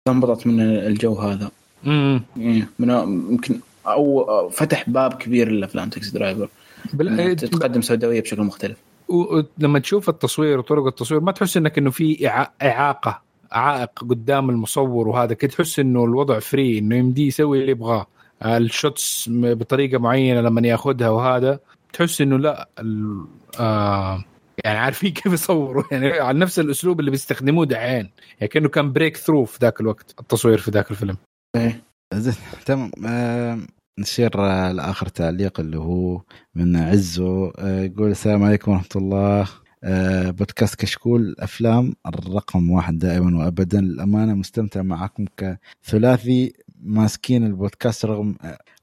انبطت 0.07 0.47
من 0.47 0.59
الجو 0.61 1.13
هذا. 1.15 1.51
امم 1.87 2.21
إيه، 2.37 2.67
من 2.79 2.89
يمكن 3.29 3.59
أو 3.87 4.21
أو 4.21 4.49
فتح 4.49 4.89
باب 4.89 5.13
كبير 5.13 5.51
للأفلام 5.51 5.89
Taxi 5.89 6.11
Driver 6.11 6.49
إنها 7.01 7.33
تقدم 7.33 7.81
سوداوية 7.81 8.21
بشكل 8.21 8.41
مختلف. 8.41 8.77
لما 9.57 9.79
تشوف 9.79 10.09
التصوير 10.09 10.59
وطرق 10.59 10.85
التصوير 10.85 11.21
ما 11.21 11.31
تحس 11.31 11.57
إنك 11.57 11.77
إنه 11.77 11.89
في 11.89 12.27
إعاقة 12.61 13.21
عائق 13.51 13.89
قدام 14.09 14.49
المصور 14.49 15.07
وهذا. 15.07 15.33
كده 15.33 15.51
تحس 15.51 15.79
إنه 15.79 16.03
الوضع 16.03 16.39
free 16.39 16.79
إنه 16.79 16.95
يمديه 16.95 17.27
يسوي 17.27 17.59
اللي 17.59 17.71
يبغاه. 17.71 18.07
آه، 18.41 18.57
ال 18.57 18.69
shots 18.69 19.29
بطريقة 19.33 19.97
معينة 19.97 20.41
لما 20.41 20.67
ياخذها 20.67 21.09
وهذا 21.09 21.59
تحس 21.93 22.21
إنه 22.21 22.37
لا 22.37 22.67
آه 23.59 24.23
يعني 24.65 24.77
عارفين 24.77 25.13
كيف 25.13 25.33
يصوروا. 25.33 25.83
يعني 25.91 26.11
على 26.11 26.39
نفس 26.39 26.59
الأسلوب 26.59 26.99
اللي 26.99 27.11
بيستخدموه 27.11 27.65
دحين 27.65 28.09
يعني 28.39 28.47
كأنه 28.47 28.69
كان 28.69 28.93
breakthrough 28.93 29.45
في 29.45 29.57
ذاك 29.61 29.81
الوقت 29.81 30.15
التصوير 30.19 30.57
في 30.57 30.71
ذاك 30.71 30.91
الفيلم. 30.91 31.17
زين 32.13 32.33
تمام. 32.65 32.91
آه، 33.07 33.59
نشير 33.99 34.37
لآخر 34.71 35.07
تعليق 35.07 35.59
اللي 35.59 35.77
هو 35.77 36.21
من 36.55 36.75
عزو. 36.75 37.45
آه، 37.47 37.81
يقول 37.81 38.11
السلام 38.11 38.43
عليكم 38.43 38.71
ورحمة 38.71 38.87
الله. 38.95 39.47
آه، 39.83 40.29
بودكاست 40.29 40.75
كشكول 40.75 41.35
أفلام 41.39 41.93
الرقم 42.07 42.71
واحد 42.71 42.99
دائما 42.99 43.45
وابدا. 43.45 43.81
للأمانة 43.81 44.33
مستمتع 44.33 44.81
معكم 44.81 45.25
كثلاثي 45.37 46.53
ماسكين 46.85 47.45
البودكاست 47.45 48.05
رغم 48.05 48.35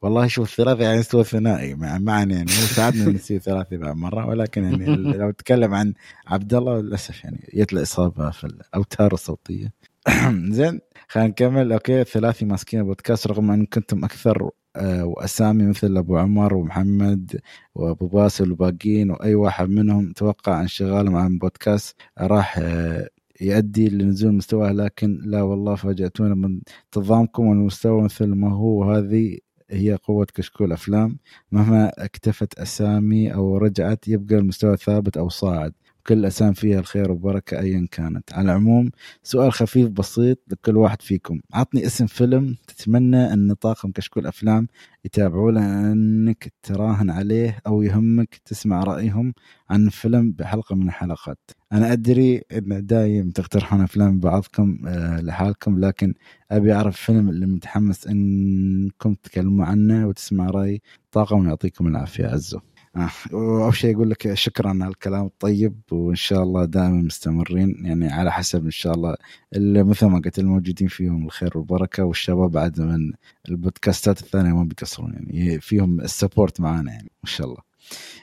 والله 0.03 0.27
شوف 0.27 0.51
الثلاثي 0.51 0.83
يعني 0.83 0.99
يستوى 0.99 1.25
ثنائي 1.25 1.75
مع 1.75 1.99
معنا 1.99 2.35
يعني. 2.35 2.51
هو 2.51 2.67
ساعدنا 2.67 3.11
نسوي 3.11 3.39
ثلاثي 3.39 3.77
بعد 3.77 3.97
مرة 3.97 4.27
ولكن 4.27 4.65
يعني 4.65 4.87
لو 5.19 5.29
نتكلم 5.29 5.75
عن 5.75 5.95
عبد 6.27 6.55
الله 6.55 6.81
للأسف 6.81 7.25
يعني 7.25 7.49
جت 7.55 7.73
له 7.73 7.83
إصابة 7.83 8.31
في 8.31 8.45
الأوتار 8.45 9.13
الصوتية. 9.13 9.73
زين 10.57 10.81
خلينا 11.09 11.29
نكمل. 11.29 11.73
okay 11.73 12.05
ثلاثي 12.05 12.45
ماسكين 12.45 12.81
البودكاست 12.81 13.27
رغم 13.27 13.51
أن 13.51 13.67
كنتم 13.67 14.05
أكثر 14.05 14.51
آه، 14.77 15.05
وأسامي 15.05 15.67
مثل 15.67 15.97
أبو 15.97 16.17
عمر 16.17 16.55
ومحمد 16.55 17.41
وأبو 17.75 18.07
باسل 18.07 18.53
وباقيين 18.53 19.11
وأي 19.11 19.35
واحد 19.35 19.69
منهم 19.69 20.13
توقع 20.13 20.61
انشغالهم 20.61 21.17
عن 21.17 21.39
بودكاست 21.39 21.97
راح 22.19 22.59
آه، 22.59 23.09
يؤدي 23.41 23.89
لنزول 23.89 24.33
مستواه 24.33 24.73
لكن 24.73 25.21
لا 25.25 25.43
والله 25.43 25.75
فاجأتونا 25.75 26.35
من 26.35 26.61
انتظامكم 26.87 27.47
والمستوى 27.47 28.03
مثل 28.03 28.27
ما 28.27 28.53
هو. 28.53 28.85
هذه 28.93 29.39
هي 29.71 29.95
قوة 29.95 30.27
كشكول 30.35 30.73
أفلام. 30.73 31.19
مهما 31.53 31.89
اكتفت 31.99 32.59
أسامي 32.59 33.35
أو 33.35 33.57
رجعت 33.57 34.09
يبقى 34.09 34.35
المستوى 34.37 34.77
ثابت 34.77 35.17
أو 35.17 35.29
صاعد. 35.29 35.73
كل 36.07 36.19
الأسامي 36.19 36.55
فيها 36.55 36.81
الخير 36.81 37.11
والبركة 37.11 37.61
أيا 37.61 37.89
كانت. 37.91 38.33
على 38.33 38.45
العموم 38.45 38.91
سؤال 39.23 39.53
خفيف 39.53 39.89
بسيط 39.89 40.39
لكل 40.49 40.77
واحد 40.77 41.03
فيكم. 41.03 41.41
عطني 41.55 41.87
اسم 41.87 42.07
فيلم 42.07 42.57
تتمنى 42.67 43.33
أن 43.33 43.53
طاقم 43.55 43.91
كشكول 43.91 44.27
أفلام 44.27 44.67
يتابعوه 45.05 45.53
لأنك 45.53 46.53
تراهن 46.63 47.11
عليه 47.11 47.59
أو 47.67 47.83
يهمك 47.83 48.41
تسمع 48.45 48.85
رأيهم 48.85 49.35
عن 49.71 49.87
الفيلم 49.87 50.33
بحلقة 50.33 50.75
من 50.77 50.89
الحلقات. 50.89 51.51
أنا 51.73 51.93
أدري 51.93 52.43
أن 52.53 52.87
دايم 52.87 53.31
تقترحون 53.31 53.81
أفلام 53.81 54.21
بعضكم 54.21 54.79
آه، 54.87 55.21
لحالكم 55.21 55.81
لكن 55.81 56.15
أبي 56.51 56.73
أعرف 56.73 56.95
الفيلم 56.95 57.29
اللي 57.29 57.47
متحمس 57.47 58.07
أنكم 58.07 59.15
تتكلموا 59.15 59.65
عنه 59.67 60.09
وتسمع 60.09 60.51
رأي. 60.51 60.83
طاقم 61.13 61.49
يعطيكم 61.49 61.87
العافية 61.87 62.27
عزو 62.27 62.61
آه. 62.97 63.71
شيء 63.71 63.97
أقول 63.97 64.11
لك 64.11 64.35
شكرا 64.35 64.69
على 64.69 64.89
الكلام 64.89 65.27
الطيب 65.27 65.81
وإن 65.93 66.15
شاء 66.15 66.43
الله 66.43 66.65
دائما 66.65 67.03
مستمرين. 67.03 67.77
يعني 67.85 68.09
على 68.09 68.33
حسب 68.33 68.65
إن 68.65 68.71
شاء 68.71 68.95
الله 68.95 69.15
اللي 69.57 69.85
مثل 69.85 70.07
ما 70.07 70.21
قلت 70.25 70.39
الموجودين 70.39 70.89
فيهم 70.89 71.27
الخير 71.27 71.59
والبركة 71.59 72.05
والشباب 72.05 72.51
بعد 72.51 72.81
من 72.81 73.13
البودكاستات 73.49 74.21
الثانية 74.21 74.53
ما 74.53 74.65
بيقصرون. 74.65 75.13
يعني 75.13 75.61
فيهم 75.61 76.01
السبورت 76.01 76.61
معانا 76.61 76.93
يعني 76.93 77.11
ما 77.25 77.31
شاء 77.31 77.47
الله. 77.47 77.63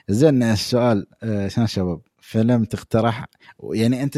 زين 0.09 0.43
السؤال 0.43 1.07
آه، 1.23 1.47
شنو 1.47 1.65
شباب؟ 1.65 1.99
فيلم 2.21 2.63
تقترح 2.63 3.25
يعني 3.73 4.03
أنت 4.03 4.17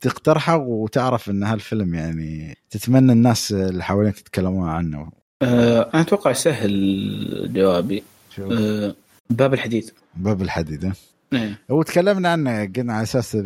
تقترحه 0.00 0.56
وتعرف 0.56 1.30
إن 1.30 1.42
هالفيلم 1.42 1.94
يعني 1.94 2.56
تتمنى 2.70 3.12
الناس 3.12 3.52
اللي 3.52 3.84
حواليك 3.84 4.18
يتكلمون 4.18 4.68
عنه. 4.68 5.10
آه، 5.42 5.90
أنا 5.94 6.02
أتوقع 6.02 6.32
سهل 6.32 7.52
جوابي. 7.52 8.02
آه، 8.40 8.94
باب 9.30 9.54
الحديد. 9.54 9.90
باب 10.16 10.42
الحديد؟ 10.42 10.92
إيه. 11.32 11.58
هو 11.70 11.82
تكلمنا 11.82 12.28
عنه 12.28 12.64
قلنا 12.64 12.92
على 12.94 13.02
أساس 13.02 13.36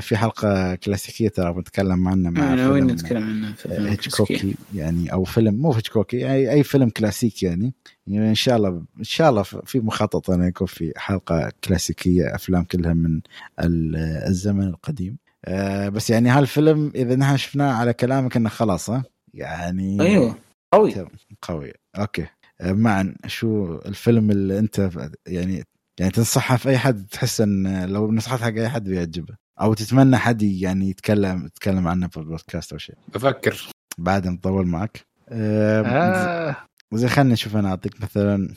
في 0.00 0.16
حلقة 0.16 0.74
كلاسيكية 0.74 1.28
ترى 1.28 1.52
بنتكلم 1.52 2.08
عنه 2.08 2.30
مع 2.30 2.52
أنا 2.52 2.68
وين 2.68 2.86
نتكلم 2.86 3.22
عنه؟ 3.22 3.52
فيلم 3.52 3.86
هيتشكوكي 3.86 4.54
يعني 4.74 5.12
أو 5.12 5.24
فيلم 5.24 5.54
مو 5.54 5.72
هيتشكوكي 5.72 6.32
أي 6.32 6.52
أي 6.52 6.62
فيلم 6.62 6.88
كلاسيكي 6.88 7.46
يعني. 7.46 7.74
يعني 8.06 8.28
إن 8.28 8.34
شاء 8.34 8.56
الله 8.56 8.68
إن 8.98 9.04
شاء 9.04 9.30
الله 9.30 9.42
في 9.42 9.80
مخطط 9.80 10.30
انه 10.30 10.46
يكون 10.46 10.66
في 10.66 10.92
حلقة 10.96 11.52
كلاسيكية 11.64 12.34
أفلام 12.34 12.64
كلها 12.64 12.94
من 12.94 13.20
ال- 13.60 13.96
الزمن 14.28 14.68
القديم. 14.68 15.16
آه، 15.44 15.88
بس 15.88 16.10
يعني 16.10 16.28
هالفيلم 16.28 16.92
إذا 16.94 17.16
نحن 17.16 17.36
شفناه 17.36 17.72
على 17.72 17.92
كلامك 17.92 18.36
إنه 18.36 18.48
خلاص 18.48 18.90
ها؟ 18.90 19.04
يعني 19.34 20.00
أيوه 20.02 20.34
قوي. 20.72 20.94
قوي. 21.42 21.72
okay. 21.98 22.22
آه، 22.22 22.28
معا. 22.62 23.14
شو 23.26 23.74
الفيلم 23.86 24.30
اللي 24.30 24.58
أنت 24.58 24.90
يعني 25.26 25.64
يعني 26.00 26.12
تنصحها 26.12 26.56
في 26.56 26.68
أي 26.68 26.78
حد؟ 26.78 27.06
تحس 27.10 27.40
إن 27.40 27.84
لو 27.86 28.12
نصحت 28.12 28.40
حق 28.40 28.46
أي 28.52 28.68
حد 28.68 28.84
بيعجبه 28.84 29.34
أو 29.60 29.74
تتمنى 29.74 30.16
حد 30.16 30.42
يعني 30.42 30.90
يتكلم 30.90 31.46
يتكلم 31.46 31.88
عنه 31.88 32.08
في 32.08 32.16
البودكاست 32.16 32.72
أو 32.72 32.78
شيء. 32.78 32.94
بفكر. 33.14 33.68
بعد 33.98 34.28
مطول 34.28 34.66
معك. 34.66 35.00
آه 35.28 35.82
آه. 35.82 36.56
زي 36.92 37.08
خليني 37.08 37.32
أشوف 37.32 37.56
أنا 37.56 37.68
أعطيك 37.68 38.02
مثلا 38.02 38.54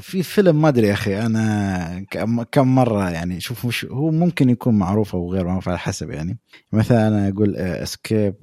في 0.00 0.22
فيلم 0.22 0.62
ما 0.62 0.68
أدري 0.68 0.86
يا 0.86 0.92
أخي 0.92 1.26
أنا 1.26 2.04
كم- 2.10 2.42
كم 2.42 2.74
مرة 2.74 3.10
يعني 3.10 3.40
شوف 3.40 3.64
وش 3.64 3.84
هو 3.84 4.10
ممكن 4.10 4.50
يكون 4.50 4.78
معروف 4.78 5.14
أو 5.14 5.32
غير 5.32 5.46
معروف 5.46 5.68
على 5.68 5.78
حسب 5.78 6.10
يعني. 6.10 6.38
مثلا 6.72 7.08
أنا 7.08 7.28
أقول 7.28 7.56
Escape 7.56 8.34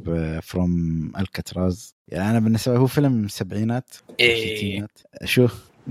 from 0.43 1.11
Alcatraz 1.19 1.94
يعني 2.07 2.29
أنا 2.29 2.39
بالنسبة 2.39 2.73
لي 2.73 2.79
هو 2.79 2.87
فيلم 2.87 3.27
سبعينات 3.27 3.95
إيه. 4.19 4.57
ستينات. 4.57 4.99
شو؟ 5.23 5.47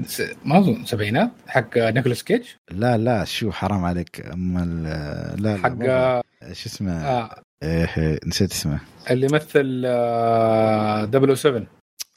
س- 0.07 0.23
ما 0.45 0.59
أظن 0.59 0.85
سبعينات؟ 0.85 1.31
حق 1.47 1.79
نيكولاس 1.79 2.23
كيج؟ 2.25 2.43
لا 2.71 2.97
لا 2.97 3.25
شو 3.25 3.51
حرام 3.53 3.85
عليك. 3.85 4.27
اما 4.33 4.63
ال- 4.65 5.43
لا 5.43 5.57
حق 5.57 5.77
آه. 5.83 6.23
شو 6.53 6.69
اسمه؟ 6.69 6.93
آه، 6.93 7.43
إيه 7.63 8.19
نسيت 8.27 8.53
اسمه. 8.53 8.81
اللي 9.11 9.27
يمثل 9.27 9.83
آه 9.87 11.05
007 11.35 11.67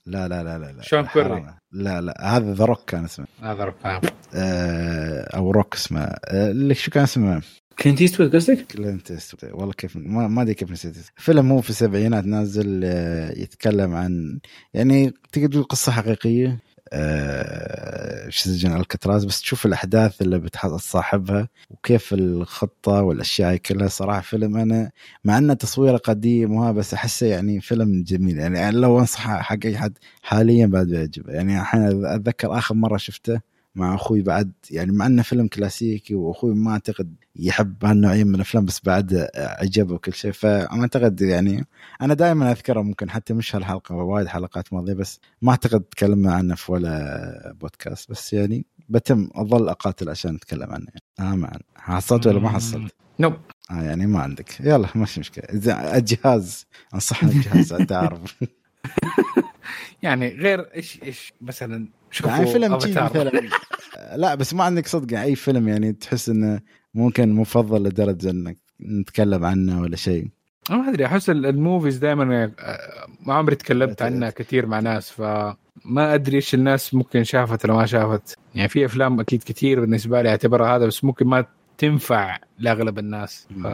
لا 0.05 0.27
لا 0.27 0.43
لا 0.43 0.57
لا, 0.57 0.71
لا. 0.71 0.81
شون 0.81 1.05
كونري. 1.05 1.45
لا 1.71 2.01
لا 2.01 2.37
هذا 2.37 2.53
The 2.53 2.65
Rock 2.65 2.89
كان 2.89 3.03
اسمه. 3.05 3.25
هذا 3.43 3.65
رفع 3.65 4.01
آه، 4.35 5.35
أو 5.35 5.51
روك 5.51 5.75
اسمه. 5.75 6.01
آه، 6.01 6.51
اللي 6.51 6.73
شو 6.75 6.91
كان 6.91 7.03
اسمه؟ 7.03 7.41
كلينت 7.79 8.01
إيستوود 8.01 8.35
قصدك؟ 8.35 8.67
كلينت 8.67 9.11
إيستوود. 9.11 9.53
والله 9.53 9.73
كيف 9.73 9.97
ما, 9.97 10.41
أدري 10.41 10.53
كيف 10.53 10.71
نسيت. 10.71 10.95
فيلم 11.15 11.51
هو 11.51 11.61
في 11.61 11.69
السبعينات 11.69 12.25
نازل 12.25 12.81
آه، 12.83 13.31
يتكلم 13.31 13.95
عن 13.95 14.39
يعني 14.73 15.13
تقدر 15.31 15.47
تقول 15.47 15.63
قصة 15.63 15.91
حقيقية 15.91 16.59
في 18.29 18.29
سجن 18.31 18.75
الكتراز 18.75 19.25
بس 19.25 19.41
تشوف 19.41 19.65
الأحداث 19.65 20.21
اللي 20.21 20.39
بتحصل 20.39 20.79
صاحبها 20.79 21.47
وكيف 21.69 22.13
الخطة 22.13 23.01
والأشياء 23.01 23.49
هاي 23.49 23.59
كلها 23.59 23.87
صراحة 23.87 24.21
فيلم 24.21 24.57
أنا 24.57 24.91
مع 25.23 25.37
إنه 25.37 25.53
تصويره 25.53 25.97
قديم 25.97 26.53
وها 26.53 26.71
بس 26.71 26.93
أحسه 26.93 27.27
يعني 27.27 27.61
فيلم 27.61 28.03
جميل 28.03 28.37
يعني 28.37 28.71
لو 28.71 28.99
أنصح 28.99 29.41
حق 29.41 29.57
أي 29.65 29.77
حد 29.77 29.97
حاليا 30.21 30.65
بعد 30.65 30.87
بيعجبه 30.87 31.33
يعني 31.33 31.61
الحين 31.61 32.05
أتذكر 32.05 32.57
آخر 32.57 32.75
مرة 32.75 32.97
شفته 32.97 33.41
مع 33.77 33.95
أخوي 33.95 34.21
بعد 34.21 34.51
يعني 34.71 34.91
مع 34.91 35.05
إنه 35.05 35.21
فيلم 35.21 35.47
كلاسيكي 35.47 36.15
وأخوي 36.15 36.55
ما 36.55 36.71
أعتقد 36.71 37.15
يحب 37.35 37.85
هالنوعية 37.85 38.23
من 38.23 38.35
الأفلام 38.35 38.65
بس 38.65 38.81
بعد 38.83 39.27
عجبه 39.35 39.93
وكل 39.93 40.13
شيء. 40.13 40.31
فانا 40.31 40.81
اعتقد 40.81 41.21
يعني 41.21 41.65
أنا 42.01 42.13
دائما 42.13 42.51
أذكره 42.51 42.81
ممكن 42.81 43.09
حتى 43.09 43.33
مش 43.33 43.55
هالحلقة 43.55 43.95
وايد 43.95 44.27
حلقات 44.27 44.73
ماضية 44.73 44.93
بس 44.93 45.19
ما 45.41 45.51
أعتقد 45.51 45.81
تكلمنا 45.81 46.33
عنه 46.33 46.55
في 46.55 46.71
ولا 46.71 47.55
بودكاست. 47.61 48.11
بس 48.11 48.33
يعني 48.33 48.65
بتم 48.89 49.29
أظل 49.35 49.69
أقاتل 49.69 50.09
عشان 50.09 50.33
نتكلم 50.33 50.71
عنه. 50.71 50.85
يعني. 50.87 51.31
آه 51.31 51.35
معا 51.35 51.59
حصلت 51.75 52.27
ولا 52.27 52.39
ما 52.39 52.49
حصلت؟ 52.49 52.95
نوب 53.19 53.33
آه 53.71 53.81
يعني 53.81 54.07
ما 54.07 54.19
عندك. 54.19 54.59
يلا 54.59 54.87
مش 54.95 55.19
مشكلة. 55.19 55.45
الجهاز 55.97 56.65
انصحنا 56.93 57.31
الجهاز 57.31 57.73
أنت 57.73 57.91
عارف. 57.91 58.35
يعني 60.03 60.29
غير 60.29 60.59
إيش 60.75 61.03
إيش 61.03 61.33
مثلا 61.41 61.87
شوفوا 62.11 62.31
يعني 62.31 62.47
فيلم. 62.47 62.73
مثلا. 62.75 63.31
لا 64.15 64.35
بس 64.35 64.53
ما 64.53 64.63
عندك 64.63 64.87
صدق. 64.87 65.19
أي 65.19 65.35
فيلم 65.35 65.67
يعني 65.67 65.93
تحس 65.93 66.29
إنه 66.29 66.59
ممكن 66.93 67.31
مفضل 67.33 67.83
لدرجة 67.83 68.29
إنك 68.29 68.57
نتكلم 68.81 69.45
عنه 69.45 69.81
ولا 69.81 69.95
شيء. 69.95 70.27
ما 70.69 70.89
أدري 70.89 71.05
أحس 71.05 71.29
ال- 71.29 71.45
ال 71.45 71.53
movies 71.53 71.97
دائما 71.97 72.51
ما 73.25 73.33
عمري 73.33 73.55
تكلمت 73.55 74.01
عنها 74.01 74.29
كثير 74.29 74.65
مع 74.65 74.79
ناس 74.79 75.11
فما 75.11 75.55
أدري 76.13 76.35
إيش 76.35 76.53
الناس 76.53 76.93
ممكن 76.93 77.23
شافت 77.23 77.65
ولا 77.65 77.73
ما 77.73 77.85
شافت. 77.85 78.37
يعني 78.55 78.69
في 78.69 78.85
أفلام 78.85 79.19
أكيد 79.19 79.43
كثير 79.43 79.79
بالنسبة 79.81 80.21
لي 80.21 80.29
أعتبرها 80.29 80.75
هذا 80.75 80.85
بس 80.85 81.03
ممكن 81.03 81.27
ما 81.27 81.45
تنفع 81.77 82.37
لأغلب 82.59 82.99
الناس. 82.99 83.47
ف... 83.63 83.67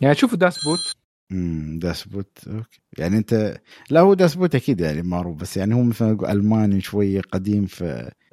يعني 0.00 0.14
شوفوا 0.14 0.38
Das 0.38 0.64
Boot. 0.64 0.94
امم 1.32 1.78
Das 1.78 2.04
Boot 2.04 2.38
okay. 2.46 2.80
يعني 2.98 3.16
أنت 3.16 3.60
لا 3.90 4.00
هو 4.00 4.14
Das 4.14 4.31
Boot 4.31 4.54
أكيد 4.54 4.80
يعني 4.80 5.02
معروف 5.02 5.36
بس 5.36 5.56
يعني 5.56 5.74
هو 5.74 5.82
مثلا 5.82 6.32
ألماني 6.32 6.80
شوية 6.80 7.20
قديم 7.20 7.66
ف 7.66 7.84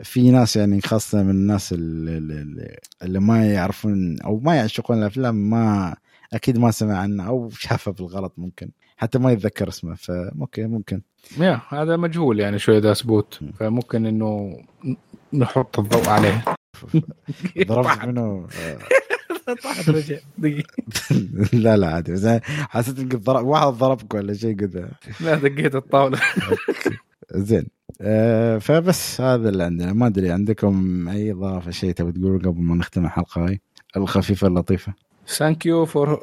في 0.04 0.32
ناس 0.32 0.56
يعني 0.56 0.82
خاصة 0.82 1.24
من 1.24 1.30
الناس 1.30 1.74
اللي, 1.74 2.18
اللي, 2.18 2.80
اللي 3.04 3.20
ما 3.20 3.46
يعرفون 3.46 4.20
أو 4.22 4.40
ما 4.40 4.56
يعشقون 4.56 4.98
الأفلام 4.98 5.50
ما 5.50 5.96
أكيد 6.34 6.58
ما 6.58 6.72
سمع 6.72 6.98
عنه 6.98 7.28
أو 7.28 7.50
شافه 7.50 7.92
بالغلط 7.92 8.34
ممكن 8.38 8.72
حتى 8.98 9.20
ما 9.20 9.32
يتذكر 9.32 9.68
اسمه 9.68 9.96
ف 9.96 10.09
okay 10.09 10.64
ممكن. 10.66 11.02
يا 11.38 11.62
هذا 11.70 11.98
مجهول 11.98 12.40
يعني 12.40 12.60
شوية 12.60 12.80
Das 12.80 13.02
Boot 13.02 13.40
فممكن 13.60 14.06
إنه 14.06 14.58
نحط 15.34 15.80
الضوء 15.80 16.10
عليه. 16.10 16.44
ضربت 17.68 18.06
منه 18.06 18.48
آه، 18.60 18.78
طاحت 19.64 19.90
رجع. 19.90 20.18
دقيقة. 20.38 20.74
لا 21.64 21.78
لا 21.78 21.88
عادي. 21.88 22.12
بس 22.12 22.26
حسيت 22.46 23.00
انك 23.00 23.16
ضرب 23.16 23.46
واحد 23.46 23.68
ضربك 23.68 24.14
ولا 24.14 24.34
شيء 24.34 24.56
كذا 24.56 24.92
لا 25.22 25.36
دقيت 25.36 25.76
الطاولة. 25.76 26.20
زين. 27.36 27.66
آه 28.02 28.58
فبس 28.58 29.22
هذا 29.22 29.50
اللي 29.50 29.64
عندنا. 29.64 29.94
ما 29.94 30.08
أدري 30.08 30.32
عندكم 30.32 31.08
أي 31.10 31.32
إضافة 31.32 31.72
شيء 31.72 31.92
تبي 31.92 32.12
تقول 32.12 32.40
قبل 32.40 32.62
ما 32.62 32.76
نختم 32.76 33.06
الحلقة 33.06 33.46
هاي؟ 33.46 33.62
الخفيفة 33.98 34.48
اللطيفة. 34.48 34.94
thank 35.28 35.66
you 35.66 35.86
for 35.86 36.20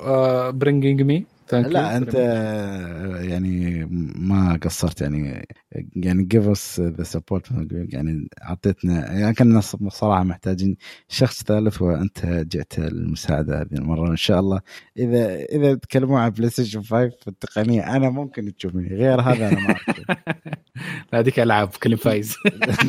bringing 0.51 1.03
me 1.03 1.27
لا 1.53 1.97
أنت 1.97 2.15
آه، 2.15 3.21
يعني 3.21 3.85
ما 4.17 4.59
قصرت 4.63 5.01
يعني 5.01 5.49
يعني 5.97 6.25
give 6.25 6.49
us 6.49 6.81
the 6.81 7.03
support 7.03 7.49
يعني 7.71 8.29
أعطيتنا 8.43 9.13
يعني 9.13 9.35
كنا 9.35 9.61
صراحة 9.89 10.23
محتاجين 10.23 10.77
شخص 11.09 11.43
ثالث 11.43 11.83
وأنت 11.83 12.27
جئت 12.27 12.79
المساعده 12.79 13.61
هذه 13.61 13.73
المرة. 13.73 14.11
ان 14.11 14.17
شاء 14.17 14.41
الله 14.41 14.61
إذا 14.97 15.35
إذا 15.35 15.75
تكلموا 15.75 16.21
عن 16.21 16.31
PlayStation 16.31 16.83
5 16.83 17.09
في 17.09 17.29
التقنية 17.29 17.97
أنا 17.97 18.11
ممكن 18.11 18.57
تشوفني. 18.57 18.89
غير 18.89 19.21
هذا 19.21 19.49
أنا 19.49 19.61
ما. 19.61 19.75
لا 21.13 21.19
هذيك 21.19 21.41
ألعاب 21.41 21.69
كلم 21.69 21.97
فايز. 21.97 22.37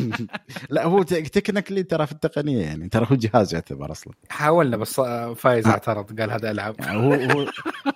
لا 0.70 0.84
هو 0.84 1.02
technically 1.02 1.82
ترى 1.82 2.06
في 2.06 2.12
التقنية 2.12 2.62
يعني 2.62 2.88
ترى 2.88 3.06
هو 3.10 3.16
جهاز 3.16 3.54
يعتبر 3.54 3.92
أصلا. 3.92 4.12
حاولنا 4.28 4.76
بس 4.76 5.00
فايز 5.36 5.66
اعترض 5.66 6.20
قال 6.20 6.30
هذا 6.30 6.50
ألعاب. 6.50 6.74
هو 6.82 7.12
هو 7.12 7.46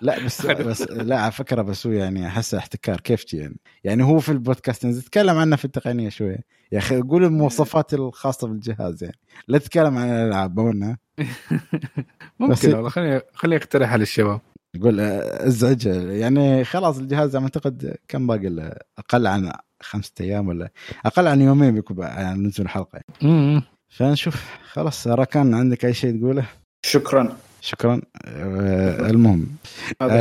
لا 0.01 0.25
بس 0.25 0.47
بس 0.63 0.83
لا 0.83 1.21
على 1.21 1.33
فكرة 1.33 1.63
بس 1.63 1.87
هو 1.87 1.93
يعني 1.93 2.27
احسه 2.27 2.59
احتكار 2.59 3.01
كيف 3.01 3.35
يعني. 3.35 3.57
يعني 3.85 4.03
هو 4.05 4.19
في 4.19 4.33
البودكاست 4.33 4.87
نزل 4.87 5.03
تكلم 5.03 5.37
عنه 5.39 5.57
في 5.57 5.65
التقنية 5.65 6.09
شوية. 6.09 6.39
يا 6.73 6.79
أخي 6.79 7.01
قول 7.01 7.25
المواصفات 7.25 7.95
الخاصة 7.95 8.49
بالجهاز 8.49 9.03
يعني. 9.05 9.19
لا 9.49 9.59
تتكلم 9.59 9.99
عن 9.99 10.09
الألعاب 10.09 10.55
بونا 10.55 10.97
ممكن 12.41 12.75
والله. 12.75 12.89
خليني 12.89 13.21
خليني 13.35 13.63
اقترحها 13.63 13.97
للشباب 13.97 14.41
يقول 14.75 15.01
آه، 15.01 15.47
ازعج 15.47 15.87
يعني 15.87 16.65
خلاص 16.65 16.99
الجهاز 16.99 17.37
أعتقد 17.37 17.97
كم 18.09 18.27
باقي 18.27 18.49
له؟ 18.49 18.73
أقل 18.99 19.27
عن 19.27 19.53
خمسة 19.81 20.13
أيام 20.21 20.49
ولا 20.49 20.71
أقل 21.07 21.27
عن 21.29 21.41
يومين 21.41 21.75
بيكون 21.75 21.99
يعني 21.99 22.39
ننزل 22.39 22.65
الحلقة 22.65 23.01
مم. 23.23 23.63
فنشوف. 23.89 24.47
خلاص 24.73 25.07
راكان 25.07 25.55
عندك 25.55 25.85
أي 25.85 25.95
شيء 25.95 26.19
تقوله؟ 26.21 26.47
شكرا. 26.87 27.37
شكرا. 27.65 28.01
آه، 28.25 29.11
المهم. 29.11 29.47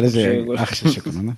شيء 0.07 0.43
يقول. 0.43 0.57
اخشى 0.57 0.89
شكرا. 0.89 1.13
أنا. 1.19 1.35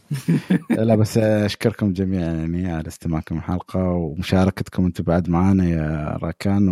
لا 0.69 0.95
بس 0.95 1.17
أشكركم 1.17 1.93
جميعا 1.93 2.31
يعني 2.33 2.71
على 2.71 2.87
استماعكم 2.87 3.37
الحلقة 3.37 3.79
ومشاركتكم 3.89 4.85
أنتم 4.85 5.03
بعد 5.03 5.29
معانا 5.29 5.65
يا 5.69 6.17
راكان 6.21 6.67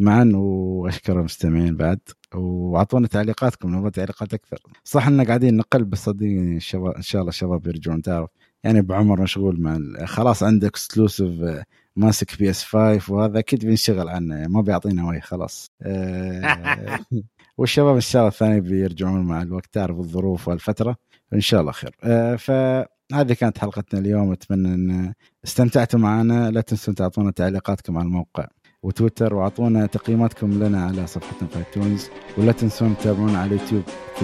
ومعا 0.00 0.30
وأشكر 0.34 1.18
المستمعين 1.20 1.76
بعد. 1.76 1.98
وأعطونا 2.34 3.06
تعليقاتكم 3.06 3.74
نبغى 3.76 3.90
تعليقات 3.90 4.34
أكثر. 4.34 4.58
صح 4.84 5.06
إن 5.06 5.20
قاعدين 5.26 5.56
نقل 5.56 5.84
بس 5.84 6.04
صدقني 6.04 6.56
الشباب 6.56 6.94
إن 6.96 7.02
شاء 7.02 7.20
الله 7.20 7.28
الشباب 7.30 7.66
يرجعون 7.66 8.02
تعرف. 8.02 8.30
يعني 8.64 8.82
أبو 8.82 9.01
عمر 9.01 9.20
مشغول 9.22 9.60
مع 9.60 9.76
ال- 9.76 10.08
خلاص 10.08 10.42
عنده 10.42 10.68
exclusive 10.68 11.62
ماسك 11.96 12.38
PS 12.38 12.64
5 12.64 13.12
وهذا 13.12 13.38
أكيد 13.38 13.66
بينشغل 13.66 14.08
عنه 14.08 14.34
يعني 14.34 14.48
ما 14.52 14.60
بيعطينا 14.60 15.08
وجه 15.08 15.20
خلاص. 15.20 15.70
آه، 15.82 16.98
والشباب 17.58 17.94
ان 17.94 18.00
شاء 18.00 18.22
الله 18.22 18.32
الثاني 18.32 18.60
بيرجعون 18.60 19.22
مع 19.26 19.42
الوقت 19.42 19.66
تعرف 19.72 19.98
الظروف 19.98 20.48
والفترة 20.48 20.96
إن 21.34 21.40
شاء 21.40 21.60
الله 21.60 21.72
خير. 21.72 21.96
آه، 22.04 22.36
فهذه 22.36 23.32
كانت 23.40 23.58
حلقتنا 23.58 24.00
اليوم 24.00 24.32
أتمنى 24.32 24.68
أن 24.74 25.12
استمتعتوا 25.44 26.00
معنا. 26.00 26.50
لا 26.50 26.60
تنسوا 26.60 26.94
تعطونا 26.94 27.30
تعليقاتكم 27.30 27.98
على 27.98 28.06
الموقع 28.06 28.46
وتويتر 28.82 29.34
وأعطونا 29.34 29.86
تقييماتكم 29.86 30.64
لنا 30.64 30.84
على 30.84 31.06
صفحتنا 31.06 31.48
في 31.48 31.58
iTunes. 31.58 32.08
ولا 32.38 32.52
تنسون 32.52 32.96
تتابعونا 32.98 33.38
على 33.38 33.54
اليوتيوب 33.54 33.82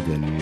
يعني 0.08 0.38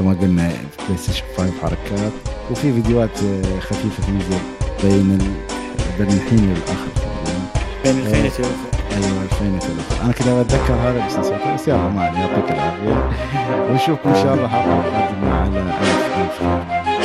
مثل 0.00 0.20
قلنا 0.20 0.52
PlayStation 0.86 1.24
5 1.36 1.52
حركات. 1.52 2.12
وفي 2.50 2.72
فيديوهات 2.72 3.22
آه، 3.22 3.60
خفيفة 3.60 4.06
تنزل 4.06 4.38
بين. 4.82 5.18
بين 5.98 6.08
الحين 6.08 6.48
والآخر. 6.48 6.88
بين 7.84 7.98
الحينة 7.98 8.67
أيوه 8.92 9.22
الحين 9.22 9.54
الآخر 9.54 10.04
أنا 10.04 10.12
كذا 10.12 10.42
بتذكر 10.42 10.74
هذا 10.74 11.06
بس 11.06 11.16
نسيته 11.16 11.54
بس 11.54 11.68
يلا 11.68 11.76
ما 11.88 12.04
يعطيك 12.04 12.50
العافية. 12.50 13.08
ونشوفكم 13.70 14.08
إن 14.08 14.14
شاء 14.14 14.34
الله 14.34 14.48
حلقة 14.48 14.82
قادمة 14.82 15.34
على 15.34 15.60
ألف 15.60 16.18
ألف. 16.18 16.38
خير 16.38 16.97